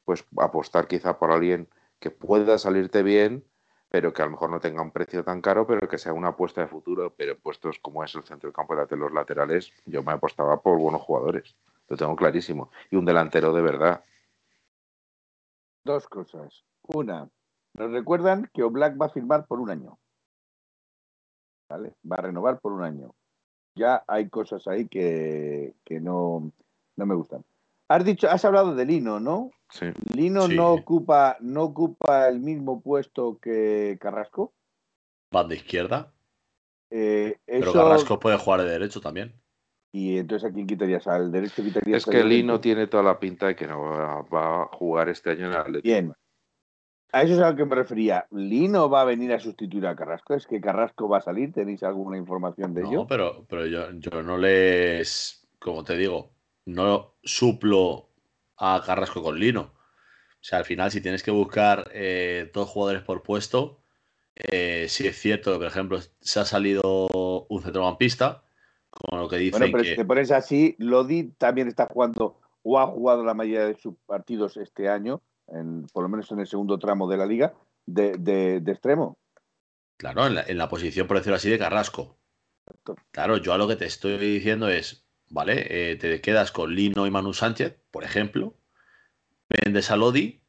pues 0.06 0.24
apostar 0.38 0.86
quizá 0.86 1.18
por 1.18 1.32
alguien 1.32 1.68
que 1.98 2.10
pueda 2.10 2.56
salirte 2.58 3.02
bien, 3.02 3.44
pero 3.88 4.12
que 4.12 4.22
a 4.22 4.26
lo 4.26 4.30
mejor 4.30 4.50
no 4.50 4.60
tenga 4.60 4.80
un 4.80 4.92
precio 4.92 5.24
tan 5.24 5.42
caro, 5.42 5.66
pero 5.66 5.88
que 5.88 5.98
sea 5.98 6.12
una 6.12 6.28
apuesta 6.28 6.60
de 6.60 6.68
futuro. 6.68 7.12
Pero 7.16 7.38
puestos 7.38 7.78
como 7.80 8.04
es 8.04 8.14
el 8.14 8.22
centro 8.22 8.46
del 8.46 8.54
campo 8.54 8.74
y 8.74 8.96
los 8.96 9.12
laterales, 9.12 9.72
yo 9.84 10.02
me 10.02 10.12
apostaba 10.12 10.62
por 10.62 10.78
buenos 10.78 11.02
jugadores. 11.02 11.56
Lo 11.88 11.96
tengo 11.96 12.14
clarísimo. 12.14 12.70
Y 12.90 12.96
un 12.96 13.04
delantero 13.04 13.52
de 13.52 13.62
verdad. 13.62 14.04
Dos 15.84 16.06
cosas. 16.08 16.64
Una, 16.82 17.28
nos 17.74 17.90
recuerdan 17.90 18.48
que 18.54 18.62
Oblak 18.62 19.00
va 19.00 19.06
a 19.06 19.10
firmar 19.10 19.46
por 19.46 19.58
un 19.58 19.70
año. 19.70 19.98
¿Vale? 21.68 21.94
Va 22.10 22.16
a 22.16 22.22
renovar 22.22 22.60
por 22.60 22.72
un 22.72 22.84
año. 22.84 23.12
Ya 23.74 24.04
hay 24.06 24.28
cosas 24.28 24.68
ahí 24.68 24.86
que, 24.86 25.74
que 25.84 26.00
no, 26.00 26.52
no 26.96 27.06
me 27.06 27.14
gustan. 27.16 27.44
Has 27.88 28.04
dicho, 28.04 28.28
has 28.28 28.44
hablado 28.44 28.74
de 28.74 28.84
Lino, 28.84 29.20
¿no? 29.20 29.50
Sí. 29.70 29.86
Lino 30.14 30.46
Sí. 30.46 30.56
no 30.56 30.72
ocupa, 30.72 31.36
no 31.40 31.64
ocupa 31.64 32.28
el 32.28 32.40
mismo 32.40 32.80
puesto 32.80 33.38
que 33.40 33.96
Carrasco. 34.00 34.52
Banda 35.32 35.54
izquierda. 35.54 36.12
Eh, 36.90 37.36
Pero 37.46 37.72
Carrasco 37.72 38.18
puede 38.18 38.38
jugar 38.38 38.62
de 38.62 38.70
derecho 38.70 39.00
también. 39.00 39.34
Y 39.92 40.18
entonces, 40.18 40.50
¿a 40.50 40.52
quién 40.52 40.66
quitarías? 40.66 41.06
¿Al 41.06 41.32
derecho 41.32 41.62
quitarías 41.62 42.02
Es 42.02 42.08
a 42.08 42.10
que? 42.10 42.22
Lino 42.24 42.60
tiene 42.60 42.86
toda 42.86 43.02
la 43.02 43.18
pinta 43.18 43.46
de 43.46 43.56
que 43.56 43.66
no 43.66 43.80
va, 43.80 44.62
a 44.62 44.66
jugar 44.66 45.08
este 45.08 45.30
año 45.30 45.46
en 45.46 45.52
el 45.52 45.56
Atlético. 45.56 45.82
Bien. 45.84 46.12
A 47.12 47.22
eso 47.22 47.34
es 47.34 47.40
a 47.40 47.50
lo 47.50 47.56
que 47.56 47.64
me 47.64 47.74
refería. 47.76 48.26
¿Lino 48.30 48.90
va 48.90 49.02
a 49.02 49.04
venir 49.04 49.32
a 49.32 49.40
sustituir 49.40 49.86
a 49.86 49.96
Carrasco? 49.96 50.34
¿Es 50.34 50.46
que 50.46 50.60
Carrasco 50.60 51.08
va 51.08 51.18
a 51.18 51.22
salir? 51.22 51.52
¿Tenéis 51.52 51.82
alguna 51.82 52.18
información 52.18 52.74
de 52.74 52.82
No, 52.82 52.90
ello? 52.90 53.06
pero, 53.06 53.46
pero 53.48 53.64
yo, 53.66 53.90
yo 53.92 54.22
no 54.22 54.36
les, 54.36 55.46
como 55.58 55.82
te 55.82 55.96
digo, 55.96 56.35
no 56.66 57.14
suplo 57.22 58.10
a 58.58 58.82
Carrasco 58.84 59.22
con 59.22 59.38
Lino. 59.38 59.62
O 59.62 60.48
sea, 60.48 60.58
al 60.58 60.64
final, 60.64 60.90
si 60.90 61.00
tienes 61.00 61.22
que 61.22 61.30
buscar 61.30 61.90
eh, 61.92 62.50
dos 62.52 62.68
jugadores 62.68 63.02
por 63.02 63.22
puesto, 63.22 63.80
eh, 64.36 64.86
sí 64.88 65.06
es 65.06 65.18
cierto 65.18 65.52
que, 65.52 65.58
por 65.58 65.66
ejemplo, 65.66 65.98
se 66.20 66.40
ha 66.40 66.44
salido 66.44 67.08
un 67.48 67.62
centrocampista, 67.62 68.44
con 68.90 69.18
lo 69.20 69.28
que 69.28 69.38
dicen 69.38 69.58
Bueno, 69.60 69.72
pero 69.72 69.82
que... 69.84 69.90
si 69.90 69.96
te 69.96 70.04
pones 70.04 70.30
así, 70.30 70.76
Lodi 70.78 71.30
también 71.38 71.68
está 71.68 71.86
jugando 71.86 72.40
o 72.62 72.78
ha 72.78 72.86
jugado 72.86 73.24
la 73.24 73.34
mayoría 73.34 73.66
de 73.66 73.76
sus 73.76 73.94
partidos 74.06 74.56
este 74.56 74.88
año, 74.88 75.22
en, 75.48 75.86
por 75.92 76.02
lo 76.02 76.08
menos 76.08 76.30
en 76.32 76.40
el 76.40 76.46
segundo 76.46 76.78
tramo 76.78 77.08
de 77.08 77.16
la 77.16 77.26
liga, 77.26 77.54
de, 77.86 78.16
de- 78.18 78.60
de 78.60 78.72
extremo. 78.72 79.16
Claro, 79.96 80.26
en 80.26 80.34
la, 80.34 80.42
en 80.42 80.58
la 80.58 80.68
posición, 80.68 81.06
por 81.06 81.16
decirlo 81.16 81.36
así, 81.36 81.48
de 81.48 81.58
Carrasco. 81.58 82.18
Claro, 83.12 83.36
yo 83.38 83.52
a 83.52 83.58
lo 83.58 83.68
que 83.68 83.76
te 83.76 83.86
estoy 83.86 84.18
diciendo 84.18 84.68
es, 84.68 85.05
vale, 85.28 85.92
eh, 85.92 85.96
te 85.96 86.20
quedas 86.20 86.52
con 86.52 86.74
Lino 86.74 87.06
y 87.06 87.10
Manu 87.10 87.32
Sánchez, 87.34 87.78
por 87.90 88.04
ejemplo, 88.04 88.56
vendes 89.48 89.90
a 89.90 89.96
Lodi 89.96 90.42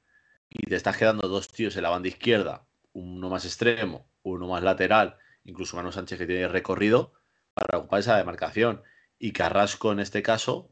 y 0.50 0.68
te 0.68 0.76
estás 0.76 0.98
quedando 0.98 1.28
dos 1.28 1.50
tíos 1.50 1.76
en 1.76 1.84
la 1.84 1.90
banda 1.90 2.08
izquierda, 2.08 2.68
uno 2.94 3.30
más 3.30 3.46
extremo, 3.46 4.10
uno 4.24 4.48
más 4.48 4.64
lateral, 4.64 5.18
incluso 5.44 5.78
Manu 5.78 5.92
Sánchez 5.92 6.18
que 6.20 6.28
tiene 6.28 6.48
recorrido 6.48 7.14
para 7.54 7.80
ocupar 7.80 8.00
esa 8.00 8.18
demarcación. 8.18 8.84
Y 9.20 9.34
Carrasco 9.34 9.92
en 9.92 10.00
este 10.00 10.22
caso 10.22 10.72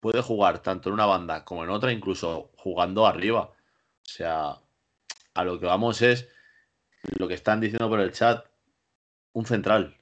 puede 0.00 0.22
jugar 0.22 0.60
tanto 0.60 0.88
en 0.88 0.94
una 0.94 1.06
banda 1.06 1.44
como 1.44 1.64
en 1.64 1.70
otra, 1.70 1.92
incluso 1.92 2.50
jugando 2.56 3.06
arriba. 3.06 3.40
O 3.42 3.54
sea, 4.02 4.60
a 5.34 5.44
lo 5.44 5.60
que 5.60 5.66
vamos 5.66 6.02
es 6.02 6.28
lo 7.18 7.28
que 7.28 7.34
están 7.34 7.60
diciendo 7.60 7.88
por 7.88 8.00
el 8.00 8.12
chat, 8.12 8.46
un 9.32 9.46
central. 9.46 9.97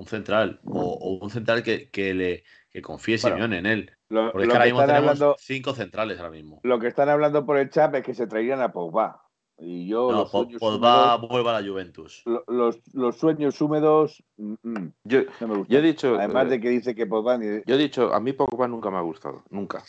Un 0.00 0.06
central. 0.06 0.60
O, 0.64 0.80
o 0.80 1.24
un 1.24 1.30
central 1.30 1.62
que, 1.62 1.90
que 1.90 2.14
le 2.14 2.44
que 2.70 2.80
confíe 2.80 3.18
Bueno, 3.20 3.36
Simeone 3.36 3.58
en 3.58 3.66
él. 3.66 3.90
Lo, 4.08 4.32
Porque 4.32 4.44
es 4.44 4.48
lo 4.48 4.52
que 4.52 4.56
ahora 4.56 4.64
mismo 4.64 4.80
tenemos 4.86 4.98
hablando, 5.10 5.36
cinco 5.38 5.74
centrales 5.74 6.18
ahora 6.18 6.30
mismo. 6.30 6.60
lo 6.62 6.78
que 6.78 6.86
están 6.86 7.08
hablando 7.10 7.44
por 7.44 7.58
el 7.58 7.68
chat 7.68 7.94
es 7.94 8.02
que 8.02 8.14
se 8.14 8.26
traerían 8.26 8.60
a 8.62 8.72
Pogba. 8.72 9.22
Y 9.58 9.86
yo 9.88 10.10
No, 10.10 10.20
los, 10.20 10.30
Po- 10.30 10.44
sueños 10.44 10.58
Pogba 10.60 11.16
húmedos, 11.16 11.28
vuelve 11.30 11.50
a 11.50 11.60
la 11.60 11.68
Juventus. 11.68 12.22
lo- 12.24 12.44
los, 12.48 12.80
los 12.94 13.16
sueños 13.18 13.60
húmedos 13.60 14.24
mm, 14.38 14.54
mm, 14.62 14.92
Yo, 15.04 15.20
no 15.40 15.48
me 15.48 15.54
gustan. 15.56 15.66
yo 15.68 15.78
he 15.78 15.82
dicho, 15.82 16.14
Además 16.18 16.46
eh, 16.46 16.50
de 16.50 16.60
que 16.60 16.68
dice 16.70 16.94
que 16.94 17.06
Pogba 17.06 17.36
ni- 17.36 17.62
yo 17.66 17.74
he 17.74 17.78
dicho, 17.78 18.14
a 18.14 18.20
mí 18.20 18.32
Pogba 18.32 18.66
nunca 18.68 18.90
me 18.90 18.96
ha 18.96 19.02
gustado, 19.02 19.44
nunca. 19.50 19.84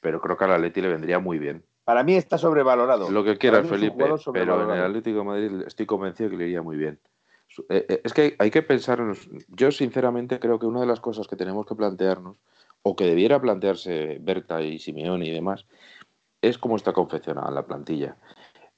Pero 0.00 0.20
creo 0.20 0.36
que 0.36 0.44
al 0.44 0.52
Atleti 0.52 0.80
le 0.80 0.88
vendría 0.88 1.18
muy 1.18 1.38
bien. 1.40 1.64
para 1.84 2.04
mí 2.04 2.14
está 2.14 2.38
sobrevalorado. 2.38 3.10
Lo 3.10 3.24
que 3.24 3.36
quieras, 3.36 3.64
un 3.64 3.70
Felipe, 3.70 4.14
pero 4.32 4.62
en 4.62 4.70
el. 4.78 4.84
Atlético 4.84 5.18
de 5.18 5.24
Madrid 5.24 5.62
estoy 5.66 5.86
convencido 5.86 6.30
que 6.30 6.36
le 6.36 6.44
iría 6.44 6.62
muy 6.62 6.76
bien. 6.76 7.00
Eh, 7.68 7.86
eh, 7.88 8.00
Es 8.04 8.12
que 8.12 8.36
hay 8.38 8.50
que 8.50 8.62
pensar, 8.62 9.00
en 9.00 9.08
los- 9.08 9.28
yo 9.48 9.70
sinceramente 9.70 10.38
creo 10.40 10.58
que 10.58 10.66
una 10.66 10.80
de 10.80 10.86
las 10.86 11.00
cosas 11.00 11.28
que 11.28 11.36
tenemos 11.36 11.66
que 11.66 11.74
plantearnos, 11.74 12.36
o 12.82 12.96
que 12.96 13.06
debiera 13.06 13.40
plantearse 13.40 14.18
Berta 14.20 14.60
y 14.62 14.78
Simeone 14.78 15.26
y 15.26 15.30
demás, 15.30 15.66
es 16.42 16.58
cómo 16.58 16.76
está 16.76 16.92
confeccionada 16.92 17.50
la 17.50 17.66
plantilla. 17.66 18.16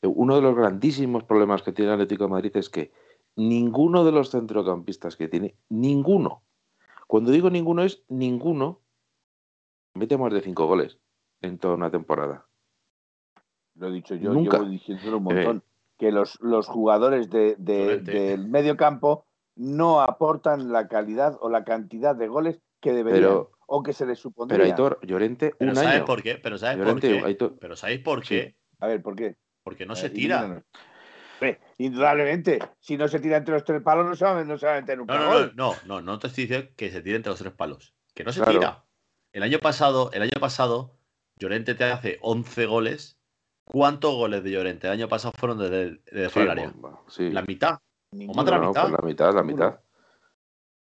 Eh, 0.03 0.07
Uno 0.07 0.37
de 0.37 0.43
los 0.43 0.55
grandísimos 0.55 1.25
problemas 1.25 1.63
que 1.63 1.73
tiene 1.73 1.91
el 1.91 1.95
Atlético 1.95 2.25
de 2.25 2.31
Madrid 2.31 2.57
es 2.57 2.69
que 2.71 2.93
ninguno 3.35 4.05
de 4.05 4.13
los 4.13 4.31
centrocampistas 4.31 5.17
que 5.17 5.29
tiene, 5.29 5.57
ninguno, 5.69 6.43
cuando 7.07 7.31
digo 7.33 7.51
ninguno 7.51 7.83
es 7.83 8.03
ninguno, 8.09 8.81
mete 9.95 10.17
más 10.17 10.33
de 10.33 10.41
cinco 10.41 10.67
goles 10.67 10.99
en 11.43 11.59
toda 11.59 11.75
una 11.75 11.91
temporada. 11.91 12.47
Lo 13.75 13.89
he 13.89 13.93
dicho 13.93 14.15
yo, 14.15 14.33
Nunca. 14.33 14.59
llevo 14.59 14.71
diciéndolo 14.71 15.19
un 15.19 15.25
montón. 15.25 15.63
Que 15.99 16.13
los, 16.13 16.39
los 16.41 16.67
jugadores 16.67 17.31
de, 17.31 17.57
de- 17.59 18.01
del 18.01 18.49
medio 18.49 18.77
campo 18.77 19.27
no 19.57 20.01
aportan 20.03 20.71
la 20.73 20.89
calidad 20.89 21.37
o 21.41 21.49
la 21.49 21.65
cantidad 21.65 22.15
de 22.15 22.29
goles 22.29 22.61
que 22.81 22.93
deberían 22.93 23.23
Pero- 23.23 23.53
o 23.69 23.83
que 23.83 23.93
se 23.93 24.07
les 24.07 24.19
supondría. 24.19 24.59
Pero 24.59 24.71
Aitor, 24.71 24.99
Llorente, 25.07 25.55
Pero 25.59 25.71
un 25.73 25.77
¿sabes 25.77 25.91
año. 25.91 26.05
por 26.05 26.23
qué? 26.23 26.37
Pero 26.37 26.59
¿sabes 26.59 26.77
por 26.77 26.87
Llorente, 26.87 27.09
qué? 27.09 27.25
Aitor- 27.25 27.57
Pero 27.61 27.75
¿sabéis 27.77 28.01
por 28.01 28.21
Sí. 28.25 28.35
qué? 28.35 28.57
A 28.81 28.87
ver, 28.87 29.03
¿por 29.03 29.17
qué? 29.17 29.37
Porque 29.65 29.87
no 29.87 29.97
se 29.97 30.11
tira. 30.11 30.63
indudablemente, 31.79 32.59
si 32.81 32.97
no 32.97 33.09
se 33.09 33.21
tira 33.21 33.37
entre 33.39 33.55
los 33.55 33.65
tres 33.65 33.83
palos, 33.83 34.07
no 34.07 34.15
se 34.15 34.25
va, 34.25 34.43
no 34.45 34.57
se 34.59 34.67
va 34.67 34.77
a 34.77 34.81
meter 34.81 34.97
nunca 34.99 35.19
No, 35.19 35.25
no, 35.41 35.53
no, 35.55 35.75
no, 35.87 36.01
no 36.01 36.19
te 36.19 36.29
estoy 36.29 36.45
diciendo 36.45 36.69
que 36.77 36.91
se 36.91 37.03
tire 37.03 37.17
entre 37.17 37.31
los 37.31 37.39
tres 37.41 37.53
palos. 37.53 37.95
Que 38.15 38.25
no 38.25 38.33
se 38.33 38.41
Claro. 38.41 38.59
tira. 38.59 38.85
El 39.33 39.43
año 39.43 39.59
pasado, 39.59 40.11
el 40.13 40.23
año 40.23 40.41
pasado, 40.41 40.97
Llorente 41.39 41.75
te 41.75 41.85
hace 41.85 42.19
11 42.23 42.65
goles. 42.67 43.16
¿Cuántos 43.71 44.15
goles 44.15 44.45
de 44.45 44.51
Llorente 44.53 44.87
el 44.87 44.93
año 44.93 45.09
pasado 45.09 45.33
fueron 45.37 45.59
desde, 45.59 46.01
desde 46.07 46.27
Sí, 46.27 46.31
fuera 46.31 46.51
del 46.55 46.59
área? 46.61 46.71
bomba, 46.71 47.01
sí. 47.09 47.31
La 47.31 47.43
mitad. 47.43 47.79
Ninguno. 48.13 48.37
más 48.37 48.45
de 48.47 48.51
la 48.53 48.57
No, 48.59 48.63
no, 48.63 48.69
mitad. 48.71 48.83
pues 48.83 48.93
la 48.93 49.07
mitad, 49.07 49.35
la 49.35 49.43
mitad. 49.43 49.81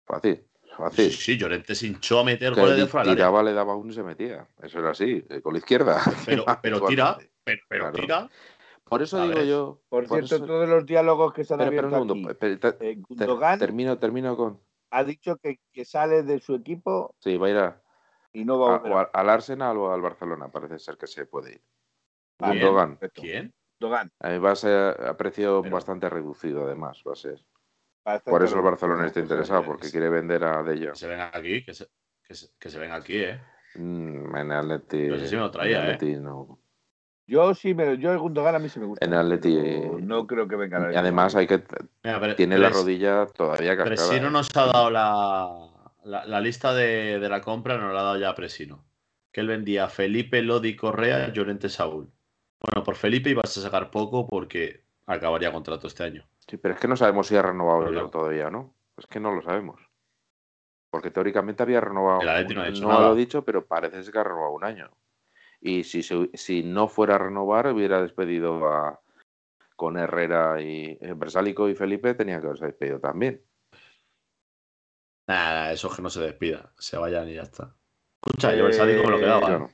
Fácil, 0.04 0.44
Sí, 0.62 0.70
fácil. 0.76 1.10
sí, 1.12 1.36
Llorente 1.38 1.74
se 1.74 1.86
hinchó 1.86 2.20
a 2.20 2.24
meter 2.24 2.52
Que 2.52 2.60
goles 2.60 2.76
de 2.76 2.86
fuera 2.86 3.04
del 3.04 3.12
área. 3.12 3.24
tiraba, 3.24 3.42
le 3.42 3.52
daba 3.54 3.74
uno 3.74 3.90
y 3.90 3.94
se 3.94 4.02
metía. 4.02 4.46
Eso 4.62 4.78
era 4.80 4.90
así, 4.90 5.24
eh, 5.30 5.40
con 5.40 5.54
la 5.54 5.58
izquierda. 5.58 5.96
Pero, 6.28 6.44
pero 6.60 6.84
tira, 6.86 7.18
pero, 7.42 7.60
pero 7.68 7.80
Claro. 7.90 8.00
tira. 8.00 8.30
Por 8.84 9.02
eso 9.02 9.26
digo 9.26 9.40
yo. 9.42 9.80
Por 9.88 10.06
cierto, 10.06 10.36
eso- 10.36 10.44
todos 10.46 10.68
los 10.68 10.84
diálogos 10.84 11.32
que 11.32 11.44
se 11.44 11.54
han 11.54 11.60
un 11.62 11.66
abierto 11.68 11.90
segundo. 11.90 12.14
aquí, 12.30 12.58
eh, 12.80 12.96
Gundogan 13.08 13.58
termino, 13.58 13.98
termino 13.98 14.36
con. 14.36 14.60
ha 14.90 15.02
dicho 15.04 15.36
que, 15.38 15.58
que 15.72 15.84
sale 15.86 16.22
de 16.22 16.38
su 16.40 16.54
equipo 16.54 17.14
Sí, 17.18 17.38
va 17.38 17.46
a 17.46 17.50
ir 17.50 17.56
a- 17.56 17.82
y 18.34 18.44
no 18.44 18.58
va 18.58 18.74
a 18.74 18.76
a- 18.76 18.82
o 18.82 19.10
al 19.12 19.30
Arsenal 19.30 19.76
o 19.78 19.90
al 19.92 20.02
Barcelona. 20.02 20.48
Parece 20.48 20.78
ser 20.78 20.98
que 20.98 21.06
se 21.06 21.24
puede 21.24 21.52
ir. 21.52 21.62
Vale, 22.38 22.60
perfecto. 22.60 23.22
¿Quién? 23.22 23.52
Gundogan, 23.80 24.10
Eh, 24.22 24.38
va 24.38 24.52
a 24.52 24.56
ser 24.56 25.00
a 25.06 25.16
precio 25.16 25.60
Pero- 25.62 25.74
bastante 25.74 26.08
reducido, 26.08 26.64
además. 26.66 27.02
Va 27.06 27.12
a 27.12 27.16
ser. 27.16 27.38
bastante 28.04 28.30
Por 28.30 28.42
eso 28.42 28.56
el. 28.56 28.62
Barcelona 28.62 29.06
está 29.06 29.20
interesado, 29.20 29.60
sí, 29.60 29.66
porque 29.66 29.90
quiere 29.90 30.08
vender 30.08 30.44
a 30.44 30.62
De 30.62 30.78
Que 30.78 30.86
Jong. 30.86 30.96
se 30.96 31.08
venga 31.08 31.30
aquí, 31.32 31.64
que 31.64 31.74
se, 31.74 31.86
que 32.22 32.34
se, 32.34 32.48
que 32.58 32.68
se 32.70 32.78
venga 32.78 32.96
aquí, 32.96 33.16
¿eh? 33.16 33.40
Mm, 33.76 34.36
En 34.36 34.52
Atleti. 34.52 35.06
Yo 35.08 35.14
ese 35.16 35.28
sí 35.28 35.34
me 35.36 35.42
lo 35.42 35.50
traía, 35.50 35.82
en 35.84 35.90
¿eh? 35.90 35.94
Atleti 35.94 36.16
no. 36.20 36.58
Yo 37.26 37.54
sí, 37.54 37.72
me, 37.74 37.96
yo 37.98 38.12
el 38.12 38.18
Gundogan 38.18 38.54
a 38.54 38.58
mí 38.58 38.68
sí 38.68 38.78
me 38.78 38.84
gusta. 38.86 39.04
En 39.04 39.14
Atleti, 39.14 39.56
eh, 39.56 39.90
No 40.00 40.26
creo 40.26 40.46
que 40.46 40.56
venga. 40.56 40.92
Y 40.92 40.96
además 40.96 41.34
hay 41.34 41.46
que 41.46 41.62
Mira, 42.02 42.20
pero- 42.20 42.36
tiene 42.36 42.58
la 42.58 42.68
es- 42.68 42.74
rodilla 42.74 43.26
todavía 43.26 43.76
cascada. 43.76 43.96
Presino 43.96 44.28
¿eh? 44.28 44.30
nos 44.30 44.54
ha 44.56 44.66
dado 44.66 44.90
la, 44.90 45.48
la, 46.04 46.26
la 46.26 46.40
lista 46.40 46.74
de, 46.74 47.18
de 47.18 47.28
la 47.30 47.40
compra, 47.40 47.78
nos 47.78 47.92
la 47.94 48.00
ha 48.00 48.04
dado 48.04 48.18
ya 48.18 48.34
Presino. 48.34 48.84
Que 49.32 49.40
él 49.40 49.48
vendía 49.48 49.88
Felipe, 49.88 50.42
Lodi, 50.42 50.76
Correa, 50.76 51.32
Llorente, 51.32 51.68
Saúl. 51.70 52.10
Bueno, 52.66 52.82
por 52.82 52.96
Felipe 52.96 53.28
ibas 53.28 53.56
a 53.58 53.60
sacar 53.60 53.90
poco 53.90 54.26
porque 54.26 54.84
acabaría 55.06 55.52
contrato 55.52 55.86
este 55.86 56.02
año. 56.02 56.26
Sí, 56.48 56.56
pero 56.56 56.72
es 56.74 56.80
que 56.80 56.88
no 56.88 56.96
sabemos 56.96 57.26
si 57.26 57.36
ha 57.36 57.42
renovado 57.42 57.90
no. 57.90 58.08
todavía, 58.08 58.48
¿no? 58.50 58.74
Es 58.96 59.06
que 59.06 59.20
no 59.20 59.34
lo 59.34 59.42
sabemos. 59.42 59.80
Porque 60.90 61.10
teóricamente 61.10 61.62
había 61.62 61.80
renovado. 61.82 62.22
El 62.22 62.26
no 62.54 62.62
ha 62.62 62.70
dicho 62.70 62.88
lo 62.88 62.94
ha 63.10 63.14
dicho, 63.14 63.44
pero 63.44 63.66
parece 63.66 64.10
que 64.10 64.18
ha 64.18 64.24
renovado 64.24 64.52
un 64.52 64.64
año. 64.64 64.90
Y 65.60 65.84
si, 65.84 66.02
se- 66.02 66.30
si 66.34 66.62
no 66.62 66.88
fuera 66.88 67.16
a 67.16 67.18
renovar, 67.18 67.66
hubiera 67.66 68.00
despedido 68.00 68.66
a 68.72 68.98
con 69.76 69.98
Herrera 69.98 70.60
y 70.62 70.96
eh, 71.00 71.12
Bersálico 71.14 71.68
y 71.68 71.74
Felipe, 71.74 72.14
tenía 72.14 72.40
que 72.40 72.46
haberse 72.46 72.66
despedido 72.66 72.98
también. 73.00 73.42
Nada, 75.26 75.72
eso 75.72 75.88
es 75.88 75.96
que 75.96 76.02
no 76.02 76.08
se 76.10 76.20
despida. 76.20 76.72
Se 76.78 76.96
vayan 76.96 77.28
y 77.28 77.34
ya 77.34 77.42
está. 77.42 77.74
Escucha, 78.24 78.54
Eh, 78.54 78.58
yo 78.58 78.72
sádico 78.72 79.02
me 79.04 79.10
lo 79.10 79.18
quedaba. 79.18 79.48
Yo 79.48 79.56
¿eh? 79.56 79.58
no. 79.58 79.70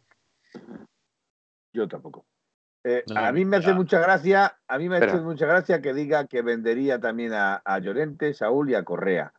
Yo 1.72 1.86
tampoco. 1.88 2.24
Eh, 2.84 3.04
No, 3.08 3.16
a 3.26 3.32
mí 3.32 3.44
me 3.44 3.58
hace 3.58 3.74
mucha 3.74 4.00
gracia, 4.00 4.56
a 4.66 4.78
mí 4.78 4.88
me 4.88 4.96
hace 4.98 5.20
mucha 5.20 5.46
gracia 5.46 5.82
que 5.82 5.92
diga 5.92 6.26
que 6.26 6.42
vendería 6.42 6.98
también 6.98 7.32
a, 7.34 7.56
a 7.64 7.78
Llorente, 7.78 8.32
Saúl 8.34 8.70
y 8.70 8.74
a 8.74 8.84
Correa. 8.84 9.32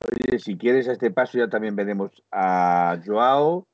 Oye, 0.00 0.38
si 0.38 0.56
quieres 0.56 0.88
a 0.88 0.92
este 0.92 1.10
paso 1.10 1.38
ya 1.38 1.48
también 1.48 1.76
vendemos 1.76 2.10
a 2.32 2.98
Joao, 3.04 3.66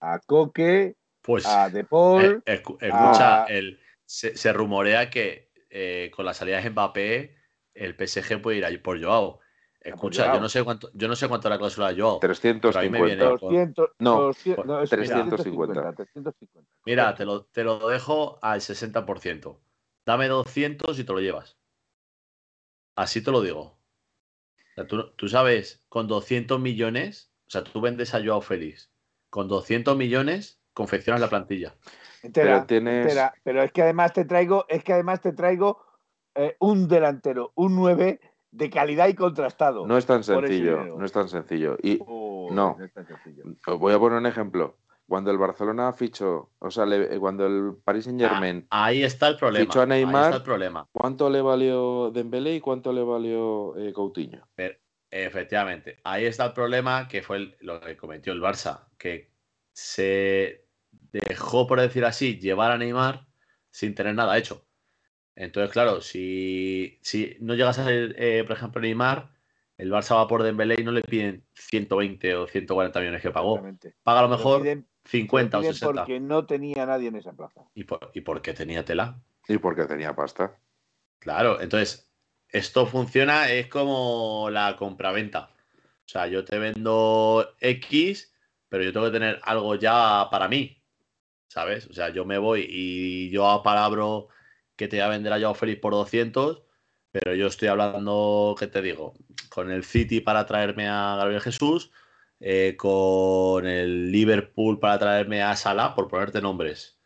a 0.00 0.18
Coque, 0.20 0.94
Pues, 1.22 1.46
a 1.46 1.68
De 1.70 1.84
Paul. 1.84 2.42
eh, 2.46 2.62
escu- 2.62 2.78
escucha, 2.80 3.44
a- 3.44 3.46
el, 3.46 3.80
se, 4.04 4.36
se 4.36 4.52
rumorea 4.52 5.10
que 5.10 5.50
eh, 5.70 6.10
con 6.14 6.24
la 6.24 6.34
salida 6.34 6.60
de 6.60 6.70
Mbappé, 6.70 7.36
el 7.74 7.96
PSG 7.96 8.42
puede 8.42 8.58
ir 8.58 8.64
ahí 8.64 8.78
por 8.78 9.02
Joao. 9.02 9.40
Escucha, 9.84 10.32
yo 10.34 10.40
no 10.40 10.48
sé 10.48 10.62
cuánto, 10.62 10.90
yo 10.94 11.08
no 11.08 11.16
sé 11.16 11.28
cuánto 11.28 11.48
la 11.48 11.58
cláusula 11.58 11.92
de 11.92 12.00
Joao. 12.00 12.20
350. 12.20 13.04
viene- 13.06 13.24
200, 13.24 13.90
No, 13.98 14.20
200, 14.20 14.64
no, 14.66 14.80
es 14.82 14.90
350. 14.90 15.92
350. 15.94 16.70
Mira, 16.86 17.14
te 17.14 17.24
lo, 17.24 17.44
te 17.46 17.64
lo 17.64 17.88
dejo 17.88 18.38
al 18.42 18.60
60%. 18.60 19.58
Dame 20.06 20.28
200 20.28 20.98
y 20.98 21.04
te 21.04 21.12
lo 21.12 21.18
llevas. 21.20 21.56
Así 22.96 23.22
te 23.22 23.30
lo 23.30 23.40
digo. 23.40 23.60
O 23.60 24.74
sea, 24.74 24.86
tú, 24.86 25.10
tú 25.16 25.28
sabes, 25.28 25.84
con 25.88 26.06
200 26.06 26.60
millones, 26.60 27.32
o 27.46 27.50
sea, 27.50 27.64
tú 27.64 27.80
vendes 27.80 28.14
a 28.14 28.24
Joao 28.24 28.40
Félix. 28.40 28.90
Con 29.30 29.48
200 29.48 29.96
millones, 29.96 30.60
confeccionas 30.74 31.20
la 31.20 31.28
plantilla. 31.28 31.74
Entera, 32.22 32.54
Pero 32.54 32.66
tienes- 32.66 33.02
entera. 33.06 33.34
Pero 33.42 33.62
es 33.62 33.72
que 33.72 33.82
además 33.82 34.12
te 34.12 34.24
traigo, 34.24 34.64
es 34.68 34.84
que 34.84 34.92
además 34.92 35.20
te 35.20 35.32
traigo 35.32 35.84
eh, 36.34 36.56
un 36.60 36.88
delantero, 36.88 37.52
un 37.56 37.76
9 37.76 38.20
de 38.52 38.70
calidad 38.70 39.08
y 39.08 39.14
contrastado. 39.14 39.86
No 39.86 39.96
es 39.96 40.06
tan 40.06 40.22
sencillo, 40.22 40.84
no 40.98 41.04
es 41.04 41.10
tan 41.12 41.28
sencillo. 41.28 41.76
Y 41.82 41.98
Oh, 42.06 42.50
no. 42.52 42.76
es 42.80 42.92
tan 42.92 43.06
sencillo. 43.06 43.44
os 43.66 43.78
voy 43.78 43.92
a 43.94 43.98
poner 43.98 44.18
un 44.18 44.26
ejemplo. 44.26 44.78
Cuando 45.08 45.30
el 45.30 45.36
Barcelona 45.38 45.92
fichó, 45.92 46.52
o 46.58 46.70
sea, 46.70 46.86
le- 46.86 47.18
cuando 47.18 47.44
el 47.46 47.74
Paris 47.84 48.04
Saint 48.04 48.20
Germain, 48.20 48.66
Ah, 48.70 48.86
ahí 48.86 49.02
está 49.02 49.28
el 49.28 49.36
problema. 49.36 49.64
Fichó 49.66 49.82
a 49.82 49.86
Neymar. 49.86 50.14
Ahí 50.14 50.22
está 50.22 50.36
el 50.36 50.42
problema. 50.42 50.88
¿cuánto 50.92 51.28
le 51.28 51.42
valió 51.42 52.10
Dembélé 52.12 52.54
y 52.54 52.60
cuánto 52.60 52.92
le 52.92 53.02
valió 53.02 53.76
eh, 53.76 53.92
Coutinho? 53.92 54.46
Efectivamente, 55.10 55.98
ahí 56.04 56.24
está 56.24 56.46
el 56.46 56.52
problema 56.52 57.08
que 57.08 57.22
fue 57.22 57.36
el- 57.38 57.56
lo 57.60 57.80
que 57.80 57.96
cometió 57.96 58.32
el 58.32 58.40
Barça, 58.40 58.88
que 58.96 59.32
se 59.72 60.66
dejó, 61.12 61.66
por 61.66 61.80
decir 61.80 62.04
así, 62.06 62.38
llevar 62.38 62.70
a 62.72 62.78
Neymar 62.78 63.26
sin 63.70 63.94
tener 63.94 64.14
nada 64.14 64.38
hecho. 64.38 64.64
Entonces, 65.34 65.72
claro, 65.72 66.00
si, 66.00 66.98
si 67.02 67.36
no 67.40 67.54
llegas 67.54 67.78
a 67.78 67.84
ser, 67.86 68.14
eh, 68.18 68.44
por 68.46 68.56
ejemplo, 68.56 68.80
Neymar, 68.80 69.30
el 69.78 69.90
Barça 69.90 70.14
va 70.16 70.28
por 70.28 70.42
Dembélé 70.42 70.76
y 70.78 70.84
no 70.84 70.92
le 70.92 71.02
piden 71.02 71.44
120 71.54 72.34
o 72.36 72.46
140 72.46 73.00
millones 73.00 73.22
que 73.22 73.30
pagó. 73.30 73.62
Paga 74.02 74.20
a 74.20 74.22
lo 74.22 74.28
Lo 74.28 74.36
mejor 74.36 74.62
piden- 74.62 74.86
50 75.04 75.56
lo 75.56 75.60
o 75.60 75.62
piden 75.62 75.74
60. 75.74 76.00
Porque 76.02 76.20
no 76.20 76.46
tenía 76.46 76.86
nadie 76.86 77.08
en 77.08 77.16
esa 77.16 77.32
plaza. 77.32 77.62
¿Y, 77.74 77.84
por, 77.84 78.10
¿Y 78.14 78.20
por 78.20 78.42
qué 78.42 78.52
tenía 78.52 78.84
tela? 78.84 79.20
Y 79.48 79.58
porque 79.58 79.84
tenía 79.86 80.14
pasta. 80.14 80.58
Claro, 81.18 81.60
entonces, 81.60 82.12
esto 82.48 82.86
funciona, 82.86 83.50
es 83.50 83.68
como 83.68 84.48
la 84.50 84.76
compraventa. 84.76 85.50
O 86.04 86.08
sea, 86.08 86.26
yo 86.26 86.44
te 86.44 86.58
vendo 86.58 87.54
X, 87.58 88.34
pero 88.68 88.84
yo 88.84 88.92
tengo 88.92 89.06
que 89.06 89.12
tener 89.12 89.40
algo 89.42 89.74
ya 89.76 90.28
para 90.30 90.46
mí. 90.48 90.78
¿Sabes? 91.48 91.86
O 91.86 91.92
sea, 91.92 92.10
yo 92.10 92.24
me 92.24 92.38
voy 92.38 92.66
y 92.68 93.30
yo 93.30 93.48
apalabro 93.48 94.28
que 94.82 94.88
te 94.88 94.96
voy 94.96 95.04
a 95.04 95.08
vender 95.08 95.32
a 95.32 95.38
Joao 95.40 95.54
Félix 95.54 95.80
por 95.80 95.92
200, 95.92 96.64
pero 97.12 97.34
yo 97.34 97.46
estoy 97.46 97.68
hablando, 97.68 98.56
¿qué 98.58 98.66
te 98.66 98.82
digo? 98.82 99.14
Con 99.48 99.70
el 99.70 99.84
City 99.84 100.20
para 100.20 100.44
traerme 100.44 100.88
a 100.88 101.14
Gabriel 101.16 101.40
Jesús, 101.40 101.92
eh, 102.40 102.74
con 102.76 103.64
el 103.66 104.10
Liverpool 104.10 104.80
para 104.80 104.98
traerme 104.98 105.42
a 105.42 105.54
Salah, 105.54 105.94
por 105.94 106.08
ponerte 106.08 106.40
nombres. 106.40 106.98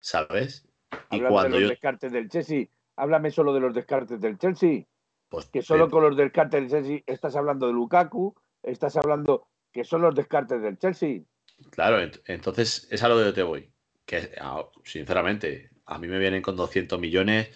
¿Sabes? 0.00 0.68
Y 1.10 1.16
Háblame 1.16 1.28
cuando 1.28 1.56
de 1.56 1.60
los 1.60 1.62
yo. 1.62 1.68
descartes 1.70 2.12
del 2.12 2.28
Chelsea. 2.28 2.66
Háblame 2.96 3.30
solo 3.30 3.52
de 3.52 3.60
los 3.60 3.74
descartes 3.74 4.20
del 4.20 4.38
Chelsea. 4.38 4.84
Pues, 5.28 5.46
Que 5.46 5.62
solo 5.62 5.86
eh, 5.86 5.90
con 5.90 6.02
los 6.02 6.16
descartes 6.16 6.60
del 6.60 6.70
Chelsea 6.70 7.00
estás 7.06 7.34
hablando 7.36 7.66
de 7.66 7.72
Lukaku, 7.72 8.34
estás 8.62 8.96
hablando 8.96 9.48
que 9.72 9.84
son 9.84 10.02
los 10.02 10.14
descartes 10.14 10.62
del 10.62 10.78
Chelsea. 10.78 11.22
Claro, 11.70 11.98
ent- 12.00 12.22
entonces 12.26 12.86
es 12.90 13.02
a 13.02 13.08
lo 13.08 13.16
que 13.18 13.24
yo 13.24 13.34
te 13.34 13.42
voy. 13.42 13.72
Que, 14.06 14.30
ah, 14.40 14.64
sinceramente, 14.84 15.70
a 15.88 15.98
mí 15.98 16.06
me 16.06 16.18
vienen 16.18 16.42
con 16.42 16.56
200 16.56 17.00
millones. 17.00 17.50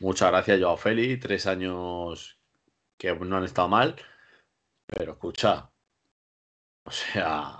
Muchas 0.00 0.30
gracias, 0.30 0.60
Joao 0.60 0.76
Félix. 0.76 1.20
Tres 1.20 1.46
años 1.46 2.38
que 2.96 3.14
no 3.14 3.36
han 3.36 3.44
estado 3.44 3.68
mal. 3.68 3.96
Pero 4.86 5.12
escucha, 5.12 5.70
o 6.84 6.90
sea, 6.90 7.58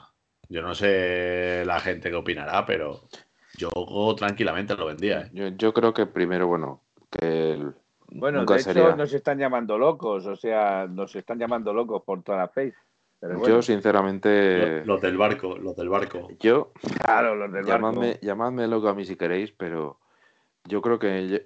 yo 0.49 0.63
no 0.63 0.75
sé 0.75 1.63
la 1.67 1.81
gente 1.81 2.11
qué 2.11 2.17
opinará, 2.17 2.65
pero 2.65 3.09
yo 3.57 3.71
tranquilamente 4.17 4.75
lo 4.77 4.87
vendía. 4.87 5.23
¿eh? 5.23 5.31
Yo, 5.33 5.49
yo 5.49 5.75
creo 5.75 5.93
que 5.93 6.07
primero, 6.07 6.47
bueno, 6.47 6.83
que 7.11 7.53
el- 7.53 7.75
Bueno, 8.11 8.39
nunca 8.41 8.55
de 8.55 8.61
hecho 8.61 8.73
sería. 8.73 8.97
nos 8.97 9.13
están 9.13 9.39
llamando 9.39 9.77
locos, 9.77 10.25
o 10.27 10.37
sea, 10.37 10.87
nos 10.89 11.15
están 11.17 11.39
llamando 11.39 11.73
locos 11.75 12.03
por 12.05 12.23
toda 12.23 12.39
la 12.39 12.49
face. 12.49 12.75
Pero 13.21 13.39
bueno, 13.41 13.57
Yo, 13.57 13.63
sinceramente, 13.63 14.79
Los, 14.79 14.87
los 14.87 15.01
del 15.03 15.17
barco, 15.19 15.57
los 15.59 15.77
del 15.77 15.89
barco. 15.89 16.29
yo, 16.39 16.73
claro, 17.03 17.35
los 17.35 17.53
del 17.53 17.65
barco. 17.65 17.89
llamadme, 17.91 18.19
llamadme 18.23 18.69
loco 18.69 18.89
a 18.89 18.95
mí 18.95 19.05
si 19.05 19.17
queréis, 19.17 19.51
pero 19.53 19.99
yo 20.69 20.81
creo 20.83 20.99
que 20.99 21.45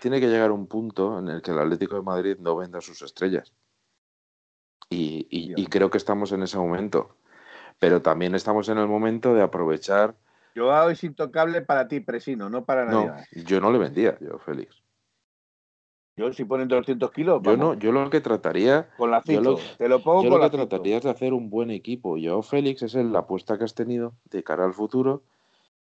tiene 0.00 0.20
que 0.20 0.26
llegar 0.28 0.50
un 0.50 0.66
punto 0.66 1.18
en 1.18 1.28
el 1.28 1.42
que 1.42 1.52
el 1.52 1.58
Atlético 1.58 1.96
de 1.96 2.02
Madrid 2.02 2.36
no 2.40 2.56
venda 2.56 2.80
sus 2.80 3.00
estrellas. 3.02 3.52
Y, 4.90 5.26
y- 5.30 5.52
y 5.60 5.66
creo 5.66 5.90
que 5.90 5.98
estamos 5.98 6.32
en 6.32 6.42
ese 6.42 6.58
momento. 6.58 7.16
Pero 7.78 8.02
también 8.02 8.34
estamos 8.34 8.68
en 8.68 8.78
el 8.78 8.88
momento 8.88 9.34
de 9.34 9.42
aprovechar. 9.42 10.16
Joao 10.56 10.90
es 10.90 11.04
intocable 11.04 11.62
para 11.62 11.86
ti, 11.86 12.00
Presino, 12.00 12.50
no 12.50 12.64
para 12.64 12.84
nadie 12.84 12.98
No, 13.06 13.14
yo 13.44 13.60
no 13.60 13.70
le 13.70 13.78
vendía, 13.78 14.18
yo, 14.20 14.38
Félix. 14.38 14.82
Yo 16.16 16.32
si 16.32 16.44
ponen 16.44 16.66
200 16.66 17.12
kilos, 17.12 17.40
Yo 17.42 17.52
vamos, 17.52 17.76
no, 17.76 17.80
yo 17.80 17.92
lo 17.92 18.10
que 18.10 18.20
trataría 18.20 18.90
con 18.96 19.12
la 19.12 19.22
yo 19.24 19.40
lo- 19.40 19.58
Te 19.78 19.88
lo 19.88 20.02
pongo 20.02 20.24
Yo 20.24 20.30
con 20.30 20.40
lo 20.40 20.50
que 20.50 20.56
trataría 20.56 20.96
es 20.96 21.04
de 21.04 21.10
hacer 21.10 21.32
un 21.32 21.48
buen 21.48 21.70
equipo. 21.70 22.16
Yo, 22.18 22.42
Félix, 22.42 22.82
es 22.82 22.94
la 22.94 23.20
apuesta 23.20 23.56
que 23.56 23.62
has 23.64 23.74
tenido 23.74 24.14
de 24.24 24.42
cara 24.42 24.64
al 24.64 24.74
futuro 24.74 25.22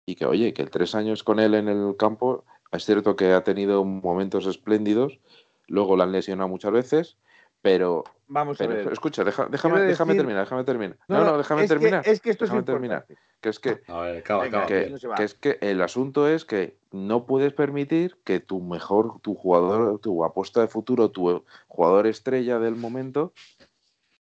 y 0.06 0.16
que, 0.16 0.26
oye, 0.26 0.54
que 0.54 0.66
tres 0.66 0.96
años 0.96 1.24
con 1.24 1.40
él 1.40 1.54
en 1.54 1.70
el 1.70 1.96
campo, 1.98 2.44
es 2.72 2.86
cierto 2.86 3.16
que 3.16 3.34
ha 3.34 3.44
tenido 3.44 3.84
momentos 3.84 4.46
espléndidos, 4.48 5.20
luego 5.68 5.96
la 5.98 6.04
han 6.06 6.12
lesionado 6.12 6.50
muchas 6.50 6.72
veces, 6.72 7.18
pero, 7.62 8.04
Vamos 8.28 8.60
a 8.60 8.68
ver. 8.68 8.92
escucha, 8.92 9.24
deja- 9.24 9.48
déjame, 9.50 9.82
déjame 9.82 10.14
terminar, 10.16 10.44
déjame 10.44 10.64
terminar. 10.64 10.98
No, 11.08 11.24
no, 11.24 11.38
déjame 11.38 11.64
es 11.64 11.70
que- 11.70 11.76
terminar. 11.76 12.02
es 12.06 12.20
que 12.20 12.30
esto 12.30 12.44
es 12.46 12.50
déjame 12.52 12.60
importante. 12.60 13.06
terminar. 13.08 13.22
Que 13.40 13.50
es 13.50 13.60
que, 13.60 13.82
A 13.88 14.02
ver, 14.02 14.18
acaba, 14.18 14.44
Venga, 14.44 14.58
acaba. 14.64 14.68
que- 14.68 14.90
no 14.90 15.16
es 15.24 15.34
que 15.36 15.58
el 15.62 15.82
asunto 15.82 16.28
es 16.28 16.44
que 16.44 16.78
no 16.92 17.26
puedes 17.26 17.54
permitir 17.54 18.18
que 18.24 18.40
tu 18.40 18.62
mejor, 18.62 19.20
tu 19.22 19.36
jugador, 19.36 20.00
tu 20.00 20.24
apuesta 20.26 20.60
de 20.62 20.68
futuro, 20.68 21.10
tu 21.12 21.44
jugador 21.68 22.08
estrella 22.08 22.60
del 22.60 22.76
momento, 22.76 23.34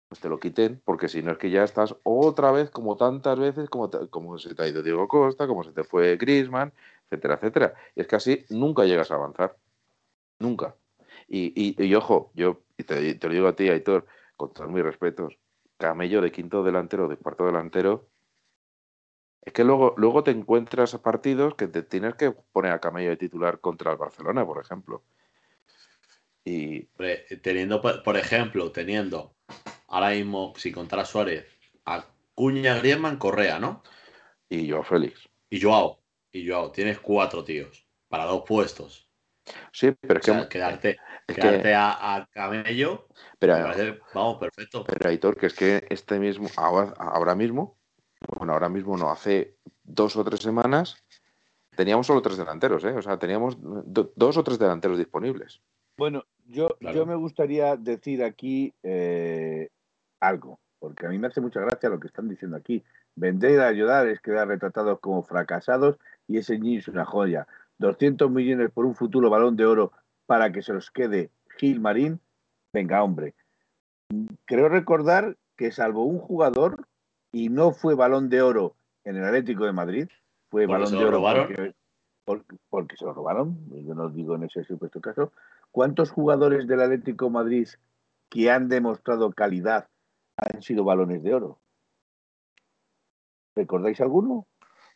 pues 0.08 0.20
te 0.20 0.28
lo 0.28 0.38
quiten, 0.38 0.80
porque 0.84 1.08
si 1.08 1.22
no 1.22 1.32
es 1.32 1.38
que 1.38 1.50
ya 1.50 1.64
estás 1.64 1.96
otra 2.02 2.50
vez, 2.52 2.70
como 2.70 2.96
tantas 2.96 3.38
veces, 3.38 3.68
como, 3.68 3.90
te- 3.90 4.08
como 4.08 4.38
se 4.38 4.54
te 4.54 4.62
ha 4.62 4.68
ido 4.68 4.82
Diego 4.82 5.08
Costa, 5.08 5.46
como 5.46 5.64
se 5.64 5.72
te 5.72 5.82
fue 5.84 6.16
Griezmann, 6.16 6.72
etcétera, 7.10 7.34
etcétera. 7.34 7.74
Y 7.94 8.00
es 8.00 8.06
que 8.06 8.16
así 8.16 8.44
nunca 8.50 8.84
llegas 8.84 9.10
a 9.10 9.14
avanzar. 9.14 9.56
Nunca. 10.38 10.76
Y, 11.28 11.52
y, 11.54 11.82
y 11.84 11.94
ojo, 11.94 12.32
yo 12.34 12.62
y 12.76 12.84
te, 12.84 13.14
te 13.14 13.28
lo 13.28 13.34
digo 13.34 13.48
a 13.48 13.56
ti, 13.56 13.68
Aitor, 13.68 14.06
con 14.36 14.52
todos 14.52 14.70
mis 14.70 14.82
respetos, 14.82 15.38
camello 15.76 16.20
de 16.20 16.32
quinto 16.32 16.62
delantero, 16.62 17.08
de 17.08 17.16
cuarto 17.16 17.46
delantero, 17.46 18.08
es 19.44 19.52
que 19.52 19.64
luego, 19.64 19.94
luego 19.98 20.24
te 20.24 20.30
encuentras 20.30 20.96
partidos 20.98 21.54
que 21.54 21.68
te 21.68 21.82
tienes 21.82 22.14
que 22.14 22.30
poner 22.30 22.72
a 22.72 22.80
camello 22.80 23.10
de 23.10 23.16
titular 23.16 23.60
contra 23.60 23.92
el 23.92 23.98
Barcelona, 23.98 24.44
por 24.46 24.62
ejemplo. 24.62 25.02
Y 26.44 26.84
Teniendo, 27.42 27.80
por 27.80 28.16
ejemplo, 28.16 28.70
teniendo 28.72 29.34
ahora 29.88 30.10
mismo, 30.10 30.54
si 30.56 30.72
contara 30.72 31.04
Suárez, 31.04 31.46
a 31.84 32.06
Cuña, 32.34 32.78
Griezmann, 32.78 33.18
Correa, 33.18 33.58
¿no? 33.58 33.82
y 34.48 34.66
yo, 34.66 34.82
Félix. 34.82 35.28
Y 35.50 35.60
Joao. 35.60 36.00
Y 36.34 36.48
Joao, 36.48 36.72
tienes 36.72 36.98
cuatro 36.98 37.44
tíos 37.44 37.86
para 38.08 38.24
dos 38.24 38.42
puestos. 38.44 39.08
Sí, 39.72 39.92
pero 40.00 40.14
O 40.14 40.18
es 40.18 40.24
que, 40.24 40.48
quedarte, 40.48 40.98
es 41.28 41.36
quedarte 41.36 41.62
que 41.62 41.74
a, 41.74 42.16
a 42.16 42.26
Camello, 42.26 43.06
pero, 43.38 43.56
me 43.56 43.62
parece, 43.62 44.00
vamos, 44.12 44.38
perfecto. 44.38 44.82
pero 44.82 45.08
Aitor, 45.10 45.36
que 45.36 45.46
es 45.46 45.54
que 45.54 45.86
este 45.90 46.18
mismo, 46.18 46.48
ahora, 46.56 46.92
ahora 46.98 47.36
mismo, 47.36 47.76
bueno, 48.36 48.52
ahora 48.52 48.68
mismo 48.68 48.96
no, 48.96 49.10
hace 49.10 49.54
dos 49.84 50.16
o 50.16 50.24
tres 50.24 50.40
semanas 50.40 50.96
teníamos 51.76 52.08
solo 52.08 52.20
tres 52.20 52.36
delanteros, 52.36 52.82
¿eh? 52.84 52.94
O 52.94 53.02
sea, 53.02 53.16
teníamos 53.16 53.56
do- 53.60 54.12
dos 54.16 54.36
o 54.36 54.42
tres 54.42 54.58
delanteros 54.58 54.98
disponibles. 54.98 55.60
Bueno, 55.96 56.24
yo, 56.46 56.76
Claro. 56.80 56.96
yo 56.96 57.06
me 57.06 57.14
gustaría 57.14 57.76
decir 57.76 58.24
aquí 58.24 58.74
eh, 58.82 59.68
algo, 60.18 60.58
porque 60.80 61.06
a 61.06 61.10
mí 61.10 61.18
me 61.18 61.28
hace 61.28 61.40
mucha 61.40 61.60
gracia 61.60 61.90
lo 61.90 62.00
que 62.00 62.08
están 62.08 62.28
diciendo 62.28 62.56
aquí. 62.56 62.82
Vender 63.14 63.60
a 63.60 63.68
ayudar 63.68 64.08
es 64.08 64.20
quedar 64.20 64.48
retratados 64.48 64.98
como 64.98 65.22
fracasados 65.22 65.96
y 66.28 66.38
ese 66.38 66.58
niño 66.58 66.78
es 66.78 66.88
una 66.88 67.04
joya. 67.04 67.46
200 67.78 68.30
millones 68.30 68.70
por 68.70 68.86
un 68.86 68.94
futuro 68.94 69.30
balón 69.30 69.56
de 69.56 69.66
oro 69.66 69.92
para 70.26 70.52
que 70.52 70.62
se 70.62 70.72
los 70.72 70.90
quede 70.90 71.30
Gil 71.58 71.80
Marín. 71.80 72.20
Venga, 72.72 73.02
hombre. 73.02 73.34
Creo 74.44 74.68
recordar 74.68 75.36
que 75.56 75.70
salvo 75.70 76.04
un 76.04 76.18
jugador, 76.18 76.86
y 77.34 77.48
no 77.48 77.72
fue 77.72 77.94
balón 77.94 78.28
de 78.28 78.42
oro 78.42 78.76
en 79.02 79.16
el 79.16 79.24
Atlético 79.24 79.64
de 79.64 79.72
Madrid, 79.72 80.08
fue 80.50 80.66
balón 80.66 80.92
de 80.92 81.04
oro 81.04 81.20
porque, 81.20 81.74
porque, 82.24 82.56
porque 82.70 82.96
se 82.96 83.04
lo 83.04 83.12
robaron. 83.12 83.58
Yo 83.84 83.94
no 83.94 84.08
digo 84.08 84.36
en 84.36 84.44
ese 84.44 84.62
supuesto 84.64 85.00
caso. 85.00 85.32
¿Cuántos 85.72 86.12
jugadores 86.12 86.68
del 86.68 86.80
Atlético 86.80 87.24
de 87.24 87.30
Madrid 87.32 87.68
que 88.30 88.50
han 88.50 88.68
demostrado 88.68 89.32
calidad 89.32 89.88
han 90.36 90.62
sido 90.62 90.84
balones 90.84 91.24
de 91.24 91.34
oro? 91.34 91.58
¿Recordáis 93.56 94.00
alguno? 94.00 94.46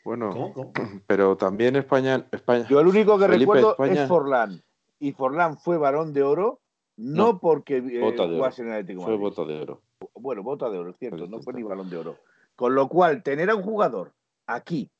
Bueno, 0.04 0.30
¿Cómo? 0.30 0.52
¿Cómo? 0.52 0.72
pero 1.06 1.36
también 1.36 1.76
España, 1.76 2.26
España, 2.30 2.66
Yo 2.68 2.80
el 2.80 2.86
único 2.86 3.18
que 3.18 3.26
Felipe, 3.26 3.52
recuerdo 3.54 3.70
España. 3.72 4.02
es 4.02 4.08
Forlán. 4.08 4.62
Y 5.00 5.12
Forlán 5.12 5.58
fue 5.58 5.78
balón 5.78 6.12
de 6.12 6.22
oro 6.22 6.60
no, 6.96 7.32
No, 7.32 7.38
porque 7.40 7.76
eh, 7.76 8.00
bota 8.00 8.22
de 8.24 8.28
oro. 8.30 8.36
jugase 8.36 8.62
en 8.62 8.68
el 8.68 8.74
Atlético 8.74 9.00
de 9.00 9.06
fue 9.06 9.16
voto 9.16 9.44
de 9.44 9.60
oro. 9.60 9.82
Bueno, 10.14 10.42
bota 10.42 10.68
de 10.68 10.78
oro, 10.78 10.90
es 10.90 10.96
cierto, 10.98 11.18
Pues 11.18 11.30
no 11.30 11.40
fue 11.40 11.52
ni 11.54 11.62
balón 11.62 11.88
de 11.88 11.96
oro. 11.96 12.16
Con 12.56 12.74
lo 12.74 12.88
cual, 12.88 13.22
tener 13.22 13.50
a 13.50 13.54
un 13.54 13.62
jugador 13.62 14.12
aquí, 14.46 14.90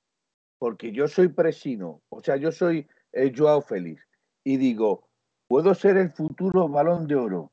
porque 0.59 0.93
yo 0.93 1.09
soy 1.09 1.29
Presino, 1.29 2.03
o 2.09 2.21
sea, 2.21 2.37
yo 2.37 2.53
soy 2.53 2.87
eh, 3.13 3.33
Joao 3.37 3.63
Félix, 3.63 4.07
y 4.45 4.59
digo, 4.59 5.09
puedo 5.49 5.75
ser 5.75 5.97
el 5.97 6.11
futuro 6.13 6.69
balón 6.69 7.09
de 7.09 7.17
oro, 7.17 7.51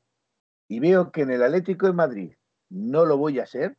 y 0.68 0.78
veo 0.78 1.10
que 1.10 1.22
en 1.22 1.32
el 1.32 1.42
Atlético 1.42 1.86
de 1.86 1.92
Madrid 1.92 2.32
no 2.68 3.04
lo 3.04 3.16
voy 3.16 3.40
a 3.40 3.46
ser, 3.46 3.76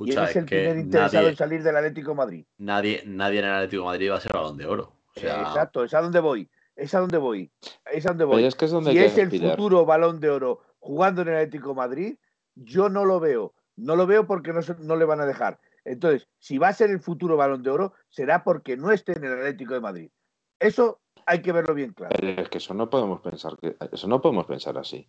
y 0.00 0.12
el 0.12 0.18
es 0.18 0.32
que 0.32 0.42
primer 0.42 0.76
interesado 0.78 1.22
nadie, 1.22 1.30
en 1.30 1.36
salir 1.36 1.62
del 1.62 1.76
Atlético 1.76 2.10
de 2.10 2.16
Madrid. 2.16 2.44
nadie, 2.58 3.02
nadie 3.06 3.40
en 3.40 3.44
el 3.44 3.52
Atlético 3.52 3.82
de 3.82 3.86
Madrid 3.86 4.10
va 4.10 4.16
a 4.16 4.20
ser 4.20 4.32
balón 4.32 4.56
de 4.56 4.66
oro. 4.66 4.92
O 5.16 5.20
sea, 5.20 5.40
Exacto, 5.42 5.84
es 5.84 5.94
a 5.94 6.00
donde 6.00 6.20
voy. 6.20 6.48
Es 6.76 6.94
a 6.94 7.00
donde 7.00 7.18
voy. 7.18 7.50
Es 7.92 8.06
a 8.06 8.10
donde 8.10 8.24
voy. 8.24 8.44
Es 8.44 8.54
que 8.54 8.64
es 8.64 8.70
donde 8.70 8.92
si 8.92 8.98
es 8.98 9.18
el 9.18 9.26
aspirar. 9.26 9.56
futuro 9.56 9.84
balón 9.84 10.20
de 10.20 10.30
oro 10.30 10.60
jugando 10.78 11.22
en 11.22 11.28
el 11.28 11.34
Atlético 11.34 11.70
de 11.70 11.74
Madrid, 11.74 12.16
yo 12.54 12.88
no 12.88 13.04
lo 13.04 13.20
veo. 13.20 13.54
No 13.76 13.96
lo 13.96 14.06
veo 14.06 14.26
porque 14.26 14.52
no, 14.52 14.96
le 14.96 15.04
van 15.04 15.20
a 15.20 15.26
dejar. 15.26 15.58
Entonces, 15.84 16.28
si 16.38 16.58
va 16.58 16.68
a 16.68 16.72
ser 16.72 16.90
el 16.90 17.00
futuro 17.00 17.36
balón 17.36 17.62
de 17.62 17.70
oro, 17.70 17.94
será 18.08 18.44
porque 18.44 18.76
no 18.76 18.90
esté 18.92 19.12
en 19.12 19.24
el 19.24 19.32
Atlético 19.32 19.74
de 19.74 19.80
Madrid. 19.80 20.10
Eso 20.58 21.00
hay 21.26 21.42
que 21.42 21.52
verlo 21.52 21.74
bien 21.74 21.92
claro. 21.92 22.14
Pero 22.18 22.42
es 22.42 22.48
que 22.48 22.58
eso 22.58 22.74
no 22.74 22.90
podemos 22.90 23.20
pensar 23.20 23.56
que 23.56 23.76
eso 23.92 24.06
no 24.06 24.20
podemos 24.20 24.46
pensar 24.46 24.76
así. 24.78 25.08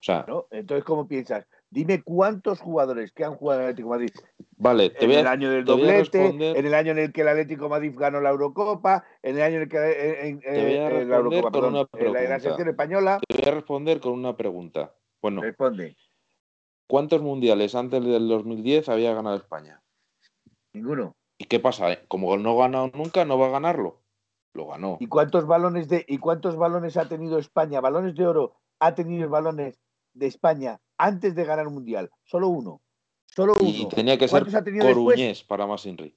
O 0.00 0.02
sea, 0.04 0.24
¿no? 0.28 0.46
Entonces, 0.50 0.84
¿cómo 0.84 1.08
piensas? 1.08 1.46
Dime 1.74 2.02
cuántos 2.04 2.60
jugadores 2.60 3.10
que 3.10 3.24
han 3.24 3.34
jugado 3.34 3.58
en 3.60 3.64
el 3.66 3.70
Atlético 3.72 3.88
de 3.88 4.04
Madrid 4.04 4.14
vale, 4.56 4.90
te 4.90 5.04
en 5.06 5.10
voy 5.10 5.16
el 5.16 5.26
a, 5.26 5.30
año 5.32 5.50
del 5.50 5.62
a 5.62 5.64
doblete, 5.64 6.18
responder- 6.30 6.56
en 6.56 6.66
el 6.66 6.72
año 6.74 6.92
en 6.92 6.98
el 6.98 7.12
que 7.12 7.22
el 7.22 7.28
Atlético 7.28 7.64
de 7.64 7.70
Madrid 7.70 7.94
ganó 7.96 8.20
la 8.20 8.30
Eurocopa, 8.30 9.04
en 9.22 9.34
el 9.36 9.42
año 9.42 9.56
en 9.56 9.62
el 9.62 9.68
que 9.68 9.78
en- 9.78 10.26
en- 10.26 10.40
Te 10.40 10.50
voy 10.64 10.76
a 10.76 10.88
eh, 10.88 11.04
la 11.04 11.16
Eurocopa, 11.16 11.50
con 11.50 11.52
perdón, 11.52 11.72
una 11.74 11.80
en 11.80 11.88
la, 11.90 11.98
en 11.98 12.12
la 12.12 12.12
pregunta. 12.38 12.40
selección 12.40 12.68
española, 12.68 13.20
te 13.26 13.34
voy 13.36 13.48
a 13.48 13.54
responder 13.56 13.98
con 14.00 14.12
una 14.12 14.36
pregunta. 14.36 14.94
Bueno, 15.20 15.42
responde, 15.42 15.96
¿cuántos 16.86 17.22
mundiales 17.22 17.74
antes 17.74 18.04
del 18.04 18.28
2010 18.28 18.88
había 18.88 19.12
ganado 19.12 19.34
España? 19.36 19.82
ninguno. 20.72 21.16
¿Y 21.38 21.46
qué 21.46 21.58
pasa? 21.58 21.90
eh? 21.92 22.04
Como 22.06 22.36
no 22.36 22.52
ha 22.52 22.66
ganado 22.68 22.92
nunca, 22.94 23.24
no 23.24 23.36
va 23.36 23.46
a 23.46 23.50
ganarlo. 23.50 24.00
Lo 24.52 24.68
ganó. 24.68 24.98
¿Y 25.00 25.08
cuántos 25.08 25.44
balones 25.46 25.88
de 25.88 26.04
y 26.06 26.18
cuántos 26.18 26.54
balones 26.54 26.96
ha 26.96 27.08
tenido 27.08 27.38
España? 27.38 27.80
Balones 27.80 28.14
de 28.14 28.24
oro 28.28 28.54
ha 28.78 28.94
tenido 28.94 29.28
balones 29.28 29.80
de 30.12 30.26
España 30.28 30.80
antes 30.98 31.34
de 31.34 31.44
ganar 31.44 31.66
un 31.66 31.74
mundial. 31.74 32.10
Solo 32.24 32.48
uno. 32.48 32.82
Solo 33.26 33.54
Y 33.60 33.80
uno. 33.82 33.88
tenía 33.88 34.16
que 34.18 34.28
ser. 34.28 34.44
Coruñés 34.80 35.42
para 35.44 35.66
más 35.66 35.84
Inri. 35.86 36.16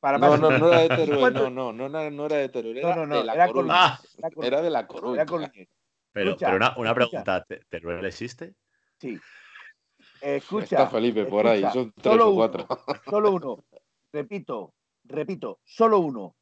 Para 0.00 0.18
No, 0.18 0.36
no, 0.36 0.56
no 0.56 0.68
era 0.72 0.80
de 0.82 0.88
Teruel, 0.88 1.34
no, 1.34 1.50
no, 1.50 1.72
no, 1.72 1.86
era- 1.86 2.10
no 2.10 2.26
era 2.26 2.36
de 2.36 2.48
Teruel, 2.48 2.78
era 2.78 2.94
No, 2.94 3.06
no, 3.06 3.16
de 3.18 3.24
la 3.24 3.34
era 3.34 3.46
Coruña. 3.48 3.74
Ah, 3.76 4.00
Era 4.16 4.30
Coruña, 4.30 4.46
Era 4.48 4.62
de 4.62 4.70
la 4.70 4.86
Coruña. 4.86 5.26
pero, 6.12 6.30
Escucha, 6.30 6.46
pero 6.46 6.56
una, 6.56 6.76
una 6.78 6.94
pregunta, 6.94 7.44
¿Te- 7.44 7.64
¿Teruel 7.68 8.04
existe? 8.06 8.54
Sí. 9.00 9.18
Escucha. 10.20 10.64
Está 10.64 10.86
Felipe 10.88 11.24
por 11.26 11.46
ahí, 11.48 11.62
son 11.72 11.92
tres 11.92 12.12
solo 12.12 12.26
o 12.26 12.28
uno. 12.30 12.36
cuatro. 12.36 12.66
Solo 13.08 13.32
uno. 13.32 13.64
Repito, 14.12 14.74
repito, 15.04 15.58
solo 15.64 15.98
uno. 15.98 16.36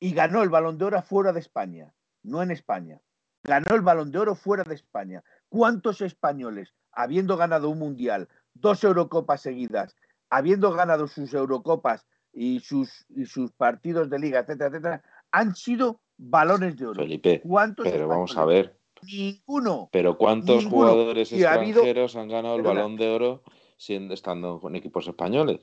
Y 0.00 0.12
ganó 0.12 0.42
el 0.42 0.48
balón 0.48 0.78
de 0.78 0.84
oro 0.84 1.02
fuera 1.02 1.32
de 1.32 1.40
España, 1.40 1.92
no 2.22 2.42
en 2.42 2.50
España. 2.52 3.00
Ganó 3.42 3.74
el 3.74 3.82
balón 3.82 4.10
de 4.12 4.18
oro 4.18 4.34
fuera 4.36 4.62
de 4.64 4.74
España. 4.74 5.22
¿Cuántos 5.48 6.00
españoles, 6.00 6.72
habiendo 6.96 7.36
ganado 7.36 7.68
un 7.70 7.78
mundial, 7.78 8.28
dos 8.54 8.82
Eurocopas 8.84 9.40
seguidas, 9.42 9.96
habiendo 10.30 10.72
ganado 10.72 11.06
sus 11.08 11.32
Eurocopas 11.34 12.06
y 12.32 12.60
sus, 12.60 13.04
y 13.08 13.26
sus 13.26 13.52
partidos 13.52 14.10
de 14.10 14.18
liga, 14.18 14.40
etcétera, 14.40 14.68
etcétera, 14.70 15.02
han 15.30 15.54
sido 15.54 16.00
balones 16.16 16.76
de 16.76 16.86
oro? 16.86 17.02
Felipe, 17.02 17.40
¿Cuántos 17.44 17.86
pero 17.88 18.08
vamos 18.08 18.36
a 18.36 18.44
ver. 18.44 18.78
Ninguno. 19.02 19.88
Pero 19.92 20.16
¿cuántos 20.16 20.64
Ninguno. 20.64 20.88
jugadores 20.92 21.30
Y 21.32 21.44
ha 21.44 21.52
habido- 21.52 21.80
extranjeros 21.82 22.16
han 22.16 22.28
ganado 22.28 22.56
el 22.56 22.62
Perdona. 22.62 22.80
balón 22.82 22.96
de 22.96 23.08
oro 23.10 23.42
siendo, 23.76 24.14
estando 24.14 24.60
con 24.60 24.76
equipos 24.76 25.06
españoles? 25.06 25.60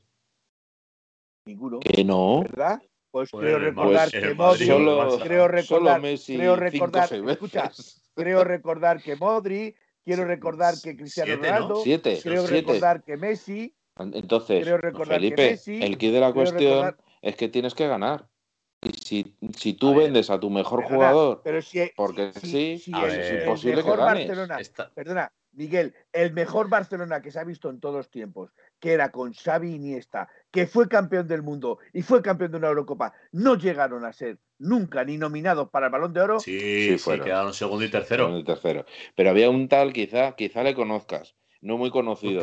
Ninguno. 1.45 1.79
Que 1.79 2.03
no. 2.03 2.41
¿Verdad? 2.41 2.81
Pues 3.11 3.29
Pues 3.31 3.43
creo 3.43 3.59
recordar 3.59 3.93
Madrid- 4.07 4.11
que 4.11 4.33
Modric, 4.35 4.37
Madrid- 4.37 4.67
Solo, 4.67 4.97
Barça. 4.99 5.23
creo 5.23 5.47
recordar, 5.47 5.65
solo 5.95 6.01
Messi 6.01 6.35
creo 6.37 6.55
recordar, 6.55 7.13
escucha, 7.13 7.71
creo 8.15 8.43
recordar 8.43 9.01
que 9.01 9.15
Modri, 9.19 9.75
quiero 10.03 10.25
recordar 10.25 10.75
que 10.81 10.95
Cristiano 10.95 11.33
Siete, 11.33 11.47
¿no? 11.47 11.53
Ronaldo, 11.55 11.83
Siete, 11.83 12.19
creo 12.23 12.47
siete. 12.47 12.61
recordar 12.61 13.03
que 13.03 13.17
Messi, 13.17 13.75
Entonces, 13.97 14.63
creo 14.63 14.77
recordar 14.77 15.07
que 15.07 15.13
Felipe, 15.25 15.49
Messi, 15.51 15.83
el 15.83 15.97
kit 15.97 16.11
de 16.13 16.19
la 16.19 16.33
cuestión 16.33 16.85
recordar- 16.85 16.97
es 17.21 17.35
que 17.35 17.49
tienes 17.49 17.75
que 17.75 17.87
ganar. 17.87 18.27
Y 18.81 18.89
si, 18.93 19.37
si 19.55 19.73
tú 19.73 19.89
A 19.91 19.93
ver. 19.95 20.03
vendes 20.05 20.29
a 20.31 20.39
tu 20.39 20.49
mejor 20.49 20.81
Perdona, 20.81 20.95
jugador, 20.95 21.41
pero 21.43 21.61
si, 21.61 21.91
porque 21.95 22.33
si- 22.33 22.79
sí, 22.79 22.91
es 22.91 23.29
el 23.31 23.39
imposible 23.41 23.83
que 23.83 23.95
ganes. 23.95 24.27
Barcelona, 24.27 24.59
Está- 24.59 24.91
perdona, 24.93 25.31
Miguel, 25.53 25.93
el 26.13 26.33
mejor 26.33 26.69
Barcelona 26.69 27.21
que 27.21 27.31
se 27.31 27.39
ha 27.39 27.43
visto 27.43 27.69
en 27.69 27.79
todos 27.79 27.95
los 27.95 28.09
tiempos, 28.09 28.51
que 28.79 28.93
era 28.93 29.11
con 29.11 29.33
Xavi 29.33 29.75
Iniesta, 29.75 30.29
que 30.49 30.65
fue 30.65 30.87
campeón 30.87 31.27
del 31.27 31.41
mundo 31.43 31.79
y 31.93 32.01
fue 32.03 32.21
campeón 32.21 32.51
de 32.51 32.57
una 32.57 32.67
Eurocopa, 32.69 33.13
no 33.31 33.55
llegaron 33.55 34.05
a 34.05 34.13
ser 34.13 34.37
nunca 34.59 35.03
ni 35.03 35.17
nominados 35.17 35.69
para 35.69 35.87
el 35.87 35.91
Balón 35.91 36.13
de 36.13 36.21
Oro. 36.21 36.39
Sí, 36.39 36.59
Sí, 36.91 36.97
fueron. 36.97 37.25
quedaron 37.25 37.53
segundo 37.53 37.83
y 37.83 37.89
tercero. 37.89 38.43
tercero. 38.43 38.85
Pero 39.15 39.29
había 39.29 39.49
un 39.49 39.67
tal, 39.67 39.91
quizá, 39.93 40.35
quizá 40.35 40.63
le 40.63 40.73
conozcas, 40.73 41.35
no 41.61 41.77
muy 41.77 41.89
conocido. 41.91 42.41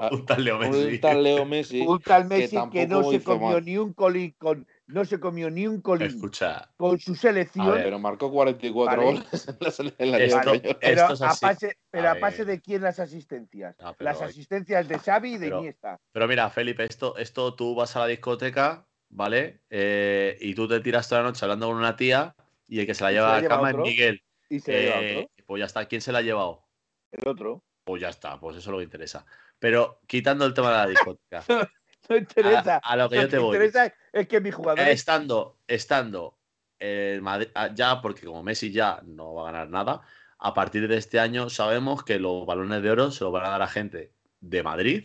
Ah, 0.00 0.10
un 0.12 0.26
tal 0.26 0.44
Leo 0.44 0.58
Messi. 0.58 0.94
Un 0.94 1.00
tal 1.00 1.22
Leo 1.22 1.44
Messi. 1.46 1.80
un 1.80 2.00
tal 2.00 2.22
que 2.28 2.28
Messi 2.28 2.56
que, 2.70 2.86
no 2.86 2.96
tampoco 2.96 3.10
se 3.10 3.16
hizo 3.16 3.24
comió 3.32 3.48
mal. 3.54 3.64
ni 3.64 3.78
un 3.78 3.92
colín 3.94 4.34
con, 4.38 4.66
no 4.86 5.04
se 5.04 5.18
comió 5.18 5.50
ni 5.50 5.66
un 5.66 5.80
colín 5.80 6.08
Escucha, 6.08 6.70
con 6.76 6.98
su 6.98 7.14
selección, 7.14 7.66
A 7.68 7.70
ver, 7.72 7.84
Pero 7.84 7.98
marcó 7.98 8.30
44 8.30 8.96
Vale. 8.96 9.20
goles 9.20 9.48
en 9.48 9.86
la, 9.86 9.94
en 9.98 10.10
la 10.10 10.18
Esto- 10.18 10.52
Liga 10.52 10.68
Española. 10.68 10.78
pero, 10.80 11.00
esto 11.00 11.12
es 11.14 11.22
a 11.22 11.56
pero 11.90 12.14
ver. 12.20 12.46
de 12.46 12.60
quién 12.60 12.82
las 12.82 12.98
asistencias. 13.00 13.76
Las 13.98 14.20
hay- 14.20 14.28
asistencias 14.28 14.86
de 14.88 14.98
Xavi 14.98 15.34
y 15.34 15.38
de 15.38 15.46
pero- 15.46 15.58
Iniesta. 15.60 16.00
Pero 16.12 16.28
mira, 16.28 16.50
Felipe, 16.50 16.84
esto, 16.84 17.16
esto 17.16 17.54
tú 17.54 17.74
vas 17.74 17.96
a 17.96 18.00
la 18.00 18.06
discoteca, 18.08 18.86
¿vale? 19.08 19.62
Eh, 19.70 20.36
y 20.40 20.54
tú 20.54 20.68
te 20.68 20.80
tiras 20.80 21.08
toda 21.08 21.22
la 21.22 21.28
noche 21.28 21.44
hablando 21.44 21.68
con 21.68 21.76
una 21.76 21.96
tía 21.96 22.34
y 22.66 22.80
el 22.80 22.86
que 22.86 22.94
se 22.94 23.04
la 23.04 23.12
lleva 23.12 23.28
se 23.28 23.32
la 23.32 23.38
a 23.38 23.42
la 23.42 23.48
cama 23.48 23.70
es. 23.70 23.76
Miguel. 23.76 24.22
Y 24.50 24.60
se 24.60 24.72
la 24.72 24.78
lleva 24.80 25.00
Eh, 25.02 25.16
otro. 25.18 25.30
pues 25.46 25.60
ya 25.60 25.66
está. 25.66 25.86
¿Quién 25.86 26.00
se 26.02 26.12
la 26.12 26.18
ha 26.18 26.22
llevado? 26.22 26.66
El 27.10 27.26
otro. 27.28 27.62
Pues 27.84 28.00
ya 28.02 28.08
está, 28.08 28.38
pues 28.40 28.56
eso 28.56 28.70
es 28.70 28.72
lo 28.72 28.78
que 28.78 28.84
interesa. 28.84 29.24
Pero 29.58 30.00
quitando 30.06 30.44
el 30.46 30.52
tema 30.54 30.70
de 30.70 30.76
la 30.76 30.86
discoteca, 30.86 31.44
No 32.08 32.16
interesa. 32.16 32.76
a, 32.82 32.92
a 32.92 32.96
lo 32.96 33.08
que 33.08 33.16
yo 33.16 33.28
te 33.28 33.38
voy. 33.38 33.56
interesa 33.56 33.92
es 34.12 34.28
que 34.28 34.40
mi 34.40 34.50
jugador 34.50 34.80
Eh, 34.86 34.92
Estando, 34.92 35.58
estando 35.66 36.38
el 36.78 37.22
Madrid- 37.22 37.48
ah, 37.54 37.70
ya, 37.74 38.00
porque 38.02 38.26
como 38.26 38.42
Messi 38.42 38.70
ya 38.72 39.00
no 39.04 39.34
va 39.34 39.48
a 39.48 39.52
ganar 39.52 39.70
nada, 39.70 40.02
a 40.38 40.52
partir 40.54 40.86
de 40.88 40.96
este 40.96 41.18
año 41.20 41.48
sabemos 41.48 42.04
que 42.04 42.18
los 42.18 42.44
balones 42.44 42.82
de 42.82 42.90
oro 42.90 43.10
se 43.10 43.24
los 43.24 43.32
van 43.32 43.46
a 43.46 43.50
dar 43.50 43.62
a 43.62 43.66
gente 43.68 44.12
de 44.40 44.62
Madrid, 44.62 45.04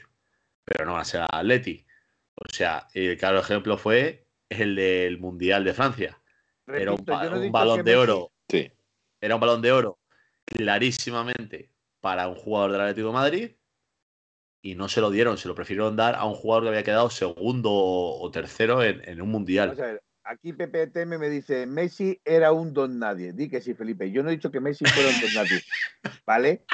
pero 0.66 0.86
no 0.86 0.94
van 0.94 1.02
a 1.02 1.06
ser 1.06 1.22
a 1.22 1.28
Atleti. 1.32 1.86
O 2.36 2.44
sea, 2.52 2.88
el 2.94 3.18
claro 3.18 3.40
ejemplo 3.40 3.78
fue 3.78 4.28
el 4.50 4.76
del 4.76 5.20
Mundial 5.20 5.64
de 5.64 5.74
Francia. 5.74 6.20
Era 6.68 6.92
un, 6.92 7.04
no 7.06 7.52
balón 7.52 7.84
de 7.86 7.94
Messi- 7.94 7.98
oro. 7.98 8.32
Sí. 8.50 8.72
Era 9.22 9.36
un 9.36 9.42
balón 9.42 9.62
de 9.62 9.72
oro 9.72 10.00
clarísimamente 10.46 11.70
para 12.00 12.28
un 12.28 12.36
jugador 12.36 12.72
del 12.72 12.82
Atlético 12.82 13.08
de 13.08 13.14
Madrid 13.14 13.52
y 14.62 14.76
no 14.76 14.90
se 14.90 15.02
lo 15.02 15.10
dieron, 15.10 15.38
se 15.38 15.48
lo 15.48 15.56
prefirieron 15.56 15.96
dar 15.96 16.16
a 16.16 16.26
un 16.26 16.36
jugador 16.36 16.64
que 16.64 16.70
había 16.70 16.84
quedado 16.84 17.10
segundo 17.10 17.72
o 17.72 18.30
tercero 18.32 18.84
en, 18.84 19.02
en 19.08 19.22
un 19.22 19.30
mundial. 19.30 19.70
Vamos 19.70 19.84
a 19.84 19.88
ver, 19.88 20.04
aquí 20.30 20.54
PPTM 20.54 21.18
me 21.18 21.30
dice, 21.30 21.66
Messi 21.66 22.22
era 22.24 22.52
un 22.52 22.74
don 22.74 23.00
nadie. 23.00 23.34
Di 23.34 23.50
que 23.50 23.62
sí, 23.62 23.74
Felipe. 23.74 24.12
Yo 24.12 24.22
no 24.24 24.30
he 24.30 24.34
dicho 24.34 24.52
que 24.52 24.60
Messi 24.60 24.86
fuera 24.86 25.10
un 25.10 25.22
don 25.22 25.34
nadie. 25.34 25.62
¿Vale? 26.26 26.66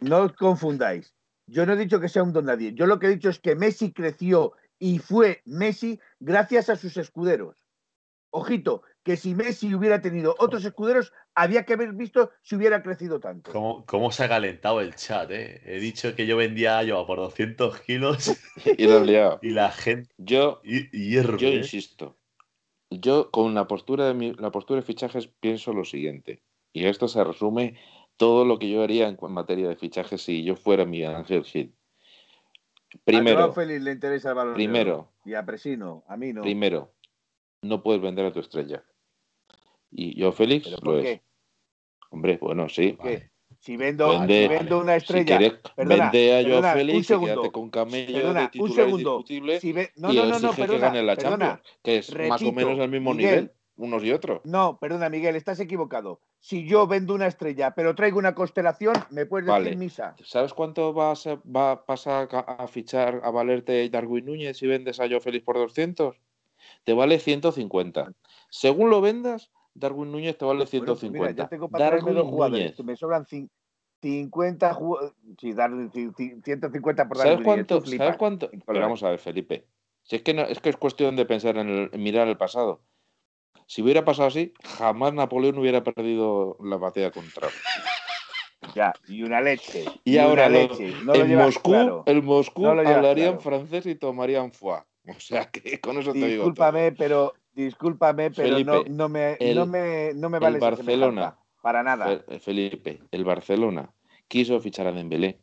No 0.00 0.22
os 0.22 0.32
confundáis. 0.32 1.14
Yo 1.46 1.66
no 1.66 1.74
he 1.74 1.76
dicho 1.76 2.00
que 2.00 2.08
sea 2.08 2.22
un 2.22 2.32
don 2.32 2.46
nadie. 2.46 2.72
Yo 2.74 2.86
lo 2.86 2.98
que 2.98 3.06
he 3.06 3.10
dicho 3.10 3.28
es 3.28 3.38
que 3.38 3.54
Messi 3.54 3.92
creció 3.92 4.54
y 4.78 4.98
fue 4.98 5.42
Messi 5.44 6.00
gracias 6.18 6.70
a 6.70 6.76
sus 6.76 6.96
escuderos. 6.96 7.66
Ojito, 8.30 8.82
que 9.04 9.16
si 9.16 9.34
Messi 9.34 9.72
hubiera 9.74 10.00
tenido 10.00 10.34
otros 10.38 10.64
escuderos, 10.64 11.12
había 11.34 11.64
que 11.64 11.74
haber 11.74 11.92
visto 11.92 12.30
si 12.42 12.56
hubiera 12.56 12.82
crecido 12.82 13.20
tanto. 13.20 13.52
¿Cómo, 13.52 13.84
cómo 13.86 14.10
se 14.10 14.24
ha 14.24 14.28
calentado 14.28 14.80
el 14.80 14.94
chat, 14.96 15.30
eh? 15.30 15.60
He 15.64 15.78
dicho 15.78 16.16
que 16.16 16.26
yo 16.26 16.36
vendía 16.38 16.78
a 16.78 16.82
Iowa 16.84 17.06
por 17.06 17.18
200 17.18 17.80
kilos 17.82 18.32
Y 18.78 18.86
lo 18.86 18.98
has 18.98 19.06
liado. 19.06 19.38
y 19.42 19.50
la 19.50 19.70
gente 19.70 20.10
Yo, 20.16 20.60
hi- 20.64 20.88
hierve. 20.90 21.38
yo 21.38 21.48
eh. 21.48 21.56
insisto. 21.56 22.16
Yo 22.90 23.30
con 23.30 23.54
la 23.54 23.66
postura 23.68 24.06
de 24.06 24.14
mi- 24.14 24.32
la 24.34 24.50
postura 24.50 24.80
de 24.80 24.86
fichajes 24.86 25.28
pienso 25.28 25.72
lo 25.74 25.84
siguiente. 25.84 26.42
Y 26.72 26.86
esto 26.86 27.06
se 27.06 27.22
resume 27.22 27.78
todo 28.16 28.44
lo 28.44 28.58
que 28.58 28.70
yo 28.70 28.82
haría 28.82 29.06
en 29.08 29.18
materia 29.30 29.68
de 29.68 29.76
fichajes 29.76 30.22
si 30.22 30.44
yo 30.44 30.56
fuera 30.56 30.84
Miguel 30.86 31.14
Ángel 31.14 31.44
Gil. 31.44 31.74
A 32.94 32.98
Primero, 33.04 33.38
Joao 33.40 33.52
Félix 33.52 33.82
le 33.82 33.92
interesa 33.92 34.30
el 34.30 34.34
balón. 34.36 34.54
primero, 34.54 35.12
Y 35.26 35.34
a 35.34 35.44
Presino, 35.44 36.04
a 36.08 36.16
mí 36.16 36.32
no. 36.32 36.42
primero, 36.42 36.94
no 37.62 37.82
puedes 37.82 38.00
vender 38.00 38.24
a 38.26 38.32
tu 38.32 38.40
estrella. 38.40 38.84
Y 39.96 40.18
yo, 40.18 40.32
Félix, 40.32 40.68
¿Pero 40.68 40.78
lo 40.82 40.98
es. 40.98 41.20
Hombre, 42.10 42.38
bueno, 42.40 42.68
sí. 42.68 42.98
Si 43.60 43.76
vendo, 43.76 44.08
Vende- 44.08 44.42
si 44.42 44.48
vendo 44.48 44.80
una 44.80 44.96
estrella. 44.96 45.38
Perdona, 45.76 46.10
vende 46.10 46.32
a 46.32 46.42
Joao 46.42 46.44
perdona, 46.44 46.68
un 46.72 46.74
Félix 46.78 47.10
y 47.10 47.18
quédate 47.18 47.52
con 47.52 47.70
Camello 47.70 48.12
Perdona, 48.12 48.50
de 48.52 48.60
un 48.60 48.72
segundo. 48.72 48.96
indiscutible 48.96 49.60
Si 49.60 49.72
ve- 49.72 49.92
No, 49.96 50.12
y 50.12 50.16
no, 50.16 50.26
no, 50.26 50.38
no, 50.40 50.50
que 50.54 50.62
perdona, 50.62 50.86
gane 50.88 51.02
la. 51.02 51.16
Champions, 51.16 51.60
que 51.82 51.96
es 51.98 52.14
más 52.28 52.42
o 52.42 52.52
menos 52.52 52.78
al 52.80 52.90
mismo 52.90 53.14
Miguel. 53.14 53.30
nivel, 53.30 53.52
unos 53.76 54.04
y 54.04 54.12
otros. 54.12 54.40
No, 54.44 54.78
perdona, 54.78 55.08
Miguel, 55.08 55.36
estás 55.36 55.60
equivocado. 55.60 56.20
Si 56.40 56.66
yo 56.66 56.86
vendo 56.86 57.14
una 57.14 57.26
estrella, 57.26 57.74
pero 57.74 57.94
traigo 57.94 58.18
una 58.18 58.34
constelación, 58.34 58.94
me 59.10 59.24
puedes 59.24 59.46
decir 59.46 59.78
misa. 59.78 60.14
¿Sabes 60.24 60.52
cuánto 60.52 60.92
vas 60.92 61.26
a, 61.26 61.36
va 61.44 61.70
a 61.72 61.86
pasar 61.86 62.28
a, 62.32 62.40
a 62.40 62.68
fichar 62.68 63.20
a 63.24 63.30
valerte 63.30 63.88
Darwin 63.88 64.26
Núñez 64.26 64.58
si 64.58 64.66
vendes 64.66 65.00
a 65.00 65.08
Joao 65.08 65.20
Félix 65.20 65.44
por 65.44 65.56
200? 65.56 66.16
Te 66.84 66.92
vale 66.92 67.18
150. 67.18 68.12
Según 68.50 68.90
lo 68.90 69.00
vendas, 69.00 69.50
Darwin 69.74 70.12
Núñez 70.12 70.38
te 70.38 70.44
vale 70.44 70.58
Bueno, 70.64 70.70
pues 70.70 70.70
150. 71.00 71.28
mira, 71.32 71.42
yo 71.44 71.48
tengo 71.48 71.68
para 71.68 71.84
Darwin 71.90 72.14
dos 72.14 72.26
jugadores. 72.28 72.64
Núñez. 72.78 72.84
Me 72.84 72.96
sobran 72.96 73.24
cin- 73.26 73.50
50 74.02 74.74
jugadores. 74.74 75.14
Sí, 75.40 75.52
Darwin, 75.52 75.90
ci- 75.90 76.12
ci- 76.14 76.42
150 76.44 77.08
por 77.08 77.16
¿Sabes 77.16 77.30
Darwin. 77.32 77.46
Núñez, 77.46 77.66
cuánto? 77.66 77.80
flipas. 77.84 78.04
¿Sabes 78.06 78.18
cuánto? 78.18 78.50
Pero 78.66 78.80
vamos 78.80 79.02
a 79.02 79.10
ver, 79.10 79.18
Felipe. 79.18 79.66
Si 80.02 80.16
es 80.16 80.22
que 80.22 80.34
no, 80.34 80.42
es 80.42 80.60
que 80.60 80.68
es 80.68 80.76
cuestión 80.76 81.16
de 81.16 81.24
pensar 81.26 81.56
en, 81.56 81.68
el- 81.68 81.90
en 81.92 82.02
mirar 82.02 82.28
el 82.28 82.36
pasado. 82.36 82.82
Si 83.66 83.80
hubiera 83.82 84.04
pasado 84.04 84.28
así, 84.28 84.52
jamás 84.76 85.14
Napoleón 85.14 85.58
hubiera 85.58 85.82
perdido 85.82 86.56
la 86.62 86.76
batalla 86.76 87.10
contra. 87.10 87.48
Ya, 88.74 88.92
y 89.08 89.22
una 89.22 89.40
leche. 89.42 89.84
Y, 90.04 90.16
ahora 90.18 90.46
una 90.46 90.48
lo- 90.48 90.68
leche. 90.68 90.92
No 91.04 91.12
lo 91.14 91.20
en 91.20 91.28
llevas 91.28 91.46
Moscú, 91.46 91.70
claro. 91.70 92.02
el 92.06 92.22
Moscú 92.22 92.62
No 92.62 92.74
lo 92.74 92.80
hablarían 92.88 93.36
claro. 93.36 93.40
francés 93.40 93.86
y 93.86 93.94
tomarían 93.94 94.52
foie. 94.52 94.80
O 95.06 95.20
sea 95.20 95.50
que 95.50 95.80
con 95.80 95.98
eso 95.98 96.12
te 96.12 96.18
digo. 96.18 96.44
Discúlpame, 96.44 96.92
pero 96.92 97.34
discúlpame, 97.54 98.30
pero 98.30 98.58
no, 98.60 98.72
Felipe, 98.72 98.90
no 98.90 99.08
me, 99.08 99.32
el- 99.40 99.56
no 99.56 99.66
me, 99.66 100.12
no 100.14 100.30
me 100.30 100.36
el 100.38 100.42
vale 100.42 100.58
esa 100.58 100.66
Barcelona. 100.70 101.36
Para 101.62 101.82
nada. 101.82 102.22
Fe- 102.26 102.38
Felipe, 102.40 103.00
el 103.10 103.24
Barcelona 103.24 103.90
quiso 104.28 104.60
fichar 104.60 104.86
a 104.86 104.92
Dembélé 104.92 105.40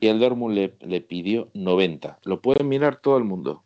y 0.00 0.06
el 0.08 0.18
Dortmund 0.20 0.54
le, 0.54 0.76
le 0.80 1.00
pidió 1.00 1.50
90. 1.54 2.18
Lo 2.24 2.40
pueden 2.40 2.68
mirar 2.68 2.96
todo 2.96 3.18
el 3.18 3.24
mundo. 3.24 3.64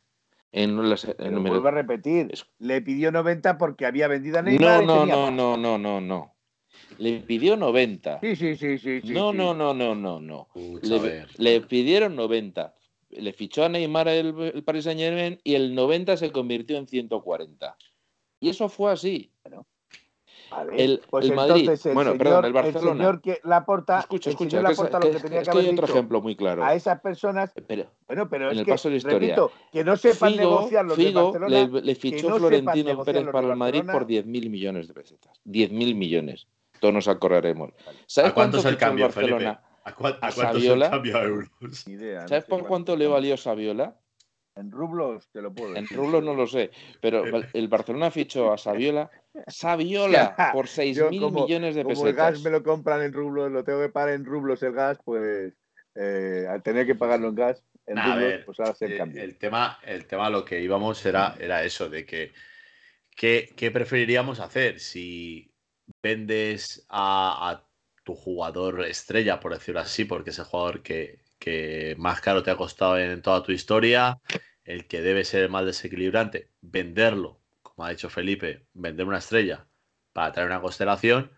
En 0.50 0.88
las, 0.88 1.04
en 1.04 1.14
el- 1.34 1.38
vuelvo 1.40 1.68
a 1.68 1.72
repetir. 1.72 2.28
Es- 2.32 2.46
Le 2.58 2.80
pidió 2.82 3.12
90 3.12 3.58
porque 3.58 3.86
había 3.86 4.08
vendido 4.08 4.38
a 4.38 4.42
Neymar. 4.42 4.80
No, 4.84 4.86
no, 4.86 5.00
tenía 5.00 5.14
no, 5.14 5.30
no, 5.30 5.56
no, 5.56 5.78
no, 5.78 6.00
no. 6.00 6.34
Le 6.96 7.20
pidió 7.20 7.56
90. 7.56 8.18
Sí, 8.20 8.34
sí, 8.34 8.56
sí, 8.56 8.78
sí. 8.78 9.00
sí, 9.02 9.12
no, 9.12 9.30
sí. 9.30 9.36
no, 9.36 9.54
no, 9.54 9.74
no, 9.74 9.94
no, 9.94 10.20
no. 10.20 10.48
Le, 10.82 10.98
ver. 10.98 11.28
le 11.36 11.60
pidieron 11.60 12.16
90. 12.16 12.74
Le 13.10 13.32
fichó 13.32 13.64
a 13.64 13.68
Neymar 13.68 14.08
el, 14.08 14.38
el 14.54 14.62
Paris 14.64 14.84
Saint 14.84 15.00
Germain 15.00 15.40
y 15.42 15.54
el 15.54 15.74
90 15.74 16.16
se 16.16 16.30
convirtió 16.30 16.76
en 16.76 16.86
140. 16.86 17.76
Y 18.40 18.50
eso 18.50 18.68
fue 18.68 18.92
así. 18.92 19.32
Vale. 20.50 20.82
El- 20.82 21.02
pues 21.10 21.26
el 21.26 21.34
Madrid- 21.34 21.68
el 21.68 21.94
bueno, 21.94 22.12
señor, 22.12 22.18
perdón, 22.18 22.44
el 22.46 22.52
Barcelona. 22.54 22.92
señor 22.96 23.20
que 23.20 23.38
Laporta, 23.44 23.98
Escucha, 24.00 24.30
el 24.30 24.34
escucha, 24.34 24.50
que 24.50 24.56
es, 24.56 24.62
Laporta 24.78 24.98
que 25.00 25.06
lo 25.08 25.12
que 25.12 25.20
tenía 25.20 25.40
es 25.40 25.48
que 25.48 25.52
que 25.52 25.58
hay 25.58 25.64
otro 25.68 25.82
dicho 25.86 25.92
ejemplo 25.92 26.20
muy 26.22 26.36
claro. 26.36 26.64
a 26.64 26.74
esas 26.74 27.00
personas, 27.02 27.52
Pero 27.66 27.90
bueno, 28.06 28.30
pero 28.30 28.46
En 28.46 28.52
es 28.52 28.58
el 28.60 28.64
que, 28.64 28.70
paso 28.72 28.88
de 28.88 28.92
la 28.92 28.96
historia. 28.96 29.18
repito, 29.36 29.52
que 29.72 29.84
no 29.84 29.96
sepan 29.98 30.32
Figo, 30.32 30.40
negociar 30.42 30.84
los 30.86 30.96
de 30.96 31.04
Figo 31.04 31.24
Barcelona, 31.32 31.68
le, 31.70 31.80
le 31.82 31.94
fichó 31.94 32.28
no 32.30 32.36
Florentino 32.38 33.04
Pérez 33.04 33.26
para 33.30 33.46
de 33.46 33.52
el 33.52 33.58
Madrid 33.58 33.82
por 33.92 34.06
10.000 34.06 34.48
millones 34.48 34.88
de 34.88 34.94
pesetas. 34.94 35.38
10.000 35.44 35.94
millones. 35.94 36.46
Todos 36.80 36.94
nos 36.94 37.08
acordaremos. 37.08 37.72
¿Sabes 38.06 38.30
¿A 38.30 38.34
cuánto 38.34 38.56
es 38.58 38.64
el 38.64 38.78
cambio, 38.78 39.04
Barcelona? 39.06 39.62
¿A, 39.88 39.94
cuán- 39.94 40.18
a 40.20 40.26
a 40.26 40.28
el 40.28 40.34
Saviola? 40.34 41.02
Ni 41.86 41.94
idea, 41.94 42.28
¿Sabes 42.28 42.44
por 42.44 42.66
cuánto 42.66 42.96
le 42.96 43.06
valió 43.06 43.36
Saviola? 43.36 43.96
En 44.54 44.70
rublos 44.70 45.28
te 45.32 45.40
lo 45.40 45.52
puedo 45.54 45.74
En 45.76 45.82
decir. 45.84 45.96
rublos 45.96 46.22
no 46.24 46.34
lo 46.34 46.46
sé, 46.46 46.70
pero 47.00 47.24
el 47.54 47.68
Barcelona 47.68 48.10
fichó 48.10 48.52
a 48.52 48.58
Saviola, 48.58 49.10
Saviola 49.46 50.34
por 50.52 50.66
yo 50.66 50.72
6.000 50.72 51.20
como- 51.20 51.44
millones 51.44 51.74
de 51.74 51.84
Como 51.84 52.06
el 52.06 52.14
gas 52.14 52.42
me 52.42 52.50
lo 52.50 52.62
compran 52.62 53.02
en 53.02 53.12
rublos, 53.12 53.50
lo 53.50 53.64
tengo 53.64 53.80
que 53.80 53.88
pagar 53.88 54.10
en 54.14 54.24
rublos 54.24 54.62
el 54.62 54.72
gas, 54.72 54.98
pues 55.04 55.54
eh, 55.94 56.46
al 56.48 56.62
tener 56.62 56.86
que 56.86 56.94
pagarlo 56.96 57.28
en 57.28 57.34
gas, 57.34 57.64
en 57.86 57.94
Nah, 57.94 58.04
rublos, 58.04 58.28
ver, 58.30 58.44
pues 58.44 58.60
ahora 58.60 58.74
se 58.74 58.86
Eh, 58.86 58.98
cambia. 58.98 59.22
el 59.22 59.38
tema, 59.38 59.78
el 59.84 60.06
tema 60.06 60.28
lo 60.28 60.44
que 60.44 60.60
íbamos 60.60 61.04
era, 61.06 61.34
era 61.40 61.62
eso, 61.64 61.88
de 61.88 62.04
que 62.04 62.32
¿qué, 63.16 63.48
qué 63.56 63.70
preferiríamos 63.70 64.40
hacer? 64.40 64.80
Si 64.80 65.50
vendes 66.02 66.84
a, 66.88 67.50
a 67.50 67.67
tu 68.08 68.14
jugador 68.14 68.86
estrella, 68.86 69.38
por 69.38 69.52
decirlo 69.52 69.80
así, 69.80 70.06
porque 70.06 70.30
es 70.30 70.38
el 70.38 70.46
jugador 70.46 70.82
que, 70.82 71.18
que 71.38 71.94
más 71.98 72.22
caro 72.22 72.42
te 72.42 72.50
ha 72.50 72.56
costado 72.56 72.96
en 72.98 73.20
toda 73.20 73.42
tu 73.42 73.52
historia, 73.52 74.18
el 74.64 74.88
que 74.88 75.02
debe 75.02 75.24
ser 75.24 75.42
el 75.42 75.50
más 75.50 75.66
desequilibrante, 75.66 76.48
venderlo, 76.62 77.42
como 77.60 77.84
ha 77.84 77.90
dicho 77.90 78.08
Felipe, 78.08 78.64
vender 78.72 79.06
una 79.06 79.18
estrella 79.18 79.66
para 80.14 80.32
traer 80.32 80.48
una 80.48 80.62
constelación, 80.62 81.30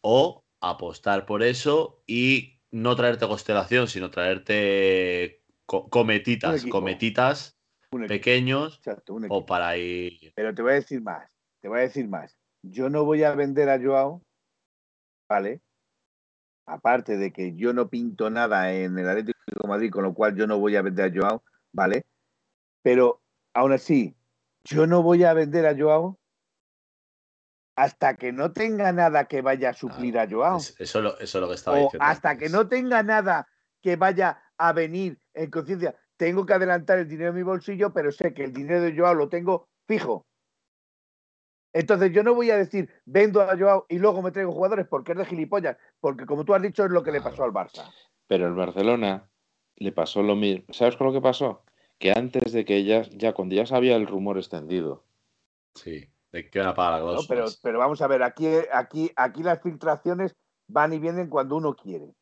o 0.00 0.44
apostar 0.60 1.26
por 1.26 1.42
eso 1.42 2.04
y 2.06 2.60
no 2.70 2.94
traerte 2.94 3.26
constelación, 3.26 3.88
sino 3.88 4.08
traerte 4.08 5.42
co- 5.66 5.90
cometitas, 5.90 6.64
cometitas 6.66 7.58
pequeños 8.06 8.76
exacto, 8.76 9.18
o 9.28 9.44
para 9.44 9.76
ir. 9.76 10.32
Pero 10.36 10.54
te 10.54 10.62
voy 10.62 10.70
a 10.70 10.74
decir 10.76 11.02
más, 11.02 11.36
te 11.60 11.68
voy 11.68 11.80
a 11.80 11.82
decir 11.82 12.06
más. 12.08 12.38
Yo 12.62 12.88
no 12.90 13.04
voy 13.04 13.24
a 13.24 13.34
vender 13.34 13.68
a 13.70 13.80
Joao, 13.82 14.22
¿vale? 15.28 15.60
Aparte 16.66 17.16
de 17.16 17.32
que 17.32 17.54
yo 17.54 17.72
no 17.72 17.88
pinto 17.88 18.28
nada 18.28 18.72
en 18.72 18.98
el 18.98 19.08
Atlético 19.08 19.38
de 19.62 19.68
Madrid, 19.68 19.90
con 19.90 20.02
lo 20.02 20.14
cual 20.14 20.34
yo 20.34 20.46
no 20.46 20.58
voy 20.58 20.74
a 20.76 20.82
vender 20.82 21.10
a 21.12 21.14
Joao, 21.14 21.42
¿vale? 21.72 22.04
Pero 22.82 23.22
aún 23.54 23.72
así, 23.72 24.16
yo 24.64 24.86
no 24.86 25.02
voy 25.02 25.22
a 25.24 25.32
vender 25.32 25.64
a 25.66 25.76
Joao 25.78 26.18
hasta 27.76 28.14
que 28.16 28.32
no 28.32 28.52
tenga 28.52 28.90
nada 28.92 29.26
que 29.26 29.42
vaya 29.42 29.70
a 29.70 29.74
suplir 29.74 30.18
a 30.18 30.28
Joao. 30.28 30.56
Es- 30.58 30.74
Eso, 30.80 30.98
es 30.98 31.04
lo, 31.04 31.18
eso 31.20 31.38
es 31.38 31.42
lo 31.42 31.48
que 31.48 31.54
estaba 31.54 31.76
o 31.78 31.82
diciendo. 31.84 32.04
hasta 32.04 32.30
antes. 32.30 32.50
que 32.50 32.56
no 32.56 32.68
tenga 32.68 33.02
nada 33.02 33.46
que 33.82 33.96
vaya 33.96 34.42
a 34.56 34.72
venir 34.72 35.20
en 35.34 35.50
conciencia. 35.50 35.94
Tengo 36.16 36.46
que 36.46 36.54
adelantar 36.54 36.98
el 36.98 37.06
dinero 37.08 37.30
en 37.30 37.36
mi 37.36 37.42
bolsillo, 37.42 37.92
pero 37.92 38.10
sé 38.10 38.32
que 38.32 38.44
el 38.44 38.52
dinero 38.52 38.80
de 38.80 38.96
Joao 38.96 39.14
lo 39.14 39.28
tengo 39.28 39.68
fijo. 39.86 40.26
Entonces 41.76 42.10
yo 42.10 42.22
no 42.22 42.34
voy 42.34 42.50
a 42.50 42.56
decir 42.56 42.88
vendo 43.04 43.42
a 43.42 43.56
Joao 43.56 43.84
y 43.90 43.98
luego 43.98 44.22
me 44.22 44.30
traigo 44.30 44.50
jugadores 44.50 44.86
porque 44.88 45.12
es 45.12 45.18
de 45.18 45.26
gilipollas, 45.26 45.76
porque 46.00 46.24
como 46.24 46.44
tú 46.44 46.54
has 46.54 46.62
dicho 46.62 46.84
es 46.84 46.90
lo 46.90 47.02
que 47.02 47.12
le 47.12 47.20
pasó 47.20 47.44
al 47.44 47.52
Barça. 47.52 47.92
Pero 48.26 48.46
el 48.46 48.54
Barcelona 48.54 49.28
le 49.76 49.92
pasó 49.92 50.22
lo 50.22 50.34
mismo. 50.36 50.64
¿Sabes 50.72 50.96
con 50.96 51.08
lo 51.08 51.12
que 51.12 51.20
pasó? 51.20 51.64
Que 51.98 52.12
antes 52.12 52.52
de 52.52 52.64
que 52.64 52.82
ya, 52.84 53.02
ya 53.10 53.34
cuando 53.34 53.54
ya 53.54 53.66
sabía 53.66 53.94
el 53.96 54.06
rumor 54.06 54.38
extendido, 54.38 55.04
Sí, 55.74 56.08
de 56.32 56.48
que 56.48 56.58
van 56.58 56.68
a 56.68 56.74
pagar 56.74 57.02
las 57.02 57.14
¿no? 57.14 57.20
Pero, 57.28 57.44
pero 57.62 57.78
vamos 57.78 58.00
a 58.00 58.06
ver, 58.06 58.22
aquí, 58.22 58.48
aquí, 58.72 59.10
aquí 59.14 59.42
las 59.42 59.60
filtraciones 59.60 60.34
van 60.68 60.94
y 60.94 60.98
vienen 60.98 61.28
cuando 61.28 61.56
uno 61.56 61.76
quiere. 61.76 62.14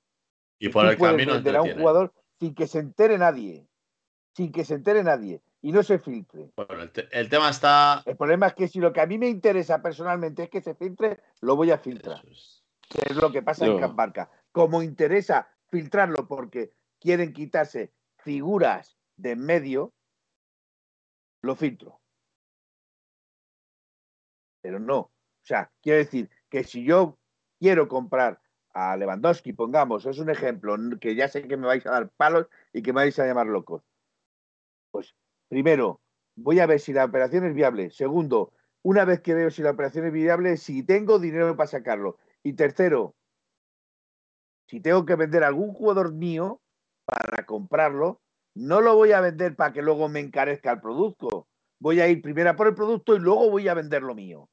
y 0.59 0.69
por 0.69 0.87
el 0.87 0.99
camino 0.99 1.35
vender 1.35 1.57
a 1.57 1.63
un 1.63 1.79
jugador 1.79 2.13
sin 2.41 2.57
que 2.57 2.67
se 2.67 2.81
entere 2.81 3.19
nadie. 3.19 3.69
Sin 4.35 4.51
que 4.51 4.65
se 4.65 4.75
entere 4.75 5.05
nadie. 5.05 5.43
Y 5.65 5.73
no 5.73 5.83
se 5.83 5.99
filtre. 5.99 6.51
Bueno, 6.57 6.83
el, 6.83 6.93
te- 6.93 7.09
el 7.19 7.31
tema 7.31 7.49
está. 7.49 8.03
El 8.05 8.19
problema 8.19 8.49
es 8.49 8.55
que 8.55 8.69
si 8.69 8.81
lo 8.81 8.93
que 8.93 9.01
a 9.01 9.07
mí 9.07 9.17
me 9.17 9.29
interesa 9.31 9.81
personalmente 9.81 10.43
es 10.43 10.51
que 10.51 10.61
se 10.61 10.75
filtre, 10.75 11.23
lo 11.41 11.57
voy 11.57 11.71
a 11.71 11.79
filtrar. 11.79 12.23
Es. 12.29 12.63
Que 12.91 13.01
es 13.11 13.17
lo 13.17 13.33
que 13.33 13.41
pasa 13.41 13.65
Yo- 13.65 13.73
en 13.77 13.81
Can 13.81 13.97
Barca. 13.97 14.31
Como 14.53 14.83
interesa 14.83 15.49
filtrarlo 15.71 16.29
porque 16.29 16.75
quieren 17.01 17.33
quitarse 17.33 17.95
figuras 18.19 18.99
de 19.17 19.31
en 19.31 19.41
medio, 19.41 19.95
lo 21.41 21.57
filtro. 21.57 21.99
Pero 24.61 24.79
no. 24.79 24.99
O 24.99 25.11
sea, 25.47 25.73
quiero 25.81 25.97
decir 25.97 26.29
que 26.51 26.65
si 26.65 26.85
yo 26.85 27.17
quiero 27.59 27.89
comprar 27.89 28.39
a 28.75 28.99
Lewandowski, 28.99 29.55
pongamos, 29.55 30.05
es 30.05 30.19
un 30.19 30.29
ejemplo, 30.29 30.77
que 31.01 31.15
ya 31.15 31.29
sé 31.29 31.49
que 31.49 31.57
me 31.57 31.67
vais 31.67 31.87
a 31.87 31.91
dar 31.93 32.11
palos 32.11 32.49
y 32.75 32.83
que 32.83 32.93
me 32.93 33.01
vais 33.01 33.19
a 33.19 33.25
llamar 33.27 33.47
locos. 33.47 33.83
Pues 34.91 35.15
primero, 35.49 36.01
voy 36.37 36.61
a 36.61 36.67
ver 36.67 36.81
si 36.81 36.93
la 36.93 37.05
operación 37.05 37.45
es 37.45 37.55
viable. 37.55 37.91
Segundo, 37.91 38.53
una 38.83 39.05
vez 39.05 39.21
que 39.21 39.35
veo 39.35 39.51
si 39.51 39.63
la 39.63 39.71
operación 39.71 40.07
es 40.07 40.13
viable, 40.13 40.57
si 40.57 40.83
tengo 40.83 41.19
dinero 41.19 41.57
para 41.57 41.67
sacarlo. 41.67 42.19
Y 42.43 42.53
tercero, 42.55 43.15
si 44.67 44.81
tengo 44.81 45.07
que 45.07 45.17
vender 45.17 45.45
algún 45.45 45.73
jugador 45.73 46.13
mío 46.13 46.61
para 47.05 47.47
comprarlo, 47.47 48.21
no 48.55 48.81
lo 48.81 48.95
voy 48.95 49.13
a 49.13 49.21
vender 49.21 49.57
para 49.57 49.73
que 49.73 49.83
luego 49.83 50.09
me 50.09 50.21
encarezca 50.21 50.73
el 50.73 50.81
producto. 50.81 51.49
Voy 51.81 52.01
a 52.01 52.09
ir 52.09 52.23
primero 52.23 52.55
por 52.57 52.69
el 52.69 52.75
producto 52.75 53.15
y 53.15 53.21
luego 53.21 53.51
voy 53.51 53.69
a 53.69 53.75
vender 53.75 54.03
lo 54.03 54.15
mío. 54.15 54.49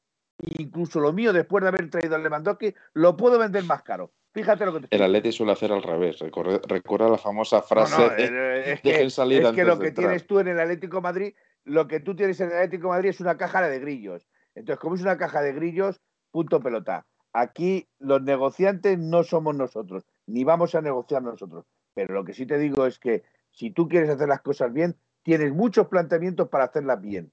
Incluso 0.57 0.99
lo 0.99 1.13
mío, 1.13 1.34
después 1.34 1.61
de 1.61 1.68
haber 1.68 1.89
traído 1.89 2.15
al 2.15 2.23
Lewandowski, 2.23 2.73
lo 2.93 3.15
puedo 3.15 3.38
vender 3.38 3.63
más 3.65 3.84
caro. 3.84 4.11
Fíjate 4.34 4.65
lo 4.65 4.73
que 4.73 4.88
te 4.88 4.95
el 4.95 5.03
Atleti 5.03 5.31
suele 5.31 5.51
hacer 5.51 5.72
al 5.72 5.84
revés. 5.84 6.19
Recuerda, 6.19 7.09
la 7.09 7.18
famosa 7.18 7.61
frase 7.61 8.01
no, 8.01 8.09
de, 8.09 8.23
eh, 8.23 8.73
es 8.73 8.81
que, 8.81 8.91
dejen 8.93 9.11
salir 9.11 9.41
es 9.41 9.47
antes 9.49 9.63
que 9.63 9.69
lo 9.69 9.77
que 9.77 9.91
tienes 9.91 10.26
tú 10.26 10.39
en 10.39 10.47
el 10.47 10.59
Atlético 10.59 10.97
de 10.97 11.01
Madrid, 11.01 11.34
lo 11.65 11.88
que 11.88 11.99
tú 11.99 12.15
tienes 12.15 12.39
en 12.39 12.47
el 12.47 12.55
Atlético 12.55 12.88
de 12.88 12.89
Madrid 12.89 13.09
es 13.09 13.19
una 13.19 13.38
caja 13.38 13.61
de 13.68 13.80
grillos. 13.80 14.27
Entonces, 14.55 14.80
como 14.80 14.95
es 14.95 15.01
una 15.01 15.18
caja 15.18 15.41
de 15.41 15.53
grillos, 15.53 16.01
punto 16.31 16.61
pelota. 16.61 17.05
Aquí 17.34 17.88
los 17.99 18.22
negociantes 18.22 18.97
no 18.97 19.23
somos 19.23 19.55
nosotros, 19.55 20.05
ni 20.26 20.43
vamos 20.43 20.76
a 20.76 20.81
negociar 20.81 21.22
nosotros. 21.23 21.65
Pero 21.93 22.13
lo 22.13 22.23
que 22.23 22.34
sí 22.34 22.45
te 22.45 22.57
digo 22.57 22.85
es 22.85 22.99
que 22.99 23.23
si 23.51 23.72
tú 23.72 23.88
quieres 23.88 24.09
hacer 24.09 24.27
las 24.27 24.41
cosas 24.41 24.72
bien, 24.72 24.95
tienes 25.23 25.53
muchos 25.53 25.88
planteamientos 25.88 26.49
para 26.49 26.65
hacerlas 26.65 27.01
bien. 27.01 27.31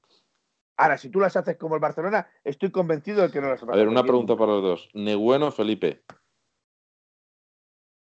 Ahora, 0.78 0.96
si 0.96 1.10
tú 1.10 1.18
las 1.18 1.36
haces 1.36 1.56
como 1.56 1.74
el 1.74 1.80
Barcelona, 1.80 2.28
estoy 2.44 2.70
convencido 2.70 3.22
de 3.22 3.32
que 3.32 3.40
no 3.40 3.48
las 3.48 3.60
vas 3.60 3.74
A 3.74 3.78
ver, 3.78 3.88
una 3.88 4.04
pregunta 4.04 4.36
para 4.36 4.52
los 4.52 4.62
dos. 4.62 4.88
¿Negueno 4.94 5.48
o 5.48 5.50
Felipe? 5.50 6.04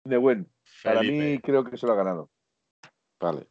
De 0.04 0.18
buen. 0.18 0.48
Para 0.84 1.02
mí 1.02 1.40
creo 1.40 1.64
que 1.64 1.78
se 1.78 1.88
lo 1.88 1.94
ha 1.94 1.96
ganado. 1.96 2.30
Vale. 3.20 3.48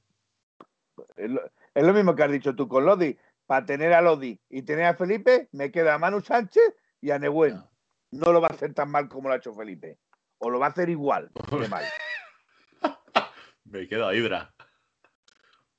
Es 1.16 1.31
lo, 1.31 1.45
es 1.74 1.85
lo 1.85 1.93
mismo 1.93 2.15
que 2.15 2.23
has 2.23 2.31
dicho 2.31 2.55
tú 2.55 2.69
con 2.69 2.86
Lodi. 2.86 3.19
Para 3.47 3.66
tener 3.66 3.93
a 3.93 4.01
Lodi 4.03 4.40
y 4.49 4.62
tener 4.62 4.85
a 4.85 4.95
Felipe, 4.95 5.49
me 5.51 5.73
queda 5.73 5.95
a 5.95 5.99
Manu 5.99 6.20
Sánchez 6.20 6.77
y 7.01 7.11
a 7.11 7.19
Negüen. 7.19 7.57
Ya. 7.57 7.70
No 8.12 8.32
lo 8.32 8.40
va 8.40 8.49
a 8.49 8.53
hacer 8.53 8.73
tan 8.73 8.90
mal 8.90 9.09
como 9.09 9.28
lo 9.28 9.35
ha 9.35 9.39
hecho 9.39 9.53
Felipe. 9.53 9.99
O 10.39 10.49
lo 10.49 10.61
va 10.61 10.66
a 10.66 10.70
hacer 10.70 10.89
igual 10.90 11.31
de 11.51 11.69
mal. 11.69 11.85
Me 13.65 13.89
quedo 13.89 14.07
a 14.07 14.15
Ibra. 14.15 14.55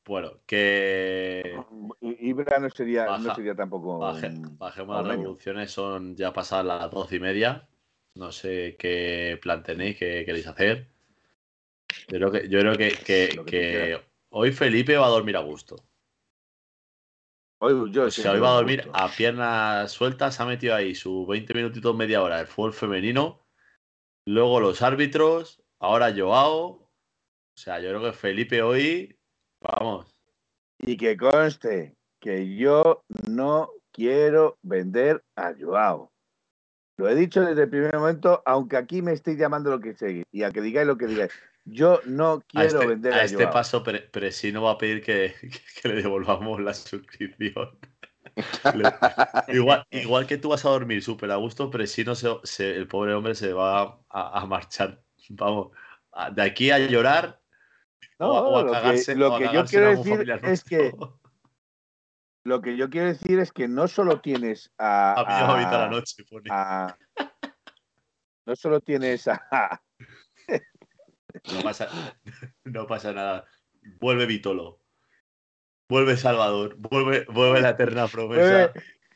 Bueno, 0.10 0.42
que 0.48 1.56
Ibra 2.02 2.58
no 2.58 2.72
sería, 2.72 3.06
no 3.06 3.36
sería 3.36 3.54
tampoco. 3.54 4.00
baje- 4.00 4.32
bajemos 4.58 4.96
las 4.96 5.06
revoluciones, 5.08 5.70
son 5.70 6.16
ya 6.16 6.34
pasadas 6.34 6.66
las 6.66 6.90
doce 6.90 7.18
y 7.18 7.20
media. 7.20 7.70
No 8.16 8.32
sé 8.32 8.76
qué 8.80 9.38
plan 9.40 9.62
tenéis, 9.62 9.98
qué 10.00 10.24
queréis 10.26 10.48
hacer. 10.48 10.88
Yo 12.08 12.18
creo 12.18 12.32
que, 12.32 12.50
yo 12.50 12.60
creo 12.60 12.76
que, 12.76 12.90
que- 13.46 14.02
hoy 14.32 14.52
Felipe 14.52 14.98
va 14.98 15.06
a 15.06 15.10
dormir 15.10 15.38
a 15.38 15.42
gusto. 15.42 15.76
Hoy, 17.60 17.92
yo 17.92 18.02
Pues 18.06 18.16
sí 18.16 18.24
se 18.24 18.30
me 18.30 18.38
iba 18.38 18.50
a 18.50 18.56
dormir 18.56 18.90
a 18.92 19.12
piernas 19.16 19.92
sueltas, 19.92 20.40
ha 20.40 20.46
metido 20.48 20.74
ahí 20.74 20.96
su 20.96 21.28
20 21.28 21.54
minutitos, 21.54 21.96
media 21.96 22.24
hora 22.24 22.38
del 22.38 22.48
fútbol 22.48 22.74
femenino. 22.74 23.46
Luego 24.26 24.60
los 24.60 24.82
árbitros, 24.82 25.62
ahora 25.78 26.12
Joao. 26.18 26.66
O 26.66 27.62
sea, 27.62 27.80
yo 27.80 27.90
creo 27.90 28.02
que 28.02 28.14
Felipe 28.14 28.64
hoy, 28.64 29.19
vamos. 29.72 30.16
Y 30.80 30.98
que 30.98 31.18
conste 31.18 31.96
que 32.20 32.56
yo 32.56 33.04
no 33.30 33.70
quiero 33.92 34.58
vender 34.62 35.24
a 35.36 35.54
Joao. 35.60 36.12
Lo 36.98 37.08
he 37.10 37.16
dicho 37.16 37.42
desde 37.42 37.64
el 37.64 37.70
primer 37.70 37.96
momento, 37.96 38.42
aunque 38.46 38.76
aquí 38.78 39.02
me 39.02 39.14
estéis 39.14 39.38
llamando 39.38 39.70
lo 39.70 39.80
que 39.80 39.94
seguís 39.96 40.26
y 40.32 40.44
a 40.44 40.52
que 40.52 40.62
digáis 40.62 40.86
lo 40.88 40.98
que 40.98 41.08
digáis. 41.08 41.32
Yo 41.66 42.02
no 42.06 42.34
A 42.34 42.42
quiero 42.42 42.68
este, 42.68 42.86
vender 42.88 43.14
a 43.14 43.18
a, 43.18 43.24
este 43.24 43.38
Joao. 43.44 43.54
paso, 43.54 43.84
Pre- 43.84 44.02
Presino 44.02 44.64
va 44.64 44.72
a 44.72 44.78
pedir 44.78 45.02
que, 45.04 45.34
que 45.82 45.88
le 45.88 45.96
devolvamos 46.02 46.60
la 46.62 46.74
suscripción. 46.74 47.78
Igual, 49.48 49.84
igual 49.92 50.28
que 50.28 50.38
tú 50.38 50.50
vas 50.50 50.64
a 50.66 50.70
dormir 50.70 51.02
súper 51.04 51.32
a 51.32 51.36
gusto, 51.38 51.70
Presino, 51.70 52.16
se, 52.16 52.30
se- 52.44 52.76
el 52.76 52.88
pobre 52.88 53.14
hombre 53.14 53.36
se 53.36 53.54
va 53.54 53.82
a, 54.10 54.42
a 54.42 54.46
marchar. 54.46 55.02
Vamos, 55.30 55.70
de 56.34 56.42
aquí 56.42 56.72
a 56.72 56.80
llorar 56.80 57.39
No, 58.20 58.32
o, 58.32 58.38
a- 58.38 58.42
o 58.42 58.58
a 58.60 58.64
lo 58.64 58.72
que- 58.94 59.16
lo 59.16 59.40
yo 59.52 59.66
quiero 59.66 59.90
decir 59.90 60.30
es 60.44 60.64
que-. 60.64 60.94
Lo 62.46 62.62
que 62.62 62.78
yo 62.78 62.90
quiero 62.90 63.08
decir 63.10 63.38
es 63.40 63.52
que 63.52 63.68
no 63.68 63.88
solo 63.90 64.22
tienes 64.22 64.72
a. 64.78 65.14
A 65.14 65.24
mí 65.26 65.30
ya 65.40 65.46
me 65.48 65.54
habita 65.54 65.78
la 65.80 65.90
noche, 65.90 66.24
pone. 66.24 66.48
a- 66.50 66.98
no 68.46 68.56
solo 68.56 68.80
tienes 68.82 69.28
a. 69.28 69.82
No 71.54 71.62
pasa, 71.62 71.88
no 72.64 72.88
pasa 72.88 73.14
nada. 73.14 73.46
Vuelve 74.00 74.26
Vitolo. 74.26 74.82
Vuelve 75.88 76.18
Salvador. 76.18 76.76
Vuelve, 76.78 77.26
vuelve 77.30 77.62
la 77.62 77.70
eterna 77.70 78.08
promesa. 78.08 78.42
Vuelve, 78.42 78.74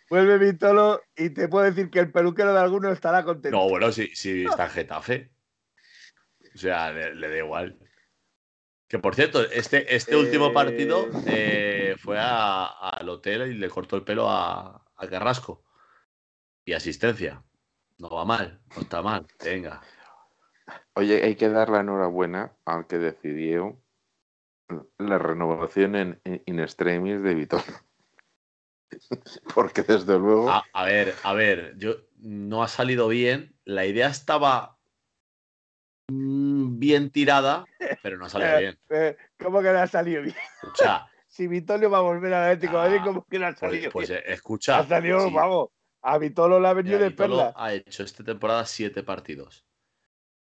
vuelve 0.09 0.37
Vitolo 0.37 1.01
y 1.15 1.31
te 1.31 1.47
puedo 1.47 1.65
decir 1.65 1.89
que 1.89 1.99
el 1.99 2.11
peluquero 2.11 2.53
de 2.53 2.59
alguno 2.59 2.91
estará 2.91 3.23
contento. 3.23 3.57
No, 3.57 3.67
bueno, 3.67 3.91
si, 3.91 4.07
si 4.15 4.45
está 4.45 4.65
en 4.65 4.69
Getafe. 4.71 5.31
O 6.53 6.57
sea, 6.57 6.91
le, 6.91 7.15
le 7.15 7.29
da 7.29 7.37
igual. 7.37 7.79
Que 8.93 8.99
por 8.99 9.15
cierto, 9.15 9.41
este, 9.41 9.95
este 9.95 10.15
último 10.15 10.53
partido 10.53 11.07
eh, 11.25 11.95
fue 11.97 12.19
al 12.19 13.09
hotel 13.09 13.51
y 13.51 13.55
le 13.55 13.67
cortó 13.67 13.95
el 13.95 14.03
pelo 14.03 14.29
a, 14.29 14.85
a 14.95 15.07
Carrasco. 15.07 15.63
Y 16.63 16.73
asistencia. 16.73 17.43
No 17.97 18.11
va 18.11 18.23
mal, 18.23 18.61
no 18.75 18.83
está 18.83 19.01
mal. 19.01 19.25
Venga. 19.43 19.81
Oye, 20.93 21.23
hay 21.23 21.35
que 21.35 21.49
dar 21.49 21.69
la 21.69 21.79
enhorabuena 21.79 22.55
al 22.65 22.85
que 22.85 22.99
decidió 22.99 23.81
la 24.99 25.17
renovación 25.17 25.95
en, 25.95 26.21
in 26.45 26.59
extremis 26.59 27.23
de 27.23 27.33
Vitor. 27.33 27.63
Porque 29.55 29.81
desde 29.81 30.19
luego. 30.19 30.51
A, 30.51 30.65
a 30.71 30.85
ver, 30.85 31.15
a 31.23 31.33
ver, 31.33 31.73
yo 31.79 31.95
no 32.19 32.61
ha 32.61 32.67
salido 32.67 33.07
bien. 33.07 33.55
La 33.65 33.87
idea 33.87 34.09
estaba 34.09 34.72
bien 36.07 37.09
tirada, 37.09 37.65
pero 38.01 38.17
no 38.17 38.25
ha 38.25 38.29
salido 38.29 38.59
bien. 38.59 38.79
Eh, 38.89 39.17
¿Cómo 39.39 39.61
que 39.61 39.71
no 39.71 39.79
ha 39.79 39.87
salido 39.87 40.21
bien? 40.23 40.35
Si 41.27 41.47
Vitolo 41.47 41.89
va 41.89 41.97
a 41.97 42.01
volver 42.01 42.31
al 42.31 42.51
Atlético 42.51 42.77
de 42.79 42.89
Madrid, 42.89 42.97
Ah, 43.01 43.05
¿cómo 43.05 43.25
que 43.27 43.39
no 43.39 43.47
ha 43.47 43.49
pues, 43.53 43.59
salido 43.59 43.91
pues, 43.91 44.09
bien? 44.09 44.19
eh, 44.19 44.33
escucha. 44.33 44.77
ha 44.77 44.87
salido, 44.87 45.27
sí, 45.27 45.33
vamos. 45.33 45.69
A 46.03 46.17
Vitolo 46.19 46.59
le 46.59 46.67
ha 46.67 46.73
venido 46.73 46.99
de 46.99 47.09
perla. 47.09 47.53
ha 47.55 47.73
hecho 47.73 48.03
esta 48.03 48.23
temporada 48.23 48.63
siete 48.67 49.01
partidos. 49.01 49.65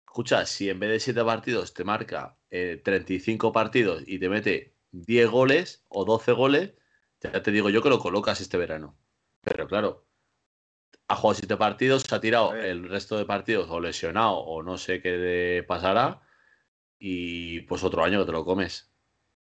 Escucha, 0.08 0.46
si 0.48 0.70
en 0.72 0.80
vez 0.80 0.90
de 0.90 1.00
siete 1.00 1.24
partidos 1.24 1.74
te 1.76 1.84
marca 1.84 2.38
eh, 2.50 2.82
35 2.84 3.52
partidos 3.52 4.04
y 4.08 4.18
te 4.18 4.30
mete 4.30 4.74
10 4.92 5.30
goles 5.30 5.84
o 5.90 6.06
12 6.06 6.32
goles, 6.32 6.74
ya 7.20 7.44
te 7.44 7.52
digo 7.52 7.70
yo 7.70 7.84
que 7.84 7.90
lo 7.90 8.00
colocas 8.00 8.42
este 8.42 8.58
verano. 8.58 8.98
Pero 9.42 9.68
claro, 9.68 10.06
ha 11.08 11.16
jugado 11.16 11.36
siete 11.36 11.58
partidos, 11.58 12.04
se 12.04 12.16
ha 12.16 12.20
tirado 12.20 12.56
el 12.56 12.88
resto 12.90 13.18
de 13.18 13.26
partidos 13.26 13.70
o 13.70 13.80
lesionado 13.80 14.38
o 14.38 14.64
no 14.64 14.78
sé 14.78 15.02
qué 15.02 15.64
pasará 15.68 16.22
y 16.98 17.62
pues 17.62 17.84
otro 17.84 18.04
año 18.04 18.20
que 18.20 18.26
te 18.26 18.32
lo 18.32 18.46
comes. 18.46 18.90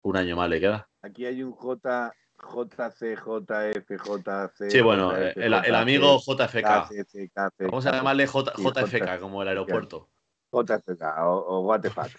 Un 0.01 0.17
año 0.17 0.35
más 0.35 0.49
le 0.49 0.59
queda. 0.59 0.89
Aquí 1.01 1.25
hay 1.25 1.41
un 1.43 1.53
J, 1.53 2.13
JC, 2.37 3.15
JF, 3.15 3.89
JC. 3.89 4.69
Sí, 4.69 4.81
bueno, 4.81 5.11
JF, 5.11 5.37
el, 5.37 5.53
el 5.53 5.75
amigo 5.75 6.19
JFK. 6.19 6.89
KCC, 6.89 7.31
Vamos 7.59 7.85
a 7.85 7.91
llamarle 7.93 8.27
J- 8.27 8.53
JFK 8.57 9.19
como 9.21 9.41
el 9.41 9.47
aeropuerto. 9.47 10.09
JFK 10.51 11.01
o, 11.23 11.31
o 11.47 11.59
what 11.61 11.79
the 11.81 11.89
fuck, 11.89 12.09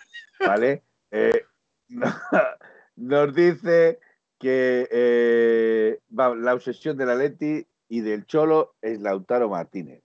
¿vale? 0.40 0.82
Eh, 1.16 1.44
no- 1.90 2.06
nos 2.96 3.32
dice 3.34 4.00
que 4.36 4.88
eh, 4.90 6.00
va, 6.18 6.34
la 6.34 6.54
obsesión 6.54 6.96
de 6.96 7.06
la 7.06 7.14
Leti 7.14 7.64
y 7.88 8.00
del 8.00 8.26
Cholo 8.26 8.74
es 8.80 9.00
Lautaro 9.00 9.48
Martínez. 9.48 10.02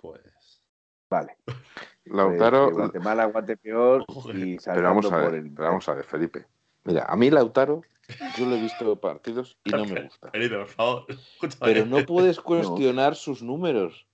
Pues. 0.00 0.62
Vale. 1.10 1.36
Lautaro. 2.06 2.66
Pues, 2.66 2.76
Guatemala 2.76 3.24
aguante 3.24 3.56
peor 3.56 4.04
Joder. 4.08 4.36
y 4.36 4.58
Pero 4.64 4.82
vamos 4.82 5.06
a 5.06 5.10
por 5.10 5.32
ver, 5.32 5.34
el. 5.34 5.52
pero 5.52 5.68
vamos 5.68 5.88
a 5.88 5.94
ver, 5.94 6.04
Felipe. 6.04 6.46
Mira, 6.84 7.04
a 7.08 7.16
mí 7.16 7.30
Lautaro, 7.30 7.82
yo 8.36 8.46
le 8.46 8.58
he 8.58 8.62
visto 8.62 8.94
partidos 9.00 9.58
y 9.64 9.70
no 9.70 9.84
me 9.84 10.02
gusta. 10.04 10.30
Felipe, 10.30 10.56
por 10.56 10.68
favor. 10.68 11.04
escúchame. 11.08 11.72
Pero 11.72 11.86
no 11.86 12.06
puedes 12.06 12.40
cuestionar 12.40 13.16
sus 13.16 13.42
números. 13.42 14.06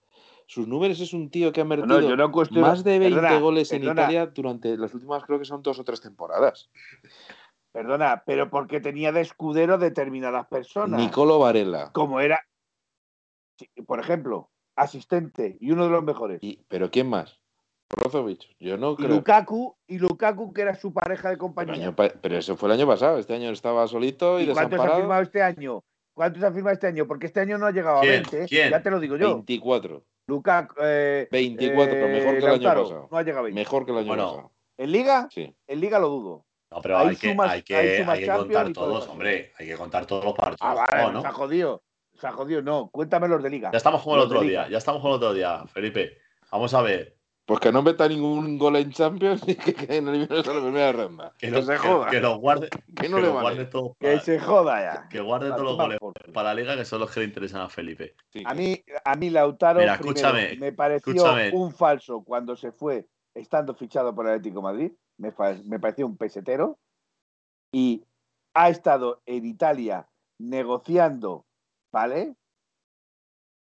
Sus 0.46 0.66
números 0.66 1.00
es 1.00 1.12
un 1.14 1.30
tío 1.30 1.52
que 1.52 1.62
ha 1.62 1.64
metido 1.64 1.86
no, 1.86 2.00
yo 2.00 2.16
no 2.16 2.30
cuestiono. 2.30 2.66
más 2.66 2.84
de 2.84 2.98
20 2.98 3.20
perdona, 3.20 3.40
goles 3.40 3.72
en 3.72 3.80
perdona, 3.82 4.02
Italia 4.02 4.26
durante 4.26 4.76
las 4.76 4.92
últimas, 4.92 5.24
creo 5.24 5.38
que 5.38 5.44
son 5.46 5.62
dos 5.62 5.78
o 5.78 5.84
tres 5.84 6.00
temporadas. 6.02 6.68
Perdona, 7.72 8.22
pero 8.26 8.50
porque 8.50 8.80
tenía 8.80 9.12
de 9.12 9.22
escudero 9.22 9.78
determinadas 9.78 10.46
personas. 10.46 11.00
Nicolo 11.00 11.38
Varela. 11.38 11.90
Como 11.92 12.20
era, 12.20 12.44
por 13.86 13.98
ejemplo, 14.00 14.50
asistente 14.76 15.56
y 15.60 15.70
uno 15.72 15.84
de 15.84 15.90
los 15.90 16.04
mejores. 16.04 16.38
Y, 16.42 16.62
¿Pero 16.68 16.90
quién 16.90 17.08
más? 17.08 17.40
Brozovic. 17.94 18.54
Yo 18.58 18.76
no 18.78 18.92
Y 18.92 18.96
creo. 18.96 19.08
Lukaku, 19.08 19.76
y 19.86 19.98
Lukaku, 19.98 20.52
que 20.52 20.62
era 20.62 20.74
su 20.74 20.92
pareja 20.92 21.28
de 21.30 21.36
Pero, 21.36 21.40
compañía. 21.46 21.74
año 21.74 21.96
pa- 21.96 22.12
pero 22.20 22.36
eso 22.38 22.56
fue 22.56 22.68
el 22.70 22.74
año 22.78 22.86
pasado. 22.86 23.18
Este 23.18 23.34
año 23.34 23.50
estaba 23.50 23.86
solito 23.86 24.38
y, 24.40 24.44
¿Y 24.44 24.52
cuántos 24.52 24.80
ha 24.80 24.96
firmado 24.96 25.22
este 25.22 25.42
año? 25.42 25.82
¿Cuántos 26.14 26.42
ha 26.42 26.52
firmado 26.52 26.74
este 26.74 26.86
año? 26.86 27.06
Porque 27.06 27.26
este 27.26 27.40
año 27.40 27.56
no 27.58 27.66
ha 27.66 27.70
llegado 27.70 28.00
¿Quién? 28.00 28.12
a 28.12 28.30
20. 28.30 28.42
¿eh? 28.42 28.46
¿Quién? 28.48 28.70
Ya 28.70 28.82
te 28.82 28.90
lo 28.90 29.00
digo 29.00 29.16
yo. 29.16 29.34
24. 29.34 30.02
Lukaku. 30.26 30.74
Eh, 30.82 31.28
24, 31.30 31.90
pero 31.92 32.08
mejor 32.08 32.30
que 32.32 32.38
el 32.38 32.44
año 32.44 32.48
Lautaro, 32.52 32.82
pasado. 32.82 33.08
No 33.10 33.16
ha 33.18 33.22
llegado 33.22 33.40
a 33.40 33.42
20. 33.44 33.60
Mejor 33.60 33.84
que 33.86 33.92
el 33.92 33.98
año 33.98 34.06
Bueno. 34.08 34.26
pasado. 34.28 34.52
¿En 34.78 34.92
Liga? 34.92 35.28
Sí. 35.30 35.54
En 35.66 35.80
Liga 35.80 35.98
lo 35.98 36.08
dudo. 36.08 36.46
No, 36.72 36.80
pero 36.80 36.98
hay 36.98 37.16
que, 37.16 37.32
sumas- 37.34 37.50
hay 37.50 37.62
que, 37.62 37.76
hay 37.76 38.20
que 38.20 38.26
contar 38.26 38.72
todos, 38.72 39.08
hombre. 39.08 39.52
Hay 39.58 39.66
que 39.66 39.74
contar 39.76 40.06
todos 40.06 40.24
los 40.24 40.34
partidos. 40.34 40.58
Ah, 40.60 40.74
vale, 40.90 41.02
No, 41.12 41.12
¿no? 41.22 41.28
ha 41.28 41.32
jodido. 41.32 41.82
Se 42.18 42.26
ha 42.26 42.32
jodido, 42.32 42.62
no. 42.62 42.88
Cuéntame 42.90 43.28
los 43.28 43.42
de 43.42 43.50
Liga. 43.50 43.70
Ya 43.72 43.76
estamos 43.78 44.02
como 44.02 44.16
el 44.16 44.22
otro 44.22 44.40
día. 44.40 44.68
Ya 44.68 44.78
estamos 44.78 45.02
como 45.02 45.14
el 45.14 45.16
otro 45.18 45.34
día, 45.34 45.64
Felipe. 45.66 46.18
Vamos 46.50 46.72
a 46.74 46.82
ver. 46.82 47.16
Pues 47.44 47.58
que 47.58 47.72
no 47.72 47.82
meta 47.82 48.06
ningún 48.06 48.56
gol 48.56 48.76
en 48.76 48.92
Champions 48.92 49.42
y 49.48 49.56
que 49.56 49.74
queden 49.74 50.06
eliminados 50.08 50.46
a 50.48 50.54
la 50.54 50.60
primera 50.62 50.92
ronda. 50.92 51.32
Que, 51.36 51.48
Que 51.48 51.52
los, 51.52 51.66
se 51.66 51.72
que- 51.72 51.78
joda. 51.78 52.08
que 52.10 52.20
los 52.20 52.38
guarde, 52.38 52.68
Que 52.70 52.94
que 53.02 53.08
no 53.08 53.16
le 53.16 53.24
los 53.24 53.34
vale. 53.34 53.42
guarde 53.56 53.64
todos 53.66 53.92
Que 53.98 54.06
para, 54.12 54.20
se 54.20 54.38
joda 54.40 54.80
ya. 54.80 55.08
que 55.08 55.20
guarde 55.20 55.48
todos 55.50 55.62
los 55.62 55.76
goles 55.76 55.98
por 55.98 56.14
para 56.32 56.50
la 56.50 56.54
liga, 56.54 56.76
que 56.76 56.84
son 56.84 57.00
los 57.00 57.10
que 57.10 57.20
le 57.20 57.26
interesan 57.26 57.60
a 57.62 57.68
Felipe. 57.68 58.14
Sí, 58.32 58.42
A 58.46 58.54
que- 58.54 58.56
mí, 58.62 58.84
a 59.04 59.14
mí 59.16 59.30
Lautaro 59.30 59.80
Mira, 59.80 59.98
primero, 59.98 60.14
escúchame, 60.18 60.56
me 60.58 60.72
pareció 60.72 61.12
escúchame. 61.12 61.50
un 61.52 61.72
falso 61.74 62.22
cuando 62.22 62.54
se 62.54 62.70
fue 62.70 63.06
estando 63.34 63.74
fichado 63.74 64.14
por 64.14 64.26
el 64.26 64.32
Atlético 64.32 64.56
de 64.56 64.62
Madrid. 64.62 64.92
Me, 65.18 65.78
pareció 65.78 66.06
un 66.06 66.16
pesetero. 66.16 66.78
Y 67.72 68.04
ha 68.54 68.68
estado 68.68 69.22
en 69.24 69.46
Italia 69.46 70.06
negociando, 70.38 71.44
¿vale? 71.92 72.34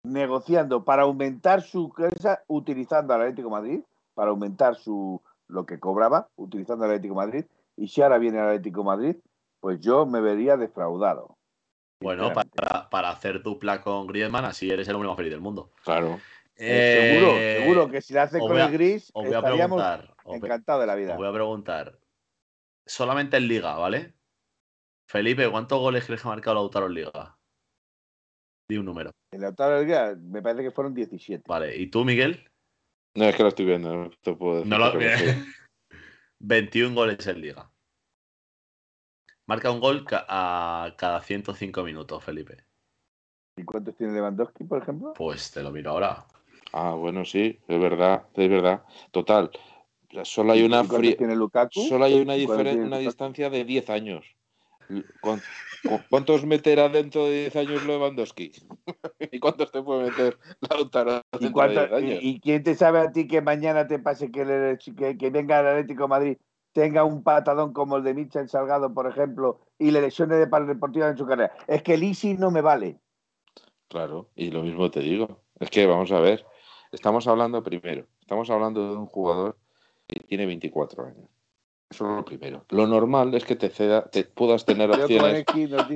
Negociando 0.05 0.85
para 0.85 1.03
aumentar 1.03 1.63
su 1.63 1.91
casa 1.91 2.43
utilizando 2.49 3.15
al 3.15 3.23
Atlético 3.23 3.49
de 3.49 3.53
Madrid, 3.53 3.81
para 4.15 4.31
aumentar 4.31 4.75
su 4.75 5.21
lo 5.49 5.67
que 5.67 5.79
cobraba 5.79 6.29
utilizando 6.37 6.85
al 6.85 6.91
Atlético 6.91 7.15
de 7.15 7.27
Madrid. 7.27 7.45
Y 7.77 7.89
si 7.89 8.03
ahora 8.03 8.19
viene 8.19 8.41
al 8.41 8.49
Atlético 8.49 8.81
de 8.81 8.87
Madrid, 8.87 9.17
pues 9.61 9.81
yo 9.81 10.07
me 10.07 10.21
vería 10.21 10.57
defraudado. 10.57 11.37
Bueno, 12.01 12.33
para, 12.33 12.91
para 12.91 13.11
hacer 13.11 13.43
dupla 13.43 13.81
con 13.81 14.09
Griezmann, 14.09 14.45
así 14.45 14.69
eres 14.69 14.89
el 14.89 14.97
hombre 14.97 15.09
más 15.09 15.17
feliz 15.17 15.31
del 15.31 15.41
mundo. 15.41 15.71
Claro. 15.85 16.19
Eh, 16.57 17.19
seguro, 17.19 17.39
seguro 17.39 17.91
que 17.91 18.01
si 18.03 18.13
la 18.15 18.23
hace 18.25 18.39
os 18.39 18.47
con 18.49 18.59
a- 18.59 18.67
el 18.67 18.73
gris, 18.73 19.11
Os 19.15 19.25
voy 19.25 19.35
a 19.35 19.39
estaríamos 19.39 19.83
preguntar. 19.83 20.17
Encantados 20.27 20.81
de 20.83 20.87
la 20.87 20.95
vida. 20.95 21.13
os 21.13 21.17
voy 21.19 21.29
a 21.29 21.33
preguntar. 21.33 21.99
Solamente 22.87 23.37
en 23.37 23.49
Liga, 23.49 23.75
¿vale? 23.77 24.15
Felipe, 25.09 25.49
¿cuántos 25.51 25.79
goles 25.81 26.05
crees 26.05 26.23
que 26.23 26.29
ha 26.29 26.31
marcado 26.31 26.55
Lautaro 26.57 26.87
en 26.87 26.95
Liga? 26.95 27.39
Di 28.69 28.77
un 28.79 28.87
número. 28.87 29.11
El 29.33 29.41
Lautaro 29.41 29.77
del 29.79 29.87
Liga, 29.87 30.15
me 30.21 30.43
parece 30.43 30.63
que 30.63 30.71
fueron 30.71 30.95
17. 30.95 31.43
Vale. 31.47 31.77
¿Y 31.77 31.89
tú, 31.89 32.05
Miguel? 32.05 32.49
No, 33.15 33.25
es 33.27 33.37
que 33.37 33.43
lo 33.43 33.49
estoy 33.51 33.67
viendo. 33.67 33.95
No 33.95 34.11
te 34.11 34.33
puedo 34.35 34.57
decir. 34.57 34.71
No 34.71 34.79
lo- 34.79 34.93
pero 34.99 35.19
sí. 35.19 35.25
21 36.39 36.95
goles 36.95 37.27
en 37.27 37.41
Liga. 37.41 37.71
Marca 39.47 39.71
un 39.71 39.81
gol 39.81 40.05
ca- 40.05 40.25
a 40.29 40.95
cada 40.97 41.21
105 41.21 41.83
minutos, 41.83 42.23
Felipe. 42.25 42.65
¿Y 43.59 43.65
cuántos 43.65 43.95
tiene 43.97 44.15
Lewandowski, 44.15 44.65
por 44.65 44.81
ejemplo? 44.83 45.13
Pues 45.15 45.51
te 45.51 45.63
lo 45.63 45.71
miro 45.71 45.91
ahora. 45.91 46.25
Ah, 46.73 46.95
bueno, 46.95 47.25
sí, 47.25 47.59
es 47.69 47.81
verdad, 47.81 48.25
es 48.35 48.49
verdad. 48.49 48.83
Total. 49.11 49.51
Solo 50.25 50.53
hay 50.53 50.61
¿Y 50.61 50.65
una 50.65 50.83
fri- 50.85 51.17
tiene 51.17 51.37
Lukaku? 51.37 51.81
solo 51.83 52.05
hay 52.05 52.21
una, 52.21 52.37
¿Y 52.37 52.47
diferen- 52.47 52.71
tiene 52.75 52.87
una 52.87 52.99
distancia 52.99 53.51
de 53.51 53.65
10 53.65 53.89
años. 53.91 54.25
¿Cuán- 55.21 55.43
cu- 55.85 56.05
¿Cuántos 56.11 56.45
meterá 56.45 56.89
dentro 56.89 57.25
de 57.27 57.41
10 57.43 57.57
años 57.57 57.83
Lewandowski? 57.85 58.53
¿Y 59.33 59.39
cuántos 59.39 59.71
te 59.73 59.83
puede 59.83 60.05
meter 60.11 60.39
Lautaro 60.71 61.23
¿Y, 61.33 61.39
dentro 61.45 61.53
cuánto- 61.53 61.81
de 61.81 61.87
10 61.89 61.93
años? 61.93 62.19
y- 62.23 62.29
y 62.31 62.41
quién 62.41 62.63
te 62.63 62.75
sabe 62.75 62.99
a 63.01 63.13
ti 63.13 63.27
que 63.27 63.41
mañana 63.41 63.87
te 63.87 63.99
pase 63.99 64.31
que, 64.31 64.43
el- 64.43 64.79
que, 64.97 65.17
que 65.17 65.31
venga 65.31 65.61
el 65.61 65.67
Atlético 65.67 66.03
de 66.05 66.09
Madrid, 66.09 66.37
tenga 66.73 67.05
un 67.05 67.23
patadón 67.23 67.73
como 67.73 67.99
el 67.99 68.03
de 68.05 68.15
Michel 68.15 68.49
Salgado, 68.49 68.93
por 68.93 69.07
ejemplo, 69.07 69.61
y 69.79 69.91
le 69.91 70.01
lesione 70.01 70.37
de 70.37 70.47
par 70.47 70.67
deportiva 70.67 71.09
en 71.09 71.17
su 71.19 71.27
carrera? 71.27 71.53
Es 71.67 71.83
que 71.83 71.95
el 71.95 72.03
Easy 72.03 72.35
no 72.35 72.51
me 72.51 72.61
vale. 72.63 72.99
Claro, 73.89 74.31
y 74.35 74.51
lo 74.51 74.63
mismo 74.63 74.91
te 74.91 75.01
digo. 75.01 75.41
Es 75.61 75.71
que 75.71 75.87
vamos 75.87 76.11
a 76.13 76.21
ver, 76.21 76.45
estamos 76.93 77.27
hablando 77.27 77.63
primero, 77.63 78.07
estamos 78.21 78.49
hablando 78.51 78.91
de 78.93 78.97
un 78.97 79.07
jugador 79.07 79.59
que 80.07 80.21
tiene 80.21 80.47
24 80.47 81.07
años. 81.07 81.29
Eso 81.91 82.09
es 82.11 82.17
lo 82.17 82.25
primero. 82.25 82.65
Lo 82.71 82.87
normal 82.87 83.35
es 83.35 83.45
que 83.45 83.55
te 83.57 83.69
ceda, 83.69 84.09
te 84.09 84.25
puedas 84.25 84.65
tener 84.65 84.91
opciones 84.91 85.45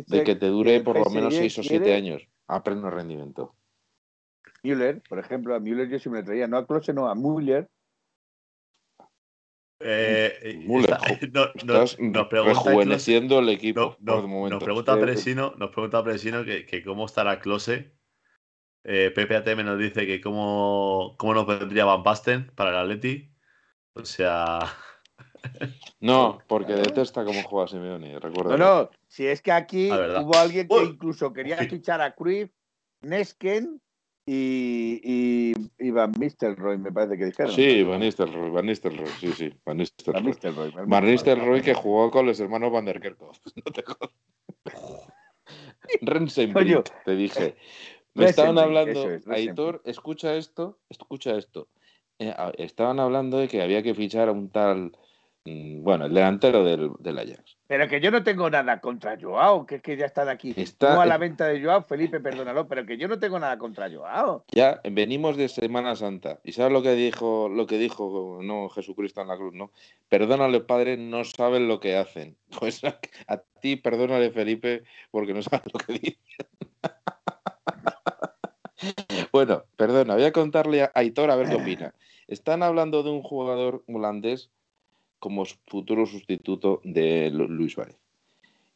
de 0.07 0.25
que 0.25 0.35
te 0.37 0.47
dure 0.49 0.81
por 0.81 0.99
lo 0.99 1.09
menos 1.11 1.35
6 1.35 1.59
o 1.59 1.63
7 1.63 1.85
quiere 1.85 1.97
años 1.97 2.29
a 2.49 2.63
pleno 2.63 2.91
rendimiento. 2.91 3.55
Müller, 4.63 5.01
por 5.09 5.19
ejemplo, 5.19 5.55
a 5.55 5.61
Müller 5.61 5.89
yo 5.89 5.99
sí 5.99 6.11
me 6.11 6.19
le 6.19 6.25
traía, 6.25 6.47
no 6.49 6.57
a 6.59 6.67
Klose, 6.67 6.93
no 6.93 7.09
a 7.09 7.15
Müller. 7.15 7.69
Eh, 9.81 10.59
Müller, 10.67 10.91
está- 10.91 10.99
jo- 10.99 11.15
no- 11.33 11.45
no- 11.45 11.53
Estás 11.55 11.99
nos 12.01 12.27
pregunta 12.29 12.61
Klose- 12.61 12.65
rejuveneciendo 12.65 13.39
el 13.39 13.49
equipo 13.51 13.81
no, 13.81 13.97
no, 14.01 14.15
por 14.15 14.25
el 14.25 14.29
momento. 14.29 14.55
nos 14.57 14.65
pregunta 14.65 14.99
Presino, 15.01 15.55
nos 15.57 15.71
pregunta 15.71 16.03
Presino 16.05 16.45
que, 16.45 16.67
que 16.67 16.83
cómo 16.85 17.05
estará 17.07 17.39
Close. 17.41 17.93
Eh, 18.89 19.11
Pepe 19.13 19.35
ATM 19.35 19.65
nos 19.65 19.79
dice 19.81 20.07
que 20.07 20.21
cómo, 20.21 21.17
cómo 21.19 21.35
nos 21.35 21.45
vendría 21.47 21.85
Van 21.85 22.05
Basten 22.05 22.53
para 22.55 22.71
el 22.71 22.77
Atleti. 22.77 23.33
O 23.95 24.05
sea, 24.05 24.61
No, 26.01 26.39
porque 26.47 26.75
detesta 26.75 27.25
cómo 27.25 27.43
juega 27.43 27.67
Simeone, 27.67 28.19
recuerda. 28.21 28.57
No, 28.57 28.83
no, 28.83 28.91
si 29.09 29.27
es 29.27 29.43
que 29.43 29.51
aquí 29.51 29.91
verdad. 29.91 30.23
hubo 30.23 30.37
alguien 30.37 30.69
que 30.69 30.75
Uy. 30.75 30.85
incluso 30.85 31.33
quería 31.33 31.57
fichar 31.69 32.01
a 32.01 32.15
Cruyff, 32.15 32.51
Nesken 33.01 33.81
y, 34.25 35.01
y, 35.03 35.55
y 35.79 35.91
Van 35.91 36.13
Nistelrooy, 36.13 36.79
me 36.79 36.93
parece 36.93 37.17
que 37.19 37.25
dijeron. 37.25 37.53
Sí, 37.53 37.83
Van 37.83 38.01
Nistelrooy, 38.01 38.51
Van 38.51 38.67
Nistelrooy, 38.67 39.09
sí, 39.19 39.33
sí, 39.33 39.49
Van 39.65 39.79
Van 40.13 40.25
Nistelrooy. 40.25 40.73
Van 40.87 41.05
Nistelrooy 41.05 41.61
que 41.63 41.75
jugó 41.75 42.11
con 42.11 42.27
los 42.27 42.39
hermanos 42.39 42.71
Van 42.71 42.85
der 42.85 43.01
Kerkhoff. 43.01 43.39
No 43.65 43.73
te 43.73 43.83
jodas. 43.83 44.11
Rensenbrink, 46.03 46.89
te 47.05 47.15
dije. 47.17 47.57
Me 48.17 48.31
estaban 48.31 48.59
hablando, 48.59 48.91
eso 49.01 49.11
es, 49.13 49.27
Aitor, 49.29 49.83
escucha 49.85 50.35
esto, 50.35 50.79
escucha 50.89 51.37
esto. 51.37 51.69
Eh, 52.19 52.35
estaban 52.59 52.99
hablando 53.01 53.39
de 53.39 53.49
que 53.49 53.63
había 53.63 53.83
que 53.83 53.95
fichar 53.95 54.29
a 54.29 54.33
un 54.33 54.51
tal, 54.51 54.93
mm, 55.45 55.83
bueno, 55.83 56.07
el 56.07 56.15
delantero 56.15 56.65
del, 56.65 56.91
del 56.99 57.19
Ajax. 57.19 57.59
Pero 57.67 57.89
que 57.89 58.01
yo 58.01 58.11
no 58.11 58.23
tengo 58.23 58.49
nada 58.49 58.81
contra 58.81 59.19
Joao, 59.21 59.67
que 59.67 59.75
es 59.77 59.83
que 59.83 59.97
ya 59.99 60.07
están 60.07 60.29
aquí. 60.31 60.55
Está- 60.57 60.95
No 60.95 61.01
a 61.03 61.07
la 61.07 61.19
venta 61.19 61.47
de 61.49 61.61
Joao, 61.63 61.83
Felipe, 61.83 62.21
perdónalo, 62.21 62.67
pero 62.69 62.87
que 62.87 62.97
yo 62.97 63.07
no 63.09 63.19
tengo 63.19 63.39
nada 63.39 63.59
contra 63.59 63.91
Joao. 63.91 64.45
Ya 64.53 64.81
venimos 64.91 65.37
de 65.37 65.49
Semana 65.49 65.95
Santa. 65.97 66.39
¿Y 66.43 66.53
sabes 66.53 66.73
lo 66.73 66.81
que 66.83 66.93
dijo, 66.95 67.49
lo 67.51 67.67
que 67.67 67.77
dijo 67.77 68.39
no 68.41 68.69
Jesucristo 68.71 69.21
en 69.21 69.29
la 69.29 69.37
cruz, 69.37 69.53
no? 69.53 69.73
Perdónale, 70.09 70.61
Padre, 70.61 70.97
no 70.97 71.23
saben 71.25 71.69
lo 71.69 71.81
que 71.81 71.97
hacen. 71.97 72.37
Pues 72.61 72.83
a, 72.85 72.99
a 73.29 73.37
ti, 73.61 73.77
perdónale, 73.77 74.31
Felipe, 74.31 74.85
porque 75.11 75.35
no 75.35 75.43
sabes 75.43 75.67
lo 75.73 75.79
que 75.81 75.93
dicen. 75.95 76.17
bueno, 79.33 79.65
perdona, 79.77 80.15
voy 80.15 80.25
a 80.25 80.33
contarle 80.33 80.83
a 80.83 80.93
Aitor 80.95 81.31
a 81.31 81.37
ver 81.37 81.49
qué 81.49 81.57
opina. 81.57 81.95
Están 82.29 82.63
hablando 82.63 83.03
de 83.03 83.11
un 83.11 83.23
jugador 83.23 83.83
holandés 83.87 84.51
como 85.19 85.45
futuro 85.67 86.07
sustituto 86.07 86.81
de 86.85 87.31
Lu- 87.31 87.49
Luis 87.49 87.73
Suárez. 87.73 87.97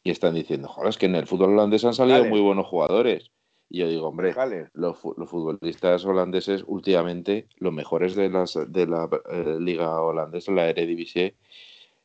Y 0.03 0.09
están 0.09 0.33
diciendo, 0.33 0.67
joder, 0.67 0.89
es 0.89 0.97
que 0.97 1.05
en 1.05 1.15
el 1.15 1.27
fútbol 1.27 1.51
holandés 1.51 1.85
han 1.85 1.93
salido 1.93 2.23
muy 2.29 2.39
buenos 2.41 2.65
jugadores. 2.65 3.29
Y 3.69 3.79
yo 3.79 3.87
digo, 3.87 4.07
hombre, 4.07 4.33
los, 4.73 4.97
los 5.15 5.29
futbolistas 5.29 6.03
holandeses 6.03 6.63
últimamente, 6.67 7.47
los 7.57 7.71
mejores 7.71 8.15
de, 8.15 8.29
las, 8.29 8.57
de 8.67 8.87
la 8.87 9.07
eh, 9.29 9.57
liga 9.59 10.01
holandesa, 10.01 10.51
la 10.51 10.67
Eredivisie, 10.69 11.35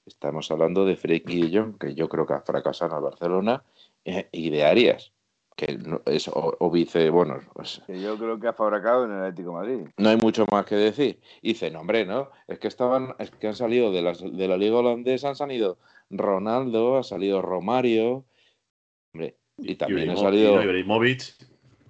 estamos 0.04 0.50
hablando 0.50 0.84
de 0.84 0.94
Frenkie 0.96 1.48
de 1.48 1.58
Jong, 1.58 1.78
que 1.78 1.94
yo 1.94 2.08
creo 2.08 2.26
que 2.26 2.34
ha 2.34 2.42
fracasado 2.42 2.92
en 2.92 2.96
el 2.98 3.02
Barcelona, 3.02 3.64
eh, 4.04 4.28
y 4.30 4.50
de 4.50 4.64
Arias, 4.64 5.12
que 5.56 5.78
no- 5.78 6.02
es 6.04 6.28
o, 6.28 6.54
o 6.58 6.70
vice, 6.70 7.08
bueno, 7.10 7.40
pues, 7.54 7.82
Que 7.86 8.00
yo 8.00 8.16
creo 8.18 8.38
que 8.38 8.46
ha 8.48 8.52
fabricado 8.52 9.06
en 9.06 9.12
el 9.12 9.18
Atlético 9.22 9.48
de 9.48 9.54
Madrid. 9.54 9.88
no 9.96 10.08
hay 10.10 10.16
mucho 10.18 10.44
más 10.52 10.66
que 10.66 10.76
decir. 10.76 11.18
Y 11.40 11.48
dice, 11.54 11.70
no, 11.70 11.80
hombre, 11.80 12.04
no, 12.04 12.30
es 12.46 12.58
que 12.58 12.68
estaban, 12.68 13.14
es 13.18 13.30
que 13.30 13.48
han 13.48 13.56
salido 13.56 13.90
de, 13.90 14.02
las, 14.02 14.20
de 14.20 14.48
la 14.48 14.58
liga 14.58 14.76
holandesa, 14.76 15.30
han 15.30 15.36
salido 15.36 15.78
Ronaldo, 16.10 16.98
ha 16.98 17.02
salido 17.02 17.40
Romario, 17.40 18.24
hombre, 19.14 19.36
y 19.56 19.76
también 19.76 20.10
ha 20.10 20.16
salido... 20.16 20.60
y 20.60 20.64
Ibrahimovic, 20.64 21.34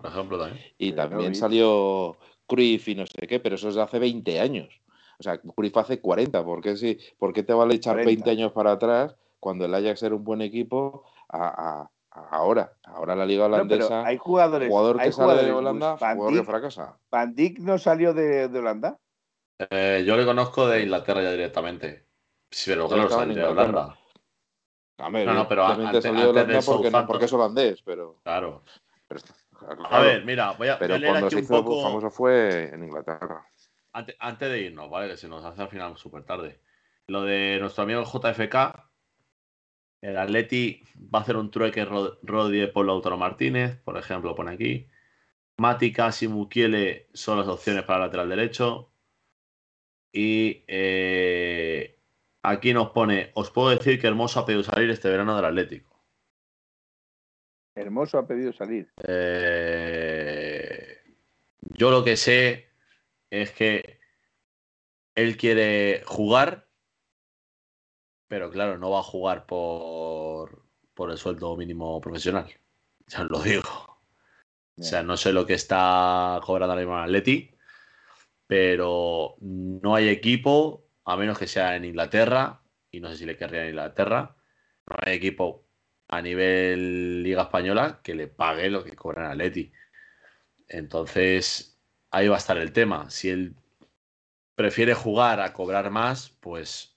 por 0.01 0.11
ejemplo, 0.11 0.39
también. 0.39 0.65
Y 0.79 0.93
también 0.93 1.35
salió 1.35 2.17
Cruyff 2.47 2.89
y 2.89 2.95
no 2.95 3.05
sé 3.07 3.27
qué, 3.27 3.41
pero 3.41 3.57
eso 3.57 3.69
es 3.69 3.75
de 3.75 3.83
hace 3.83 3.99
20 3.99 4.39
años. 4.39 4.81
O 5.19 5.23
sea, 5.23 5.39
Cruyff 5.39 5.77
hace 5.79 6.01
40. 6.01 6.45
¿Por 6.45 6.61
qué, 6.61 6.77
sí, 6.77 6.99
¿por 7.19 7.33
qué 7.33 7.43
te 7.43 7.53
vale 7.53 7.75
echar 7.75 7.95
40. 7.95 8.07
20 8.07 8.31
años 8.31 8.53
para 8.53 8.73
atrás 8.73 9.17
cuando 9.41 9.65
el 9.65 9.75
Ajax 9.75 10.03
era 10.05 10.15
un 10.15 10.23
buen 10.23 10.41
equipo 10.43 11.05
a 11.29 11.91
ahora? 12.31 12.73
Ahora 12.85 13.15
la 13.17 13.27
liga 13.27 13.45
pero 13.45 13.55
holandesa, 13.57 14.05
hay 14.07 14.17
jugadores. 14.17 14.69
jugador 14.69 14.97
que 14.97 15.03
hay 15.05 15.13
sale 15.13 15.45
de 15.45 15.53
Holanda, 15.53 15.97
Van 15.97 16.17
jugador 16.17 16.39
que 16.41 16.45
fracasa. 16.45 16.99
Van 17.11 17.35
Dijk 17.35 17.59
no 17.61 17.79
salió 17.79 18.15
de, 18.15 18.49
de 18.49 18.59
Holanda. 18.59 18.99
Eh, 19.71 20.05
yo 20.07 20.17
le 20.17 20.25
conozco 20.25 20.69
de 20.69 20.83
Inglaterra 20.83 21.23
ya 21.23 21.31
directamente. 21.33 22.07
Sí, 22.51 22.71
pero 22.71 22.89
claro, 22.89 23.09
saldría 23.09 23.45
de. 23.45 23.49
Holanda. 23.51 23.99
No, 24.99 25.35
no, 25.35 25.49
pero 25.49 25.67
antes- 25.67 26.03
salió 26.05 26.33
de 26.33 26.41
antes 26.41 26.67
Holanda 26.67 26.67
porque, 26.67 26.91
no- 26.91 27.07
porque 27.07 27.25
es 27.27 27.33
holandés, 27.33 27.83
pero... 27.83 28.21
Claro. 28.23 28.63
pero 29.09 29.19
está- 29.19 29.35
claro, 29.59 29.87
A 29.91 30.01
ver, 30.01 30.25
mira, 30.25 30.53
voy 30.53 30.69
a, 30.69 30.73
voy 30.73 30.79
pero 30.81 30.95
a 30.95 30.99
leer 30.99 31.13
cuando 31.13 31.27
aquí 31.27 31.35
se 31.35 31.39
un 31.41 31.45
hizo 31.45 31.65
poco. 31.65 31.83
famoso 31.83 32.11
fue 32.11 32.71
en 32.75 32.85
Inglaterra. 32.85 33.47
Antes, 33.93 34.17
antes 34.19 34.51
de 34.51 34.59
irnos, 34.61 34.91
¿vale? 34.91 35.09
Que 35.09 35.17
se 35.17 35.29
nos 35.29 35.45
hace 35.45 35.63
al 35.63 35.69
final 35.69 35.97
súper 35.97 36.25
tarde. 36.25 36.61
Lo 37.09 37.23
de 37.23 37.59
nuestro 37.61 37.85
amigo 37.85 38.03
JFK. 38.05 38.55
El 40.01 40.17
Atleti 40.19 40.83
va 41.13 41.21
a 41.21 41.23
hacer 41.23 41.37
un 41.37 41.51
trueque 41.51 41.85
Ro- 41.85 42.19
Rodri 42.23 42.67
por 42.69 42.87
Lautaro 42.87 43.17
Martínez, 43.17 43.77
por 43.83 43.97
ejemplo, 43.97 44.35
pone 44.35 44.53
aquí. 44.53 44.87
Mática 45.59 46.11
y 46.21 46.29
Mukiele 46.29 47.09
son 47.15 47.39
las 47.39 47.49
opciones 47.49 47.83
para 47.85 48.01
el 48.01 48.07
lateral 48.07 48.29
derecho. 48.29 48.91
Y 50.13 50.65
eh, 50.69 51.99
aquí 52.43 52.73
nos 52.75 52.91
pone: 52.91 53.31
Os 53.35 53.51
puedo 53.51 53.71
decir 53.71 54.01
que 54.01 54.07
Hermoso 54.07 54.41
ha 54.41 54.47
pedido 54.47 54.63
salir 54.63 54.91
este 54.91 55.09
verano 55.09 55.35
del 55.37 55.45
Atlético. 55.47 55.97
Hermoso 57.75 58.19
ha 58.19 58.27
pedido 58.27 58.53
salir. 58.53 58.89
Eh, 59.07 60.99
yo 61.61 61.91
lo 61.91 62.05
que 62.05 62.17
sé 62.17 62.69
es 63.31 63.51
que 63.53 63.99
él 65.15 65.37
quiere 65.37 66.03
jugar, 66.07 66.66
pero 68.29 68.51
claro, 68.51 68.79
no 68.79 68.91
va 68.91 69.01
a 69.01 69.03
jugar 69.03 69.47
por, 69.47 70.65
por 70.95 71.11
el 71.11 71.19
sueldo 71.19 71.57
mínimo 71.57 72.01
profesional. 72.01 72.47
Ya 73.09 73.23
os 73.23 73.31
lo 73.31 73.41
digo. 73.41 74.01
O 74.79 74.83
sea, 74.83 75.05
no 75.05 75.17
sé 75.17 75.33
lo 75.33 75.47
que 75.47 75.55
está 75.55 76.41
cobrando 76.45 76.73
ahora 76.73 76.83
mismo 76.83 76.99
Atleti, 76.99 77.57
pero 78.49 79.37
no 79.41 79.95
hay 79.95 80.09
equipo, 80.09 80.89
a 81.05 81.17
menos 81.17 81.39
que 81.39 81.47
sea 81.47 81.77
en 81.77 81.85
Inglaterra, 81.85 82.63
y 82.91 82.99
no 82.99 83.09
sé 83.09 83.17
si 83.17 83.27
le 83.27 83.37
querría 83.37 83.63
en 83.63 83.69
Inglaterra, 83.71 84.35
no 84.87 84.97
hay 85.01 85.15
equipo 85.15 85.67
a 86.09 86.21
nivel 86.21 87.23
Liga 87.23 87.43
Española 87.43 88.01
que 88.03 88.17
le 88.17 88.27
pague 88.27 88.69
lo 88.69 88.83
que 88.83 88.97
cobra 88.97 89.27
en 89.27 89.31
Atleti. 89.33 89.73
Entonces, 90.69 91.79
ahí 92.11 92.29
va 92.29 92.35
a 92.37 92.39
estar 92.39 92.57
el 92.59 92.73
tema. 92.73 93.09
Si 93.09 93.31
él 93.31 93.55
prefiere 94.57 94.95
jugar 94.95 95.41
a 95.41 95.53
cobrar 95.53 95.91
más, 95.91 96.31
pues 96.41 96.96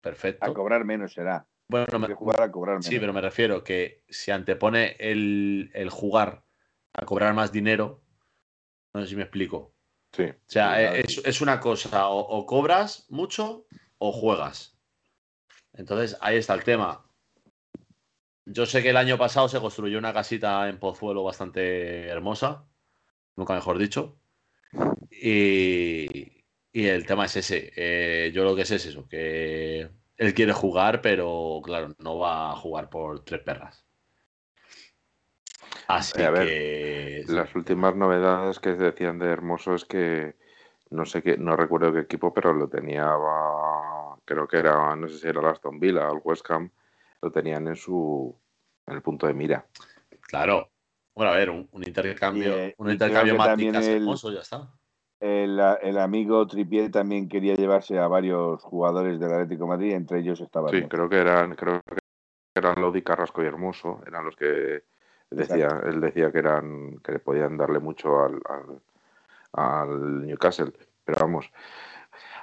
perfecto. 0.00 0.44
A 0.44 0.54
cobrar 0.54 0.84
menos 0.84 1.12
será. 1.12 1.46
bueno, 1.68 1.98
me- 1.98 2.14
jugar 2.14 2.42
a 2.42 2.50
cobrar 2.50 2.74
menos. 2.76 2.86
Sí, 2.86 2.98
pero 2.98 3.12
me 3.12 3.20
refiero 3.20 3.62
que 3.64 4.04
si 4.08 4.30
antepone 4.30 4.96
el, 4.98 5.70
el 5.74 5.90
jugar 5.90 6.44
a 6.94 7.04
cobrar 7.04 7.34
más 7.34 7.52
dinero, 7.52 8.02
no 8.94 9.02
sé 9.02 9.08
si 9.08 9.16
me 9.16 9.22
explico. 9.22 9.74
Sí. 10.12 10.24
O 10.24 10.34
sea, 10.46 10.76
claro. 10.78 10.96
es, 10.96 11.20
es 11.24 11.40
una 11.40 11.60
cosa, 11.60 12.08
o, 12.08 12.18
o 12.20 12.46
cobras 12.46 13.06
mucho 13.10 13.66
o 13.98 14.12
juegas. 14.12 14.78
Entonces, 15.74 16.16
ahí 16.20 16.36
está 16.36 16.54
el 16.54 16.64
tema. 16.64 17.04
Yo 18.46 18.64
sé 18.64 18.82
que 18.82 18.90
el 18.90 18.96
año 18.96 19.18
pasado 19.18 19.46
se 19.48 19.60
construyó 19.60 19.98
una 19.98 20.14
casita 20.14 20.68
en 20.70 20.78
Pozuelo 20.78 21.22
bastante 21.22 22.06
hermosa, 22.08 22.64
nunca 23.36 23.52
mejor 23.54 23.76
dicho. 23.76 24.18
Y, 25.10 26.37
y 26.78 26.86
el 26.86 27.04
tema 27.06 27.24
es 27.24 27.34
ese. 27.36 27.72
Eh, 27.74 28.30
yo 28.32 28.44
lo 28.44 28.54
que 28.54 28.64
sé 28.64 28.76
es 28.76 28.86
eso, 28.86 29.08
que 29.08 29.90
él 30.16 30.32
quiere 30.32 30.52
jugar, 30.52 31.00
pero 31.02 31.60
claro, 31.64 31.88
no 31.98 32.18
va 32.18 32.52
a 32.52 32.56
jugar 32.56 32.88
por 32.88 33.24
tres 33.24 33.40
perras. 33.40 33.84
Así 35.88 36.20
Eh, 36.20 36.24
a 36.24 36.30
ver, 36.30 36.46
que. 36.46 37.24
Las 37.26 37.52
últimas 37.56 37.96
novedades 37.96 38.60
que 38.60 38.74
decían 38.74 39.18
de 39.18 39.26
Hermoso 39.26 39.74
es 39.74 39.84
que 39.84 40.36
no 40.90 41.04
sé 41.04 41.20
qué, 41.20 41.36
no 41.36 41.56
recuerdo 41.56 41.92
qué 41.92 41.98
equipo, 41.98 42.32
pero 42.32 42.52
lo 42.52 42.68
tenía, 42.68 43.06
va- 43.06 44.16
creo 44.24 44.46
que 44.46 44.58
era, 44.58 44.94
no 44.94 45.08
sé 45.08 45.18
si 45.18 45.26
era 45.26 45.40
el 45.40 45.46
Aston 45.46 45.80
Villa 45.80 46.08
o 46.08 46.14
el 46.14 46.20
West 46.22 46.48
Ham, 46.48 46.70
lo 47.20 47.32
tenían 47.32 47.66
en 47.66 47.74
su 47.74 48.38
en 48.86 48.94
el 48.94 49.02
punto 49.02 49.26
de 49.26 49.34
mira. 49.34 49.66
Claro. 50.20 50.70
Bueno, 51.12 51.32
a 51.32 51.36
ver, 51.36 51.50
un, 51.50 51.68
un 51.72 51.82
intercambio, 51.82 52.50
Y, 52.50 52.60
eh, 52.60 52.74
un 52.78 52.92
intercambio 52.92 53.36
también 53.36 53.72
Maticas 53.72 53.88
el- 53.88 53.96
hermoso, 54.02 54.32
ya 54.32 54.42
está. 54.42 54.70
El, 55.20 55.60
el 55.82 55.98
amigo 55.98 56.46
Tripier 56.46 56.90
también 56.90 57.28
quería 57.28 57.54
llevarse 57.56 57.98
a 57.98 58.06
varios 58.06 58.62
jugadores 58.62 59.18
del 59.18 59.32
Atlético 59.32 59.64
de 59.64 59.68
Madrid, 59.70 59.92
entre 59.94 60.20
ellos 60.20 60.40
estaba 60.40 60.70
Sí, 60.70 60.82
creo 60.84 61.08
que 61.08 61.16
eran, 61.16 61.54
creo 61.56 61.80
que 61.82 61.98
eran 62.54 62.80
Lodi, 62.80 63.02
Carrasco 63.02 63.42
y 63.42 63.46
Hermoso, 63.46 64.00
eran 64.06 64.24
los 64.24 64.36
que 64.36 64.84
decía, 65.30 65.80
él 65.84 66.00
decía 66.00 66.30
que 66.30 66.38
eran, 66.38 66.98
que 67.02 67.12
le 67.12 67.18
podían 67.18 67.56
darle 67.56 67.80
mucho 67.80 68.22
al, 68.22 68.40
al, 68.48 68.80
al 69.52 70.26
Newcastle. 70.26 70.72
Pero 71.04 71.18
vamos. 71.20 71.50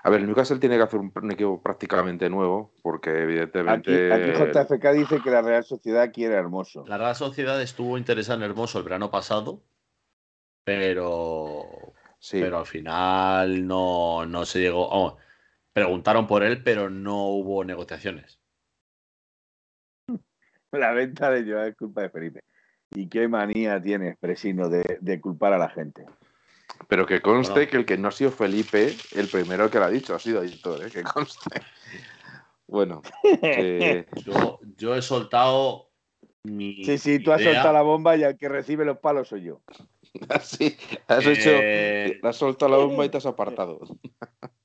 A 0.04 0.10
ver, 0.10 0.20
el 0.22 0.28
Newcastle 0.28 0.60
tiene 0.60 0.78
que 0.78 0.84
hacer 0.84 1.00
un, 1.00 1.12
un 1.16 1.32
equipo 1.32 1.62
prácticamente 1.62 2.30
nuevo, 2.30 2.72
porque 2.84 3.10
Aquí, 3.10 3.20
evidentemente. 3.22 4.14
aquí 4.14 4.52
JFK 4.52 4.86
dice 4.94 5.22
que 5.24 5.32
la 5.32 5.42
Real 5.42 5.64
Sociedad 5.64 6.12
quiere 6.14 6.36
a 6.36 6.40
Hermoso. 6.40 6.86
La 6.88 6.98
Real 6.98 7.16
Sociedad 7.16 7.60
estuvo 7.62 7.98
interesada 7.98 8.38
en 8.38 8.44
Hermoso 8.44 8.78
el 8.78 8.84
verano 8.84 9.10
pasado, 9.10 9.62
pero, 10.64 11.95
sí, 12.26 12.40
pero 12.42 12.58
al 12.60 12.66
final 12.66 13.68
no, 13.68 14.26
no 14.26 14.46
se 14.46 14.60
llegó. 14.60 15.18
preguntaron 15.74 16.26
por 16.26 16.44
él, 16.44 16.64
pero 16.64 16.90
no 16.90 17.28
hubo 17.28 17.64
negociaciones. 17.64 18.40
La 20.72 20.92
venta 20.92 21.30
de 21.30 21.44
Joao 21.50 21.66
es 21.66 21.76
culpa 21.76 22.02
de 22.02 22.10
Felipe. 22.10 22.40
Y 22.92 23.08
qué 23.10 23.28
manía 23.28 23.82
tienes, 23.82 24.18
Presino, 24.18 24.70
de, 24.70 24.98
de 25.02 25.22
culpar 25.22 25.54
a 25.54 25.58
la 25.58 25.70
gente. 25.70 26.06
pero 26.88 27.06
que 27.06 27.22
conste 27.22 27.54
Bueno. 27.54 27.70
que 27.72 27.78
el 27.78 27.86
que 27.86 27.98
no 27.98 28.08
ha 28.08 28.12
sido 28.12 28.32
Felipe, 28.32 28.96
el 29.12 29.28
primero 29.28 29.70
que 29.70 29.80
lo 29.80 29.86
ha 29.86 29.90
dicho, 29.90 30.16
ha 30.16 30.20
sido 30.20 30.42
Aitor, 30.42 30.86
¿eh? 30.86 30.90
que 30.92 31.04
conste. 31.04 31.62
Bueno, 32.68 33.04
que- 33.22 34.08
Yo, 34.26 34.60
yo 34.76 34.96
he 34.96 35.02
soltado 35.04 35.92
mi. 36.44 36.84
Sí, 36.84 36.98
sí, 36.98 37.20
tú 37.20 37.32
has 37.32 37.42
idea. 37.42 37.54
soltado 37.54 37.74
la 37.76 37.82
bomba 37.84 38.18
y 38.18 38.24
el 38.24 38.36
que 38.38 38.50
recibe 38.50 38.86
los 38.86 38.98
palos 38.98 39.28
soy 39.28 39.44
yo. 39.44 39.62
así, 40.30 40.78
has 41.08 41.26
hecho. 41.26 41.50
Eh, 41.52 42.20
Has 42.24 42.36
soltado 42.38 42.72
la 42.72 42.78
bomba 42.84 43.06
y 43.06 43.10
te 43.10 43.18
has 43.18 43.26
apartado. 43.26 43.80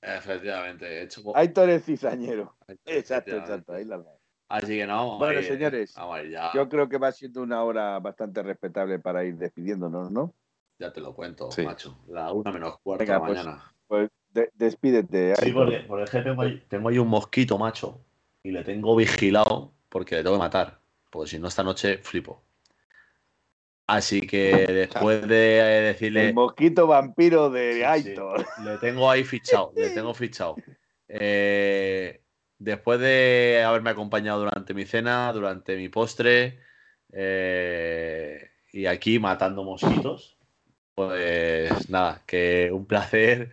Efectivamente, 0.02 0.86
he 0.86 1.02
hecho. 1.02 1.22
Aitor 1.36 1.70
es 1.70 1.84
cizañero. 1.84 2.56
Exacto, 2.86 3.36
exacto. 3.36 3.72
Ahí 3.72 3.84
la. 3.84 4.02
Así 4.48 4.78
que 4.78 4.86
no, 4.86 5.18
Bueno, 5.18 5.40
ir- 5.40 5.46
señores, 5.46 5.94
Yo 6.54 6.68
creo 6.68 6.88
que 6.88 6.98
va 6.98 7.12
siendo 7.12 7.40
una 7.42 7.62
hora 7.62 7.98
bastante 8.00 8.42
respetable 8.42 8.98
para 8.98 9.24
ir 9.24 9.36
despidiéndonos, 9.36 10.10
¿no? 10.10 10.34
ya 10.78 10.90
te 10.90 11.00
lo 11.02 11.14
cuento, 11.14 11.50
Sí. 11.52 11.62
macho. 11.62 11.98
La 12.08 12.32
una 12.32 12.50
menos 12.50 12.78
cuarto 12.82 13.00
Venga, 13.04 13.14
de 13.14 13.20
la 13.20 13.26
pues, 13.26 13.38
mañana. 13.44 13.74
Pues 13.86 14.10
de- 14.30 14.50
despídete. 14.54 15.36
Sí, 15.36 15.52
porque, 15.52 15.80
porque 15.86 16.04
es 16.04 16.10
que 16.10 16.20
tengo 16.22 16.40
ahí, 16.40 16.64
tengo 16.68 16.88
ahí 16.88 16.98
un 16.98 17.08
mosquito, 17.08 17.58
macho. 17.58 18.00
Y 18.42 18.50
le 18.50 18.64
tengo 18.64 18.96
vigilado 18.96 19.72
porque 19.90 20.14
le 20.16 20.22
tengo 20.22 20.36
que 20.36 20.40
matar. 20.42 20.80
Porque 21.10 21.28
si 21.32 21.38
no, 21.38 21.48
esta 21.48 21.62
noche 21.62 21.98
flipo. 21.98 22.40
Así 23.90 24.20
que 24.20 24.66
después 24.66 25.26
de 25.26 25.58
eh, 25.58 25.82
decirle. 25.82 26.28
El 26.28 26.34
mosquito 26.34 26.86
vampiro 26.86 27.50
de 27.50 27.72
Sí, 27.72 27.78
sí. 27.78 27.82
Aitor. 27.82 28.46
Le 28.64 28.78
tengo 28.78 29.10
ahí 29.10 29.24
fichado, 29.24 29.72
le 29.74 29.90
tengo 29.94 30.14
fichado. 30.14 30.54
Eh, 31.08 32.20
después 32.56 33.00
de 33.00 33.64
haberme 33.66 33.90
acompañado 33.90 34.40
durante 34.40 34.74
mi 34.74 34.84
cena, 34.84 35.32
durante 35.32 35.76
mi 35.76 35.88
postre, 35.88 36.60
eh, 37.12 38.50
y 38.72 38.86
aquí 38.86 39.18
matando 39.18 39.64
mosquitos, 39.64 40.38
pues 40.94 41.90
nada, 41.90 42.22
que 42.26 42.70
un 42.72 42.86
placer, 42.86 43.50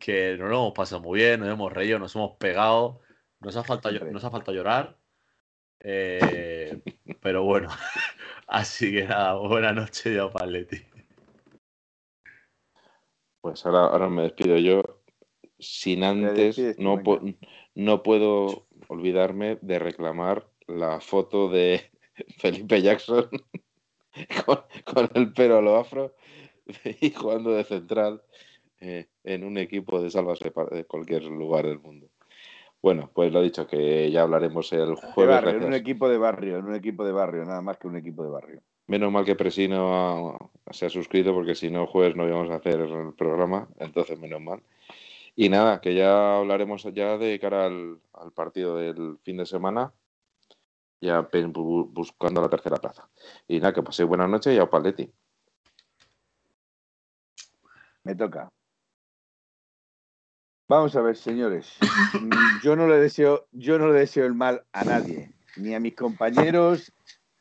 que 0.00 0.36
nos 0.38 0.48
lo 0.48 0.56
hemos 0.56 0.72
pasado 0.72 1.02
muy 1.02 1.18
bien, 1.18 1.40
nos 1.40 1.50
hemos 1.50 1.70
reído, 1.70 1.98
nos 1.98 2.14
hemos 2.16 2.38
pegado, 2.38 3.02
nos 3.40 3.54
ha 3.56 3.64
faltado, 3.64 3.98
nos 4.06 4.24
ha 4.24 4.30
faltado 4.30 4.56
llorar, 4.56 4.96
eh, 5.80 6.80
pero 7.20 7.42
bueno, 7.44 7.68
así 8.48 8.92
que 8.92 9.04
nada, 9.04 9.34
buena 9.36 9.72
noche 9.72 10.14
ya 10.14 10.30
para 10.30 10.46
Leti. 10.46 10.82
Pues 13.40 13.64
ahora, 13.64 13.86
ahora 13.86 14.08
me 14.08 14.22
despido 14.22 14.56
yo. 14.58 14.82
Sin 15.58 16.04
antes, 16.04 16.56
no, 16.78 17.02
no 17.74 18.02
puedo 18.02 18.66
olvidarme 18.88 19.58
de 19.60 19.78
reclamar 19.78 20.48
la 20.66 21.00
foto 21.00 21.48
de 21.48 21.90
Felipe 22.38 22.80
Jackson 22.82 23.28
con, 24.46 24.58
con 24.84 25.10
el 25.14 25.32
pelo 25.32 25.58
a 25.58 25.62
lo 25.62 25.76
afro 25.76 26.14
y 27.00 27.10
jugando 27.10 27.50
de 27.50 27.64
central 27.64 28.22
eh, 28.80 29.08
en 29.24 29.44
un 29.44 29.58
equipo 29.58 30.00
de 30.00 30.10
sálvase 30.10 30.50
pa- 30.50 30.66
de 30.66 30.84
cualquier 30.84 31.24
lugar 31.24 31.66
del 31.66 31.80
mundo. 31.80 32.08
Bueno, 32.80 33.10
pues 33.12 33.32
lo 33.32 33.42
dicho, 33.42 33.66
que 33.66 34.10
ya 34.10 34.22
hablaremos 34.22 34.72
el 34.72 34.94
jueves. 34.94 35.42
barrio, 35.42 35.58
en 35.58 35.64
un 35.64 35.74
equipo 35.74 36.08
de 36.08 36.18
barrio, 36.18 36.58
en 36.58 36.66
un 36.66 36.74
equipo 36.74 37.04
de 37.04 37.12
barrio, 37.12 37.44
nada 37.44 37.60
más 37.60 37.76
que 37.76 37.88
un 37.88 37.96
equipo 37.96 38.22
de 38.22 38.30
barrio. 38.30 38.60
Menos 38.86 39.12
mal 39.12 39.24
que 39.24 39.34
Presino 39.34 40.38
se 40.70 40.86
ha 40.86 40.90
suscrito 40.90 41.34
porque 41.34 41.54
si 41.54 41.70
no, 41.70 41.86
jueves 41.86 42.16
no 42.16 42.26
íbamos 42.26 42.50
a 42.50 42.56
hacer 42.56 42.80
el 42.80 43.14
programa, 43.14 43.68
entonces 43.78 44.18
menos 44.18 44.40
mal. 44.40 44.62
Y 45.34 45.48
nada, 45.48 45.80
que 45.80 45.94
ya 45.94 46.38
hablaremos 46.38 46.84
ya 46.94 47.18
de 47.18 47.38
cara 47.38 47.66
al, 47.66 48.00
al 48.14 48.32
partido 48.32 48.76
del 48.76 49.18
fin 49.22 49.36
de 49.36 49.46
semana, 49.46 49.92
ya 51.00 51.28
buscando 51.30 52.40
la 52.40 52.48
tercera 52.48 52.76
plaza. 52.76 53.08
Y 53.46 53.60
nada, 53.60 53.72
que 53.72 53.82
paséis 53.82 54.08
buenas 54.08 54.28
noches 54.28 54.54
y 54.54 54.58
a 54.58 54.68
Paletti. 54.68 55.10
Me 58.04 58.14
toca. 58.14 58.50
Vamos 60.68 60.94
a 60.96 61.00
ver, 61.00 61.16
señores. 61.16 61.78
Mm, 62.20 62.62
Yo 62.62 62.76
no 62.76 62.86
le 62.86 62.98
deseo, 62.98 63.46
yo 63.52 63.78
no 63.78 63.88
le 63.88 64.00
deseo 64.00 64.26
el 64.26 64.34
mal 64.34 64.64
a 64.72 64.84
nadie, 64.84 65.32
ni 65.56 65.74
a 65.74 65.80
mis 65.80 65.94
compañeros, 65.94 66.92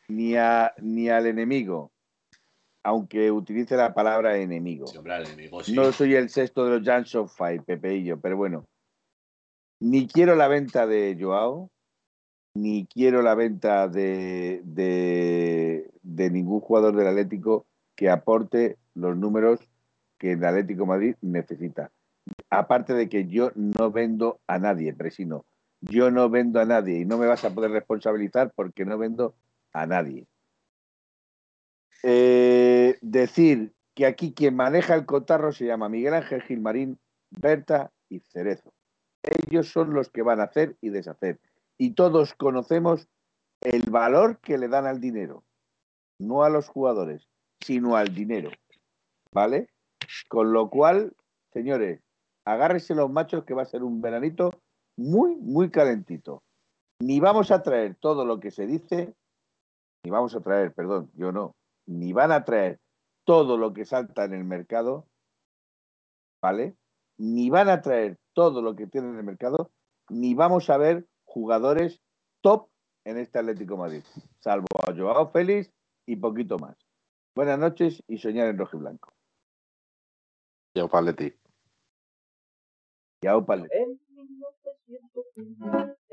ni 0.08 0.36
a 0.38 0.74
ni 0.78 1.10
al 1.10 1.26
enemigo, 1.28 1.91
aunque 2.84 3.30
utilice 3.30 3.76
la 3.76 3.94
palabra 3.94 4.38
enemigo. 4.38 4.88
Sí, 4.88 4.98
hombre, 4.98 5.16
al 5.16 5.26
enemigo 5.26 5.62
sí. 5.62 5.74
No 5.74 5.91
soy 5.91 6.16
el 6.16 6.30
sexto 6.30 6.66
de 6.66 6.80
los 6.80 7.16
of 7.16 7.36
Five, 7.36 7.64
Pepeillo, 7.64 8.18
pero 8.18 8.38
bueno. 8.38 8.66
Ni 9.80 10.08
quiero 10.08 10.36
la 10.36 10.48
venta 10.48 10.88
de 10.88 11.18
Joao, 11.20 11.70
ni 12.56 12.88
quiero 12.88 13.22
la 13.22 13.36
venta 13.36 13.90
de, 13.90 14.62
de, 14.64 15.91
de 16.02 16.32
ningún 16.32 16.62
jugador 16.62 16.95
del 16.95 17.08
Atlético 17.08 17.68
que 17.95 18.10
aporte 18.10 18.78
los 18.95 19.18
números 19.18 19.60
que 20.18 20.32
el 20.32 20.44
Atlético 20.44 20.84
de 20.84 20.88
Madrid 20.88 21.16
necesita. 21.22 21.91
Aparte 22.49 22.94
de 22.94 23.10
que 23.10 23.28
yo 23.28 23.52
no 23.56 23.91
vendo 23.91 24.40
a 24.48 24.60
nadie, 24.60 24.94
Presino. 24.94 25.45
Yo 25.82 26.11
no 26.11 26.30
vendo 26.30 26.60
a 26.60 26.65
nadie 26.65 26.99
y 26.99 27.06
no 27.06 27.18
me 27.18 27.28
vas 27.28 27.44
a 27.45 27.53
poder 27.53 27.72
responsabilizar 27.72 28.52
porque 28.56 28.86
no 28.86 28.98
vendo 28.98 29.36
a 29.74 29.86
nadie. 29.86 30.28
Eh, 32.03 32.98
decir 33.02 33.74
que 33.94 34.06
aquí 34.06 34.34
quien 34.34 34.56
maneja 34.56 34.95
el 34.95 35.06
cotarro 35.06 35.52
se 35.52 35.65
llama 35.65 35.90
Miguel 35.90 36.14
Ángel 36.14 36.41
Gilmarín, 36.41 36.99
Berta 37.30 37.91
y 38.10 38.19
Cerezo. 38.19 38.74
Ellos 39.24 39.68
son 39.69 39.94
los 39.94 40.10
que 40.10 40.22
van 40.22 40.40
a 40.40 40.44
hacer 40.44 40.78
y 40.82 40.90
deshacer. 40.90 41.40
Y 41.78 41.91
todos 41.91 42.34
conocemos 42.34 43.07
el 43.61 43.84
valor 43.90 44.40
que 44.40 44.57
le 44.57 44.68
dan 44.68 44.86
al 44.86 44.99
dinero. 44.99 45.44
No 46.19 46.44
a 46.44 46.49
los 46.49 46.68
jugadores, 46.68 47.28
sino 47.60 47.95
al 47.98 48.14
dinero. 48.14 48.49
¿Vale? 49.32 49.68
Con 50.30 50.53
lo 50.53 50.69
cual, 50.69 51.14
señores, 51.52 52.02
agárrense 52.48 52.95
los 52.95 53.11
machos 53.11 53.44
que 53.44 53.53
va 53.53 53.64
a 53.64 53.65
ser 53.65 53.84
un 53.84 54.02
veranito 54.02 54.52
muy, 54.98 55.36
muy 55.36 55.69
calentito. 55.69 56.44
Ni 56.99 57.19
vamos 57.19 57.52
a 57.52 57.61
traer 57.61 57.95
todo 57.95 58.26
lo 58.26 58.40
que 58.40 58.52
se 58.52 58.65
dice, 58.65 59.14
ni 60.03 60.11
vamos 60.11 60.34
a 60.34 60.40
traer, 60.40 60.74
perdón, 60.74 61.11
yo 61.15 61.34
no, 61.34 61.56
ni 61.86 62.14
van 62.14 62.32
a 62.32 62.45
traer 62.45 62.80
todo 63.26 63.57
lo 63.57 63.74
que 63.74 63.84
salta 63.84 64.24
en 64.24 64.34
el 64.34 64.45
mercado, 64.45 65.06
¿vale? 66.41 66.78
Ni 67.18 67.49
van 67.49 67.68
a 67.68 67.82
traer 67.82 68.18
todo 68.34 68.61
lo 68.61 68.78
que 68.78 68.88
tiene 68.88 69.10
en 69.10 69.18
el 69.18 69.24
mercado, 69.26 69.72
ni 70.10 70.34
vamos 70.34 70.69
a 70.69 70.78
ver 70.78 71.06
jugadores 71.26 71.99
top 72.41 72.69
en 73.03 73.18
este 73.18 73.40
Atlético 73.40 73.76
Madrid, 73.76 74.03
salvo 74.40 74.68
a 74.88 74.95
Joao 74.95 75.32
Félix 75.32 75.69
y 76.06 76.15
poquito 76.15 76.57
más. 76.57 76.78
Buenas 77.36 77.60
noches 77.60 78.02
y 78.07 78.18
soñar 78.18 78.48
en 78.48 78.57
rojo 78.57 78.78
y 78.78 78.80
blanco. 78.80 79.14
Y 80.74 80.80
a 80.80 80.88
Paletti. 80.88 81.34
Y 83.22 83.27
a 83.27 83.35
Opal. 83.35 83.68
En 83.72 83.99
1903, 84.11 85.97